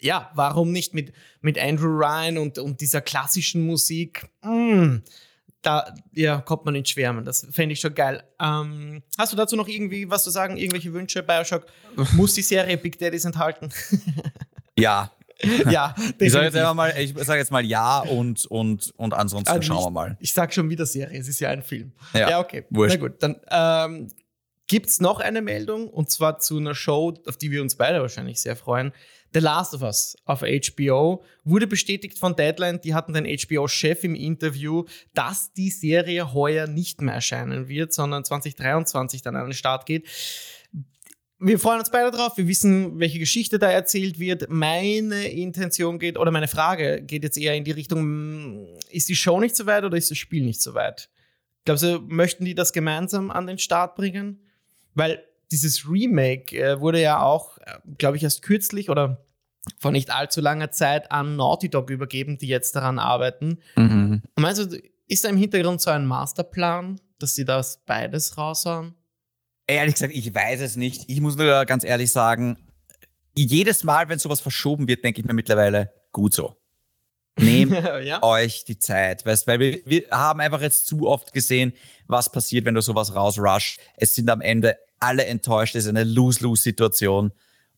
Ja, 0.00 0.30
warum 0.34 0.70
nicht 0.72 0.94
mit, 0.94 1.12
mit 1.40 1.59
Andrew 1.59 1.88
Ryan 1.88 2.38
und, 2.38 2.59
und 2.59 2.80
dieser 2.80 3.00
klassischen 3.00 3.66
Musik? 3.66 4.28
Mm 4.42 4.98
da 5.62 5.94
ja, 6.12 6.40
kommt 6.40 6.64
man 6.64 6.74
ins 6.74 6.90
Schwärmen. 6.90 7.24
Das 7.24 7.46
fände 7.50 7.72
ich 7.72 7.80
schon 7.80 7.94
geil. 7.94 8.22
Ähm, 8.40 9.02
hast 9.16 9.32
du 9.32 9.36
dazu 9.36 9.56
noch 9.56 9.68
irgendwie 9.68 10.09
was 10.09 10.24
zu 10.24 10.30
sagen? 10.30 10.56
Irgendwelche 10.56 10.92
Wünsche? 10.92 11.22
Bioshock 11.22 11.66
muss 12.12 12.34
die 12.34 12.42
Serie 12.42 12.76
Big 12.76 12.98
Daddies 12.98 13.24
enthalten? 13.24 13.70
ja. 14.78 15.11
ja, 15.70 15.94
ich 16.18 16.32
sage 16.32 16.46
jetzt 16.46 16.74
mal, 16.74 16.92
ich 16.98 17.14
sage 17.16 17.38
jetzt 17.38 17.52
mal 17.52 17.64
ja 17.64 18.00
und 18.00 18.44
und 18.46 18.92
und 18.96 19.14
ansonsten 19.14 19.48
also 19.48 19.62
schauen 19.62 19.84
wir 19.84 19.90
mal. 19.90 20.16
Ich 20.18 20.32
sage 20.32 20.52
schon 20.52 20.68
wieder 20.68 20.84
Serie, 20.84 21.16
es 21.20 21.28
ist 21.28 21.38
ja 21.38 21.50
ein 21.50 21.62
Film. 21.62 21.92
Ja, 22.12 22.30
ja 22.30 22.40
okay. 22.40 22.64
Wurscht. 22.70 22.96
Na 22.96 23.06
gut, 23.06 23.22
dann 23.22 23.36
ähm, 23.48 24.09
gibt 24.66 24.86
es 24.86 25.00
noch 25.00 25.20
eine 25.20 25.40
Meldung 25.40 25.88
und 25.88 26.11
zwar 26.11 26.40
zu 26.40 26.59
einer 26.59 26.74
Show, 26.74 27.14
auf 27.26 27.36
die 27.36 27.52
wir 27.52 27.62
uns 27.62 27.76
beide 27.76 28.00
wahrscheinlich 28.00 28.40
sehr 28.40 28.56
freuen. 28.56 28.92
The 29.35 29.41
Last 29.41 29.74
of 29.74 29.83
Us 29.83 30.16
auf 30.24 30.43
HBO 30.43 31.22
wurde 31.45 31.66
bestätigt 31.66 32.18
von 32.18 32.35
Deadline. 32.35 32.81
Die 32.81 32.95
hatten 32.95 33.12
den 33.12 33.26
HBO-Chef 33.26 34.05
im 34.05 34.14
Interview, 34.14 34.85
dass 35.14 35.53
die 35.53 35.70
Serie 35.70 36.33
heuer 36.33 36.66
nicht 36.66 37.03
mehr 37.03 37.14
erscheinen 37.14 37.68
wird, 37.68 37.93
sondern 37.93 38.24
2023 38.24 39.22
dann 39.22 39.37
an 39.37 39.47
den 39.47 39.53
Start 39.53 39.87
geht. 39.87 40.07
Wir 41.41 41.59
freuen 41.59 41.79
uns 41.79 41.91
beide 41.91 42.11
drauf. 42.11 42.37
Wir 42.37 42.49
wissen, 42.49 42.99
welche 42.99 43.20
Geschichte 43.20 43.59
da 43.59 43.70
erzählt 43.70 44.18
wird. 44.18 44.49
Meine 44.49 45.29
Intention 45.29 45.99
geht, 45.99 46.18
oder 46.18 46.33
meine 46.33 46.49
Frage 46.49 47.01
geht 47.03 47.22
jetzt 47.22 47.39
eher 47.39 47.55
in 47.55 47.64
die 47.64 47.70
Richtung, 47.70 48.01
hm, 48.01 48.66
ist 48.91 49.09
die 49.09 49.14
Show 49.16 49.39
nicht 49.39 49.55
so 49.55 49.66
weit 49.66 49.85
oder 49.85 49.97
ist 49.97 50.11
das 50.11 50.18
Spiel 50.18 50.45
nicht 50.45 50.61
so 50.61 50.74
weit? 50.74 51.11
Glaubst 51.64 51.85
du, 51.85 52.01
möchten 52.01 52.45
die 52.45 52.55
das 52.55 52.72
gemeinsam 52.72 53.31
an 53.31 53.47
den 53.47 53.59
Start 53.59 53.95
bringen? 53.95 54.41
Weil 54.95 55.22
dieses 55.51 55.88
Remake 55.88 56.57
äh, 56.57 56.80
wurde 56.80 57.01
ja 57.01 57.22
auch, 57.22 57.59
äh, 57.59 57.78
glaube 57.96 58.16
ich, 58.16 58.22
erst 58.22 58.42
kürzlich 58.42 58.90
oder 58.90 59.24
vor 59.78 59.90
nicht 59.90 60.11
allzu 60.11 60.40
langer 60.40 60.70
Zeit 60.70 61.12
an 61.12 61.36
Naughty 61.36 61.68
Dog 61.68 61.90
übergeben, 61.90 62.38
die 62.38 62.49
jetzt 62.49 62.74
daran 62.74 62.99
arbeiten. 62.99 63.59
Mhm. 63.76 64.22
Meinst 64.36 64.72
du, 64.72 64.80
ist 65.07 65.24
da 65.24 65.28
im 65.28 65.36
Hintergrund 65.36 65.80
so 65.80 65.90
ein 65.90 66.07
Masterplan, 66.07 67.01
dass 67.18 67.34
sie 67.34 67.44
das 67.44 67.82
beides 67.84 68.38
raushauen? 68.38 68.94
Ehrlich 69.66 69.94
gesagt, 69.94 70.14
ich 70.14 70.34
weiß 70.34 70.61
es 70.61 70.76
nicht. 70.76 71.05
Ich 71.09 71.20
muss 71.20 71.36
nur 71.36 71.64
ganz 71.66 71.84
ehrlich 71.84 72.11
sagen, 72.11 72.57
jedes 73.36 73.84
Mal, 73.84 74.09
wenn 74.09 74.18
sowas 74.18 74.40
verschoben 74.40 74.88
wird, 74.88 75.05
denke 75.05 75.20
ich 75.20 75.26
mir 75.26 75.34
mittlerweile, 75.34 75.92
gut 76.12 76.34
so. 76.34 76.57
Nehmt 77.38 77.72
ja. 78.03 78.22
euch 78.22 78.64
die 78.64 78.78
Zeit, 78.78 79.24
weißt, 79.24 79.46
weil 79.46 79.61
wir, 79.61 79.80
wir 79.84 80.05
haben 80.11 80.40
einfach 80.40 80.61
jetzt 80.61 80.86
zu 80.86 81.07
oft 81.07 81.32
gesehen, 81.32 81.72
was 82.07 82.32
passiert, 82.32 82.64
wenn 82.64 82.74
du 82.74 82.80
sowas 82.80 83.14
rausrushst. 83.14 83.78
Es 83.96 84.14
sind 84.14 84.28
am 84.30 84.40
Ende 84.40 84.76
alle 85.01 85.26
enttäuscht. 85.26 85.74
Es 85.74 85.84
ist 85.84 85.90
eine 85.90 86.05
Lose-Lose-Situation. 86.05 87.32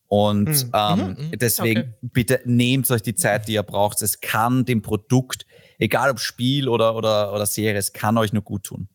Und 0.07 0.49
mhm. 0.49 0.71
Ähm, 0.75 1.17
mhm, 1.19 1.39
deswegen 1.39 1.81
okay. 1.81 1.95
bitte 2.03 2.41
nehmt 2.45 2.91
euch 2.91 3.03
die 3.03 3.15
Zeit, 3.15 3.47
die 3.47 3.53
ihr 3.53 3.63
braucht. 3.63 4.03
Es 4.03 4.21
kann 4.21 4.65
dem 4.65 4.83
Produkt, 4.83 5.47
egal 5.79 6.11
ob 6.11 6.19
Spiel 6.19 6.69
oder, 6.69 6.97
oder, 6.97 7.33
oder 7.33 7.47
Serie, 7.47 7.79
es 7.79 7.93
kann 7.93 8.19
euch 8.19 8.33
nur 8.33 8.43
gut 8.43 8.65
tun. 8.65 8.89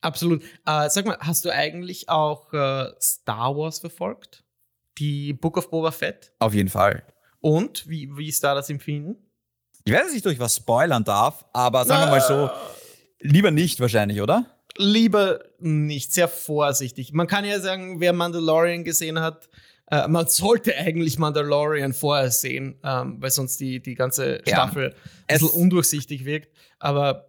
Absolut. 0.00 0.42
Äh, 0.66 0.90
sag 0.90 1.06
mal, 1.06 1.18
hast 1.20 1.44
du 1.44 1.50
eigentlich 1.50 2.08
auch 2.08 2.52
äh, 2.52 2.90
Star 3.00 3.56
Wars 3.56 3.78
verfolgt? 3.78 4.44
Die 4.98 5.32
Book 5.32 5.56
of 5.56 5.70
Boba 5.70 5.92
Fett? 5.92 6.32
Auf 6.40 6.52
jeden 6.52 6.68
Fall. 6.68 7.04
Und 7.40 7.88
wie, 7.88 8.10
wie 8.16 8.28
ist 8.28 8.42
da 8.42 8.54
das 8.54 8.70
Empfinden? 8.70 9.16
Ich 9.84 9.92
weiß 9.92 10.12
nicht, 10.12 10.26
ob 10.26 10.32
ich 10.32 10.40
was 10.40 10.56
spoilern 10.56 11.04
darf, 11.04 11.44
aber 11.52 11.84
sagen 11.84 12.02
wir 12.02 12.10
mal 12.10 12.20
so, 12.20 12.50
lieber 13.20 13.50
nicht 13.50 13.80
wahrscheinlich, 13.80 14.20
oder? 14.20 14.57
Lieber 14.78 15.40
nicht, 15.58 16.12
sehr 16.12 16.28
vorsichtig. 16.28 17.12
Man 17.12 17.26
kann 17.26 17.44
ja 17.44 17.60
sagen, 17.60 18.00
wer 18.00 18.12
Mandalorian 18.12 18.84
gesehen 18.84 19.20
hat, 19.20 19.48
äh, 19.90 20.06
man 20.08 20.28
sollte 20.28 20.76
eigentlich 20.76 21.18
Mandalorian 21.18 21.92
vorher 21.92 22.30
sehen, 22.30 22.78
ähm, 22.84 23.16
weil 23.20 23.30
sonst 23.30 23.58
die, 23.60 23.80
die 23.80 23.94
ganze 23.94 24.40
Staffel 24.46 24.90
ja. 24.90 25.10
ein 25.26 25.38
bisschen 25.40 25.60
undurchsichtig 25.60 26.24
wirkt. 26.24 26.52
Aber 26.78 27.28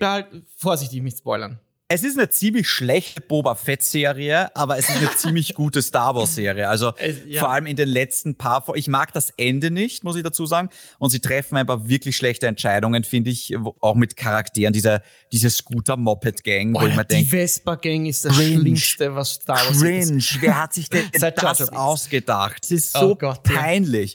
halt 0.00 0.26
vorsichtig 0.56 1.02
mit 1.02 1.16
Spoilern. 1.16 1.60
Es 1.92 2.04
ist 2.04 2.16
eine 2.16 2.30
ziemlich 2.30 2.68
schlechte 2.68 3.20
Boba 3.20 3.56
Fett-Serie, 3.56 4.54
aber 4.54 4.78
es 4.78 4.88
ist 4.88 4.98
eine 4.98 5.10
ziemlich 5.16 5.54
gute 5.54 5.82
Star 5.82 6.14
Wars-Serie. 6.14 6.68
Also 6.68 6.92
ja. 7.26 7.40
vor 7.40 7.50
allem 7.50 7.66
in 7.66 7.74
den 7.74 7.88
letzten 7.88 8.36
paar. 8.36 8.64
Ich 8.76 8.86
mag 8.86 9.12
das 9.12 9.30
Ende 9.36 9.72
nicht, 9.72 10.04
muss 10.04 10.14
ich 10.14 10.22
dazu 10.22 10.46
sagen. 10.46 10.68
Und 11.00 11.10
sie 11.10 11.18
treffen 11.18 11.56
einfach 11.56 11.88
wirklich 11.88 12.16
schlechte 12.16 12.46
Entscheidungen, 12.46 13.02
finde 13.02 13.30
ich, 13.30 13.56
auch 13.80 13.96
mit 13.96 14.16
Charakteren. 14.16 14.72
Diese, 14.72 15.02
diese 15.32 15.50
Scooter-Moped-Gang, 15.50 16.74
wo 16.74 16.86
ich 16.86 16.94
mir 16.94 17.04
denke. 17.04 17.24
Die 17.24 17.30
Vespa-Gang 17.30 18.06
ist 18.06 18.24
das 18.24 18.36
cringe, 18.36 18.60
Schlimmste, 18.60 19.16
was 19.16 19.30
Star 19.30 19.56
Wars 19.56 19.80
cringe. 19.80 20.18
ist. 20.18 20.40
Wer 20.40 20.62
hat 20.62 20.72
sich 20.72 20.88
denn 20.90 21.10
das 21.20 21.70
ausgedacht? 21.70 22.58
Es 22.62 22.70
ist 22.70 22.92
so 22.92 23.10
oh 23.10 23.14
Gott, 23.16 23.42
peinlich. 23.42 24.14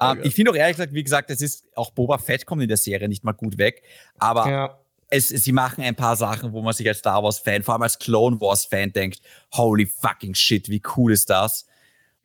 Ja. 0.00 0.12
Oh 0.12 0.14
ähm, 0.14 0.20
ich 0.22 0.36
finde 0.36 0.52
auch 0.52 0.54
ehrlich 0.54 0.76
gesagt, 0.76 0.94
wie 0.94 1.02
gesagt, 1.02 1.30
es 1.32 1.40
ist 1.40 1.64
auch 1.74 1.90
Boba 1.90 2.18
Fett 2.18 2.46
kommt 2.46 2.62
in 2.62 2.68
der 2.68 2.76
Serie 2.76 3.08
nicht 3.08 3.24
mal 3.24 3.32
gut 3.32 3.58
weg. 3.58 3.82
Aber 4.20 4.48
ja 4.48 4.78
es, 5.10 5.28
sie 5.28 5.52
machen 5.52 5.82
ein 5.82 5.96
paar 5.96 6.16
Sachen, 6.16 6.52
wo 6.52 6.62
man 6.62 6.74
sich 6.74 6.86
als 6.86 6.98
Star 6.98 7.22
Wars-Fan, 7.22 7.62
vor 7.62 7.74
allem 7.74 7.82
als 7.82 7.98
Clone 7.98 8.40
Wars-Fan 8.40 8.92
denkt, 8.92 9.20
holy 9.52 9.86
fucking 9.86 10.34
shit, 10.34 10.68
wie 10.68 10.82
cool 10.96 11.12
ist 11.12 11.30
das? 11.30 11.66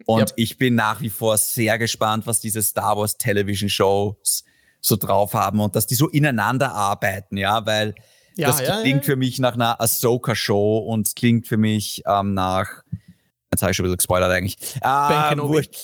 Und 0.05 0.19
yep. 0.19 0.33
ich 0.35 0.57
bin 0.57 0.75
nach 0.75 0.99
wie 1.01 1.09
vor 1.09 1.37
sehr 1.37 1.77
gespannt, 1.77 2.27
was 2.27 2.41
diese 2.41 2.61
Star 2.61 2.97
Wars 2.97 3.17
Television 3.17 3.69
Shows 3.69 4.43
so 4.81 4.97
drauf 4.97 5.33
haben 5.33 5.61
und 5.61 5.75
dass 5.75 5.87
die 5.87 5.95
so 5.95 6.09
ineinander 6.09 6.73
arbeiten, 6.73 7.37
ja, 7.37 7.65
weil 7.65 7.95
ja, 8.35 8.47
das 8.47 8.59
ja, 8.59 8.81
klingt 8.81 9.03
ja. 9.03 9.11
für 9.11 9.15
mich 9.15 9.39
nach 9.39 9.53
einer 9.53 9.79
Ahsoka 9.79 10.35
Show 10.35 10.79
und 10.79 11.15
klingt 11.15 11.47
für 11.47 11.57
mich 11.57 12.03
ähm, 12.05 12.33
nach 12.33 12.83
Jetzt 13.51 13.61
habe 13.61 13.69
ich 13.69 13.77
schon 13.77 13.83
ein 13.83 13.89
bisschen 13.89 13.97
gespoilert 13.97 14.31
eigentlich. 14.31 14.57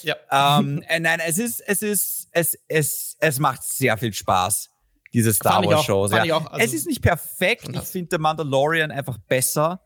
Ähm, 0.01 0.15
ja. 0.31 0.59
ähm, 0.59 0.83
äh, 0.87 0.99
nein, 0.99 1.19
es 1.23 1.37
ist, 1.37 1.59
es 1.59 1.83
ist, 1.83 2.27
es, 2.31 2.57
es, 2.67 3.15
es 3.19 3.37
macht 3.37 3.61
sehr 3.61 3.95
viel 3.95 4.11
Spaß 4.11 4.68
diese 5.13 5.33
Star 5.33 5.65
Wars 5.65 5.85
Shows. 5.85 6.11
Ja. 6.11 6.35
Auch, 6.35 6.51
also 6.51 6.65
es 6.65 6.73
ist 6.73 6.87
nicht 6.87 7.01
perfekt. 7.01 7.69
Ich 7.71 7.81
finde 7.81 8.09
The 8.11 8.17
Mandalorian 8.17 8.91
einfach 8.91 9.17
besser. 9.17 9.81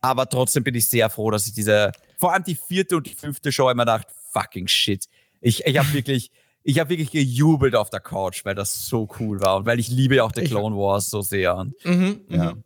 Aber 0.00 0.28
trotzdem 0.28 0.62
bin 0.62 0.74
ich 0.74 0.88
sehr 0.88 1.10
froh, 1.10 1.30
dass 1.30 1.46
ich 1.46 1.54
diese, 1.54 1.92
vor 2.18 2.32
allem 2.32 2.44
die 2.44 2.54
vierte 2.54 2.96
und 2.96 3.06
die 3.06 3.14
fünfte 3.14 3.50
Show 3.50 3.68
immer 3.68 3.84
dachte, 3.84 4.12
fucking 4.32 4.68
shit. 4.68 5.06
Ich, 5.40 5.66
ich 5.66 5.78
habe 5.78 5.92
wirklich, 5.92 6.30
ich 6.62 6.78
habe 6.78 6.90
wirklich 6.90 7.10
gejubelt 7.10 7.74
auf 7.74 7.90
der 7.90 8.00
Couch, 8.00 8.44
weil 8.44 8.54
das 8.54 8.86
so 8.86 9.08
cool 9.18 9.40
war 9.40 9.56
und 9.56 9.66
weil 9.66 9.80
ich 9.80 9.88
liebe 9.88 10.16
ja 10.16 10.24
auch 10.24 10.32
The 10.34 10.44
Clone 10.44 10.76
Wars 10.76 11.10
so 11.10 11.20
sehr. 11.20 11.66
Mhm, 11.84 12.20
ja. 12.28 12.52
Mhm. 12.52 12.64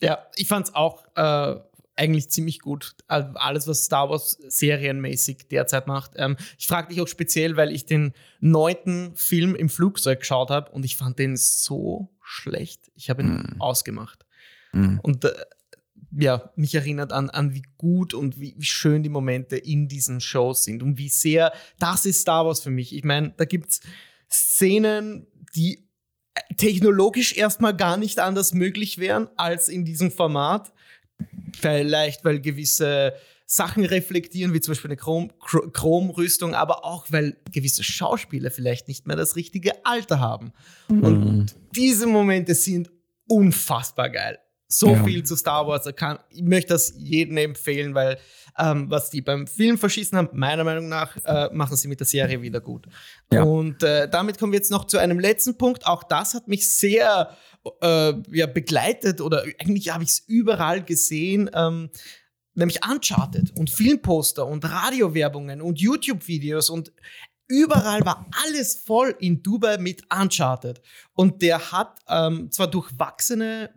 ja, 0.00 0.18
ich 0.36 0.46
fand's 0.46 0.74
auch 0.74 1.04
äh, 1.16 1.56
eigentlich 1.98 2.30
ziemlich 2.30 2.60
gut. 2.60 2.94
Alles, 3.06 3.66
was 3.66 3.84
Star 3.84 4.08
Wars 4.08 4.38
serienmäßig 4.48 5.48
derzeit 5.50 5.86
macht. 5.86 6.12
Ähm, 6.16 6.36
ich 6.58 6.66
frage 6.66 6.88
dich 6.88 7.00
auch 7.00 7.08
speziell, 7.08 7.56
weil 7.56 7.72
ich 7.72 7.86
den 7.86 8.12
neunten 8.40 9.14
Film 9.16 9.54
im 9.54 9.68
Flugzeug 9.68 10.20
geschaut 10.20 10.50
habe 10.50 10.70
und 10.70 10.84
ich 10.84 10.96
fand 10.96 11.18
den 11.18 11.36
so 11.36 12.10
schlecht. 12.22 12.90
Ich 12.94 13.10
habe 13.10 13.22
ihn 13.22 13.32
mm. 13.32 13.60
ausgemacht. 13.60 14.24
Mm. 14.72 14.98
Und 15.02 15.24
äh, 15.24 15.32
ja, 16.16 16.50
mich 16.56 16.74
erinnert 16.74 17.12
an, 17.12 17.30
an 17.30 17.54
wie 17.54 17.64
gut 17.76 18.14
und 18.14 18.40
wie, 18.40 18.54
wie, 18.56 18.64
schön 18.64 19.02
die 19.02 19.08
Momente 19.08 19.56
in 19.56 19.88
diesen 19.88 20.20
Shows 20.20 20.64
sind 20.64 20.82
und 20.82 20.98
wie 20.98 21.08
sehr 21.08 21.52
das 21.78 22.06
ist 22.06 22.20
Star 22.20 22.46
Wars 22.46 22.60
für 22.60 22.70
mich. 22.70 22.94
Ich 22.94 23.04
meine, 23.04 23.34
da 23.36 23.44
gibt 23.44 23.68
es 23.68 23.80
Szenen, 24.30 25.26
die 25.54 25.88
technologisch 26.56 27.36
erstmal 27.36 27.76
gar 27.76 27.96
nicht 27.96 28.20
anders 28.20 28.54
möglich 28.54 28.98
wären 28.98 29.28
als 29.36 29.68
in 29.68 29.84
diesem 29.84 30.10
Format. 30.10 30.72
Vielleicht, 31.58 32.24
weil 32.24 32.40
gewisse 32.40 33.14
Sachen 33.50 33.84
reflektieren, 33.84 34.52
wie 34.52 34.60
zum 34.60 34.72
Beispiel 34.72 34.90
eine 34.90 34.96
Chrom 34.96 35.32
Chromrüstung, 35.72 36.54
aber 36.54 36.84
auch, 36.84 37.06
weil 37.08 37.38
gewisse 37.50 37.82
Schauspieler 37.82 38.50
vielleicht 38.50 38.88
nicht 38.88 39.06
mehr 39.06 39.16
das 39.16 39.36
richtige 39.36 39.72
Alter 39.86 40.20
haben. 40.20 40.52
Mhm. 40.88 41.04
Und 41.04 41.56
diese 41.74 42.06
Momente 42.06 42.54
sind 42.54 42.90
unfassbar 43.26 44.10
geil. 44.10 44.38
So 44.70 44.90
ja. 44.90 45.02
viel 45.02 45.24
zu 45.24 45.34
Star 45.34 45.66
Wars. 45.66 45.86
ich 45.86 46.42
möchte 46.42 46.74
das 46.74 46.92
jedem 46.98 47.38
empfehlen, 47.38 47.94
weil 47.94 48.18
ähm, 48.58 48.90
was 48.90 49.08
die 49.08 49.22
beim 49.22 49.46
Film 49.46 49.78
verschissen 49.78 50.18
haben, 50.18 50.28
meiner 50.32 50.64
Meinung 50.64 50.88
nach, 50.88 51.16
äh, 51.24 51.48
machen 51.52 51.76
sie 51.76 51.88
mit 51.88 52.00
der 52.00 52.06
Serie 52.06 52.42
wieder 52.42 52.60
gut. 52.60 52.86
Ja. 53.32 53.44
Und 53.44 53.82
äh, 53.82 54.10
damit 54.10 54.38
kommen 54.38 54.52
wir 54.52 54.58
jetzt 54.58 54.70
noch 54.70 54.84
zu 54.86 54.98
einem 54.98 55.20
letzten 55.20 55.56
Punkt. 55.56 55.86
Auch 55.86 56.02
das 56.02 56.34
hat 56.34 56.48
mich 56.48 56.70
sehr 56.70 57.34
äh, 57.80 58.14
ja, 58.32 58.46
begleitet 58.46 59.20
oder 59.20 59.44
eigentlich 59.58 59.92
habe 59.92 60.04
ich 60.04 60.10
es 60.10 60.24
überall 60.26 60.82
gesehen. 60.82 61.50
Ähm, 61.52 61.90
nämlich 62.54 62.80
Uncharted 62.84 63.56
und 63.56 63.70
Filmposter 63.70 64.46
und 64.46 64.64
Radiowerbungen 64.64 65.62
und 65.62 65.80
YouTube-Videos 65.80 66.70
und 66.70 66.92
überall 67.46 68.04
war 68.04 68.26
alles 68.44 68.74
voll 68.74 69.16
in 69.20 69.42
Dubai 69.42 69.78
mit 69.78 70.02
Uncharted. 70.12 70.80
Und 71.14 71.40
der 71.40 71.72
hat 71.72 71.98
ähm, 72.08 72.50
zwar 72.50 72.68
durchwachsene 72.68 73.70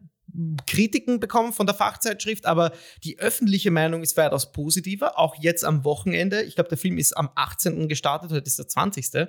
Kritiken 0.65 1.19
bekommen 1.19 1.53
von 1.53 1.65
der 1.65 1.75
Fachzeitschrift, 1.75 2.45
aber 2.45 2.71
die 3.03 3.19
öffentliche 3.19 3.71
Meinung 3.71 4.01
ist 4.01 4.15
weitaus 4.17 4.51
positiver. 4.51 5.19
Auch 5.19 5.35
jetzt 5.41 5.65
am 5.65 5.83
Wochenende. 5.83 6.41
Ich 6.43 6.55
glaube, 6.55 6.69
der 6.69 6.77
Film 6.77 6.97
ist 6.97 7.17
am 7.17 7.29
18. 7.35 7.89
gestartet, 7.89 8.31
heute 8.31 8.47
ist 8.47 8.57
der 8.57 8.67
20. 8.67 9.27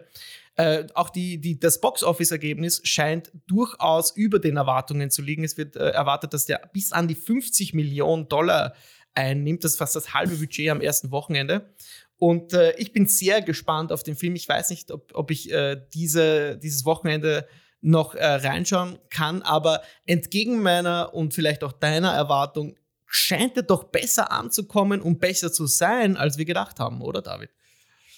Äh, 0.56 0.86
auch 0.94 1.08
die, 1.08 1.40
die, 1.40 1.58
das 1.58 1.80
Box-Office-Ergebnis 1.80 2.82
scheint 2.84 3.32
durchaus 3.46 4.14
über 4.14 4.38
den 4.38 4.56
Erwartungen 4.56 5.10
zu 5.10 5.22
liegen. 5.22 5.44
Es 5.44 5.56
wird 5.56 5.76
äh, 5.76 5.90
erwartet, 5.90 6.34
dass 6.34 6.44
der 6.44 6.60
bis 6.72 6.92
an 6.92 7.08
die 7.08 7.14
50 7.14 7.72
Millionen 7.72 8.28
Dollar 8.28 8.74
einnimmt. 9.14 9.64
Das 9.64 9.72
ist 9.72 9.78
fast 9.78 9.96
das 9.96 10.12
halbe 10.12 10.36
Budget 10.36 10.70
am 10.70 10.80
ersten 10.80 11.10
Wochenende. 11.10 11.72
Und 12.18 12.52
äh, 12.52 12.76
ich 12.76 12.92
bin 12.92 13.06
sehr 13.06 13.40
gespannt 13.42 13.92
auf 13.92 14.02
den 14.02 14.14
Film. 14.14 14.36
Ich 14.36 14.48
weiß 14.48 14.70
nicht, 14.70 14.92
ob, 14.92 15.10
ob 15.14 15.30
ich 15.30 15.50
äh, 15.50 15.80
diese, 15.94 16.58
dieses 16.58 16.84
Wochenende 16.84 17.48
noch 17.80 18.14
äh, 18.14 18.24
reinschauen 18.24 18.98
kann. 19.10 19.42
Aber 19.42 19.82
entgegen 20.06 20.62
meiner 20.62 21.14
und 21.14 21.34
vielleicht 21.34 21.64
auch 21.64 21.72
deiner 21.72 22.12
Erwartung 22.12 22.76
scheint 23.06 23.56
er 23.56 23.62
doch 23.62 23.84
besser 23.84 24.32
anzukommen 24.32 25.00
und 25.00 25.18
besser 25.18 25.52
zu 25.52 25.66
sein, 25.66 26.16
als 26.16 26.38
wir 26.38 26.44
gedacht 26.44 26.78
haben, 26.78 27.02
oder 27.02 27.22
David? 27.22 27.50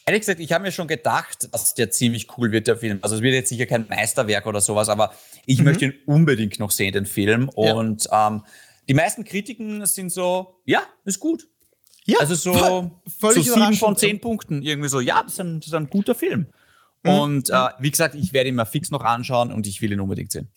Ehrlich 0.06 0.20
gesagt, 0.20 0.40
ich 0.40 0.52
habe 0.52 0.64
mir 0.64 0.72
schon 0.72 0.86
gedacht, 0.86 1.48
dass 1.52 1.74
der 1.74 1.90
ziemlich 1.90 2.28
cool 2.36 2.52
wird, 2.52 2.66
der 2.66 2.76
Film. 2.76 2.98
Also 3.00 3.16
es 3.16 3.22
wird 3.22 3.32
jetzt 3.34 3.48
sicher 3.48 3.64
kein 3.64 3.86
Meisterwerk 3.88 4.46
oder 4.46 4.60
sowas, 4.60 4.90
aber 4.90 5.14
ich 5.46 5.58
mhm. 5.58 5.64
möchte 5.64 5.86
ihn 5.86 5.94
unbedingt 6.04 6.58
noch 6.58 6.70
sehen, 6.70 6.92
den 6.92 7.06
Film. 7.06 7.48
Und 7.48 8.04
ja. 8.04 8.28
ähm, 8.28 8.42
die 8.86 8.94
meisten 8.94 9.24
Kritiken 9.24 9.84
sind 9.86 10.12
so, 10.12 10.60
ja, 10.66 10.82
ist 11.04 11.20
gut. 11.20 11.48
Ja, 12.04 12.18
also 12.18 12.34
so, 12.34 13.00
so 13.06 13.30
sieben 13.30 13.74
von 13.74 13.96
zehn 13.96 14.20
Punkten. 14.20 14.60
Irgendwie 14.60 14.90
so, 14.90 15.00
ja, 15.00 15.22
das 15.22 15.34
ist 15.34 15.40
ein, 15.40 15.60
das 15.60 15.68
ist 15.68 15.74
ein 15.74 15.88
guter 15.88 16.14
Film. 16.14 16.48
Mhm. 17.02 17.10
Und 17.10 17.50
äh, 17.50 17.68
wie 17.78 17.90
gesagt, 17.90 18.14
ich 18.14 18.34
werde 18.34 18.50
ihn 18.50 18.56
mal 18.56 18.66
fix 18.66 18.90
noch 18.90 19.02
anschauen 19.02 19.52
und 19.52 19.66
ich 19.66 19.80
will 19.80 19.90
ihn 19.90 20.00
unbedingt 20.00 20.32
sehen. 20.32 20.48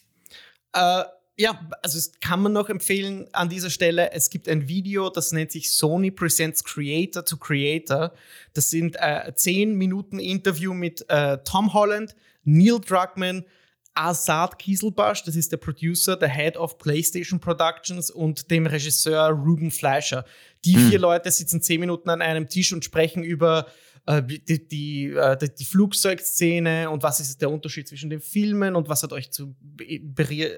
Äh, 0.74 1.04
ja, 1.40 1.70
also 1.84 2.00
es 2.00 2.12
kann 2.20 2.42
man 2.42 2.52
noch 2.52 2.68
empfehlen 2.68 3.28
an 3.32 3.48
dieser 3.48 3.70
Stelle. 3.70 4.12
Es 4.12 4.32
gibt 4.32 4.50
ein 4.50 4.68
Video, 4.68 5.10
das 5.10 5.32
nennt 5.32 5.52
sich 5.52 5.72
Sony 5.72 6.10
Presents 6.10 6.64
Creator 6.64 7.24
to 7.24 7.38
Creator. 7.38 8.12
Das 8.54 8.72
sind 8.72 8.96
äh, 9.00 9.32
10 9.34 9.76
Minuten 9.76 10.18
Interview 10.18 10.74
mit 10.74 11.08
äh, 11.10 11.38
Tom 11.44 11.74
Holland, 11.74 12.16
Neil 12.44 12.80
Druckmann, 12.80 13.46
Azad 13.94 14.58
Kieselbasch, 14.58 15.24
das 15.24 15.36
ist 15.36 15.52
der 15.52 15.58
Producer, 15.58 16.16
der 16.16 16.30
Head 16.30 16.58
of 16.58 16.78
PlayStation 16.80 17.40
Productions 17.40 18.10
und 18.10 18.50
dem 18.50 18.66
Regisseur 18.66 19.30
Ruben 19.30 19.70
Fleischer. 19.70 20.26
Die 20.66 20.76
hm. 20.76 20.90
vier 20.90 21.00
Leute 21.00 21.30
sitzen 21.30 21.62
10 21.62 21.80
Minuten 21.80 22.10
an 22.10 22.22
einem 22.22 22.48
Tisch 22.50 22.74
und 22.74 22.84
sprechen 22.84 23.24
über 23.24 23.68
die, 24.08 24.68
die, 24.68 25.12
äh, 25.12 25.38
die, 25.38 25.66
Flugzeugszene 25.66 26.90
und 26.90 27.04
was 27.04 27.20
ist 27.20 27.42
der 27.42 27.52
Unterschied 27.52 27.90
zwischen 27.90 28.10
den 28.10 28.22
Filmen 28.22 28.76
und 28.78 28.88
was 28.88 29.04
hat 29.04 29.12
euch 29.12 29.32
zu, 29.32 29.54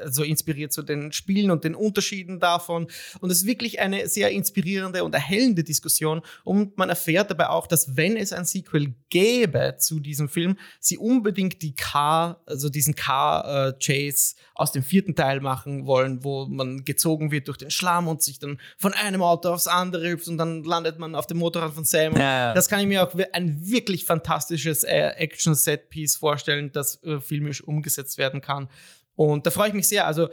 so 0.06 0.24
inspiriert 0.24 0.72
zu 0.72 0.84
den 0.84 1.12
Spielen 1.12 1.50
und 1.50 1.64
den 1.64 1.74
Unterschieden 1.74 2.40
davon. 2.40 2.88
Und 3.22 3.32
es 3.32 3.40
ist 3.40 3.46
wirklich 3.48 3.80
eine 3.80 4.08
sehr 4.08 4.30
inspirierende 4.30 5.04
und 5.04 5.16
erhellende 5.16 5.64
Diskussion 5.64 6.22
und 6.44 6.78
man 6.78 6.90
erfährt 6.90 7.32
dabei 7.32 7.50
auch, 7.50 7.66
dass 7.66 7.98
wenn 7.98 8.18
es 8.18 8.34
ein 8.34 8.46
Sequel 8.46 8.94
gäbe 9.10 9.78
zu 9.80 10.00
diesem 10.00 10.30
Film, 10.30 10.56
sie 10.80 11.00
unbedingt 11.00 11.64
die 11.64 11.74
Car, 11.74 12.44
also 12.46 12.70
diesen 12.70 12.94
Car-Chase 12.94 14.36
aus 14.54 14.72
dem 14.72 14.84
vierten 14.84 15.16
Teil 15.16 15.42
machen 15.42 15.88
wollen, 15.88 16.24
wo 16.24 16.46
man 16.46 16.84
gezogen 16.84 17.32
wird 17.32 17.48
durch 17.48 17.58
den 17.58 17.72
Schlamm 17.72 18.08
und 18.08 18.22
sich 18.22 18.38
dann 18.38 18.60
von 18.78 18.94
einem 18.94 19.24
Auto 19.24 19.50
aufs 19.50 19.66
andere 19.66 20.08
hüpft 20.08 20.28
und 20.28 20.38
dann 20.38 20.64
landet 20.64 21.00
man 21.00 21.16
auf 21.16 21.26
dem 21.26 21.40
Motorrad 21.40 21.74
von 21.74 21.84
Sam. 21.84 22.14
Ja, 22.14 22.20
ja. 22.20 22.54
Das 22.54 22.70
kann 22.70 22.82
ich 22.82 22.86
mir 22.86 23.04
auch 23.04 23.16
ein 23.40 23.70
wirklich 23.70 24.06
fantastisches 24.06 24.84
äh, 24.84 25.14
Action-Set-Piece 25.18 26.18
vorstellen, 26.18 26.72
das 26.72 27.02
äh, 27.04 27.20
filmisch 27.20 27.64
umgesetzt 27.64 28.18
werden 28.18 28.42
kann. 28.42 28.70
Und 29.16 29.46
da 29.46 29.52
freue 29.52 29.70
ich 29.70 29.74
mich 29.74 29.88
sehr. 29.88 30.06
Also, 30.08 30.30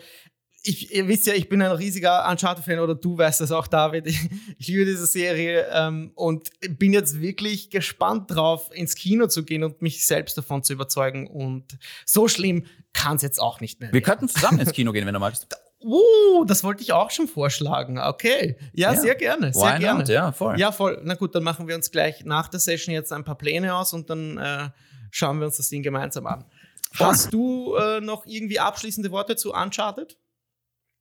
ich, 0.63 0.93
ihr 0.93 1.07
wisst 1.07 1.27
ja, 1.27 1.35
ich 1.35 1.49
bin 1.49 1.63
ein 1.63 1.71
riesiger 1.71 2.29
Uncharted-Fan 2.29 2.81
oder 2.81 2.95
du 2.95 3.17
weißt 3.17 3.41
das 3.41 3.53
auch, 3.53 3.69
David. 3.69 4.07
Ich, 4.09 4.19
ich 4.59 4.69
liebe 4.69 4.85
diese 4.85 5.07
Serie 5.07 5.67
ähm, 5.73 6.11
und 6.15 6.51
bin 6.79 6.93
jetzt 6.93 7.21
wirklich 7.21 7.71
gespannt 7.71 8.31
drauf, 8.33 8.71
ins 8.73 8.97
Kino 8.97 9.29
zu 9.29 9.45
gehen 9.45 9.63
und 9.63 9.81
mich 9.81 10.07
selbst 10.07 10.37
davon 10.37 10.65
zu 10.65 10.73
überzeugen. 10.73 11.29
Und 11.29 11.79
so 12.05 12.27
schlimm 12.27 12.67
kann 12.93 13.17
es 13.17 13.23
jetzt 13.23 13.41
auch 13.41 13.61
nicht 13.61 13.81
mehr. 13.81 13.91
Wir 13.91 13.95
werden. 13.95 14.05
könnten 14.05 14.29
zusammen 14.29 14.59
ins 14.59 14.73
Kino 14.73 14.93
gehen, 14.93 15.07
wenn 15.07 15.15
du 15.15 15.21
magst. 15.21 15.47
Oh, 15.89 16.45
das 16.45 16.65
wollte 16.65 16.83
ich 16.83 16.93
auch 16.93 17.13
schon 17.13 17.29
vorschlagen. 17.29 17.99
Okay. 17.99 18.57
Ja, 18.73 18.93
ja. 18.93 19.01
sehr 19.01 19.15
gerne. 19.15 19.53
Sehr 19.53 19.63
Why 19.63 19.79
gerne. 19.79 19.99
Not? 20.01 20.09
Ja, 20.09 20.33
voll. 20.33 20.59
Ja, 20.59 20.73
voll. 20.73 21.01
Na 21.05 21.15
gut, 21.15 21.35
dann 21.35 21.45
machen 21.45 21.69
wir 21.69 21.77
uns 21.77 21.93
gleich 21.93 22.25
nach 22.25 22.49
der 22.49 22.59
Session 22.59 22.93
jetzt 22.93 23.13
ein 23.13 23.23
paar 23.23 23.39
Pläne 23.39 23.75
aus 23.75 23.93
und 23.93 24.11
dann 24.11 24.37
äh, 24.37 24.71
schauen 25.13 25.39
wir 25.39 25.47
uns 25.47 25.59
das 25.59 25.69
Ding 25.69 25.85
gemeinsam 25.85 26.27
an. 26.27 26.45
Voll. 26.93 27.07
Hast 27.07 27.33
du 27.33 27.77
äh, 27.77 28.01
noch 28.01 28.27
irgendwie 28.27 28.59
abschließende 28.59 29.13
Worte 29.13 29.37
zu 29.37 29.53
Uncharted? 29.53 30.19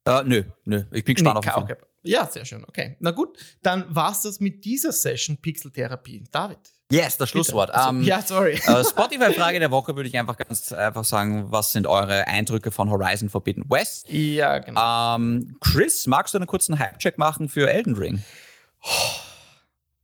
Uh, 0.07 0.21
nö, 0.23 0.43
nö. 0.65 0.83
Ich 0.91 1.03
bin 1.03 1.15
gespannt 1.15 1.43
nee, 1.43 1.51
auf 1.51 1.63
okay. 1.63 1.75
Ja, 2.03 2.27
sehr 2.27 2.45
schön. 2.45 2.63
Okay. 2.65 2.95
Na 2.99 3.09
gut, 3.09 3.37
dann 3.63 3.83
war's 3.89 4.21
das 4.21 4.39
mit 4.39 4.63
dieser 4.65 4.91
Session 4.91 5.37
Pixeltherapie. 5.37 6.25
David. 6.31 6.74
Yes, 6.91 7.17
das 7.17 7.29
Schlusswort. 7.29 7.71
Also, 7.71 7.89
um, 7.89 8.03
ja, 8.03 8.21
sorry. 8.21 8.59
Uh, 8.67 8.83
Spotify-Frage 8.83 9.59
der 9.59 9.71
Woche 9.71 9.95
würde 9.95 10.07
ich 10.07 10.17
einfach 10.17 10.37
ganz 10.37 10.71
einfach 10.71 11.03
sagen, 11.03 11.51
was 11.51 11.71
sind 11.71 11.87
eure 11.87 12.27
Eindrücke 12.27 12.69
von 12.69 12.91
Horizon 12.91 13.29
Forbidden 13.29 13.63
West? 13.69 14.07
Ja, 14.09 14.59
genau. 14.59 15.15
Um, 15.15 15.21
ähm, 15.23 15.57
Chris, 15.61 16.05
magst 16.05 16.35
du 16.35 16.37
einen 16.37 16.47
kurzen 16.47 16.77
Hype-Check 16.77 17.17
machen 17.17 17.49
für 17.49 17.71
Elden 17.71 17.95
Ring? 17.95 18.23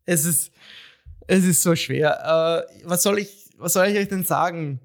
Es 0.05 0.25
ist, 0.25 0.51
es 1.27 1.45
ist 1.45 1.61
so 1.61 1.75
schwer. 1.75 2.65
Uh, 2.65 2.89
was, 2.89 3.03
soll 3.03 3.19
ich, 3.19 3.51
was 3.57 3.73
soll 3.73 3.87
ich 3.87 3.97
euch 3.97 4.07
denn 4.07 4.25
sagen? 4.25 4.79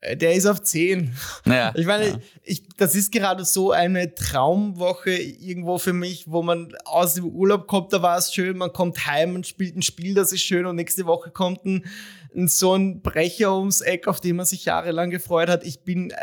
Äh, 0.00 0.16
der 0.16 0.34
ist 0.34 0.46
auf 0.46 0.62
10. 0.62 1.14
Ja, 1.46 1.72
ich 1.76 1.86
meine, 1.86 2.08
ja. 2.08 2.18
ich, 2.42 2.68
das 2.76 2.94
ist 2.94 3.12
gerade 3.12 3.44
so 3.44 3.72
eine 3.72 4.14
Traumwoche 4.14 5.10
irgendwo 5.10 5.78
für 5.78 5.92
mich, 5.92 6.24
wo 6.26 6.42
man 6.42 6.74
aus 6.84 7.14
dem 7.14 7.26
Urlaub 7.26 7.66
kommt, 7.66 7.92
da 7.92 8.02
war 8.02 8.18
es 8.18 8.32
schön, 8.32 8.56
man 8.56 8.72
kommt 8.72 9.06
heim 9.06 9.34
und 9.34 9.46
spielt 9.46 9.76
ein 9.76 9.82
Spiel, 9.82 10.14
das 10.14 10.32
ist 10.32 10.42
schön 10.42 10.66
und 10.66 10.76
nächste 10.76 11.06
Woche 11.06 11.30
kommt 11.30 11.64
ein, 11.64 11.86
ein 12.34 12.48
so 12.48 12.74
ein 12.74 13.02
Brecher 13.02 13.56
ums 13.56 13.80
Eck, 13.80 14.08
auf 14.08 14.20
den 14.20 14.36
man 14.36 14.46
sich 14.46 14.64
jahrelang 14.64 15.10
gefreut 15.10 15.48
hat. 15.48 15.64
Ich 15.64 15.84
bin, 15.84 16.10
äh, 16.10 16.16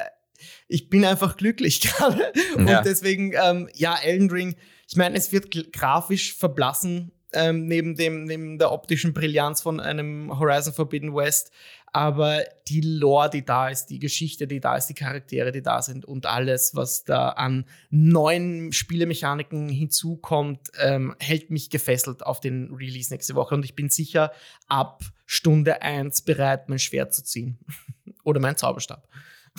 ich 0.68 0.90
bin 0.90 1.06
einfach 1.06 1.38
glücklich 1.38 1.82
gerade. 1.82 2.34
Und 2.56 2.68
ja. 2.68 2.82
deswegen, 2.82 3.34
ähm, 3.34 3.70
ja, 3.74 3.98
Elden 4.02 4.32
Ring, 4.32 4.56
ich 4.88 4.96
meine, 4.96 5.18
es 5.18 5.32
wird 5.32 5.52
grafisch 5.74 6.36
verblassen, 6.36 7.12
ähm, 7.34 7.68
neben, 7.68 7.96
dem, 7.96 8.24
neben 8.24 8.58
der 8.58 8.72
optischen 8.72 9.14
Brillanz 9.14 9.62
von 9.62 9.80
einem 9.80 10.40
Horizon 10.40 10.74
Forbidden 10.74 11.14
West 11.14 11.52
aber 11.94 12.44
die 12.68 12.82
Lore, 12.82 13.30
die 13.30 13.46
da 13.46 13.70
ist, 13.70 13.88
die 13.88 14.00
Geschichte, 14.00 14.46
die 14.46 14.60
da 14.60 14.76
ist, 14.76 14.88
die 14.88 14.94
Charaktere, 14.94 15.52
die 15.52 15.62
da 15.62 15.82
sind 15.82 16.06
und 16.06 16.26
alles, 16.26 16.76
was 16.76 17.04
da 17.06 17.30
an 17.30 17.66
neuen 17.90 18.72
Spielemechaniken 18.72 19.70
hinzukommt, 19.70 20.70
ähm, 20.80 21.16
hält 21.20 21.50
mich 21.50 21.70
gefesselt 21.70 22.26
auf 22.26 22.40
den 22.40 22.74
Release 22.74 23.12
nächste 23.12 23.36
Woche. 23.36 23.56
Und 23.56 23.66
ich 23.66 23.76
bin 23.76 23.90
sicher 23.90 24.32
ab 24.68 25.02
Stunde 25.26 25.82
1 25.82 26.22
bereit, 26.22 26.70
mein 26.70 26.80
Schwert 26.80 27.14
zu 27.14 27.24
ziehen. 27.24 27.58
Oder 28.24 28.40
mein 28.40 28.58
Zauberstab. 28.58 29.08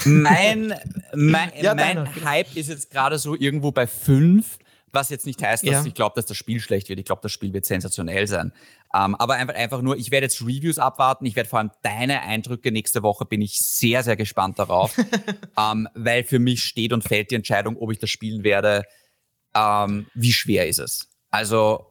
Mein, 0.05 0.75
mein, 1.15 1.53
ja, 1.61 1.75
mein 1.75 2.25
Hype 2.25 2.55
ist 2.57 2.69
jetzt 2.69 2.91
gerade 2.91 3.19
so 3.19 3.35
irgendwo 3.35 3.73
bei 3.73 3.87
5 3.87 4.59
was 4.93 5.11
jetzt 5.11 5.27
nicht 5.27 5.43
heißt, 5.43 5.67
dass 5.67 5.73
ja. 5.73 5.85
ich 5.85 5.95
glaube, 5.95 6.15
dass 6.17 6.27
das 6.27 6.37
Spiel 6.37 6.61
schlecht 6.61 6.89
wird. 6.89 6.99
Ich 6.99 7.05
glaube, 7.05 7.23
das 7.23 7.33
Spiel 7.33 7.53
wird 7.53 7.65
sensationell 7.65 8.27
sein. 8.27 8.53
Ähm, 8.95 9.15
aber 9.17 9.35
einfach, 9.35 9.55
einfach 9.55 9.83
nur, 9.83 9.97
ich 9.97 10.11
werde 10.11 10.25
jetzt 10.25 10.41
Reviews 10.41 10.79
abwarten. 10.79 11.27
Ich 11.27 11.37
werde 11.37 11.49
vor 11.49 11.59
allem 11.59 11.71
deine 11.83 12.23
Eindrücke 12.23 12.73
nächste 12.73 13.03
Woche, 13.03 13.25
bin 13.25 13.43
ich 13.43 13.59
sehr, 13.59 14.03
sehr 14.03 14.17
gespannt 14.17 14.59
darauf. 14.59 14.97
ähm, 15.59 15.89
weil 15.95 16.25
für 16.25 16.39
mich 16.39 16.65
steht 16.65 16.93
und 16.93 17.03
fällt 17.03 17.31
die 17.31 17.37
Entscheidung, 17.37 17.77
ob 17.77 17.93
ich 17.93 17.99
das 17.99 18.11
spielen 18.11 18.45
werde. 18.45 18.85
Ähm, 19.55 20.07
wie 20.15 20.33
schwer 20.33 20.69
ist 20.69 20.79
es? 20.79 21.09
Also 21.31 21.87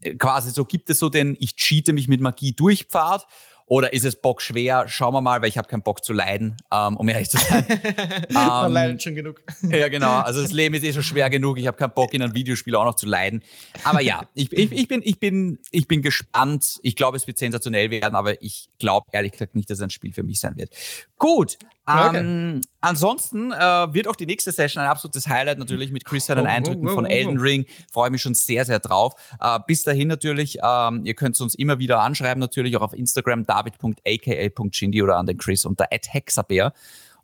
äh, 0.00 0.14
quasi 0.14 0.50
so 0.50 0.64
gibt 0.64 0.90
es 0.90 0.98
so 0.98 1.08
den, 1.08 1.36
ich 1.40 1.56
cheate 1.56 1.92
mich 1.92 2.08
mit 2.08 2.20
Magie 2.20 2.52
durch 2.52 2.84
Pfad 2.84 3.26
oder 3.66 3.92
ist 3.92 4.04
es 4.04 4.16
Bock 4.16 4.42
schwer? 4.42 4.88
Schauen 4.88 5.14
wir 5.14 5.20
mal, 5.20 5.40
weil 5.42 5.48
ich 5.48 5.58
habe 5.58 5.68
keinen 5.68 5.82
Bock 5.82 6.04
zu 6.04 6.12
leiden, 6.12 6.56
ähm, 6.72 6.96
um 6.96 7.08
ehrlich 7.08 7.30
zu 7.30 7.38
sein. 7.38 7.64
Man 8.30 8.66
ähm, 8.66 8.72
leidet 8.72 9.02
schon 9.02 9.14
genug. 9.14 9.42
ja, 9.62 9.88
genau. 9.88 10.20
Also 10.20 10.42
das 10.42 10.52
Leben 10.52 10.74
ist 10.74 10.84
eh 10.84 10.92
schon 10.92 11.02
schwer 11.02 11.30
genug. 11.30 11.58
Ich 11.58 11.66
habe 11.66 11.76
keinen 11.76 11.94
Bock, 11.94 12.14
in 12.14 12.22
einem 12.22 12.34
Videospiel 12.34 12.74
auch 12.74 12.84
noch 12.84 12.96
zu 12.96 13.06
leiden. 13.06 13.42
Aber 13.84 14.00
ja, 14.00 14.28
ich, 14.34 14.52
ich, 14.52 14.72
ich, 14.72 14.88
bin, 14.88 15.00
ich, 15.04 15.18
bin, 15.18 15.58
ich 15.70 15.88
bin 15.88 16.02
gespannt. 16.02 16.78
Ich 16.82 16.96
glaube, 16.96 17.16
es 17.16 17.26
wird 17.26 17.38
sensationell 17.38 17.90
werden, 17.90 18.14
aber 18.14 18.42
ich 18.42 18.68
glaube 18.78 19.06
ehrlich 19.12 19.32
gesagt 19.32 19.54
nicht, 19.54 19.70
dass 19.70 19.78
es 19.78 19.82
ein 19.82 19.90
Spiel 19.90 20.12
für 20.12 20.22
mich 20.22 20.40
sein 20.40 20.56
wird. 20.56 20.70
Gut, 21.18 21.58
Okay. 21.84 22.18
Ähm, 22.18 22.60
ansonsten 22.80 23.50
äh, 23.50 23.56
wird 23.92 24.06
auch 24.06 24.14
die 24.14 24.26
nächste 24.26 24.52
Session 24.52 24.82
ein 24.82 24.88
absolutes 24.88 25.26
Highlight 25.26 25.58
natürlich 25.58 25.90
mit 25.90 26.04
Chris 26.04 26.26
seinen 26.26 26.46
oh, 26.46 26.48
oh 26.48 26.52
Eindrücken 26.52 26.88
von 26.88 27.04
oh, 27.04 27.08
oh, 27.08 27.10
Elden 27.10 27.38
Ring. 27.38 27.66
Freue 27.92 28.10
mich 28.10 28.22
schon 28.22 28.34
sehr, 28.34 28.64
sehr 28.64 28.78
drauf. 28.78 29.14
Äh, 29.40 29.58
bis 29.66 29.82
dahin 29.82 30.06
natürlich, 30.06 30.58
ähm, 30.62 31.04
ihr 31.04 31.14
könnt 31.14 31.40
uns 31.40 31.56
immer 31.56 31.80
wieder 31.80 32.00
anschreiben, 32.00 32.40
natürlich 32.40 32.76
auch 32.76 32.82
auf 32.82 32.92
Instagram 32.92 33.44
david.aka.chindi 33.46 35.02
oder 35.02 35.16
an 35.16 35.26
den 35.26 35.38
Chris 35.38 35.64
unter 35.64 35.86
hexabär. 35.90 36.72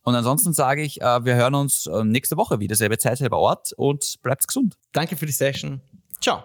Und 0.03 0.15
ansonsten 0.15 0.53
sage 0.53 0.83
ich, 0.83 1.03
äh, 1.03 1.25
wir 1.25 1.37
hören 1.37 1.55
uns 1.55 1.87
äh, 1.87 2.03
nächste 2.03 2.37
Woche 2.37 2.59
wieder, 2.59 2.75
selbe 2.75 2.99
Zeit, 2.99 3.19
selber 3.19 3.39
Ort 3.39 3.73
und 3.77 4.17
bleibt 4.23 4.49
gesund. 4.49 4.77
Danke 4.93 5.17
für 5.17 5.27
die 5.27 5.33
Session. 5.33 5.81
Ciao. 6.21 6.43